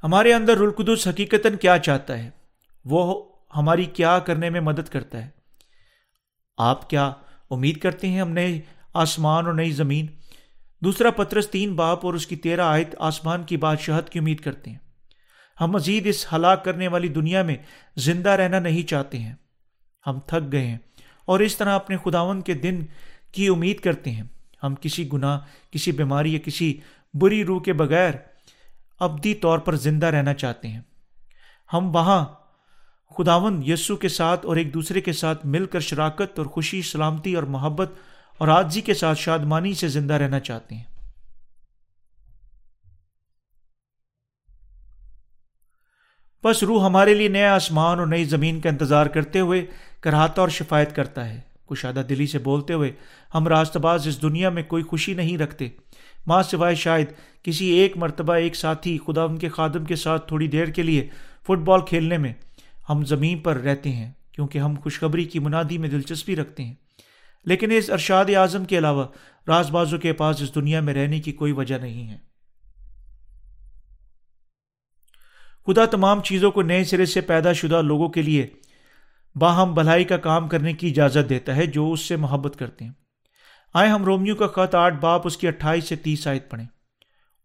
ہمارے 0.03 0.33
اندر 0.33 0.57
رلقدس 0.57 1.07
حقیقت 1.07 1.47
کیا 1.61 1.77
چاہتا 1.77 2.17
ہے؟ 2.17 2.29
وہ 2.85 3.23
ہماری 3.55 3.85
کیا 3.85 4.19
کرنے 4.19 4.49
میں 4.49 4.61
مدد 4.61 4.89
کرتا 4.89 5.25
ہے؟ 5.25 5.29
آپ 6.57 6.89
کیا 6.89 7.13
امید 7.49 7.77
کرتے 7.77 8.07
ہیں 8.07 8.21
ہم 8.21 8.29
نئے 8.29 8.61
آسمان 8.93 9.45
اور 9.45 9.53
نئی 9.53 9.71
زمین؟ 9.71 10.07
دوسرا 10.79 11.11
پترس 11.11 11.49
تین، 11.49 11.75
باپ 11.75 12.05
اور 12.05 12.13
اس 12.13 12.27
کی 12.27 12.35
تیرہ 12.35 12.61
آیت 12.61 12.95
آسمان 12.99 13.43
کی 13.43 13.57
بادشاہت 13.57 14.09
کی 14.09 14.19
امید 14.19 14.39
کرتے 14.39 14.69
ہیں۔ 14.69 14.77
ہم 15.61 15.71
مزید 15.71 16.07
اس 16.07 16.33
ہلاک 16.33 16.65
کرنے 16.65 16.87
والی 16.87 17.07
دنیا 17.07 17.43
میں 17.43 17.55
زندہ 17.95 18.29
رہنا 18.29 18.59
نہیں 18.59 18.87
چاہتے 18.87 19.19
ہیں۔ 19.19 19.35
ہم 20.07 20.19
تھک 20.19 20.51
گئے 20.51 20.67
ہیں۔ 20.67 20.77
اور 21.25 21.39
اس 21.39 21.57
طرح 21.57 21.75
اپنے 21.75 21.97
خداون 21.97 22.41
کے 22.41 22.53
دن 22.53 22.85
کی 23.31 23.47
امید 23.47 23.79
کرتے 23.79 24.11
ہیں۔ 24.11 24.23
ہم 24.63 24.75
کسی 24.81 25.09
گناہ، 25.13 25.39
کسی 25.71 25.91
بیماری 25.91 26.33
یا 26.33 26.39
کسی 26.39 26.79
بری 27.13 27.45
روح 27.45 27.61
کے 27.61 27.73
بغیر 27.73 28.11
ابدی 28.99 29.33
طور 29.33 29.59
پر 29.59 29.75
زندہ 29.75 30.05
رہنا 30.05 30.33
چاہتے 30.33 30.67
ہیں۔ 30.67 30.81
ہم 31.73 31.95
وہاں 31.95 32.25
خداون 33.17 33.63
یسو 33.65 33.95
کے 33.95 34.09
ساتھ 34.09 34.45
اور 34.45 34.55
ایک 34.55 34.73
دوسرے 34.73 35.01
کے 35.01 35.13
ساتھ 35.13 35.45
مل 35.45 35.65
کر 35.65 35.79
شراکت 35.79 36.39
اور 36.39 36.45
خوشی، 36.45 36.81
سلامتی 36.81 37.33
اور 37.33 37.43
محبت 37.43 37.91
اور 38.37 38.47
آجزی 38.47 38.81
کے 38.81 38.93
ساتھ 38.93 39.19
شادمانی 39.19 39.73
سے 39.73 39.87
زندہ 39.87 40.13
رہنا 40.13 40.39
چاہتے 40.39 40.75
ہیں۔ 40.75 40.83
بس 46.43 46.63
روح 46.63 46.85
ہمارے 46.85 47.13
لیے 47.13 47.27
نیا 47.27 47.55
آسمان 47.55 47.99
اور 47.99 48.07
نئی 48.07 48.25
زمین 48.25 48.61
کا 48.61 48.69
انتظار 48.69 49.05
کرتے 49.05 49.39
ہوئے 49.39 49.65
کراتا 50.05 50.41
اور 50.41 50.49
شفایت 50.49 50.95
کرتا 50.95 51.29
ہے۔ 51.29 51.41
کشادہ 51.69 52.01
دلی 52.09 52.27
سے 52.27 52.39
بولتے 52.39 52.73
ہوئے 52.73 52.91
ہم 53.33 53.47
راست 53.47 53.77
باز 53.77 54.07
اس 54.07 54.21
دنیا 54.21 54.49
میں 54.49 54.63
کوئی 54.63 54.83
خوشی 54.83 55.13
نہیں 55.13 55.37
رکھتے۔ 55.37 55.67
ماں 56.27 56.43
سوائے 56.43 56.75
شاید 56.75 57.07
کسی 57.43 57.65
ایک 57.65 57.97
مرتبہ 57.97 58.33
ایک 58.33 58.55
ساتھی 58.55 58.97
خدا 59.07 59.23
ان 59.23 59.37
کے 59.37 59.49
خادم 59.49 59.85
کے 59.85 59.95
ساتھ 59.95 60.27
تھوڑی 60.27 60.47
دیر 60.47 60.65
کے 60.65 60.83
لیے 60.83 61.07
فٹ 61.43 61.57
بال 61.57 61.81
کھیلنے 61.81 62.17
میں 62.17 62.33
ہم 62.89 63.05
زمین 63.05 63.39
پر 63.39 63.55
رہتے 63.55 63.91
ہیں، 63.91 64.11
کیونکہ 64.31 64.57
ہم 64.57 64.75
خوشخبری 64.83 65.25
کی 65.25 65.39
منادی 65.39 65.77
میں 65.77 65.89
دلچسپی 65.89 66.35
رکھتے 66.35 66.63
ہیں۔ 66.63 66.73
لیکن 67.45 67.71
اس 67.71 67.89
ارشاد 67.89 68.25
اعظم 68.35 68.65
کے 68.65 68.77
علاوہ 68.77 69.07
راز 69.47 69.71
بازو 69.71 69.97
کے 69.97 70.13
پاس 70.13 70.41
اس 70.41 70.55
دنیا 70.55 70.79
میں 70.79 70.93
رہنے 70.93 71.19
کی 71.19 71.31
کوئی 71.31 71.51
وجہ 71.51 71.75
نہیں 71.75 72.09
ہے۔ 72.09 72.17
خدا 75.67 75.85
تمام 75.85 76.21
چیزوں 76.21 76.51
کو 76.51 76.61
نئے 76.61 76.83
سرے 76.83 77.05
سے 77.05 77.21
پیدا 77.21 77.53
شدہ 77.53 77.81
لوگوں 77.81 78.09
کے 78.09 78.21
لیے 78.21 78.47
باہم 79.35 79.73
بھلائی 79.73 80.03
کا 80.03 80.17
کام 80.17 80.47
کرنے 80.47 80.73
کی 80.73 80.89
اجازت 80.89 81.29
دیتا 81.29 81.55
ہے 81.55 81.65
جو 81.65 81.91
اس 81.91 81.99
سے 81.99 82.15
محبت 82.15 82.55
کرتے 82.59 82.85
ہیں۔ 82.85 82.91
آئے 83.73 83.89
ہم 83.89 84.03
رومیو 84.03 84.35
کا 84.35 84.47
خط 84.47 84.75
آٹھ 84.75 84.95
باپ 84.95 85.21
اس 85.23 85.37
کی 85.37 85.47
اٹھائیس 85.47 85.83
سے 85.83 85.95
تیس 85.95 86.27
آیت 86.27 86.51
پڑھیں۔ 86.51 86.65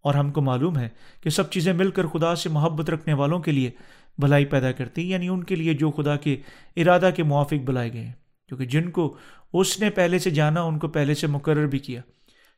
اور 0.03 0.14
ہم 0.14 0.30
کو 0.30 0.41
معلوم 0.41 0.78
ہے 0.78 0.88
کہ 1.22 1.30
سب 1.30 1.51
چیزیں 1.51 1.72
مل 1.72 1.91
کر 1.91 2.07
خدا 2.07 2.34
سے 2.34 2.49
محبت 2.49 2.91
رکھنے 2.91 3.14
والوں 3.14 3.38
کے 3.38 3.53
لیے 3.53 3.70
بھلائی 4.18 4.45
پیدا 4.45 4.72
کرتی 4.72 5.11
یعنی 5.11 5.28
ان 5.28 5.45
کے 5.45 5.57
لیے 5.57 5.74
جو 5.74 5.91
خدا 5.91 6.16
کے 6.16 6.36
ارادہ 6.76 7.11
کے 7.16 7.22
موافق 7.22 7.64
بلائے 7.64 7.93
گئے 7.93 8.05
ہیں۔ 8.05 8.12
کیونکہ 8.49 8.66
جن 8.66 8.91
کو 8.91 9.16
اس 9.53 9.80
نے 9.80 9.91
پہلے 9.91 10.18
سے 10.18 10.30
جانا، 10.30 10.62
ان 10.62 10.78
کو 10.78 10.88
پہلے 10.88 11.14
سے 11.14 11.26
مقرر 11.26 11.66
بھی 11.66 11.78
کیا 11.78 12.01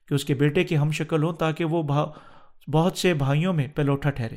کہ 0.08 0.14
اس 0.14 0.24
کے 0.24 0.34
بیٹے 0.34 0.64
کی 0.64 0.78
ہم 0.78 0.90
شکل 0.90 1.22
ہوں 1.22 1.32
تاکہ 1.32 1.64
وہ 1.64 2.06
بہت 2.72 2.98
سے 2.98 3.14
بھائیوں 3.14 3.52
میں 3.52 3.68
پلوٹھا 3.74 4.10
ٹھہرے۔ 4.10 4.36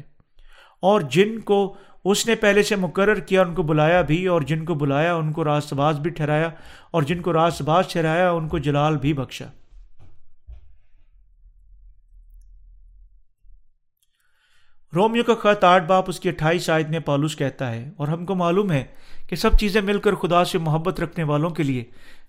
اور 0.81 1.01
جن 1.01 1.39
کو 1.39 1.75
اس 2.05 2.27
نے 2.27 2.35
پہلے 2.35 2.63
سے 2.63 2.75
مقرر 2.75 3.19
کیا، 3.19 3.41
ان 3.41 3.53
کو 3.55 3.63
بلایا 3.63 4.01
بھی 4.01 4.25
اور 4.27 4.41
جن 4.41 4.65
کو 4.65 4.73
بلایا، 4.73 5.13
ان 5.15 5.31
کو 5.31 5.43
راست 5.43 5.73
باز 5.73 5.99
بھی 5.99 6.09
ٹھہرایا 6.09 6.49
اور 6.91 7.03
جن 7.03 7.21
کو 7.21 7.33
راست 7.33 7.61
باز 7.61 7.87
ٹھہرایا، 7.87 8.31
ان 8.31 8.47
کو 8.47 8.57
جلال 8.57 8.97
بھی 8.97 9.13
بخشا۔ 9.13 9.45
رومیو 14.95 15.23
کا 15.23 15.33
خط 15.35 15.63
آٹھ، 15.63 15.83
باپ 15.83 16.05
اس 16.07 16.19
کی 16.19 16.29
اٹھائیس 16.29 16.69
آیت 16.69 16.89
میں 16.89 16.99
پالوس 16.99 17.35
کہتا 17.35 17.71
ہے، 17.71 17.89
اور 17.97 18.07
ہم 18.07 18.25
کو 18.25 18.35
معلوم 18.35 18.71
ہے 18.71 18.83
کہ 19.27 19.35
سب 19.35 19.57
چیزیں 19.59 19.81
مل 19.81 19.99
کر 19.99 20.15
خدا 20.15 20.43
سے 20.45 20.57
محبت 20.57 20.99
رکھنے 20.99 21.23
والوں 21.23 21.49
کے 21.49 21.63
لیے 21.63 21.83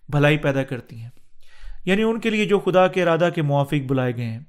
بھلائی 0.08 0.38
پیدا 0.38 0.62
کرتی 0.62 1.00
ہیں۔ 1.00 1.10
یعنی 1.84 2.02
ان 2.02 2.20
کے 2.20 2.30
لیے 2.30 2.44
جو 2.44 2.58
خدا 2.58 2.86
کے 2.88 3.02
ارادہ 3.02 3.28
کے 3.34 3.42
موافق 3.42 3.84
بلائے 3.88 4.16
گئے 4.16 4.24
ہیں۔ 4.24 4.40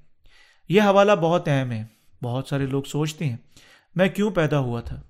یہ 0.69 0.81
حوالہ 0.81 1.11
بہت 1.21 1.47
اہم 1.47 1.71
ہے، 1.71 1.83
بہت 2.23 2.47
سارے 2.47 2.65
لوگ 2.65 2.83
سوچتے 2.83 3.25
ہیں، 3.25 3.37
میں 3.95 4.07
کیوں 4.07 4.31
پیدا 4.31 4.59
ہوا 4.59 4.81
تھا؟ 4.81 5.01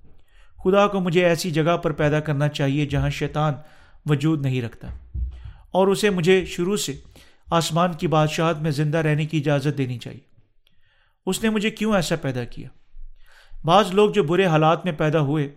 خدا 0.63 0.87
کو 0.87 0.99
مجھے 0.99 1.25
ایسی 1.25 1.51
جگہ 1.51 1.77
پر 1.77 1.91
پیدا 1.91 2.19
کرنا 2.19 2.47
چاہیے 2.47 2.85
جہاں 2.85 3.09
شیطان 3.09 3.53
وجود 4.05 4.41
نہیں 4.41 4.61
رکھتا۔ 4.61 4.87
اور 5.71 5.87
اسے 5.87 6.09
مجھے 6.09 6.45
شروع 6.45 6.77
سے 6.77 6.93
آسمان 7.51 7.93
کی 7.93 8.07
بادشاہت 8.07 8.57
میں 8.57 8.71
زندہ 8.71 8.97
رہنے 8.97 9.25
کی 9.25 9.37
اجازت 9.37 9.77
دینی 9.77 9.97
چاہیے۔ 9.97 10.19
اس 11.25 11.43
نے 11.43 11.49
مجھے 11.49 11.69
کیوں 11.69 11.95
ایسا 11.95 12.15
پیدا 12.15 12.43
کیا؟ 12.43 12.69
بعض 13.63 13.91
لوگ 13.91 14.11
جو 14.11 14.23
برے 14.23 14.45
حالات 14.45 14.85
میں 14.85 14.93
پیدا 14.93 15.19
ہوئے، 15.19 15.49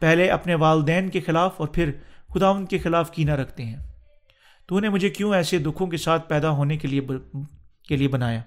پہلے 0.00 0.28
اپنے 0.30 0.54
والدین 0.54 1.08
کے 1.08 1.20
خلاف 1.20 1.54
اور 1.56 1.68
پھر 1.68 1.90
خدا 2.34 2.48
ان 2.48 2.66
کے 2.66 2.78
خلاف 2.78 3.10
کینہ 3.10 3.32
رکھتے 3.32 3.64
ہیں۔ 3.64 3.76
تو 4.66 4.76
انہیں 4.76 4.90
مجھے 4.90 5.10
کیوں 5.10 5.34
ایسے 5.34 5.58
دکھوں 5.58 5.86
کے 5.86 5.96
ساتھ 5.96 6.28
پیدا 6.28 6.50
ہونے 6.50 6.76
کے 6.76 6.88
لیے 6.88 7.00
کے 7.88 7.96
لیے 7.96 8.08
بنایا؟ 8.08 8.42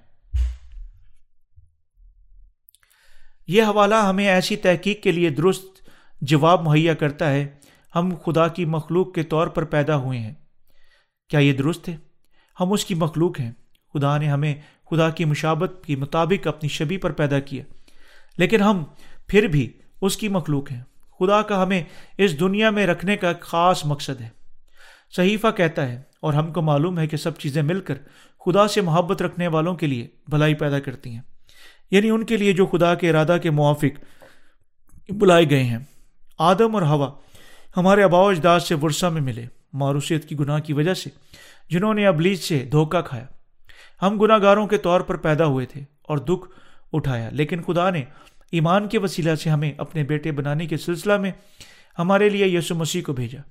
یہ 3.50 3.64
حوالہ 3.64 3.95
ہمیں 3.95 4.28
ایسی 4.28 4.56
تحقیق 4.56 5.04
کے 5.04 5.12
لیے 5.12 5.30
درست 5.30 5.66
جواب 6.22 6.68
مہیا 6.68 6.93
کرتا 6.93 7.32
ہے، 7.32 7.47
ہم 7.95 8.14
خدا 8.26 8.47
کی 8.47 8.66
مخلوق 8.66 9.14
کے 9.14 9.24
طور 9.24 9.47
پر 9.47 9.64
پیدا 9.64 9.95
ہوئے 9.95 10.20
ہیں۔ 10.20 10.34
کیا 11.30 11.39
یہ 11.39 11.54
درست 11.54 11.89
ہے؟ 11.89 11.97
ہم 12.60 12.74
اس 12.74 12.86
کی 12.86 12.95
مخلوق 12.95 13.39
ہیں۔ 13.39 13.52
خدا 13.93 14.18
نے 14.18 14.28
ہمیں 14.28 14.56
خدا 14.91 15.10
کی 15.10 15.26
مشابت 15.26 15.86
کے 15.86 15.95
مطابق 15.95 16.47
اپنی 16.47 16.70
شبی 16.70 16.97
پر 16.97 17.12
پیدا 17.12 17.39
کیا۔ 17.39 17.64
لیکن 18.38 18.62
ہم 18.62 18.84
پھر 19.28 19.47
بھی 19.47 19.74
اس 20.02 20.18
کی 20.18 20.28
مخلوق 20.28 20.72
ہیں۔ 20.72 20.84
خدا 21.20 21.41
کا 21.41 21.64
ہمیں 21.64 21.84
اس 22.18 22.39
دنیا 22.39 22.70
میں 22.70 22.88
رکھنے 22.88 23.18
کا 23.18 23.32
خاص 23.41 23.86
مقصد 23.86 24.22
ہے۔ 24.22 24.30
صحیفہ 25.16 25.47
کہتا 25.58 25.89
ہے، 25.89 26.02
اور 26.22 26.34
ہم 26.34 26.54
کو 26.54 26.62
معلوم 26.62 27.00
ہے 27.00 27.08
کہ 27.08 27.18
سب 27.18 27.38
چیزیں 27.38 27.62
مل 27.62 27.80
کر 27.80 27.95
خدا 28.45 28.68
سے 28.68 28.82
محبت 28.82 29.22
رکھنے 29.22 29.47
والوں 29.47 29.76
کے 29.76 29.88
لیے 29.88 30.08
بھلائی 30.28 30.54
پیدا 30.54 30.80
کرتی 30.80 31.10
ہیں۔ 31.10 31.22
یعنی 31.92 32.10
ان 32.10 32.26
کے 32.26 32.38
لیے 32.38 32.54
جو 32.54 32.66
خدا 32.66 32.96
کے 32.96 33.10
ارادہ 33.10 33.38
کے 33.44 33.50
موافق 33.50 34.00
بلائے 35.10 35.50
گئے 35.50 35.64
ہیں۔ 35.64 35.80
آدم 36.40 36.76
اور 36.76 36.82
ہوا 36.82 37.12
ہمارے 37.78 38.04
اباؤ 38.04 38.30
اجداد 38.30 38.60
سے 38.60 38.76
ورثہ 38.76 39.06
میں 39.06 39.22
ملے 39.22 39.46
معروثیت 39.74 40.26
کی 40.26 40.40
گناہ 40.40 40.60
کی 40.60 40.74
وجہ 40.74 40.94
سے، 40.94 41.10
جنہوں 41.70 41.94
نے 41.94 42.08
ابلیج 42.08 42.40
سے 42.40 42.66
دھوکہ 42.72 43.02
کھایا۔ 43.02 43.26
ہم 44.02 44.20
گناہ 44.20 44.38
گاروں 44.42 44.68
کے 44.68 44.78
طور 44.78 45.02
پر 45.02 45.16
پیدا 45.18 45.46
ہوئے 45.46 45.66
تھے 45.66 45.82
اور 46.02 46.18
دکھ 46.18 46.50
اٹھایا، 46.94 47.30
لیکن 47.32 47.62
خدا 47.62 47.90
نے 47.90 48.04
ایمان 48.52 48.88
کے 48.88 49.00
وسیلہ 49.00 49.36
سے 49.36 49.50
ہمیں 49.50 49.72
اپنے 49.78 50.04
بیٹے 50.04 50.32
بنانے 50.32 50.66
کے 50.66 50.78
سلسلہ 50.78 51.18
میں 51.18 51.32
ہمارے 52.00 52.30
لیے 52.30 52.48
یسو 52.48 52.76
مسیح 52.76 53.02
کو 53.02 53.14
بھیجا۔ 53.14 53.42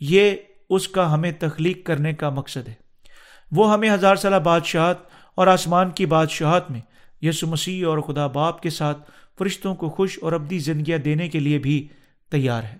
یہ 0.00 0.30
اس 0.70 0.88
کا 0.88 1.14
ہمیں 1.14 1.32
تخلیق 1.38 1.86
کرنے 1.86 2.12
کا 2.12 2.30
مقصد 2.30 2.68
ہے۔ 2.68 2.74
وہ 3.52 3.72
ہمیں 3.72 3.90
ہزار 3.90 4.16
سالہ 4.16 4.36
بادشاہت 4.36 4.98
اور 5.34 5.46
آسمان 5.46 5.90
کی 5.90 6.06
بادشاہت 6.06 6.70
میں 6.70 6.80
یسو 7.24 7.46
مسیح 7.46 7.86
اور 7.86 7.98
خدا 7.98 8.26
باپ 8.26 8.62
کے 8.62 8.70
ساتھ 8.70 9.10
فرشتوں 9.38 9.74
کو 9.74 9.90
خوش 9.90 10.18
اور 10.22 10.32
ابدی 10.32 10.58
زندگیاں 10.58 10.98
دینے 10.98 11.28
کے 11.28 11.38
لیے 11.40 11.58
بھی 11.58 11.88
تیار 12.30 12.62
ہے 12.62 12.76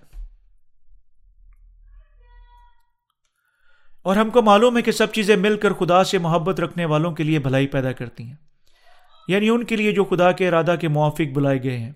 اور 4.03 4.17
ہم 4.17 4.31
کو 4.31 4.43
معلوم 4.43 4.77
ہے 4.77 4.83
کہ 4.83 4.93
سب 4.93 5.13
چیزیں 5.13 5.37
مل 5.37 5.57
کر 5.57 5.73
خدا 5.73 6.05
سے 6.05 6.19
محبت 6.19 6.61
رکھنے 6.61 6.85
والوں 6.85 7.13
کے 7.13 7.23
لیے 7.23 7.39
بھلائی 7.39 7.67
پیدا 7.67 7.93
کرتی 7.93 8.25
ہیں۔ 8.25 8.35
یعنی 9.29 9.49
ان 9.49 9.65
کے 9.65 9.77
لیے 9.77 9.93
جو 9.93 10.05
خدا 10.05 10.33
کے 10.33 10.49
ارادہ 10.49 10.75
کے 10.81 10.89
موافق 10.89 11.33
بلائے 11.35 11.63
گئے 11.63 11.79
ہیں۔ 11.79 11.93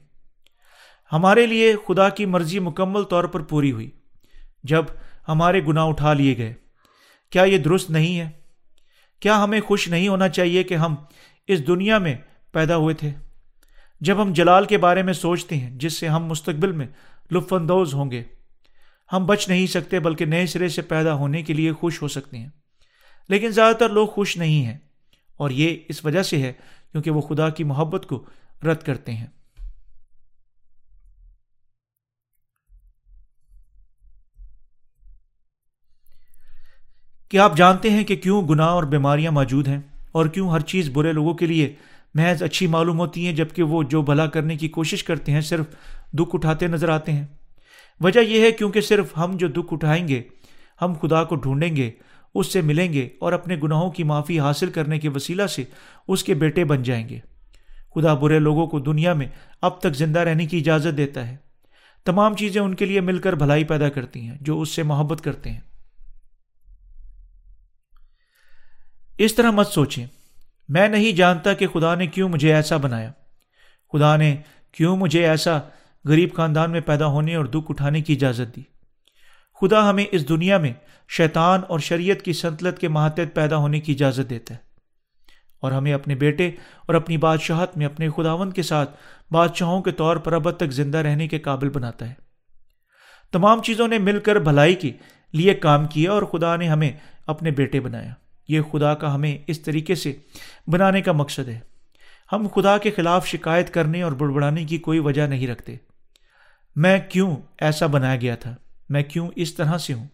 ہمارے 1.13 1.47
لیے 1.47 1.75
خدا 1.89 2.09
کی 2.09 2.27
مرضی 2.27 2.59
مکمل 2.59 3.03
طور 3.03 3.25
پر 3.25 3.41
پوری 3.41 3.73
ہوئی، 3.73 3.91
جب 4.63 4.85
ہمارے 5.29 5.61
گناہ 5.65 5.85
اٹھا 5.85 6.13
لیے 6.13 6.37
گئے۔ 6.37 6.55
کیا 7.31 7.43
یہ 7.43 7.59
درست 7.59 7.91
نہیں 7.91 8.21
ہے؟ 8.21 8.31
کیا 9.21 9.45
ہمیں 9.45 9.61
خوش 9.61 9.89
نہیں 9.89 10.09
ہونا 10.09 10.29
چاہیے 10.29 10.63
کہ 10.63 10.75
ہم 10.75 10.95
اس 11.47 11.67
دنیا 11.67 11.99
میں 11.99 12.17
پیدا 12.53 12.77
ہوئے 12.77 12.95
تھے۔ 12.95 13.11
جب 14.01 14.23
ہم 14.23 14.33
جلال 14.33 14.65
کے 14.65 14.79
بارے 14.79 15.03
میں 15.03 15.13
سوچتے 15.13 15.57
ہیں، 15.57 15.71
جس 15.79 15.93
سے 15.93 16.09
ہم 16.09 16.25
مستقبل 16.25 16.73
میں 16.73 16.87
لطف 17.31 17.53
اندوز 17.53 17.95
ہوں 17.95 18.11
گے، 18.11 18.23
ہم 19.11 19.27
بچ 19.27 19.49
نہیں 19.49 19.67
سکتے، 19.67 20.01
بلکہ 20.01 20.25
نئے 20.25 20.47
سرے 20.47 20.69
سے 20.69 20.83
پیدا 20.83 21.15
ہونے 21.15 21.43
کے 21.43 21.53
لیے 21.53 21.73
خوش 21.73 22.03
ہو 22.03 22.09
سکتے 22.09 22.39
ہیں۔ 22.39 22.49
لیکن 23.29 23.51
زیادہ 23.51 23.77
تر 23.77 23.89
لوگ 23.89 24.09
خوش 24.09 24.37
نہیں 24.37 24.65
ہیں، 24.65 24.77
اور 25.37 25.51
یہ 25.51 25.77
اس 25.89 26.05
وجہ 26.05 26.23
سے 26.23 26.43
ہے 26.43 26.53
کیونکہ 26.93 27.11
وہ 27.11 27.21
خدا 27.21 27.49
کی 27.49 27.65
محبت 27.65 28.07
کو 28.07 28.25
رد 28.63 28.83
کرتے 28.83 29.13
ہیں۔ 29.13 29.27
کیا 37.29 37.45
آپ 37.45 37.57
جانتے 37.57 37.91
ہیں 37.91 38.05
کہ 38.05 38.17
کیوں 38.17 38.43
گناہ 38.49 38.69
اور 38.69 38.83
بیماریاں 38.83 39.33
موجود 39.33 39.69
ہیں 39.69 39.79
اور 40.13 40.27
کیوں 40.27 40.51
ہر 40.51 40.61
چیز 40.61 40.89
برے 40.89 41.13
لوگوں 41.13 41.35
کے 41.35 41.47
لیے 41.47 41.75
محض 42.15 42.43
اچھی 42.43 42.67
معلوم 42.67 42.99
ہوتی 42.99 43.27
ہیں، 43.27 43.33
جبکہ 43.33 43.63
وہ 43.63 43.83
جو 43.83 44.03
بھلا 44.03 44.27
کرنے 44.27 44.57
کی 44.57 44.69
کوشش 44.69 45.05
کرتے 45.05 45.33
ہیں، 45.33 45.41
صرف 45.41 45.65
دکھ 46.13 46.31
اٹھاتے 46.33 46.67
نظر 46.67 46.89
آتے 46.89 47.13
ہیں۔ 47.13 47.27
وجہ 48.01 48.21
یہ 48.21 48.43
ہے 48.43 48.53
کیونکہ 48.53 48.81
صرف 48.81 49.19
ہم 49.19 49.33
جو 49.35 49.49
دکھ 49.49 49.75
اٹھائیں 49.75 50.09
گے، 50.09 50.23
ہم 50.83 50.93
خدا 51.03 51.25
کو 51.25 51.37
ڈھونڈیں 51.37 51.77
گے، 51.77 51.91
اس 52.35 52.53
سے 52.53 52.61
ملیں 52.61 52.93
گے 52.93 53.09
اور 53.21 53.33
اپنے 53.33 53.57
گناہوں 53.63 53.91
کی 53.91 54.03
معافی 54.03 54.41
حاصل 54.41 54.71
کرنے 54.71 54.99
کے 54.99 55.09
وسیلہ 55.09 55.47
سے 55.47 55.65
اس 56.09 56.25
کے 56.25 56.35
بیٹے 56.35 56.65
بن 56.65 56.83
جائیں 56.83 57.09
گے۔ 57.09 57.19
خدا 57.95 58.15
برے 58.15 58.39
لوگوں 58.39 58.67
کو 58.67 58.79
دنیا 58.79 59.13
میں 59.13 59.27
اب 59.63 59.81
تک 59.81 59.97
زندہ 59.97 60.21
رہنے 60.21 60.47
کی 60.47 60.59
اجازت 60.59 60.97
دیتا 60.97 61.29
ہے۔ 61.29 61.37
تمام 62.05 62.37
چیزیں 62.37 62.63
ان 62.63 62.75
کے 62.75 62.87
لیے 62.87 63.01
مل 63.01 63.19
کر 63.19 63.33
بھلائی 63.33 63.65
پیدا 63.65 63.89
کرتی 63.89 64.21
ہیں، 64.21 64.39
جو 64.41 64.61
اس 64.61 64.69
سے 64.69 64.83
محبت 64.83 65.21
کرتے 65.21 65.51
ہیں۔ 65.51 65.61
اس 69.19 69.35
طرح 69.35 69.51
مت 69.51 69.67
سوچیں۔ 69.67 70.07
میں 70.69 70.89
نہیں 70.89 71.13
جانتا 71.13 71.53
کہ 71.53 71.67
خدا 71.67 71.95
نے 71.95 72.07
کیوں 72.07 72.29
مجھے 72.29 72.55
ایسا 72.55 72.77
بنایا۔ 72.77 73.13
خدا 73.93 74.17
نے 74.17 74.37
کیوں 74.73 74.97
مجھے 74.97 75.27
ایسا 75.29 75.59
غریب 76.05 76.35
خاندان 76.35 76.71
میں 76.71 76.81
پیدا 76.81 77.07
ہونے 77.07 77.35
اور 77.35 77.45
دکھ 77.45 77.67
اٹھانے 77.69 78.01
کی 78.01 78.13
اجازت 78.13 78.57
دی۔ 78.57 78.63
خدا 79.61 79.91
ہمیں 79.91 80.05
اس 80.13 80.29
دنیا 80.29 80.59
میں 80.59 80.73
شیطان 81.09 81.61
اور 81.69 81.79
شریعت 81.79 82.23
کی 82.23 82.33
سنتلت 82.33 82.79
کے 82.79 82.89
ماتحت 82.89 83.35
پیدا 83.35 83.57
ہونے 83.57 83.81
کی 83.81 83.93
اجازت 83.93 84.31
دیتا 84.31 84.55
ہے۔ 84.55 84.61
اور 85.61 85.73
ہمیں 85.73 85.93
اپنے 85.93 86.15
بیٹے 86.15 86.51
اور 86.87 86.95
اپنی 86.95 87.17
بادشاہت 87.17 87.77
میں 87.77 87.87
اپنے 87.87 88.09
خداون 88.17 88.53
کے 88.53 88.63
ساتھ 88.63 88.97
بادشاہوں 89.31 89.83
کے 89.83 89.91
طور 89.91 90.17
پر 90.17 90.33
اب 90.33 90.51
تک 90.51 90.71
زندہ 90.71 90.99
رہنے 90.99 91.29
کے 91.29 91.39
قابل 91.39 91.69
بناتا 91.69 92.09
ہے۔ 92.09 92.15
تمام 93.33 93.63
چیزوں 93.63 93.89
نے 93.89 93.99
مل 93.99 94.21
کر 94.21 94.37
بھلائی 94.37 94.75
کے 94.75 94.93
لیے 95.33 95.55
کام 95.55 95.87
کیا 95.87 96.13
اور 96.13 96.23
خدا 96.23 96.57
نے 96.57 96.69
ہمیں 96.69 96.93
اپنے 97.27 97.51
بیٹے 97.51 97.81
بنایا۔ 97.81 98.15
یہ 98.49 98.61
خدا 98.73 98.95
کا 98.95 99.15
ہمیں 99.15 99.39
اس 99.47 99.61
طریقے 99.61 99.95
سے 99.95 100.17
بنانے 100.73 101.03
کا 101.03 101.13
مقصد 101.13 101.49
ہے۔ 101.49 101.61
ہم 102.33 102.49
خدا 102.55 102.79
کے 102.79 102.91
خلاف 102.91 103.27
شکایت 103.27 103.75
کرنے 103.75 104.03
اور 104.03 104.13
بڑبڑانے 104.13 104.65
کی 104.65 104.79
کوئی 104.79 104.99
وجہ 104.99 105.27
نہیں 105.27 105.47
رکھتے۔ 105.47 105.77
میں 106.77 106.99
کیوں 107.09 107.37
ایسا 107.59 107.87
بنایا 107.87 108.17
گیا 108.17 108.35
تھا؟ 108.35 108.57
میں 108.89 109.03
کیوں 109.03 109.31
اس 109.37 109.55
طرح 109.55 109.79
سے 109.79 109.93
ہوں؟ 109.93 110.07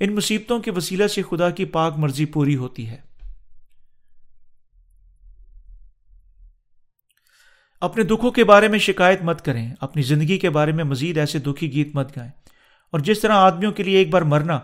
ان 0.00 0.14
مصیبتوں 0.14 0.60
کے 0.60 0.70
وسیلہ 0.70 1.06
سے 1.06 1.22
خدا 1.22 1.50
کی 1.50 1.64
پاک 1.64 1.98
مرضی 1.98 2.24
پوری 2.24 2.56
ہوتی 2.56 2.88
ہے۔ 2.88 2.96
اپنے 7.80 8.04
دکھوں 8.04 8.30
کے 8.30 8.44
بارے 8.44 8.68
میں 8.68 8.78
شکایت 8.78 9.22
مت 9.22 9.44
کریں۔ 9.44 9.74
اپنی 9.80 10.02
زندگی 10.02 10.38
کے 10.38 10.50
بارے 10.50 10.72
میں 10.72 10.84
مزید 10.84 11.18
ایسے 11.18 11.38
دکھی 11.38 11.72
گیت 11.72 11.88
مت 11.94 12.16
گائیں۔ 12.16 12.32
اور 12.90 13.00
جس 13.00 13.20
طرح 13.20 13.32
آدمیوں 13.32 13.72
کے 13.72 13.82
لیے 13.82 13.98
ایک 13.98 14.10
بار 14.10 14.22
مرنا 14.22 14.56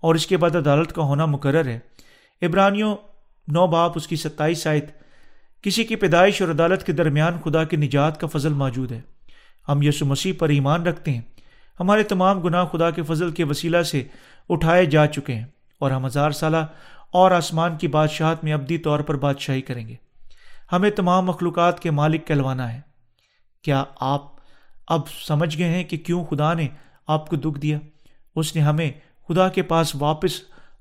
اور 0.00 0.14
اس 0.14 0.26
کے 0.26 0.36
بعد 0.36 0.56
عدالت 0.56 0.92
کا 0.92 1.02
ہونا 1.02 1.26
مقرر 1.26 1.66
ہے 1.66 1.78
ابرانیوں 2.42 2.96
نو 3.48 3.66
باپ 3.66 3.92
اس 3.94 4.08
کی 4.08 4.16
ستائیس 4.16 4.66
آیت، 4.66 4.84
کسی 5.62 5.84
کی 5.84 5.96
پیدائش 5.96 6.42
اور 6.42 6.50
عدالت 6.50 6.86
کے 6.86 6.92
درمیان 6.92 7.38
خدا 7.44 7.64
کی 7.64 7.76
نجات 7.76 8.20
کا 8.20 8.26
فضل 8.26 8.52
موجود 8.52 8.92
ہے۔ 8.92 9.00
ہم 9.68 9.82
یسو 9.82 10.06
مسیح 10.06 10.32
پر 10.38 10.48
ایمان 10.48 10.86
رکھتے 10.86 11.10
ہیں۔ 11.10 11.20
ہمارے 11.80 12.02
تمام 12.02 12.40
گناہ 12.40 12.64
خدا 12.64 12.90
کے 12.90 13.02
فضل 13.02 13.30
کے 13.30 13.44
وسیلہ 13.44 13.82
سے 13.82 14.04
اٹھائے 14.48 14.84
جا 14.84 15.06
چکے 15.06 15.34
ہیں 15.34 15.44
اور 15.78 15.90
ہم 15.90 16.06
ہزار 16.06 16.30
سالہ 16.30 16.56
اور 17.12 17.30
آسمان 17.30 17.76
کی 17.76 17.88
بادشاہت 17.88 18.44
میں 18.44 18.52
ابدی 18.52 18.78
طور 18.78 19.00
پر 19.00 19.16
بادشاہی 19.16 19.60
کریں 19.60 19.88
گے۔ 19.88 19.94
ہمیں 20.72 20.90
تمام 20.90 21.26
مخلوقات 21.26 21.80
کے 21.80 21.90
مالک 21.90 22.26
کہلوانا 22.26 22.72
ہے۔ 22.72 22.80
کیا 23.62 23.84
آپ 24.00 24.22
اب 24.88 25.00
سمجھ 25.08 25.58
گئے 25.58 25.68
ہیں 25.68 25.84
کہ 25.84 25.96
کیوں 25.96 26.24
خدا 26.24 26.54
نے 26.54 26.68
آپ 27.06 27.30
کو 27.30 27.36
دکھ 27.36 27.60
دیا؟ 27.60 27.78
اس 28.36 28.56
نے 28.56 28.62
ہمیں 28.62 28.92
خدا 29.28 29.48
کے 29.48 29.62
پاس 29.62 29.94
واپس 29.94 30.32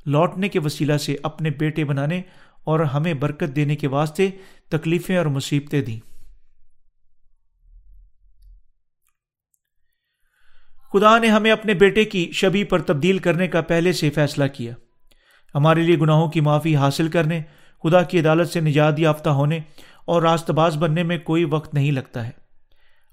لوٹنے 0.05 0.49
کے 0.49 0.59
وسیلہ 0.59 0.97
سے 0.97 1.15
اپنے 1.23 1.49
بیٹے 1.49 1.83
بنانے 1.83 2.21
اور 2.65 2.79
ہمیں 2.79 3.13
برکت 3.13 3.55
دینے 3.55 3.75
کے 3.75 3.87
واسطے 3.87 4.29
تکلیفیں 4.69 5.17
اور 5.17 5.25
مصیبتیں 5.25 5.81
دیں۔ 5.81 5.99
خدا 10.93 11.17
نے 11.17 11.27
ہمیں 11.27 11.51
اپنے 11.51 11.73
بیٹے 11.73 12.05
کی 12.05 12.31
شبی 12.31 12.63
پر 12.63 12.81
تبدیل 12.81 13.17
کرنے 13.17 13.47
کا 13.47 13.61
پہلے 13.61 13.93
سے 13.93 14.09
فیصلہ 14.09 14.43
کیا۔ 14.53 14.73
ہمارے 15.55 15.81
لیے 15.81 15.97
گناہوں 15.97 16.29
کی 16.29 16.41
معافی 16.41 16.75
حاصل 16.75 17.07
کرنے، 17.07 17.41
خدا 17.83 18.01
کی 18.01 18.19
عدالت 18.19 18.49
سے 18.49 18.59
نجات 18.59 18.99
یافتہ 18.99 19.29
ہونے 19.29 19.59
اور 20.05 20.21
راست 20.21 20.51
باز 20.51 20.77
بننے 20.77 21.03
میں 21.03 21.17
کوئی 21.17 21.43
وقت 21.43 21.73
نہیں 21.73 21.91
لگتا 21.91 22.27
ہے۔ 22.27 22.31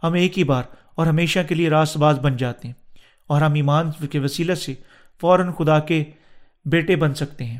ہم 0.02 0.12
ایک 0.12 0.38
ہی 0.38 0.44
بار 0.44 0.62
اور 0.94 1.06
ہمیشہ 1.06 1.38
کے 1.48 1.54
لیے 1.54 1.70
راست 1.70 1.96
باز 1.96 2.18
بن 2.18 2.36
جاتے 2.36 2.68
ہیں 2.68 2.74
اور 3.26 3.40
ہم 3.40 3.54
ایمان 3.54 3.90
کے 4.10 4.18
وسیلہ 4.18 4.54
سے 4.54 4.74
فوراً 5.20 5.52
خدا 5.52 5.78
کے 5.78 6.04
بیٹے 6.64 6.96
بن 6.96 7.14
سکتے 7.14 7.44
ہیں۔ 7.44 7.58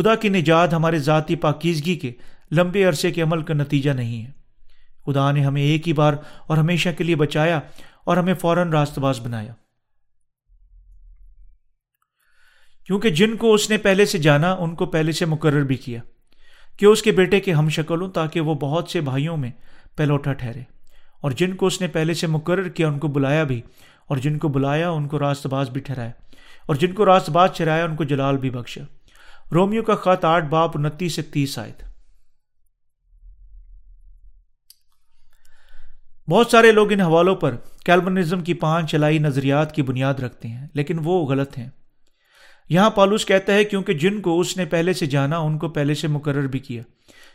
خدا 0.00 0.14
کی 0.14 0.28
نجات 0.28 0.74
ہمارے 0.74 0.98
ذاتی 0.98 1.36
پاکیزگی 1.36 1.96
کے 1.96 2.12
لمبے 2.52 2.84
عرصے 2.84 3.10
کے 3.10 3.22
عمل 3.22 3.42
کا 3.42 3.54
نتیجہ 3.54 3.90
نہیں 3.90 4.26
ہے۔ 4.26 4.30
خدا 5.06 5.32
نے 5.32 5.44
ہمیں 5.44 5.62
ایک 5.62 5.88
ہی 5.88 5.92
بار 5.92 6.12
اور 6.46 6.56
ہمیشہ 6.56 6.88
کے 6.98 7.04
لیے 7.04 7.16
بچایا 7.16 7.60
اور 8.04 8.16
ہمیں 8.16 8.34
فوراً 8.34 8.70
راست 8.70 8.98
باز 8.98 9.20
بنایا۔ 9.20 9.54
کیونکہ 12.86 13.10
جن 13.10 13.36
کو 13.36 13.54
اس 13.54 13.70
نے 13.70 13.76
پہلے 13.76 14.06
سے 14.06 14.18
جانا، 14.18 14.52
ان 14.52 14.74
کو 14.74 14.86
پہلے 14.86 15.12
سے 15.12 15.24
مقرر 15.24 15.62
بھی 15.62 15.76
کیا۔ 15.76 16.00
کہ 16.76 16.86
اس 16.86 17.02
کے 17.02 17.12
بیٹے 17.12 17.40
کے 17.40 17.52
ہم 17.52 17.68
شکل 17.68 18.00
ہوں 18.00 18.08
تاکہ 18.08 18.40
وہ 18.40 18.54
بہت 18.54 18.88
سے 18.88 19.00
بھائیوں 19.00 19.36
میں 19.36 19.50
پہلوٹا 19.96 20.32
ٹھہرے۔ 20.32 20.60
اور 21.20 21.30
جن 21.30 21.54
کو 21.54 21.66
اس 21.66 21.80
نے 21.80 21.86
پہلے 21.86 22.14
سے 22.14 22.26
مقرر 22.26 22.68
کیا، 22.68 22.88
ان 22.88 22.98
کو 22.98 23.08
بلایا 23.08 23.44
بھی۔ 23.44 23.60
اور 24.06 24.16
جن 24.16 24.38
کو 24.38 24.48
بلایا، 24.48 24.90
ان 24.90 25.08
کو 25.08 25.18
راست 25.18 25.46
باز 25.46 25.70
بھی 25.70 25.80
ٹھہرایا۔ 25.80 26.10
اور 26.66 26.74
جن 26.74 26.92
کو 26.92 27.06
راست 27.06 27.30
بات 27.30 27.56
چرایا 27.56 27.84
ان 27.84 27.96
کو 27.96 28.04
جلال 28.04 28.36
بھی 28.36 28.50
بخشا۔ 28.50 28.80
رومیو 29.54 29.82
کا 29.82 29.94
خط 29.94 30.24
آٹھ، 30.24 30.44
باپ 30.44 30.78
انتیس 30.78 31.12
سے 31.12 31.22
تیس 31.22 31.58
آئے 31.58 31.72
تھے 31.72 31.90
بہت 36.30 36.46
سارے 36.46 36.72
لوگ 36.72 36.92
ان 36.92 37.00
حوالوں 37.00 37.34
پر 37.34 37.56
کیلبنزم 37.84 38.40
کی 38.40 38.54
پانچ 38.54 38.90
چلائی 38.90 39.18
نظریات 39.18 39.74
کی 39.74 39.82
بنیاد 39.82 40.14
رکھتے 40.14 40.48
ہیں، 40.48 40.68
لیکن 40.74 40.98
وہ 41.04 41.26
غلط 41.26 41.58
ہیں۔ 41.58 41.68
یہاں 42.68 42.90
پالوس 42.90 43.24
کہتا 43.24 43.54
ہے 43.54 43.64
کیونکہ 43.64 43.92
جن 43.92 44.20
کو 44.20 44.40
اس 44.40 44.56
نے 44.56 44.64
پہلے 44.64 44.92
سے 44.92 45.06
جانا، 45.06 45.38
ان 45.38 45.58
کو 45.58 45.68
پہلے 45.68 45.94
سے 45.94 46.08
مقرر 46.08 46.46
بھی 46.46 46.58
کیا 46.58 46.82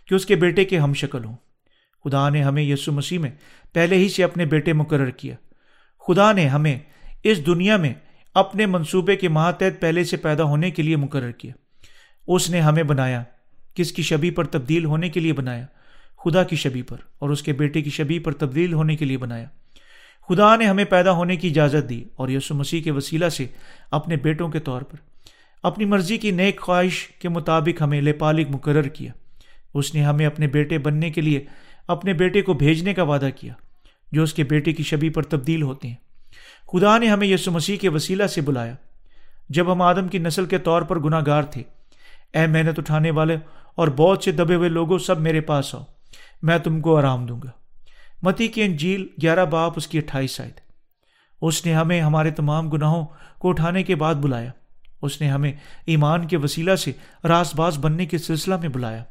کہ 0.07 0.15
اس 0.15 0.25
کے 0.25 0.35
بیٹے 0.35 0.65
کے 0.65 0.79
ہم 0.79 0.93
شکل 0.93 1.25
ہوں۔ 1.25 1.35
خدا 2.05 2.29
نے 2.29 2.43
ہمیں 2.43 2.63
یسو 2.63 2.91
مسیح 2.91 3.19
میں 3.19 3.31
پہلے 3.73 3.95
ہی 3.95 4.09
سے 4.09 4.23
اپنے 4.23 4.45
بیٹے 4.45 4.73
مقرر 4.73 5.09
کیا۔ 5.09 5.35
خدا 6.07 6.31
نے 6.31 6.47
ہمیں 6.47 6.79
اس 7.23 7.45
دنیا 7.45 7.77
میں 7.77 7.93
اپنے 8.33 8.65
منصوبے 8.65 9.15
کے 9.15 9.29
ماتحت 9.29 9.81
پہلے 9.81 10.03
سے 10.03 10.17
پیدا 10.17 10.43
ہونے 10.43 10.71
کے 10.71 10.83
لیے 10.83 10.95
مقرر 10.95 11.31
کیا۔ 11.31 11.53
اس 12.27 12.49
نے 12.49 12.61
ہمیں 12.61 12.83
بنایا، 12.83 13.23
کس 13.73 13.91
کی 13.91 14.01
شبی 14.01 14.29
پر 14.31 14.45
تبدیل 14.45 14.85
ہونے 14.85 15.09
کے 15.09 15.19
لیے 15.19 15.33
بنایا؟ 15.33 15.65
خدا 16.25 16.43
کی 16.43 16.55
شبی 16.55 16.81
پر، 16.81 16.97
اور 17.19 17.29
اس 17.29 17.43
کے 17.43 17.53
بیٹے 17.53 17.81
کی 17.81 17.89
شبی 17.89 18.19
پر 18.19 18.31
تبدیل 18.31 18.73
ہونے 18.73 18.95
کے 18.95 19.05
لیے 19.05 19.17
بنایا۔ 19.17 19.45
خدا 20.29 20.55
نے 20.55 20.65
ہمیں 20.65 20.85
پیدا 20.85 21.11
ہونے 21.11 21.35
کی 21.35 21.47
اجازت 21.47 21.89
دی، 21.89 22.03
اور 22.15 22.29
یسو 22.29 22.55
مسیح 22.55 22.81
کے 22.81 22.91
وسیلہ 22.91 23.29
سے 23.29 23.45
اپنے 23.91 24.15
بیٹوں 24.15 24.49
کے 24.49 24.59
طور 24.59 24.81
پر۔ 24.81 24.97
اپنی 25.63 25.85
مرضی 25.85 26.17
کی 26.17 26.31
نیک 26.31 26.61
خواہش 26.61 27.07
کے 27.07 27.29
مطابق 27.29 27.81
ہمیں 27.81 28.01
لپالک 28.01 28.47
مقرر 28.49 28.87
کیا۔ 28.87 29.11
اس 29.73 29.93
نے 29.95 30.03
ہمیں 30.03 30.25
اپنے 30.25 30.47
بیٹے 30.47 30.77
بننے 30.77 31.09
کے 31.09 31.21
لیے 31.21 31.45
اپنے 31.87 32.13
بیٹے 32.13 32.41
کو 32.41 32.53
بھیجنے 32.53 32.93
کا 32.93 33.03
وعدہ 33.03 33.29
کیا، 33.35 33.53
جو 34.11 34.23
اس 34.23 34.33
کے 34.33 34.43
بیٹے 34.43 34.73
کی 34.73 34.83
شبی 34.83 35.09
پر 35.09 35.23
تبدیل 35.23 35.61
ہوتے 35.61 35.87
ہیں۔ 35.87 35.95
خدا 36.67 36.97
نے 36.97 37.07
ہمیں 37.07 37.27
یسو 37.27 37.51
مسیح 37.51 37.77
کے 37.77 37.89
وسیلہ 37.89 38.27
سے 38.27 38.41
بلایا۔ 38.41 38.75
جب 39.49 39.71
ہم 39.73 39.81
آدم 39.81 40.07
کی 40.07 40.17
نسل 40.17 40.45
کے 40.45 40.57
طور 40.57 40.81
پر 40.81 40.99
گناہ 40.99 41.21
گار 41.25 41.43
تھے 41.43 41.63
اے 42.35 42.47
محنت 42.47 42.79
اٹھانے 42.79 43.11
والے 43.11 43.37
اور 43.75 43.87
بہت 43.87 44.23
سے 44.23 44.31
دبے 44.31 44.55
ہوئے 44.55 44.69
لوگوں، 44.69 44.97
سب 44.97 45.19
میرے 45.19 45.41
پاس 45.41 45.75
آؤ، 45.75 45.83
میں 46.41 46.57
تم 46.57 46.81
کو 46.81 46.97
آرام 46.97 47.25
دوں 47.25 47.41
گا۔ 47.43 47.49
متی 48.21 48.47
کی 48.47 48.61
انجیل 48.61 49.07
گیارہ 49.21 49.45
باپ، 49.45 49.73
اس 49.75 49.87
کی 49.87 49.97
اٹھائیس 49.97 50.41
آئے 50.41 50.51
اس 51.41 51.65
نے 51.65 51.73
ہمیں 51.73 52.01
ہمارے 52.01 52.31
تمام 52.31 52.69
گناہوں 52.69 53.05
کو 53.39 53.49
اٹھانے 53.49 53.83
کے 53.83 53.95
بعد 53.95 54.15
بلایا۔ 54.15 54.51
اس 55.01 55.21
نے 55.21 55.29
ہمیں 55.29 55.53
ایمان 55.85 56.27
کے 56.27 56.37
وسیلہ 56.37 56.75
سے 56.75 56.91
راس 57.23 57.55
باز 57.55 57.77
بننے 57.77 58.05
کے 58.05 58.17
سلسلہ 58.17 58.57
میں 58.57 58.69
بلایا۔ 58.69 59.03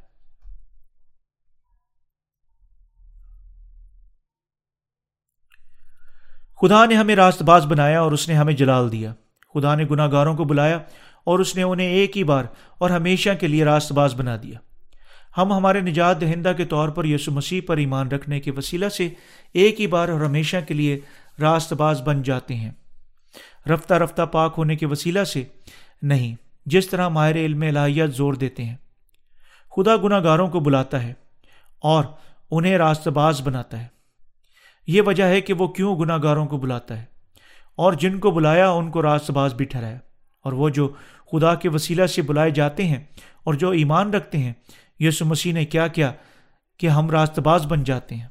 خدا 6.61 6.85
نے 6.85 6.95
ہمیں 6.95 7.17
راست 7.17 7.43
باز 7.43 7.67
بنایا 7.67 8.01
اور 8.01 8.13
اس 8.13 8.29
نے 8.29 8.35
ہمیں 8.35 8.55
جلال 8.55 8.93
دیا۔ 8.93 9.15
خدا 9.55 9.75
نے 9.75 9.85
گناہ 9.91 10.11
گاروں 10.11 10.37
کو 10.37 10.45
بلایا 10.45 10.79
اور 11.25 11.39
اس 11.39 11.57
نے 11.57 11.63
انہیں 11.63 11.89
ایک 11.89 12.17
ہی 12.17 12.25
بار 12.25 12.45
اور 12.79 12.91
ہمیشہ 12.91 13.31
کے 13.41 13.49
لیے 13.49 13.65
راست 13.65 13.93
باز 13.93 14.15
بنا 14.15 14.37
دیا۔ 14.43 14.59
ہم 15.37 15.53
ہمارے 15.53 15.81
نجات 15.81 16.21
دہندہ 16.21 16.53
کے 16.57 16.65
طور 16.65 16.89
پر 16.89 17.05
یسو 17.05 17.33
مسیح 17.33 17.61
پر 17.67 17.77
ایمان 17.77 18.09
رکھنے 18.09 18.41
کے 18.41 18.51
وسیلہ 18.51 18.89
سے 18.89 19.09
ایک 19.55 19.81
ہی 19.81 19.87
بار 19.87 20.09
اور 20.09 20.21
ہمیشہ 20.21 20.57
کے 20.69 20.75
لیے 20.75 21.01
راست 21.41 21.73
باز 21.73 22.03
بن 22.03 22.23
جاتے 22.23 22.55
ہیں۔ 22.55 22.71
رفتہ 23.71 23.95
رفتہ 23.95 24.23
پاک 24.23 24.55
ہونے 24.59 24.77
کے 24.77 24.87
وسیلہ 24.87 25.25
سے 25.25 25.45
نہیں، 26.03 26.35
جس 26.67 26.89
طرح 26.89 27.09
ماہر 27.09 27.37
علم 27.37 27.63
الہیت 27.63 28.15
زور 28.15 28.35
دیتے 28.35 28.65
ہیں۔ 28.65 28.77
خدا 29.77 29.97
گناہ 29.97 30.25
گاروں 30.25 30.49
کو 30.49 30.61
بلاتا 30.61 31.03
ہے 31.03 31.13
اور 31.81 32.05
انہیں 32.51 32.79
راست 32.79 33.09
باز 33.09 33.41
بناتا 33.43 33.83
ہے۔ 33.83 33.87
یہ 34.87 35.03
وجہ 35.03 35.25
ہے 35.25 35.41
کہ 35.41 35.53
وہ 35.53 35.69
کیوں 35.69 35.99
گناہ 35.99 36.19
گاروں 36.23 36.47
کو 36.47 36.57
بلاتا 36.57 36.99
ہے 36.99 37.05
اور 37.77 37.93
جن 37.93 38.19
کو 38.19 38.31
بلایا 38.31 38.71
ان 38.71 38.91
کو 38.91 39.03
راست 39.03 39.31
باز 39.31 39.55
بھی 39.55 39.65
ٹھہرایا 39.65 39.99
اور 40.45 40.53
وہ 40.53 40.69
جو 40.69 40.93
خدا 41.35 41.55
کے 41.55 41.69
وسیلہ 41.69 42.07
سے 42.07 42.23
بلائے 42.23 42.51
جاتے 42.51 42.85
ہیں 42.85 43.05
اور 43.45 43.55
جو 43.55 43.71
ایمان 43.71 44.15
رکھتے 44.15 44.39
ہیں 44.39 44.53
یسو 45.01 45.25
مسیح 45.25 45.53
نے 45.53 45.65
کیا 45.65 45.87
کیا 45.87 46.13
کہ 46.79 46.87
ہم 46.87 47.11
راست 47.11 47.39
باز 47.39 47.67
بن 47.67 47.85
جاتے 47.85 48.15
ہیں۔ 48.15 48.29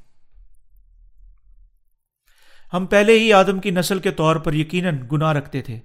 ہم 2.72 2.86
پہلے 2.86 3.18
ہی 3.18 3.32
آدم 3.32 3.58
کی 3.58 3.70
نسل 3.70 3.98
کے 3.98 4.10
طور 4.10 4.36
پر 4.36 4.54
یقیناً 4.54 4.98
گناہ 5.12 5.32
رکھتے 5.32 5.62
تھے، 5.62 5.80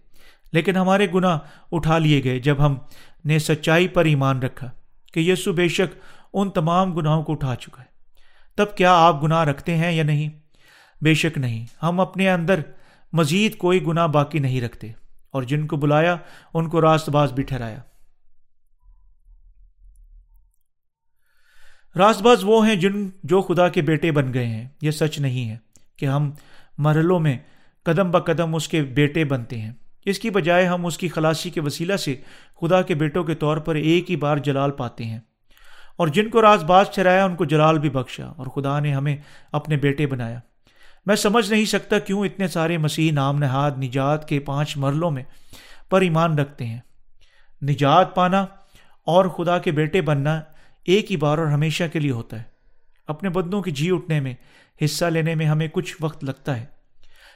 لیکن 0.54 0.78
ہمارے 0.78 1.08
گناہ 1.14 1.40
اٹھا 1.72 1.98
لیے 1.98 2.24
گئے 2.24 2.40
جب 2.40 2.66
ہم 2.66 2.78
نے 3.26 3.40
سچائی 3.40 3.88
پر 3.88 4.06
ایمان 4.06 4.40
رکھا 4.40 4.70
کہ 5.14 5.20
یسو 5.20 5.54
بے 5.54 5.68
شک 5.68 5.98
ان 6.34 6.50
تمام 6.50 6.94
گناہوں 6.94 7.24
کو 7.24 7.32
اٹھا 7.32 7.56
چکا 7.56 7.82
ہے۔ 7.82 7.88
تب 8.56 8.76
کیا 8.76 8.94
آپ 8.94 9.24
گناہ 9.24 9.44
رکھتے 9.44 9.78
ہیں 9.78 9.92
یا 9.92 10.04
نہیں؟ 10.04 10.30
بے 11.02 11.14
شک 11.14 11.38
نہیں۔ 11.38 11.66
ہم 11.84 12.00
اپنے 12.00 12.30
اندر 12.30 12.60
مزید 13.14 13.58
کوئی 13.58 13.86
گناہ 13.88 14.08
باقی 14.08 14.40
نہیں 14.40 14.62
رکھتے۔ 14.62 14.92
اور 15.32 15.44
جن 15.44 15.68
کو 15.68 15.78
بلایا، 15.78 16.18
ان 16.54 16.70
کو 16.70 16.82
راست 16.82 17.10
باز 17.10 17.34
بھی 17.34 17.44
ٹھہرایا۔ 17.44 17.80
راست 21.96 22.22
باز 22.22 22.40
وہ 22.44 22.68
ہیں 22.68 22.76
جن 22.76 23.10
جو 23.24 23.42
خدا 23.42 23.70
کے 23.70 23.82
بیٹے 23.82 24.12
بن 24.12 24.34
گئے 24.34 24.46
ہیں۔ 24.46 24.68
یہ 24.82 24.92
سچ 24.92 25.20
نہیں 25.20 25.50
ہے 25.50 25.58
کہ 25.98 26.06
ہم 26.06 26.32
مرحلوں 26.78 27.20
میں 27.20 27.38
قدم 27.84 28.12
ب 28.12 28.26
قدم 28.26 28.56
اس 28.56 28.68
کے 28.68 28.82
بیٹے 28.82 29.26
بنتے 29.26 29.62
ہیں۔ 29.62 29.74
اس 30.06 30.20
کی 30.20 30.30
بجائے 30.30 30.66
ہم 30.66 30.86
اس 30.86 30.98
کی 30.98 31.08
خلاصی 31.08 31.50
کے 31.50 31.62
وسیلہ 31.62 31.96
سے 31.96 32.16
خدا 32.62 32.82
کے 32.82 32.96
بیٹوں 32.96 33.24
کے 33.24 33.36
طور 33.36 33.58
پر 33.58 33.76
ایک 33.76 34.12
ہی 34.12 34.16
بار 34.16 34.38
جلال 34.38 34.72
پاتے 34.72 35.06
ہیں۔ 35.06 35.20
اور 35.98 36.08
جن 36.08 36.30
کو 36.30 36.42
راز 36.42 36.64
باز 36.64 36.86
ٹھہرایا، 36.94 37.26
ان 37.26 37.36
کو 37.36 37.46
جلال 37.46 37.80
بھی 37.80 37.90
بخشا 37.90 38.26
اور 38.26 38.48
خدا 38.48 38.80
نے 38.80 38.94
ہمیں 38.94 39.18
اپنے 39.52 39.78
بیٹے 39.78 40.08
بنایا۔ 40.08 40.40
میں 41.10 41.16
سمجھ 41.16 41.52
نہیں 41.52 41.66
سکتا 41.66 42.00
کیوں 42.00 42.26
اتنے 42.26 42.48
سارے 42.48 42.78
مسیح 42.78 43.12
نام 43.12 43.38
نہاد 43.38 43.72
نجات 43.84 44.28
کے 44.28 44.40
پانچ 44.40 44.78
مرلوں 44.78 45.12
میں 45.12 45.24
پر 45.90 46.02
ایمان 46.02 46.40
رکھتے 46.40 46.66
ہیں۔ 46.66 46.80
نجات 47.64 48.16
پانا 48.16 48.46
اور 49.06 49.26
خدا 49.26 49.58
کے 49.58 49.72
بیٹے 49.72 50.02
بننا 50.02 50.42
ایک 50.86 51.12
ہی 51.12 51.18
بار 51.18 51.38
اور 51.38 51.48
ہمیشہ 51.48 51.84
کے 51.94 52.00
لیے 52.00 52.12
ہوتا 52.12 52.38
ہے۔ 52.38 52.44
اپنے 53.08 53.30
بدنوں 53.30 53.62
کی 53.62 53.72
جی 53.72 53.92
اٹھنے 53.92 54.20
میں، 54.20 54.34
حصہ 54.86 55.06
لینے 55.06 55.36
میں 55.36 55.46
ہمیں 55.46 55.68
کچھ 55.72 55.96
وقت 56.02 56.24
لگتا 56.24 56.60
ہے، 56.60 56.66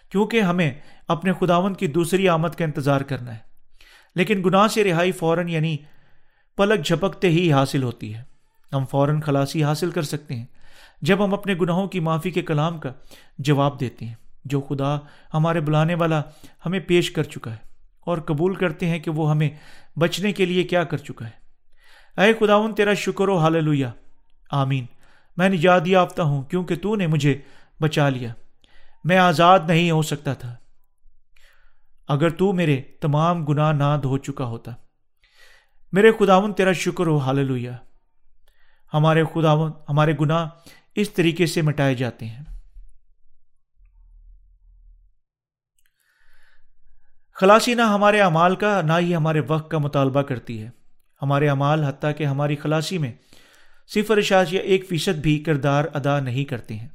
کیونکہ 0.10 0.42
ہمیں 0.42 0.74
اپنے 1.08 1.34
خداون 1.40 1.74
کی 1.74 1.88
دوسری 1.88 2.30
آمد 2.30 2.50
کا 2.50 2.66
انتظار 2.66 3.02
کرنا 3.02 3.34
ہے۔ 3.34 3.40
لیکن 4.16 4.42
گناہ 4.46 4.68
سے 4.68 4.84
رہائی 4.84 5.12
فوراً 5.12 5.48
یعنی 5.48 5.78
پلک 6.58 6.86
جھپکتے 6.86 7.30
ہی 7.30 7.54
حاصل 7.54 7.84
ہوتی 7.84 8.14
ہے۔ 8.16 8.24
ہم 8.74 8.86
فوراً 8.86 9.22
خلاصی 9.22 9.64
حاصل 9.64 9.92
کر 9.92 10.02
سکتے 10.02 10.36
ہیں۔ 10.36 10.46
جب 11.04 11.26
ہم 11.26 11.34
اپنے 11.34 11.56
گناہوں 11.62 11.88
کی 11.88 12.00
معافی 12.00 12.32
کے 12.32 12.42
کلام 12.42 12.78
کا 12.78 12.92
جواب 13.38 13.80
دیتے 13.80 14.06
ہیں، 14.06 14.14
جو 14.46 14.62
خدا 14.62 14.98
ہمارے 15.34 15.60
بلانے 15.60 15.96
والا 15.96 16.22
ہمیں 16.66 16.80
پیش 16.80 17.12
کر 17.12 17.24
چکا 17.24 17.52
ہے 17.52 17.58
اور 18.00 18.18
قبول 18.18 18.56
کرتے 18.56 18.88
ہیں 18.88 19.00
کہ 19.00 19.12
وہ 19.12 19.32
ہمیں 19.32 19.50
بچنے 20.00 20.34
کے 20.34 20.46
لیے 20.46 20.64
کیا 20.64 20.84
کر 20.84 20.98
چکا 20.98 21.28
ہے۔ 21.28 21.44
اے 22.22 22.34
خداون، 22.34 22.76
تیرا 22.76 22.94
شکر 22.94 23.28
و 23.28 23.38
حال 23.38 23.84
آمین۔ 24.52 24.86
میں 25.38 25.50
نجات 25.50 25.88
یافتہ 25.88 26.22
ہوں، 26.22 26.44
کیونکہ 26.44 26.76
تو 26.76 26.96
نے 26.96 27.08
مجھے 27.08 27.38
بچا 27.82 28.10
لیا۔ 28.10 28.34
میں 29.04 29.18
آزاد 29.18 29.60
نہیں 29.68 29.92
ہو 29.92 30.02
سکتا 30.02 30.34
تھا۔ 30.34 30.56
اگر 32.08 32.30
تو 32.30 32.54
میرے 32.54 32.82
تمام 32.82 33.46
گناہ 33.46 33.72
نہ 33.72 33.98
دھو 34.04 34.18
چکا 34.18 34.46
ہوتا۔ 34.46 34.72
میرے 35.92 36.12
خداون، 36.20 36.54
تیرا 36.54 36.72
شکر 36.72 37.08
ہو 37.08 37.18
حال 37.18 37.68
ہمارے 38.94 39.24
خداون، 39.34 39.72
ہمارے 39.90 40.14
گناہ 40.22 40.48
اس 40.96 41.10
طریقے 41.10 41.46
سے 41.46 41.62
مٹائے 41.62 41.96
جاتے 41.96 42.26
ہیں۔ 42.26 42.44
خلاصی 47.36 47.74
نہ 47.74 47.82
ہمارے 47.82 48.22
اعمال 48.22 48.56
کا، 48.56 48.82
نہ 48.82 48.94
ہی 49.00 49.16
ہمارے 49.16 49.42
وقت 49.48 49.72
کا 49.72 49.78
مطالبہ 49.78 50.22
کرتی 50.22 50.62
ہے۔ 50.62 50.70
ہمارے 51.22 51.50
اعمال، 51.50 51.84
حتیٰ 51.84 52.12
کہ 52.18 52.24
ہماری 52.24 52.56
خلاصی 52.56 52.98
میں 52.98 53.12
صفر 53.88 54.18
اشاج 54.18 54.54
یا 54.54 54.62
ایک 54.62 54.90
فیصد 54.90 55.18
بھی 55.18 55.40
کردار 55.40 55.84
ادا 55.94 56.20
نہیں 56.20 56.46
کرتے 56.46 56.74
ہیں۔ 56.74 56.88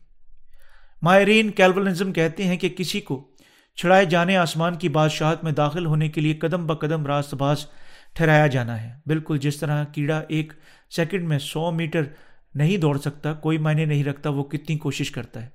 ماہرین 1.02 1.50
کیلولزم 1.50 2.12
کہتے 2.12 2.44
ہیں 2.44 2.56
کہ 2.56 2.68
کسی 2.68 3.00
کو 3.00 3.30
چھڑائے 3.76 4.04
جانے 4.04 4.36
آسمان 4.36 4.74
کی 4.74 4.88
بادشاہت 4.88 5.44
میں 5.44 5.52
داخل 5.52 5.86
ہونے 5.86 6.08
کے 6.08 6.20
لیے 6.20 6.34
قدم 6.34 6.66
بقدم 6.66 7.06
راست 7.06 7.34
باز 7.34 7.66
ٹھہرایا 8.12 8.46
جانا 8.46 8.82
ہے۔ 8.82 8.94
بالکل 9.06 9.38
جس 9.38 9.56
طرح 9.56 9.84
کیڑا 9.84 10.22
ایک 10.28 10.52
سیکنڈ 10.90 11.28
میں 11.28 11.38
سو 11.38 11.70
میٹر 11.70 12.02
نہیں 12.54 12.76
دوڑ 12.76 12.98
سکتا، 12.98 13.32
کوئی 13.32 13.58
معنی 13.58 13.84
نہیں 13.84 14.04
رکھتا، 14.04 14.30
وہ 14.30 14.44
کتنی 14.44 14.78
کوشش 14.78 15.10
کرتا 15.10 15.42
ہے۔ 15.42 15.48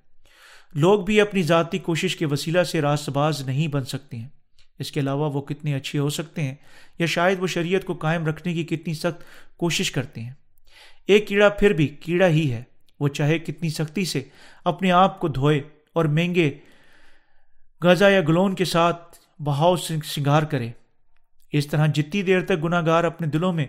لوگ 0.74 1.06
بھی 1.06 1.22
اپنی 1.22 1.44
ذاتی 1.44 1.78
کوشش 1.78 2.15
کے 2.15 2.26
وسیلہ 2.26 2.64
سے 2.64 2.82
راست 2.82 3.10
باز 3.10 3.41
نہیں 3.41 3.68
بن 3.68 3.84
سکتے 3.84 4.18
ہیں۔ 4.18 4.28
اس 4.80 4.91
کے 4.91 4.99
علاوہ 4.99 5.32
وہ 5.32 5.41
کتنے 5.41 5.76
اچھے 5.76 5.99
ہو 5.99 6.10
سکتے 6.10 6.41
ہیں 6.41 6.56
یا 6.99 7.06
شاید 7.06 7.38
وہ 7.41 7.48
شریعت 7.48 7.86
کو 7.86 7.94
قائم 7.94 8.26
رکھنے 8.26 8.53
کی 8.53 8.64
کتنی 8.64 8.94
سخت 8.94 9.24
کوشش 9.57 9.91
کرتے 9.91 10.22
ہیں۔ 10.22 10.34
ایک 11.07 11.28
کیڑا 11.28 11.49
پھر 11.49 11.74
بھی 11.74 11.88
کیڑا 11.88 12.28
ہی 12.28 12.52
ہے۔ 12.52 12.64
وہ 12.99 13.07
چاہے 13.07 13.40
کتنی 13.40 13.70
سختی 13.70 14.06
سے 14.06 14.24
اپنے 14.65 14.91
آپ 14.91 15.20
کو 15.20 15.28
دھوئے 15.28 15.61
اور 15.94 16.06
مہنگے 16.06 16.57
غذا 17.82 18.10
یا 18.10 18.22
گلون 18.22 18.56
کے 18.56 18.65
ساتھ 18.65 19.18
بہاؤ 19.41 19.76
سنگار 19.76 20.44
کرے۔ 20.44 20.70
اس 21.52 21.68
طرح 21.68 21.86
جتنی 21.86 22.22
دیر 22.22 22.41
تک 22.41 22.64
گناہ 22.64 22.86
گار 22.86 23.03
اپنے 23.03 23.28
دلوں 23.28 23.53
میں 23.53 23.65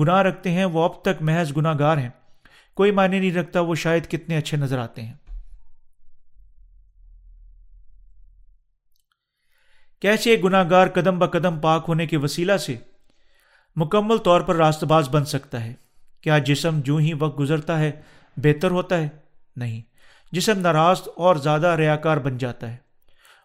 گناہ 0.00 0.22
رکھتے 0.22 0.50
ہیں، 0.50 0.64
وہ 0.64 0.84
اب 0.84 1.02
تک 1.02 1.22
محض 1.22 1.56
گناہ 1.56 1.74
گار 1.78 1.96
ہیں۔ 1.96 2.10
کوئی 2.76 2.90
معنی 2.90 3.20
نہیں 3.20 3.32
رکھتا 3.32 3.60
وہ 3.60 3.74
شاید 3.74 4.08
کتنے 4.08 4.36
اچھے 4.36 4.56
نظر 4.56 4.78
آتے 4.78 5.02
ہیں۔ 5.02 5.14
کیسے 10.00 10.36
گناہ 10.44 10.70
گار 10.70 10.86
قدم 10.86 11.18
ب 11.18 11.32
قدم 11.32 11.58
پاک 11.58 11.84
ہونے 11.88 12.06
کے 12.06 12.16
وسیلہ 12.16 12.56
سے 12.56 12.76
مکمل 13.76 14.18
طور 14.18 14.40
پر 14.40 14.56
راست 14.56 14.84
باز 14.84 15.08
بن 15.08 15.24
سکتا 15.24 15.64
ہے؟ 15.64 15.74
کیا 16.20 16.38
جسم 16.38 16.80
جو 16.80 16.96
ہی 16.96 17.12
وقت 17.12 17.38
گزرتا 17.38 17.78
ہے 17.78 17.92
بہتر 18.36 18.70
ہوتا 18.70 18.96
ہے؟ 18.96 19.08
نہیں۔ 19.56 19.82
جسم 20.32 20.58
ناراض 20.58 21.00
اور 21.16 21.36
زیادہ 21.36 21.66
ریاکار 21.66 22.16
بن 22.16 22.38
جاتا 22.38 22.70
ہے 22.72 22.76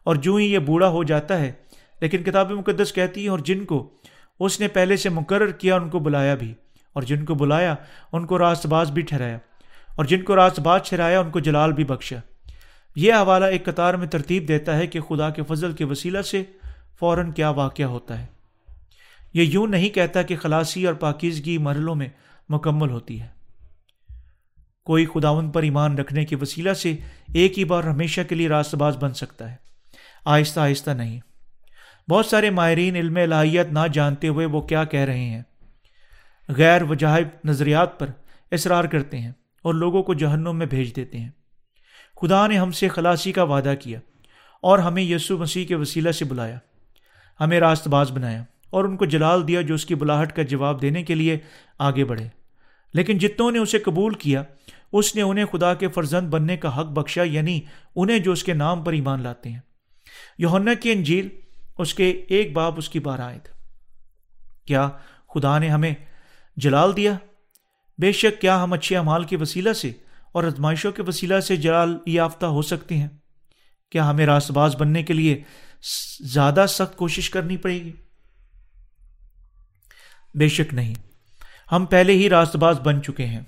اور 0.03 0.15
جو 0.15 0.35
ہی 0.35 0.53
یہ 0.53 0.59
بوڑھا 0.59 0.87
ہو 0.87 1.03
جاتا 1.03 1.39
ہے، 1.39 1.51
لیکن 2.01 2.23
کتاب 2.23 2.51
مقدس 2.51 2.93
کہتی 2.93 3.23
ہے 3.23 3.29
اور 3.29 3.39
جن 3.39 3.65
کو 3.65 3.97
اس 4.39 4.59
نے 4.59 4.67
پہلے 4.67 4.97
سے 4.97 5.09
مقرر 5.09 5.51
کیا 5.51 5.75
ان 5.75 5.89
کو 5.89 5.99
بلایا 5.99 6.35
بھی۔ 6.35 6.53
اور 6.93 7.03
جن 7.03 7.25
کو 7.25 7.35
بلایا، 7.35 7.75
ان 8.11 8.25
کو 8.25 8.39
راست 8.39 8.65
باز 8.65 8.91
بھی 8.91 9.01
ٹھہرایا، 9.01 9.37
اور 9.95 10.05
جن 10.05 10.21
کو 10.21 10.35
راست 10.35 10.59
باز 10.59 10.81
ٹھہرایا، 10.89 11.19
ان 11.19 11.31
کو 11.31 11.39
جلال 11.39 11.73
بھی 11.73 11.83
بخشا۔ 11.83 12.17
یہ 12.95 13.13
حوالہ 13.13 13.45
ایک 13.45 13.65
قطار 13.65 13.93
میں 13.93 14.07
ترتیب 14.07 14.47
دیتا 14.47 14.77
ہے 14.77 14.87
کہ 14.87 14.99
خدا 14.99 15.29
کے 15.29 15.43
فضل 15.43 15.71
کے 15.71 15.85
وسیلہ 15.85 16.21
سے 16.21 16.43
فوراً 16.99 17.31
کیا 17.31 17.49
واقعہ 17.49 17.85
ہوتا 17.85 18.19
ہے۔ 18.19 18.25
یہ 19.33 19.43
یوں 19.43 19.67
نہیں 19.67 19.89
کہتا 19.89 20.21
کہ 20.21 20.35
خلاصی 20.35 20.85
اور 20.85 20.93
پاکیزگی 20.93 21.57
مرحلوں 21.57 21.95
میں 21.95 22.07
مکمل 22.49 22.89
ہوتی 22.89 23.21
ہے۔ 23.21 23.27
کوئی 24.83 25.05
خداون 25.05 25.49
پر 25.49 25.63
ایمان 25.63 25.97
رکھنے 25.97 26.25
کے 26.25 26.35
وسیلہ 26.35 26.73
سے 26.73 26.95
ایک 27.33 27.59
ہی 27.59 27.65
بار 27.65 27.83
ہمیشہ 27.83 28.21
کے 28.29 28.35
لیے 28.35 28.49
راست 28.49 28.75
باز 28.75 28.97
بن 28.97 29.13
سکتا 29.13 29.51
ہے۔ 29.51 29.55
آہستہ 30.25 30.59
آہستہ 30.59 30.91
نہیں۔ 30.91 31.19
بہت 32.09 32.25
سارے 32.25 32.49
ماہرین 32.49 32.95
علم 32.95 33.15
الہیت 33.15 33.67
نہ 33.71 33.79
جانتے 33.93 34.27
ہوئے 34.27 34.45
وہ 34.45 34.61
کیا 34.61 34.83
کہہ 34.83 34.99
رہے 34.99 35.19
ہیں۔ 35.19 35.41
غیر 36.49 36.81
وجاہب 36.81 37.47
نظریات 37.47 37.99
پر 37.99 38.09
اصرار 38.51 38.83
کرتے 38.83 39.17
ہیں 39.17 39.31
اور 39.63 39.73
لوگوں 39.73 40.03
کو 40.03 40.13
جہنم 40.13 40.55
میں 40.55 40.65
بھیج 40.65 40.95
دیتے 40.95 41.19
ہیں۔ 41.19 41.29
خدا 42.21 42.47
نے 42.47 42.57
ہم 42.57 42.71
سے 42.71 42.87
خلاصی 42.87 43.31
کا 43.31 43.43
وعدہ 43.43 43.73
کیا 43.79 43.99
اور 44.61 44.79
ہمیں 44.79 45.03
یسو 45.03 45.37
مسیح 45.37 45.65
کے 45.65 45.75
وسیلہ 45.75 46.11
سے 46.11 46.25
بلایا۔ 46.25 46.59
ہمیں 47.39 47.59
راست 47.59 47.87
باز 47.87 48.11
بنایا 48.11 48.43
اور 48.69 48.83
ان 48.83 48.97
کو 48.97 49.05
جلال 49.05 49.47
دیا 49.47 49.61
جو 49.61 49.75
اس 49.75 49.85
کی 49.85 49.95
بلاہٹ 49.95 50.35
کا 50.35 50.43
جواب 50.43 50.81
دینے 50.81 51.03
کے 51.03 51.15
لیے 51.15 51.37
آگے 51.79 52.05
بڑھے۔ 52.05 52.27
لیکن 52.93 53.17
جتنوں 53.17 53.51
نے 53.51 53.59
اسے 53.59 53.79
قبول 53.79 54.13
کیا، 54.13 54.43
اس 54.93 55.15
نے 55.15 55.21
انہیں 55.21 55.45
خدا 55.45 55.73
کے 55.73 55.87
فرزند 55.87 56.29
بننے 56.29 56.57
کا 56.57 56.79
حق 56.79 56.85
بخشا 56.85 57.23
یعنی 57.23 57.61
انہیں 57.95 58.19
جو 58.19 58.31
اس 58.31 58.43
کے 58.43 58.53
نام 58.53 58.83
پر 58.83 58.93
ایمان 58.93 59.21
لاتے 59.21 59.49
ہیں۔ 59.49 59.59
یونا 60.37 60.73
کی 60.73 60.91
انجیل، 60.91 61.29
اس 61.77 61.93
کے 61.93 62.09
ایک 62.09 62.53
باپ 62.53 62.73
اس 62.77 62.89
کی 62.89 62.99
بار 62.99 63.19
آئے 63.19 63.39
کیا 64.65 64.89
خدا 65.33 65.57
نے 65.57 65.69
ہمیں 65.69 65.93
جلال 66.61 66.95
دیا۔ 66.95 67.13
بے 67.97 68.11
شک 68.11 68.41
کیا 68.41 68.63
ہم 68.63 68.73
اچھے 68.73 68.97
امال 68.97 69.23
کے 69.23 69.37
وسیلہ 69.37 69.73
سے 69.73 69.91
اور 70.31 70.43
ازمائشوں 70.43 70.91
کے 70.91 71.03
وسیلہ 71.07 71.39
سے 71.39 71.55
جلال 71.55 71.97
یافتہ 72.05 72.45
ہو 72.45 72.61
سکتے 72.61 72.97
ہیں؟ 72.97 73.07
کیا 73.89 74.09
ہمیں 74.09 74.25
راست 74.25 74.51
باز 74.51 74.75
بننے 74.75 75.03
کے 75.03 75.13
لیے 75.13 75.43
زیادہ 76.19 76.65
سخت 76.69 76.97
کوشش 76.97 77.29
کرنی 77.29 77.57
پڑے 77.57 77.73
گی؟ 77.73 77.91
بے 80.35 80.47
شک 80.47 80.73
نہیں۔ 80.73 80.93
ہم 81.71 81.85
پہلے 81.85 82.13
ہی 82.13 82.29
راست 82.29 82.55
باز 82.55 82.79
بن 82.79 83.03
چکے 83.03 83.25
ہیں۔ 83.25 83.41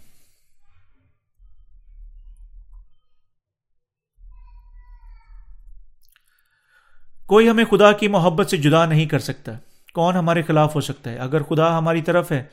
کوئی 7.26 7.50
ہمیں 7.50 7.66
خدا 7.66 7.92
کی 7.92 8.08
محبت 8.08 8.50
سے 8.50 8.58
جدا 8.58 8.86
نہیں 8.86 9.06
کر 9.06 9.20
سکتا۔ 9.20 9.52
کون 9.94 10.16
ہمارے 10.16 10.42
خلاف 10.42 10.76
ہو 10.76 10.82
سکتا 10.82 11.12
ہے؟ 11.12 11.18
اگر 11.18 11.44
خدا 11.44 11.78
ہماری 11.78 12.02
طرف 12.02 12.32
ہے 12.32 12.44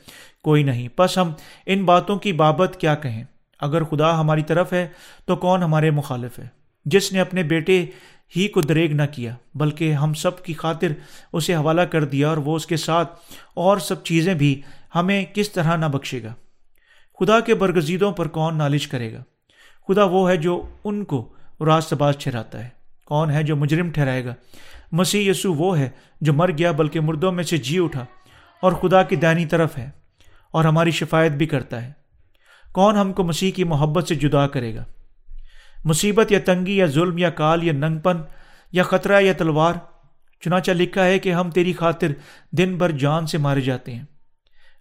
کوئی 0.43 0.63
نہیں۔ 0.63 0.89
بس 0.97 1.17
ہم 1.17 1.31
ان 1.65 1.85
باتوں 1.85 2.15
کی 2.15 2.33
بابت 2.33 2.77
کیا 2.79 2.95
کہیں؟ 2.95 3.23
اگر 3.59 3.83
خدا 3.83 4.19
ہماری 4.19 4.43
طرف 4.43 4.73
ہے 4.73 4.87
تو 5.25 5.35
کون 5.35 5.63
ہمارے 5.63 5.91
مخالف 5.91 6.39
ہے؟ 6.39 6.47
جس 6.85 7.13
نے 7.13 7.19
اپنے 7.19 7.43
بیٹے 7.43 7.85
ہی 8.35 8.47
کو 8.47 8.61
دریگ 8.61 8.91
نہ 8.93 9.01
کیا، 9.11 9.35
بلکہ 9.55 9.93
ہم 9.93 10.13
سب 10.13 10.43
کی 10.43 10.53
خاطر 10.53 10.87
اسے 11.33 11.55
حوالہ 11.55 11.81
کر 11.81 12.03
دیا 12.03 12.29
اور 12.29 12.37
وہ 12.37 12.55
اس 12.55 12.65
کے 12.65 12.77
ساتھ 12.77 13.19
اور 13.53 13.77
سب 13.77 14.03
چیزیں 14.03 14.33
بھی 14.33 14.61
ہمیں 14.95 15.25
کس 15.33 15.51
طرح 15.51 15.75
نہ 15.75 15.85
بخشے 15.85 16.23
گا۔ 16.23 16.33
خدا 17.19 17.39
کے 17.39 17.55
برگزیدوں 17.55 18.11
پر 18.11 18.27
کون 18.27 18.57
نالش 18.57 18.87
کرے 18.87 19.13
گا؟ 19.13 19.23
خدا 19.87 20.03
وہ 20.03 20.29
ہے 20.29 20.37
جو 20.37 20.69
ان 20.83 21.03
کو 21.03 21.33
راست 21.65 21.93
باز 21.93 22.17
ٹھہراتا 22.17 22.63
ہے۔ 22.63 22.69
کون 23.05 23.31
ہے 23.31 23.43
جو 23.43 23.55
مجرم 23.55 23.91
ٹھہرائے 23.91 24.25
گا؟ 24.25 24.33
مسیح 24.91 25.31
یسو 25.31 25.53
وہ 25.53 25.79
ہے 25.79 25.89
جو 26.21 26.33
مر 26.33 26.51
گیا 26.57 26.71
بلکہ 26.71 26.99
مردوں 26.99 27.31
میں 27.31 27.43
سے 27.43 27.57
جی 27.57 27.79
اٹھا 27.79 28.05
اور 28.61 28.71
خدا 28.71 29.03
کی 29.03 29.15
دینی 29.15 29.45
طرف 29.45 29.77
ہے۔ 29.77 30.00
اور 30.51 30.65
ہماری 30.65 30.91
شفایت 30.91 31.31
بھی 31.31 31.45
کرتا 31.45 31.85
ہے۔ 31.85 31.91
کون 32.71 32.95
ہم 32.95 33.13
کو 33.13 33.23
مسیح 33.23 33.51
کی 33.51 33.63
محبت 33.63 34.07
سے 34.07 34.15
جدا 34.15 34.47
کرے 34.47 34.75
گا؟ 34.75 34.83
مصیبت 35.85 36.31
یا 36.31 36.39
تنگی 36.45 36.77
یا 36.77 36.85
ظلم 36.85 37.17
یا 37.17 37.29
کال 37.29 37.63
یا 37.63 37.73
ننگ 37.73 37.99
پن 37.99 38.17
یا 38.71 38.83
خطرہ 38.83 39.21
یا 39.21 39.33
تلوار، 39.33 39.73
چنانچہ 40.41 40.71
لکھا 40.71 41.05
ہے 41.05 41.19
کہ 41.19 41.33
ہم 41.33 41.51
تیری 41.51 41.73
خاطر 41.73 42.07
دن 42.51 42.77
بھر 42.77 42.91
جان 42.91 43.27
سے 43.27 43.37
مارے 43.37 43.61
جاتے 43.61 43.95
ہیں۔ 43.95 44.05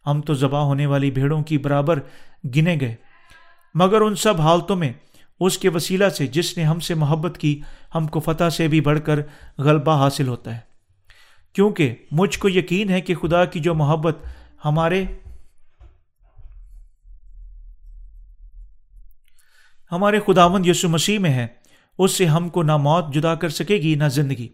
ہم 0.06 0.20
تو 0.20 0.34
ذبح 0.34 0.58
ہونے 0.58 0.86
والی 0.86 1.10
بھیڑوں 1.10 1.42
کی 1.42 1.58
برابر 1.58 1.98
گنے 2.56 2.76
گئے، 2.80 2.94
مگر 3.74 4.00
ان 4.00 4.14
سب 4.14 4.40
حالتوں 4.40 4.76
میں 4.76 4.92
اس 5.40 5.58
کے 5.58 5.68
وسیلہ 5.68 6.08
سے 6.08 6.26
جس 6.26 6.56
نے 6.56 6.64
ہم 6.64 6.80
سے 6.80 6.94
محبت 6.94 7.38
کی، 7.38 7.60
ہم 7.94 8.06
کو 8.06 8.20
فتح 8.20 8.48
سے 8.48 8.68
بھی 8.68 8.80
بڑھ 8.80 9.00
کر 9.04 9.20
غلبہ 9.58 9.96
حاصل 9.96 10.28
ہوتا 10.28 10.54
ہے۔ 10.54 10.60
کیونکہ 11.52 11.94
مجھ 12.10 12.38
کو 12.38 12.48
یقین 12.48 12.88
ہے 12.88 13.00
کہ 13.00 13.14
خدا 13.14 13.44
کی 13.44 13.60
جو 13.60 13.74
محبت 13.74 14.18
ہمارے 14.64 15.04
ہمارے 19.92 20.20
خداوند 20.26 20.66
یسو 20.66 20.88
مسیح 20.88 21.18
میں 21.18 21.30
ہے 21.30 21.46
اس 21.98 22.12
سے 22.12 22.26
ہم 22.26 22.48
کو 22.48 22.62
نہ 22.62 22.76
موت 22.76 23.14
جدا 23.14 23.34
کر 23.34 23.48
سکے 23.48 23.76
گی، 23.76 23.94
نہ 23.94 24.04
زندگی۔ 24.04 24.48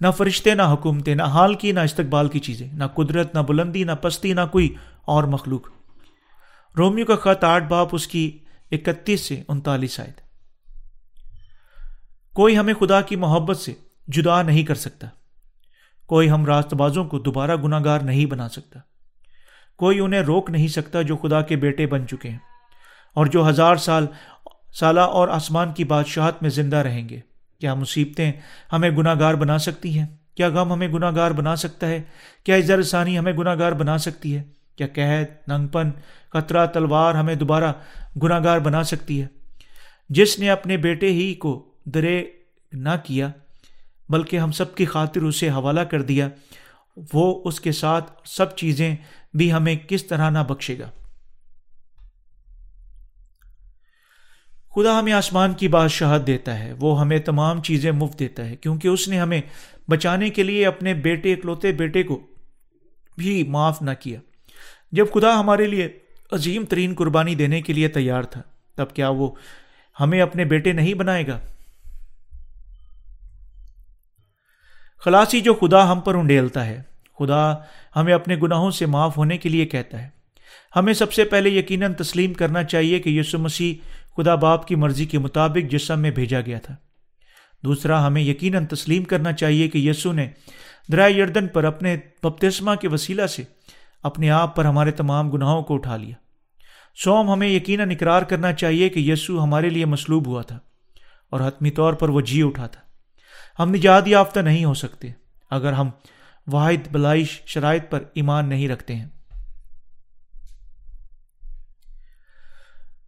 نہ 0.00 0.06
فرشتے، 0.16 0.54
نہ 0.54 0.62
حکومتیں، 0.62 1.14
نہ 1.14 1.22
حال 1.22 1.54
کی، 1.54 1.72
نہ 1.72 1.80
استقبال 1.80 2.28
کی 2.28 2.38
چیزیں۔ 2.38 2.68
نہ 2.72 2.84
قدرت، 2.84 3.34
نہ 3.34 3.40
بلندی، 3.40 3.84
نہ 3.84 3.92
پستی، 3.92 4.32
نہ 4.32 4.40
کوئی 4.52 4.74
اور 5.04 5.24
مخلوق۔ 5.24 5.68
رومیو 6.78 7.04
کا 7.04 7.16
خط 7.16 7.44
آٹھ، 7.44 7.64
باپ 7.64 7.88
اس 7.92 8.06
کی 8.06 8.38
اکتیس 8.72 9.20
سے 9.20 9.42
انتالیس 9.48 10.00
آئے 10.00 10.12
کوئی 12.34 12.58
ہمیں 12.58 12.74
خدا 12.74 13.00
کی 13.00 13.16
محبت 13.16 13.56
سے 13.56 13.74
جدا 14.08 14.42
نہیں 14.42 14.62
کر 14.62 14.74
سکتا۔ 14.74 15.06
کوئی 16.06 16.30
ہم 16.30 16.46
راست 16.46 16.74
بازوں 16.74 17.04
کو 17.04 17.18
دوبارہ 17.18 17.56
گناہ 17.56 17.84
گار 17.84 18.00
نہیں 18.00 18.26
بنا 18.26 18.48
سکتا۔ 18.48 18.80
کوئی 19.76 20.00
انہیں 20.00 20.20
روک 20.20 20.50
نہیں 20.50 20.68
سکتا 20.68 21.02
جو 21.02 21.16
خدا 21.16 21.42
کے 21.42 21.56
بیٹے 21.56 21.86
بن 21.86 22.06
چکے 22.06 22.28
ہیں 22.28 22.38
اور 23.14 23.26
جو 23.26 23.48
ہزار 23.48 23.76
سال 23.76 24.06
سالہ 24.80 25.00
اور 25.00 25.28
آسمان 25.28 25.72
کی 25.72 25.84
بادشاہت 25.84 26.42
میں 26.42 26.50
زندہ 26.50 26.76
رہیں 26.76 27.08
گے۔ 27.08 27.20
کیا 27.60 27.74
مصیبتیں 27.74 28.32
ہمیں 28.72 28.90
گناہ 28.90 29.14
گار 29.18 29.34
بنا 29.34 29.58
سکتی 29.58 29.98
ہیں؟ 29.98 30.06
کیا 30.34 30.48
غم 30.48 30.72
ہمیں 30.72 30.88
گناہ 30.88 31.10
گار 31.16 31.30
بنا 31.30 31.56
سکتا 31.56 31.88
ہے؟ 31.88 32.02
کیا 32.44 32.56
عزر 32.56 32.82
ثانی 32.82 33.18
ہمیں 33.18 33.32
گناہ 33.32 33.54
گار 33.58 33.72
بنا 33.72 33.98
سکتی 33.98 34.36
ہے؟ 34.36 34.42
کیا 34.76 34.86
قید 34.86 35.26
ننگ 35.48 35.66
پن 35.66 35.90
قطرہ، 36.28 36.66
تلوار 36.66 37.14
ہمیں 37.14 37.34
دوبارہ 37.34 37.72
گناہ 38.22 38.44
گار 38.44 38.58
بنا 38.58 38.82
سکتی 38.82 39.22
ہے؟ 39.22 39.26
جس 40.08 40.38
نے 40.38 40.50
اپنے 40.50 40.76
بیٹے 40.76 41.12
ہی 41.12 41.34
کو 41.34 41.68
درے 41.84 42.24
نہ 42.72 42.88
کیا، 43.04 43.28
بلکہ 44.08 44.38
ہم 44.38 44.52
سب 44.52 44.74
کی 44.74 44.84
خاطر 44.84 45.22
اسے 45.22 45.50
حوالہ 45.50 45.80
کر 45.80 46.02
دیا، 46.02 46.28
وہ 47.12 47.42
اس 47.44 47.60
کے 47.60 47.72
ساتھ 47.72 48.10
سب 48.24 48.56
چیزیں 48.56 48.96
بھی 49.34 49.52
ہمیں 49.52 49.76
کس 49.88 50.06
طرح 50.06 50.30
نہ 50.30 50.38
بخشے 50.48 50.78
گا۔ 50.78 50.90
خدا 54.74 54.98
ہمیں 54.98 55.12
آسمان 55.12 55.52
کی 55.52 55.68
بادشاہت 55.68 56.26
دیتا 56.26 56.58
ہے، 56.58 56.72
وہ 56.72 57.00
ہمیں 57.00 57.18
تمام 57.18 57.62
چیزیں 57.62 57.92
مفت 57.92 58.18
دیتا 58.18 58.46
ہے، 58.46 58.56
کیونکہ 58.56 58.88
اس 58.88 59.08
نے 59.08 59.20
ہمیں 59.20 59.40
بچانے 59.90 60.30
کے 60.30 60.42
لیے 60.42 60.66
اپنے 60.66 60.94
بیٹے، 60.94 61.32
اکلوتے 61.32 61.72
بیٹے 61.72 62.02
کو 62.02 62.26
بھی 63.16 63.44
معاف 63.44 63.82
نہ 63.82 63.90
کیا۔ 64.00 64.20
جب 64.92 65.06
خدا 65.14 65.40
ہمارے 65.40 65.66
لیے 65.66 65.88
عظیم 66.32 66.64
ترین 66.64 66.94
قربانی 66.94 67.34
دینے 67.34 67.62
کے 67.62 67.72
لیے 67.72 67.88
تیار 67.88 68.22
تھا، 68.22 68.42
تب 68.74 68.94
کیا 68.94 69.08
وہ 69.08 69.30
ہمیں 70.00 70.20
اپنے 70.20 70.44
بیٹے 70.44 70.72
نہیں 70.72 70.94
بنائے 70.94 71.26
گا؟ 71.26 71.38
خلاصی 74.98 75.40
جو 75.40 75.54
خدا 75.54 75.92
ہم 75.92 76.00
پر 76.00 76.14
انڈیلتا 76.14 76.66
ہے، 76.66 76.82
خدا 77.18 77.54
ہمیں 77.96 78.12
اپنے 78.12 78.36
گناہوں 78.36 78.70
سے 78.70 78.86
معاف 78.86 79.16
ہونے 79.16 79.38
کے 79.38 79.48
لیے 79.48 79.66
کہتا 79.66 80.02
ہے۔ 80.02 80.08
ہمیں 80.76 80.92
سب 80.92 81.12
سے 81.12 81.24
پہلے 81.24 81.50
یقیناً 81.50 81.94
تسلیم 81.94 82.32
کرنا 82.32 82.64
چاہیے 82.64 82.98
کہ 82.98 83.10
یسو 83.10 83.38
مسیح 83.38 83.74
خدا 84.16 84.34
باپ 84.34 84.66
کی 84.66 84.74
مرضی 84.74 85.06
کے 85.06 85.18
مطابق 85.18 85.70
جسم 85.70 86.00
میں 86.00 86.10
بھیجا 86.10 86.40
گیا 86.40 86.58
تھا۔ 86.58 86.76
دوسرا، 87.64 88.06
ہمیں 88.06 88.22
یقیناً 88.22 88.66
تسلیم 88.66 89.04
کرنا 89.04 89.32
چاہیے 89.32 89.68
کہ 89.68 89.78
یسو 89.78 90.12
نے 90.12 90.30
درائے 90.92 91.12
یردن 91.12 91.48
پر 91.48 91.64
اپنے 91.64 91.96
بپتسمہ 92.22 92.74
کے 92.74 92.88
وسیلہ 92.88 93.26
سے 93.26 93.42
اپنے 94.02 94.30
آپ 94.30 94.56
پر 94.56 94.64
ہمارے 94.64 94.90
تمام 94.90 95.30
گناہوں 95.30 95.62
کو 95.62 95.74
اٹھا 95.74 95.96
لیا۔ 95.96 96.14
سوم، 97.04 97.30
ہمیں 97.30 97.48
یقیناً 97.48 97.90
اقرار 97.90 98.22
کرنا 98.22 98.52
چاہیے 98.52 98.88
کہ 98.88 99.00
یسو 99.00 99.42
ہمارے 99.42 99.70
لیے 99.70 99.84
مصلوب 99.84 100.26
ہوا 100.26 100.42
تھا 100.42 100.58
اور 101.30 101.40
حتمی 101.40 101.70
طور 101.70 101.92
پر 101.92 102.08
وہ 102.08 102.20
جی 102.20 102.42
اٹھا 102.42 102.66
تھا۔ 102.66 102.80
ہم 103.62 103.70
نجات 103.70 104.08
یافتہ 104.08 104.40
نہیں 104.40 104.64
ہو 104.64 104.74
سکتے۔ 104.74 105.08
اگر 105.50 105.72
ہم 105.72 105.90
واحد 106.46 106.88
بلائی 106.92 107.24
شرائط 107.46 107.90
پر 107.90 108.02
ایمان 108.14 108.48
نہیں 108.48 108.68
رکھتے 108.68 108.94
ہیں۔ 108.94 109.08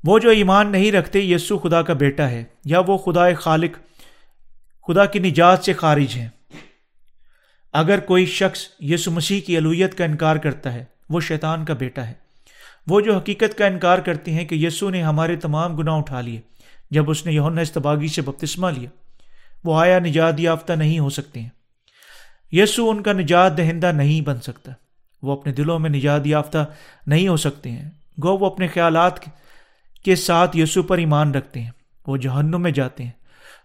وہ 0.07 0.19
جو 0.19 0.31
ایمان 0.31 0.73
نہیں 0.73 0.93
رکھتے 0.93 1.21
یسو 1.21 1.59
خدا 1.59 1.83
کا 1.83 1.93
بیٹا 1.93 2.31
ہے، 2.31 2.45
یا 2.65 2.81
وہ 2.87 2.99
خدا 2.99 3.35
خالق، 3.35 3.79
خدا 4.87 5.05
کی 5.05 5.19
نجات 5.19 5.65
سے 5.65 5.73
خارج 5.73 6.17
ہیں۔ 6.17 6.29
اگر 7.73 8.01
کوئی 8.01 8.27
شخص 8.27 8.59
یسو 8.81 9.11
مسیح 9.11 9.41
کی 9.41 9.57
الویت 9.57 9.99
کا 9.99 10.05
انکار 10.05 10.37
کرتا 10.37 10.73
ہے، 10.73 10.85
وہ 11.11 11.21
شیطان 11.21 11.65
کا 11.65 11.75
بیٹا 11.75 12.07
ہے۔ 12.07 12.13
وہ 12.87 13.01
جو 13.01 13.17
حقیقت 13.17 13.59
کا 13.59 13.67
انکار 13.67 13.99
کرتے 13.99 14.31
ہیں 14.31 14.45
کہ 14.45 14.55
یسو 14.55 14.91
نے 14.91 15.03
ہمارے 15.03 15.37
تمام 15.37 15.77
گناہ 15.77 15.95
اٹھا 15.95 16.21
لیے، 16.21 16.41
جب 16.91 17.11
اس 17.11 17.27
نے 17.27 17.33
یون 17.33 17.59
استباغی 17.59 18.09
سے 18.09 18.23
بپتسمہ 18.23 18.71
لیا، 18.71 18.91
وہ 19.65 19.81
آیا 19.81 19.99
نجات 19.99 20.41
یافتہ 20.41 20.73
نہیں 20.73 20.99
ہو 20.99 21.11
سکتے 21.11 21.41
ہیں۔ 21.41 21.49
یسو 22.53 22.91
ان 22.91 23.03
کا 23.03 23.13
نجات 23.13 23.57
دہندہ 23.57 23.93
نہیں 23.93 24.21
بن 24.21 24.41
سکتا۔ 24.41 24.73
وہ 25.23 25.33
اپنے 25.33 25.53
دلوں 25.53 25.79
میں 25.79 25.91
نجات 25.91 26.27
یافتہ 26.27 26.67
نہیں 27.07 27.29
ہو 27.29 27.37
سکتے 27.37 27.71
ہیں۔ 27.71 27.91
گو 28.23 28.37
وہ 28.37 28.47
اپنے 28.47 28.69
خیالات 28.69 29.21
کے 30.07 30.17
ساتھ 30.17 30.57
یسو 30.57 30.83
پر 30.83 30.99
ایمان 30.99 31.35
رکھتے 31.35 31.63
ہیں، 31.63 31.71
وہ 32.07 32.17
جہنم 32.17 32.63
میں 32.63 32.71
جاتے 32.71 33.05
ہیں۔ 33.05 33.11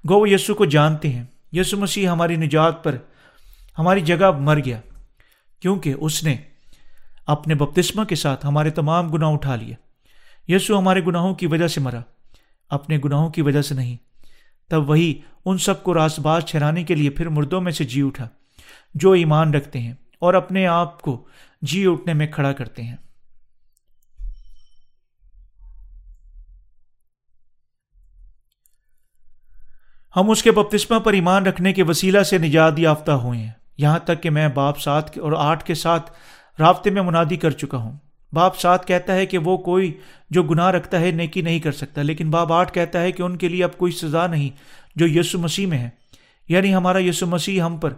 گو، 0.09 0.19
وہ 0.19 0.29
یسو 0.29 0.53
کو 0.53 0.65
جانتے 0.65 1.09
ہیں۔ 1.09 1.23
یسو 1.51 1.77
مسیح 1.77 2.09
ہماری 2.09 2.35
نجات 2.35 2.83
پر، 2.83 2.95
ہماری 3.77 4.01
جگہ 4.01 4.31
مر 4.31 4.59
گیا۔ 4.65 4.79
کیونکہ 5.59 5.93
اس 6.01 6.23
نے 6.23 6.35
اپنے 7.27 7.55
بپتسمہ 7.55 8.03
کے 8.03 8.15
ساتھ 8.15 8.45
ہمارے 8.45 8.69
تمام 8.69 9.09
گناہ 9.09 9.29
اٹھا 9.29 9.55
لیے۔ 9.55 9.75
یسو 10.47 10.79
ہمارے 10.79 11.01
گناہوں 11.07 11.35
کی 11.35 11.47
وجہ 11.47 11.67
سے 11.67 11.79
مرا۔ 11.79 12.01
اپنے 12.69 12.97
گناہوں 13.05 13.29
کی 13.29 13.41
وجہ 13.41 13.61
سے 13.61 13.75
نہیں۔ 13.75 13.97
تب 14.69 14.89
وہی 14.89 15.19
ان 15.45 15.57
سب 15.57 15.83
کو 15.83 15.93
راس 15.93 16.19
باز 16.19 16.45
ٹھہرانے 16.45 16.83
کے 16.83 16.95
لیے 16.95 17.09
پھر 17.09 17.29
مردوں 17.29 17.61
میں 17.61 17.71
سے 17.71 17.83
جی 17.83 18.01
اٹھا، 18.01 18.27
جو 18.95 19.11
ایمان 19.11 19.53
رکھتے 19.53 19.79
ہیں 19.79 19.93
اور 20.19 20.33
اپنے 20.33 20.67
آپ 20.67 21.01
کو 21.01 21.27
جی 21.61 21.85
اٹھنے 21.87 22.13
میں 22.13 22.27
کھڑا 22.27 22.51
کرتے 22.51 22.83
ہیں۔ 22.83 22.95
ہم 30.15 30.29
اس 30.29 30.43
کے 30.43 30.51
بپتسمہ 30.51 30.99
پر 30.99 31.13
ایمان 31.13 31.45
رکھنے 31.45 31.73
کے 31.73 31.83
وسیلہ 31.83 32.23
سے 32.23 32.37
نجات 32.37 32.79
یافتہ 32.79 33.11
ہوئے 33.11 33.39
ہیں۔ 33.39 33.51
یہاں 33.77 33.99
تک 33.99 34.23
کہ 34.23 34.29
میں 34.29 34.47
باپ 34.47 34.79
سات 34.79 35.17
اور 35.17 35.31
آٹھ 35.37 35.63
کے 35.63 35.73
ساتھ 35.73 36.11
رابطے 36.59 36.89
میں 36.89 37.01
منادی 37.01 37.35
کر 37.35 37.51
چکا 37.51 37.77
ہوں۔ 37.77 37.97
باپ 38.33 38.59
سات 38.59 38.87
کہتا 38.87 39.15
ہے 39.15 39.25
کہ 39.25 39.37
وہ 39.37 39.57
کوئی 39.57 39.97
جو 40.29 40.43
گناہ 40.43 40.67
رکھتا 40.67 40.99
ہے 40.99 41.11
نیکی 41.11 41.41
نہیں 41.41 41.59
کر 41.59 41.71
سکتا، 41.71 42.01
لیکن 42.01 42.29
باپ 42.29 42.53
آٹھ 42.53 42.73
کہتا 42.73 43.01
ہے 43.01 43.11
کہ 43.11 43.21
ان 43.21 43.37
کے 43.37 43.47
لیے 43.47 43.63
اب 43.63 43.77
کوئی 43.77 43.91
سزا 43.91 44.27
نہیں 44.27 44.49
جو 44.95 45.07
یسو 45.07 45.39
مسیح 45.39 45.67
میں 45.67 45.77
ہے۔ 45.77 45.89
یعنی 46.47 46.75
ہمارا 46.75 47.03
یسو 47.03 47.27
مسیح 47.27 47.61
ہم 47.61 47.77
پر 47.77 47.93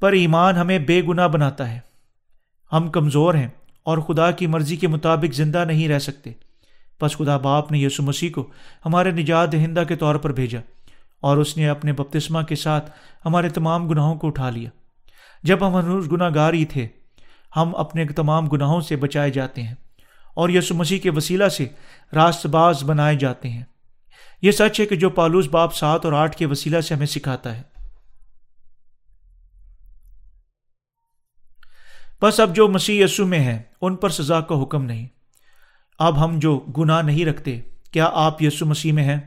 پر 0.00 0.12
ایمان 0.12 0.56
ہمیں 0.56 0.78
بے 0.78 1.02
گناہ 1.08 1.28
بناتا 1.28 1.70
ہے۔ 1.70 1.80
ہم 2.72 2.88
کمزور 2.88 3.34
ہیں 3.34 3.48
اور 3.82 3.98
خدا 3.98 4.30
کی 4.30 4.46
مرضی 4.46 4.76
کے 4.76 4.88
مطابق 4.88 5.34
زندہ 5.34 5.64
نہیں 5.64 5.88
رہ 5.88 5.98
سکتے۔ 5.98 6.32
بس 7.00 7.16
خدا 7.16 7.36
باپ 7.36 7.72
نے 7.72 7.78
یسو 7.78 8.02
مسیح 8.02 8.30
کو 8.34 8.46
ہمارے 8.86 9.10
نجات 9.10 9.52
دہندہ 9.52 9.82
کے 9.88 9.96
طور 9.96 10.14
پر 10.14 10.32
بھیجا۔ 10.32 10.60
اور 11.20 11.36
اس 11.36 11.56
نے 11.56 11.68
اپنے 11.68 11.92
بپتسمہ 11.92 12.42
کے 12.42 12.54
ساتھ 12.54 12.90
ہمارے 13.24 13.48
تمام 13.48 13.88
گناہوں 13.88 14.14
کو 14.14 14.26
اٹھا 14.26 14.50
لیا۔ 14.50 14.70
جب 15.42 15.68
ہم 15.68 15.84
ہنوز 15.84 16.12
گناہ 16.12 16.30
گار 16.34 16.52
ہی 16.52 16.64
تھے، 16.64 16.88
ہم 17.56 17.76
اپنے 17.76 18.04
تمام 18.04 18.48
گناہوں 18.48 18.80
سے 18.80 18.96
بچائے 18.96 19.30
جاتے 19.30 19.62
ہیں 19.62 19.74
اور 20.34 20.48
یسو 20.48 20.74
مسیح 20.74 20.98
کے 20.98 21.10
وسیلہ 21.10 21.48
سے 21.48 21.68
راست 22.14 22.46
باز 22.46 22.84
بنائے 22.84 23.16
جاتے 23.16 23.48
ہیں۔ 23.48 23.64
یہ 24.42 24.50
سچ 24.50 24.80
ہے 24.80 24.86
کہ 24.86 24.96
جو 24.96 25.10
پالوس 25.10 25.48
باپ 25.48 25.74
سات 25.74 26.04
اور 26.04 26.12
آٹھ 26.12 26.36
کے 26.36 26.46
وسیلہ 26.46 26.80
سے 26.80 26.94
ہمیں 26.94 27.06
سکھاتا 27.06 27.56
ہے۔ 27.56 27.62
بس 32.22 32.40
اب 32.40 32.56
جو 32.56 32.68
مسیح 32.68 33.04
یسو 33.04 33.26
میں 33.26 33.40
ہے 33.40 33.62
ان 33.80 33.96
پر 33.96 34.08
سزا 34.08 34.40
کا 34.40 34.62
حکم 34.62 34.84
نہیں۔ 34.84 35.06
اب 35.98 36.24
ہم 36.24 36.38
جو 36.38 36.58
گناہ 36.58 37.02
نہیں 37.02 37.24
رکھتے، 37.24 37.60
کیا 37.92 38.10
آپ 38.12 38.42
یسو 38.42 38.66
مسیح 38.66 38.92
میں 38.92 39.04
ہیں؟ 39.04 39.20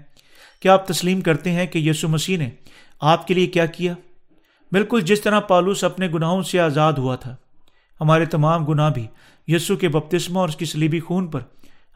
کیا 0.62 0.74
آپ 0.74 0.88
تسلیم 0.88 1.22
کرتے 1.22 1.52
ہیں 1.52 1.66
کہ 1.68 1.78
یسو 1.80 2.08
مسیح 2.08 2.38
نے 2.38 2.50
آپ 3.02 3.28
کے 3.28 3.34
لیے 3.34 3.48
کیا 3.48 3.66
کیا؟ 3.66 3.94
بالکل 4.72 5.02
جس 5.02 5.22
طرح 5.22 5.40
پالوس 5.40 5.84
اپنے 5.84 6.08
گناہوں 6.08 6.44
سے 6.44 6.60
آزاد 6.60 6.94
ہوا 6.94 7.16
تھا، 7.16 7.36
ہمارے 8.02 8.26
تمام 8.26 8.66
گناہ 8.66 8.90
بھی 8.90 9.06
یسو 9.48 9.76
کے 9.76 9.90
بپتسمہ 9.90 10.40
اور 10.40 10.50
اس 10.50 10.56
کی 10.56 10.66
سلیبی 10.66 11.00
خون 11.00 11.28
پر 11.28 11.42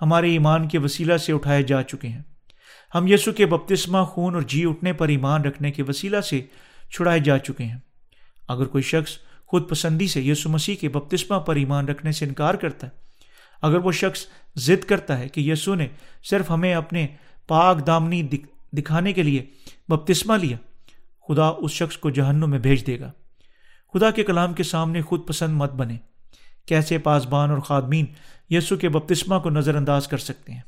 ہمارے 0.02 0.32
ایمان 0.32 0.68
کے 0.68 0.78
وسیلہ 0.78 1.18
سے 1.18 1.34
اٹھائے 1.34 1.64
جا 1.64 1.82
چکے 1.84 2.08
ہیں۔ 2.08 2.22
ہم 2.96 3.08
یسو 3.08 3.32
کے 3.32 3.46
بپتسمہ، 3.46 4.04
خون 4.04 4.36
اور 4.36 4.42
جی 4.42 4.66
اٹھنے 4.66 4.94
پر 4.94 5.08
ایمان 5.08 5.42
رکھنے 5.42 5.72
کے 5.72 5.84
وسیلہ 5.84 6.22
سے 6.22 6.42
چھڑائے 6.92 7.20
جا 7.20 7.38
چکے 7.38 7.64
ہیں۔ 7.64 7.78
اگر 8.48 8.66
کوئی 8.66 8.84
شخص 8.84 9.18
خود 9.48 9.70
پسندی 9.70 10.08
سے 10.08 10.22
یسو 10.22 10.50
مسیح 10.50 10.76
کے 10.76 10.90
بپتسمہ 10.90 11.40
پر 11.40 11.56
ایمان 11.56 11.88
رکھنے 11.88 12.12
سے 12.12 12.26
انکار 12.26 12.54
کرتا 12.54 12.88
ہے، 12.88 12.92
اگر 13.62 13.78
وہ 13.78 13.92
شخص 13.92 14.26
ضد 14.56 14.84
کرتا 14.86 15.20
ہے 15.20 15.30
کہ 15.30 15.42
یسو 15.42 15.76
نے 15.76 15.88
صرف 16.24 16.52
ہمیں 16.52 16.74
اپنے 16.74 17.08
پاک 17.48 17.86
دامنی 17.88 18.22
دکھانے 18.78 19.14
کے 19.14 19.24
لیے 19.24 19.46
بپتسمہ 19.88 20.38
لیا۔ 20.38 20.58
خدا 21.28 21.48
اس 21.48 21.72
شخص 21.72 21.98
کو 21.98 22.10
جہنم 22.10 22.50
میں 22.50 22.60
بھیج 22.60 22.88
دے 22.88 23.00
گا۔ 23.00 23.12
خدا 23.94 24.12
کے 24.12 24.24
کلام 24.24 24.54
کے 24.54 24.64
سامنے 24.64 25.02
خود 25.02 25.28
پسند 25.28 25.54
مت 25.54 25.72
بنے۔ 25.72 25.98
کیسے 26.66 26.98
پاسبان 26.98 27.50
اور 27.50 27.60
خادمین 27.60 28.06
یسو 28.50 28.76
کے 28.76 28.90
بپتسمہ 28.90 29.40
کو 29.40 29.50
نظر 29.50 29.76
انداز 29.76 30.08
کر 30.08 30.18
سکتے 30.18 30.54
ہیں؟ 30.54 30.62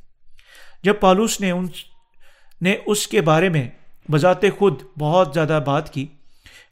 جب 0.84 0.94
پالوس 1.00 1.42
نے 1.42 1.52
ان 1.52 1.68
نے 2.62 2.76
اس 2.86 3.08
کے 3.08 3.22
بارے 3.22 3.50
میں 3.50 3.70
بذات 4.12 4.42
خود 4.58 4.82
بہت 5.00 5.32
زیادہ 5.34 5.60
بات 5.66 5.94
کی، 5.94 6.08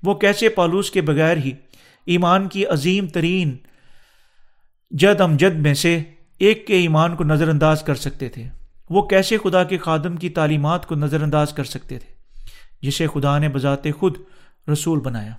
وہ 0.03 0.13
کیسے 0.13 0.49
پالوس 0.49 0.91
کے 0.91 1.01
بغیر 1.01 1.37
ہی 1.37 1.51
ایمان 2.05 2.47
کی 2.47 2.65
عظیم 2.65 3.07
ترین 3.07 3.57
جد 4.91 5.21
امجد 5.21 5.55
میں 5.55 5.73
سے 5.73 5.99
ایک 6.39 6.67
کے 6.67 6.73
ایمان 6.73 7.15
کو 7.15 7.23
نظر 7.23 7.49
انداز 7.49 7.83
کر 7.83 7.95
سکتے 7.95 8.29
تھے؟ 8.29 8.43
وہ 8.89 9.07
کیسے 9.07 9.37
خدا 9.37 9.63
کے 9.63 9.77
خادم 9.77 10.15
کی 10.15 10.29
تعلیمات 10.29 10.85
کو 10.85 10.95
نظر 10.95 11.23
انداز 11.23 11.53
کر 11.53 11.63
سکتے 11.63 11.99
تھے؟ 11.99 12.13
جسے 12.81 13.07
خدا 13.07 13.39
نے 13.39 13.49
بذات 13.49 13.83
خود 13.99 14.17
رسول 14.73 14.99
بنایا۔ 14.99 15.33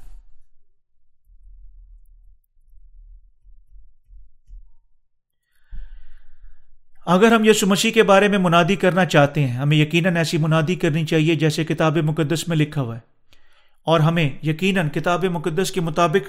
اگر 7.07 7.33
ہم 7.33 7.45
یسو 7.45 7.67
مسیح 7.67 7.93
کے 7.93 8.03
بارے 8.03 8.29
میں 8.29 8.39
منادی 8.39 8.77
کرنا 8.77 9.05
چاہتے 9.05 9.47
ہیں، 9.47 9.57
ہمیں 9.57 9.77
یقیناً 9.77 10.17
ایسی 10.17 10.39
منادی 10.39 10.75
کرنی 10.75 11.07
چاہیے 11.07 11.35
جیسے 11.35 11.65
کتاب 11.65 11.97
مقدس 11.97 12.49
میں 12.49 12.57
لکھا 12.57 12.81
ہوا 12.81 12.95
ہے۔ 12.95 13.01
اور 13.85 14.01
ہمیں 14.01 14.31
یقیناً 14.43 14.89
کتاب 14.89 15.25
مقدس 15.25 15.71
کے 15.71 15.81
مطابق 15.81 16.29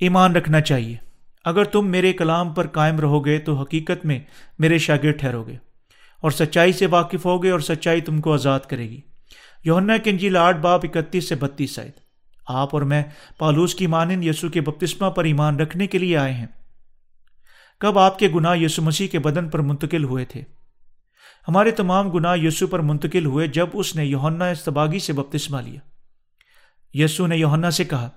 ایمان 0.00 0.36
رکھنا 0.36 0.60
چاہیے۔ 0.60 1.05
اگر 1.46 1.64
تم 1.64 1.88
میرے 1.88 2.12
کلام 2.12 2.52
پر 2.52 2.66
قائم 2.66 3.00
رہو 3.00 3.24
گے 3.24 3.38
تو 3.38 3.54
حقیقت 3.54 4.06
میں 4.06 4.18
میرے 4.58 4.78
شاگرد 4.78 5.20
ٹھہرو 5.20 5.42
گے 5.42 5.56
اور 6.20 6.30
سچائی 6.30 6.72
سے 6.72 6.86
واقف 6.86 7.26
ہوگے 7.26 7.50
اور 7.50 7.60
سچائی 7.60 8.00
تم 8.00 8.20
کو 8.20 8.32
آزاد 8.32 8.60
کرے 8.60 8.90
گی۔ 8.90 9.00
یونا 9.64 9.96
کنجیل 9.96 10.36
آٹھ 10.36 10.56
باپ 10.56 10.80
اکتیس 10.84 11.28
سے 11.28 11.34
بتیس 11.34 11.70
سائد 11.70 11.92
آپ 12.46 12.68
اور 12.72 12.82
میں 12.82 13.02
پالوس 13.38 13.74
کی 13.74 13.86
مانند 13.86 14.24
یسو 14.24 14.48
کے 14.48 14.60
بپتسمہ 14.60 15.10
پر 15.10 15.24
ایمان 15.24 15.60
رکھنے 15.60 15.86
کے 15.86 15.98
لیے 15.98 16.16
آئے 16.16 16.32
ہیں۔ 16.32 16.46
کب 17.80 17.98
آپ 17.98 18.18
کے 18.18 18.28
گناہ 18.34 18.56
یسو 18.56 18.82
مسیح 18.82 19.08
کے 19.08 19.18
بدن 19.18 19.48
پر 19.48 19.58
منتقل 19.58 20.04
ہوئے 20.04 20.24
تھے؟ 20.24 20.42
ہمارے 21.48 21.70
تمام 21.70 22.10
گناہ 22.10 22.38
یسو 22.38 22.66
پر 22.66 22.78
منتقل 22.78 23.26
ہوئے 23.26 23.46
جب 23.46 23.66
اس 23.72 23.96
نے 23.96 24.04
یونا 24.04 24.48
استباغی 24.48 24.98
سے 24.98 25.12
بپتسمہ 25.12 25.60
لیا۔ 25.60 25.80
یسو 26.94 27.26
نے 27.26 27.36
یونا 27.36 27.70
سے 27.70 27.84
کہا 27.84 28.10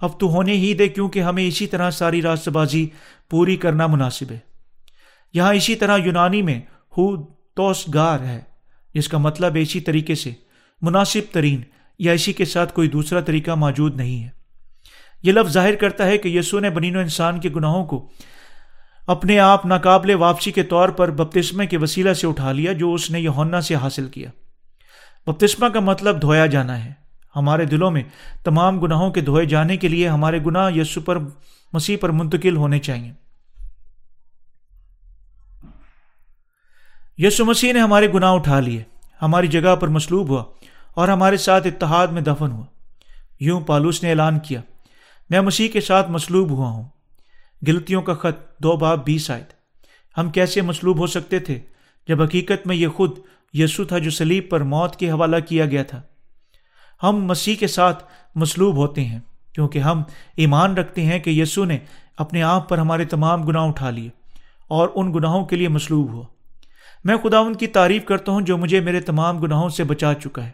اب 0.00 0.20
تو 0.20 0.26
ہونے 0.26 0.52
ہی 0.52 0.74
دے 0.74 0.88
کیونکہ 0.88 1.22
ہمیں 1.22 1.46
اسی 1.46 1.66
طرح 1.66 1.90
ساری 1.90 2.22
راست 2.22 2.48
بازی 2.48 2.88
پوری 3.30 3.56
کرنا 3.56 3.86
مناسب 3.86 4.30
ہے۔ 4.30 4.38
یہاں 5.34 5.54
اسی 5.54 5.74
طرح 5.74 5.98
یونانی 6.04 6.42
میں 6.42 6.60
ہو 6.98 7.26
توس 7.26 7.94
گار 7.94 8.20
ہے، 8.20 8.40
جس 8.94 9.08
کا 9.08 9.18
مطلب 9.18 9.56
اسی 9.60 9.80
طریقے 9.80 10.14
سے 10.14 10.30
مناسب 10.82 11.32
ترین 11.32 11.60
یا 11.98 12.12
اسی 12.12 12.32
کے 12.32 12.44
ساتھ 12.44 12.74
کوئی 12.74 12.88
دوسرا 12.88 13.20
طریقہ 13.20 13.50
موجود 13.50 13.96
نہیں 13.96 14.24
ہے۔ 14.24 14.28
یہ 15.22 15.32
لفظ 15.32 15.52
ظاہر 15.52 15.74
کرتا 15.74 16.06
ہے 16.06 16.18
کہ 16.18 16.28
یسو 16.28 16.60
نے 16.60 16.70
بنین 16.70 16.96
و 16.96 17.00
انسان 17.00 17.40
کے 17.40 17.48
گناہوں 17.48 17.84
کو 17.84 18.08
اپنے 19.06 19.38
آپ 19.38 19.66
ناقابل 19.66 20.14
واپسی 20.14 20.52
کے 20.52 20.62
طور 20.62 20.88
پر 20.88 21.10
بپتسمے 21.10 21.66
کے 21.66 21.76
وسیلہ 21.76 22.12
سے 22.12 22.26
اٹھا 22.26 22.52
لیا، 22.52 22.72
جو 22.72 22.94
اس 22.94 23.10
نے 23.10 23.20
یونا 23.20 23.60
سے 23.60 23.74
حاصل 23.74 24.08
کیا۔ 24.08 24.30
بپتسمہ 25.26 25.68
کا 25.68 25.80
مطلب 25.80 26.22
دھویا 26.22 26.46
جانا 26.46 26.84
ہے۔ 26.84 27.05
ہمارے 27.36 27.64
دلوں 27.64 27.90
میں 27.90 28.02
تمام 28.44 28.80
گناہوں 28.80 29.10
کے 29.10 29.20
دھوئے 29.20 29.46
جانے 29.46 29.76
کے 29.76 29.88
لیے 29.88 30.08
ہمارے 30.08 30.38
گناہ 30.46 30.72
یسو 30.72 31.00
پر، 31.00 31.18
مسیح 31.72 31.96
پر 32.00 32.08
منتقل 32.08 32.56
ہونے 32.56 32.78
چاہیے۔ 32.78 33.12
یسو 37.18 37.44
مسیح 37.44 37.72
نے 37.72 37.80
ہمارے 37.80 38.12
گناہ 38.12 38.32
اٹھا 38.32 38.60
لیے۔ 38.60 38.82
ہماری 39.22 39.46
جگہ 39.46 39.76
پر 39.76 39.88
مسلوب 39.88 40.28
ہوا 40.28 40.44
اور 40.94 41.08
ہمارے 41.08 41.36
ساتھ 41.36 41.66
اتحاد 41.66 42.06
میں 42.06 42.22
دفن 42.22 42.52
ہوا۔ 42.52 42.64
یوں 43.40 43.60
پالوس 43.60 44.02
نے 44.02 44.10
اعلان 44.10 44.38
کیا، 44.38 44.60
میں 45.30 45.40
مسیح 45.40 45.68
کے 45.68 45.80
ساتھ 45.80 46.10
مسلوب 46.10 46.50
ہوا 46.50 46.68
ہوں۔ 46.68 46.84
گلتیوں 47.66 48.02
کا 48.02 48.14
خط 48.14 48.58
دو 48.62 48.76
باب 48.76 49.04
بیس 49.04 49.30
آئے 49.30 49.44
ہم 50.18 50.30
کیسے 50.30 50.60
مسلوب 50.60 50.98
ہو 50.98 51.06
سکتے 51.06 51.38
تھے 51.38 51.58
جب 52.08 52.22
حقیقت 52.22 52.66
میں 52.66 52.76
یہ 52.76 52.88
خود 52.88 53.18
یسو 53.52 53.84
تھا 53.84 53.98
جو 53.98 54.10
سلیب 54.10 54.50
پر 54.50 54.60
موت 54.60 54.96
کے 54.96 55.10
حوالہ 55.10 55.36
کیا 55.48 55.66
گیا 55.66 55.82
تھا؟ 55.82 56.02
ہم 57.02 57.24
مسیح 57.24 57.56
کے 57.56 57.66
ساتھ 57.66 58.04
مسلوب 58.34 58.76
ہوتے 58.76 59.04
ہیں، 59.04 59.18
کیونکہ 59.54 59.78
ہم 59.78 60.02
ایمان 60.36 60.76
رکھتے 60.76 61.04
ہیں 61.04 61.18
کہ 61.18 61.30
یسو 61.30 61.64
نے 61.64 61.78
اپنے 62.16 62.42
آپ 62.42 62.68
پر 62.68 62.78
ہمارے 62.78 63.04
تمام 63.04 63.42
گناہ 63.42 63.62
اٹھا 63.62 63.90
لیے 63.90 64.08
اور 64.68 64.88
ان 64.94 65.14
گناہوں 65.14 65.44
کے 65.44 65.56
لیے 65.56 65.68
مسلوب 65.68 66.12
ہوا۔ 66.12 66.22
میں 67.04 67.16
خدا 67.16 67.38
ان 67.38 67.54
کی 67.54 67.66
تعریف 67.66 68.04
کرتا 68.04 68.32
ہوں 68.32 68.40
جو 68.40 68.58
مجھے 68.58 68.80
میرے 68.80 69.00
تمام 69.00 69.38
گناہوں 69.38 69.68
سے 69.68 69.84
بچا 69.84 70.14
چکا 70.14 70.44
ہے۔ 70.44 70.50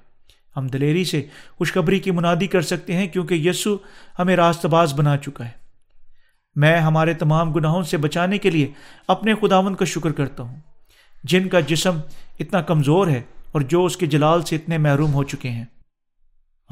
ہم 0.56 0.66
دلیری 0.66 1.04
سے 1.04 1.22
خوشخبری 1.58 1.98
کی 1.98 2.10
منادی 2.10 2.46
کر 2.46 2.62
سکتے 2.62 2.92
ہیں 2.92 3.08
کیونکہ 3.08 3.34
یسو 3.34 3.76
ہمیں 4.18 4.36
راست 4.36 4.66
باز 4.66 4.94
بنا 4.94 5.16
چکا 5.16 5.44
ہے۔ 5.44 5.50
میں 6.56 6.78
ہمارے 6.78 7.14
تمام 7.14 7.52
گناہوں 7.52 7.82
سے 7.82 7.96
بچانے 7.96 8.38
کے 8.38 8.50
لیے 8.50 8.70
اپنے 9.08 9.34
خداون 9.34 9.74
کا 9.74 9.84
شکر 9.84 10.12
کرتا 10.12 10.42
ہوں۔ 10.42 10.56
جن 11.24 11.48
کا 11.48 11.60
جسم 11.60 11.98
اتنا 12.40 12.62
کمزور 12.62 13.06
ہے 13.06 13.22
اور 13.52 13.60
جو 13.60 13.84
اس 13.84 13.96
کے 13.96 14.06
جلال 14.06 14.42
سے 14.42 14.56
اتنے 14.56 14.78
محروم 14.78 15.14
ہو 15.14 15.24
چکے 15.24 15.50
ہیں۔ 15.50 15.64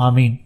آمین۔ 0.00 0.38